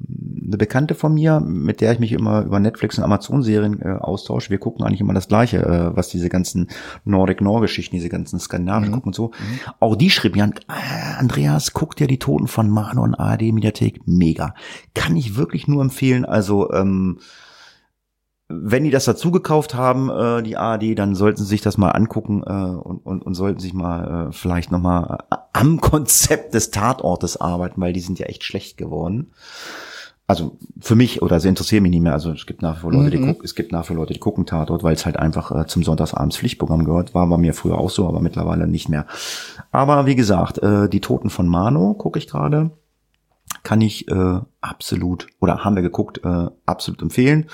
eine 0.46 0.58
Bekannte 0.58 0.94
von 0.94 1.14
mir, 1.14 1.40
mit 1.40 1.80
der 1.80 1.92
ich 1.92 1.98
mich 1.98 2.12
immer 2.12 2.42
über 2.42 2.60
Netflix 2.60 2.98
und 2.98 3.04
Amazon-Serien 3.04 3.80
äh, 3.80 3.88
austausche, 3.88 4.50
wir 4.50 4.58
gucken 4.58 4.84
eigentlich 4.84 5.00
immer 5.00 5.14
das 5.14 5.28
Gleiche, 5.28 5.58
äh, 5.58 5.96
was 5.96 6.08
diese 6.08 6.28
ganzen 6.28 6.68
Nordic-Nor-Geschichten, 7.04 7.96
diese 7.96 8.10
ganzen 8.10 8.38
Skandinavien 8.38 8.90
mhm. 8.90 8.94
gucken 8.94 9.08
und 9.08 9.14
so. 9.14 9.28
Mhm. 9.28 9.60
Auch 9.80 9.96
die 9.96 10.10
schrieb 10.10 10.36
ja, 10.36 10.46
äh, 10.46 11.18
Andreas, 11.18 11.72
guck 11.72 11.96
dir 11.96 12.06
die 12.06 12.18
Toten 12.18 12.48
von 12.48 12.68
Mano 12.68 13.02
und 13.02 13.14
ARD-Mediathek. 13.14 14.06
Mega. 14.06 14.54
Kann 14.94 15.16
ich 15.16 15.36
wirklich 15.36 15.68
nur 15.68 15.82
empfehlen. 15.82 16.26
Also, 16.26 16.70
ähm, 16.72 17.18
wenn 18.48 18.84
die 18.84 18.90
das 18.90 19.04
dazu 19.04 19.30
gekauft 19.30 19.74
haben, 19.74 20.08
äh, 20.10 20.42
die 20.42 20.56
ARD, 20.56 20.98
dann 20.98 21.14
sollten 21.14 21.38
sie 21.38 21.48
sich 21.48 21.60
das 21.60 21.76
mal 21.76 21.90
angucken 21.90 22.42
äh, 22.46 22.50
und, 22.50 23.04
und, 23.04 23.22
und 23.22 23.34
sollten 23.34 23.60
sich 23.60 23.74
mal 23.74 24.28
äh, 24.28 24.32
vielleicht 24.32 24.72
noch 24.72 24.80
mal 24.80 25.18
äh, 25.30 25.36
am 25.52 25.80
Konzept 25.80 26.54
des 26.54 26.70
Tatortes 26.70 27.38
arbeiten, 27.38 27.80
weil 27.80 27.92
die 27.92 28.00
sind 28.00 28.18
ja 28.18 28.26
echt 28.26 28.44
schlecht 28.44 28.78
geworden. 28.78 29.32
Also 30.26 30.58
für 30.78 30.94
mich 30.94 31.22
oder 31.22 31.40
sie 31.40 31.48
interessieren 31.48 31.82
mich 31.82 31.90
nicht 31.90 32.02
mehr. 32.02 32.12
Also 32.12 32.32
es 32.32 32.44
gibt 32.44 32.60
nach 32.60 32.76
wie 32.76 32.80
vor 32.80 32.92
Leute, 32.92 33.16
mhm. 33.16 33.22
die 33.22 33.26
gucken, 33.28 33.44
es 33.44 33.54
gibt 33.54 33.72
nach 33.72 33.84
wie 33.84 33.86
vor 33.88 33.96
Leute, 33.96 34.12
die 34.12 34.20
gucken 34.20 34.44
Tatort, 34.46 34.82
weil 34.82 34.94
es 34.94 35.06
halt 35.06 35.18
einfach 35.18 35.52
äh, 35.52 35.66
zum 35.66 35.82
Sonntagsabends 35.82 36.36
Pflichtprogramm 36.36 36.84
gehört. 36.84 37.14
War 37.14 37.26
bei 37.26 37.38
mir 37.38 37.54
früher 37.54 37.78
auch 37.78 37.90
so, 37.90 38.06
aber 38.06 38.20
mittlerweile 38.20 38.66
nicht 38.66 38.88
mehr. 38.88 39.06
Aber 39.72 40.06
wie 40.06 40.16
gesagt, 40.16 40.58
äh, 40.58 40.88
die 40.88 41.00
Toten 41.00 41.30
von 41.30 41.48
Mano 41.48 41.94
gucke 41.94 42.18
ich 42.18 42.26
gerade, 42.26 42.70
kann 43.62 43.80
ich 43.80 44.08
äh, 44.08 44.40
absolut 44.60 45.28
oder 45.40 45.64
haben 45.64 45.76
wir 45.76 45.82
geguckt, 45.82 46.20
äh, 46.24 46.46
absolut 46.66 47.00
empfehlen. 47.00 47.46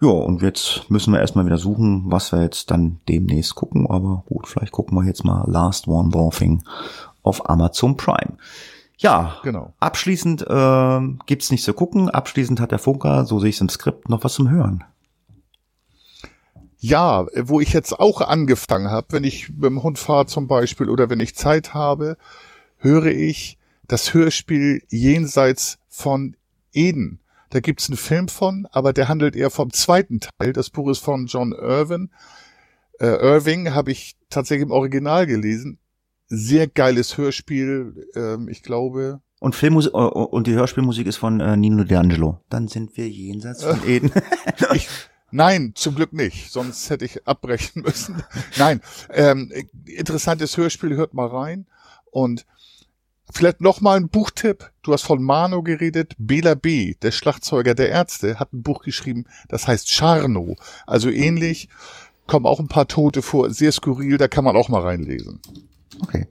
Ja, 0.00 0.10
und 0.10 0.42
jetzt 0.42 0.88
müssen 0.90 1.12
wir 1.12 1.20
erstmal 1.20 1.44
wieder 1.44 1.58
suchen, 1.58 2.04
was 2.06 2.30
wir 2.30 2.40
jetzt 2.42 2.70
dann 2.70 3.00
demnächst 3.08 3.56
gucken. 3.56 3.88
Aber 3.88 4.22
gut, 4.28 4.46
vielleicht 4.46 4.72
gucken 4.72 4.96
wir 4.96 5.04
jetzt 5.04 5.24
mal 5.24 5.44
Last 5.50 5.88
One 5.88 6.10
Morphing 6.10 6.62
auf 7.22 7.48
Amazon 7.50 7.96
Prime. 7.96 8.36
Ja, 8.98 9.36
genau. 9.42 9.74
abschließend 9.78 10.42
äh, 10.42 11.00
gibt's 11.26 11.50
nichts 11.50 11.66
zu 11.66 11.72
gucken. 11.72 12.10
Abschließend 12.10 12.60
hat 12.60 12.72
der 12.72 12.80
Funker, 12.80 13.24
so 13.24 13.38
sehe 13.38 13.50
ich 13.50 13.56
es 13.56 13.60
im 13.60 13.68
Skript, 13.68 14.08
noch 14.08 14.24
was 14.24 14.34
zum 14.34 14.50
Hören. 14.50 14.84
Ja, 16.80 17.26
wo 17.42 17.60
ich 17.60 17.72
jetzt 17.72 17.98
auch 17.98 18.20
angefangen 18.20 18.90
habe, 18.90 19.08
wenn 19.10 19.24
ich 19.24 19.50
mit 19.50 19.64
dem 19.64 19.82
Hund 19.82 19.98
fahre 19.98 20.26
zum 20.26 20.46
Beispiel 20.46 20.88
oder 20.88 21.10
wenn 21.10 21.20
ich 21.20 21.34
Zeit 21.34 21.74
habe, 21.74 22.16
höre 22.76 23.06
ich 23.06 23.58
das 23.88 24.14
Hörspiel 24.14 24.82
Jenseits 24.88 25.78
von 25.88 26.36
Eden. 26.72 27.20
Da 27.50 27.60
gibt's 27.60 27.88
einen 27.88 27.96
Film 27.96 28.28
von, 28.28 28.66
aber 28.70 28.92
der 28.92 29.08
handelt 29.08 29.36
eher 29.36 29.50
vom 29.50 29.72
zweiten 29.72 30.20
Teil. 30.20 30.52
Das 30.52 30.70
Buch 30.70 30.90
ist 30.90 30.98
von 30.98 31.26
John 31.26 31.52
Irvin. 31.52 32.10
Äh, 33.00 33.06
Irving 33.06 33.74
habe 33.74 33.90
ich 33.90 34.16
tatsächlich 34.28 34.66
im 34.66 34.72
Original 34.72 35.26
gelesen. 35.26 35.78
Sehr 36.26 36.66
geiles 36.66 37.16
Hörspiel. 37.16 38.08
Ähm, 38.14 38.48
ich 38.48 38.62
glaube, 38.62 39.22
und 39.40 39.54
Filmmusik 39.54 39.94
äh, 39.94 39.96
und 39.96 40.46
die 40.46 40.54
Hörspielmusik 40.54 41.06
ist 41.06 41.16
von 41.16 41.40
äh, 41.40 41.56
Nino 41.56 41.82
D'Angelo. 41.82 42.38
Dann 42.48 42.68
sind 42.68 42.96
wir 42.96 43.08
jenseits 43.08 43.62
von 43.62 43.86
Eden. 43.86 44.10
ich, 44.74 44.88
nein, 45.30 45.72
zum 45.74 45.94
Glück 45.94 46.12
nicht. 46.12 46.50
Sonst 46.50 46.90
hätte 46.90 47.04
ich 47.04 47.26
abbrechen 47.26 47.82
müssen. 47.82 48.22
nein, 48.56 48.80
ähm, 49.10 49.52
interessantes 49.86 50.56
Hörspiel, 50.56 50.96
hört 50.96 51.14
mal 51.14 51.28
rein. 51.28 51.66
Und 52.10 52.46
vielleicht 53.32 53.60
noch 53.60 53.80
mal 53.80 53.96
ein 53.96 54.08
Buchtipp. 54.08 54.70
Du 54.82 54.92
hast 54.92 55.02
von 55.02 55.22
Mano 55.22 55.62
geredet. 55.62 56.14
Bela 56.18 56.54
B., 56.54 56.94
der 57.02 57.10
Schlagzeuger 57.10 57.74
der 57.74 57.90
Ärzte, 57.90 58.38
hat 58.38 58.52
ein 58.52 58.62
Buch 58.62 58.82
geschrieben, 58.82 59.24
das 59.48 59.66
heißt 59.66 59.90
Charno. 59.90 60.56
Also 60.86 61.10
ähnlich, 61.10 61.68
kommen 62.26 62.46
auch 62.46 62.60
ein 62.60 62.68
paar 62.68 62.88
Tote 62.88 63.22
vor, 63.22 63.50
sehr 63.50 63.72
skurril, 63.72 64.18
da 64.18 64.28
kann 64.28 64.44
man 64.44 64.56
auch 64.56 64.68
mal 64.68 64.82
reinlesen. 64.82 65.40
Okay. 66.02 66.26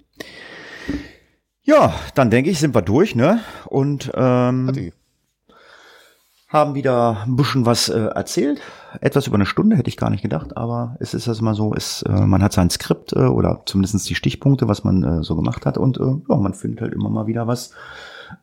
Ja, 1.64 1.94
dann 2.16 2.30
denke 2.30 2.50
ich, 2.50 2.60
sind 2.60 2.74
wir 2.74 2.82
durch, 2.82 3.14
ne? 3.14 3.42
Und 3.66 4.10
ähm, 4.16 4.94
haben 6.48 6.76
wieder 6.76 7.24
ein 7.26 7.36
bisschen 7.36 7.66
was 7.66 7.90
äh, 7.90 8.00
erzählt. 8.00 8.62
Etwas 9.02 9.28
über 9.28 9.36
eine 9.36 9.46
Stunde 9.46 9.76
hätte 9.76 9.90
ich 9.90 9.98
gar 9.98 10.10
nicht 10.10 10.22
gedacht, 10.22 10.56
aber 10.56 10.96
es 11.00 11.14
ist 11.14 11.28
das 11.28 11.42
mal 11.42 11.56
so, 11.56 11.74
es, 11.74 12.04
äh, 12.04 12.26
man 12.26 12.42
hat 12.42 12.54
sein 12.54 12.70
Skript 12.70 13.14
äh, 13.14 13.26
oder 13.26 13.64
zumindest 13.66 14.10
die 14.10 14.16
Stichpunkte, 14.16 14.68
was 14.68 14.84
man 14.84 15.04
äh, 15.04 15.24
so 15.24 15.36
gemacht 15.36 15.66
hat 15.66 15.78
und 15.78 15.98
äh, 15.98 16.16
ja, 16.30 16.36
man 16.38 16.54
findet 16.54 16.82
halt 16.82 16.94
immer 16.94 17.10
mal 17.10 17.28
wieder 17.28 17.48
was, 17.48 17.72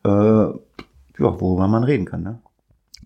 äh, 0.04 0.08
ja, 0.08 0.54
worüber 1.18 1.66
man 1.66 1.84
reden 1.84 2.04
kann, 2.04 2.22
ne? 2.22 2.40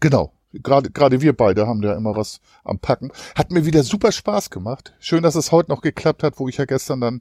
Genau. 0.00 0.32
Gerade, 0.54 0.90
gerade 0.90 1.20
wir 1.20 1.36
beide 1.36 1.66
haben 1.66 1.82
ja 1.82 1.92
immer 1.92 2.16
was 2.16 2.40
am 2.64 2.78
Packen. 2.78 3.12
Hat 3.34 3.50
mir 3.50 3.66
wieder 3.66 3.82
super 3.82 4.12
Spaß 4.12 4.48
gemacht. 4.48 4.94
Schön, 4.98 5.22
dass 5.22 5.34
es 5.34 5.52
heute 5.52 5.70
noch 5.70 5.82
geklappt 5.82 6.22
hat, 6.22 6.38
wo 6.38 6.48
ich 6.48 6.56
ja 6.56 6.64
gestern 6.64 7.02
dann 7.02 7.20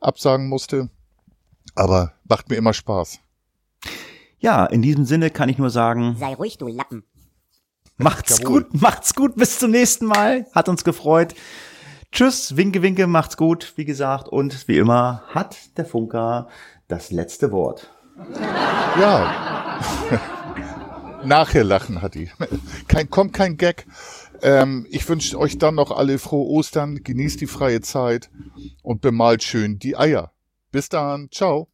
absagen 0.00 0.48
musste. 0.48 0.88
Aber 1.74 2.12
macht 2.28 2.48
mir 2.48 2.56
immer 2.56 2.72
Spaß. 2.72 3.18
Ja, 4.38 4.64
in 4.66 4.82
diesem 4.82 5.04
Sinne 5.04 5.30
kann 5.30 5.48
ich 5.48 5.58
nur 5.58 5.70
sagen. 5.70 6.16
Sei 6.18 6.34
ruhig, 6.34 6.58
du 6.58 6.68
Lappen. 6.68 7.04
Macht's 8.02 8.38
Jawohl. 8.38 8.62
gut, 8.62 8.80
macht's 8.80 9.14
gut, 9.14 9.34
bis 9.36 9.58
zum 9.58 9.70
nächsten 9.70 10.06
Mal. 10.06 10.46
Hat 10.54 10.68
uns 10.68 10.84
gefreut. 10.84 11.34
Tschüss, 12.12 12.56
winke, 12.56 12.82
winke, 12.82 13.06
macht's 13.06 13.36
gut, 13.36 13.74
wie 13.76 13.84
gesagt. 13.84 14.28
Und 14.28 14.66
wie 14.68 14.78
immer 14.78 15.22
hat 15.28 15.76
der 15.76 15.84
Funker 15.84 16.48
das 16.88 17.10
letzte 17.10 17.52
Wort. 17.52 17.90
Ja. 18.98 19.78
Nachher 21.24 21.64
lachen 21.64 22.00
hat 22.00 22.14
die. 22.14 22.30
Kein, 22.88 23.10
kommt 23.10 23.34
kein 23.34 23.56
Gag. 23.56 23.86
Ähm, 24.42 24.86
ich 24.90 25.06
wünsche 25.08 25.38
euch 25.38 25.58
dann 25.58 25.74
noch 25.74 25.90
alle 25.90 26.18
frohe 26.18 26.48
Ostern, 26.48 27.02
genießt 27.04 27.40
die 27.40 27.46
freie 27.46 27.82
Zeit 27.82 28.30
und 28.82 29.02
bemalt 29.02 29.42
schön 29.42 29.78
die 29.78 29.96
Eier. 29.96 30.32
Bis 30.72 30.88
dann. 30.88 31.28
Ciao. 31.30 31.68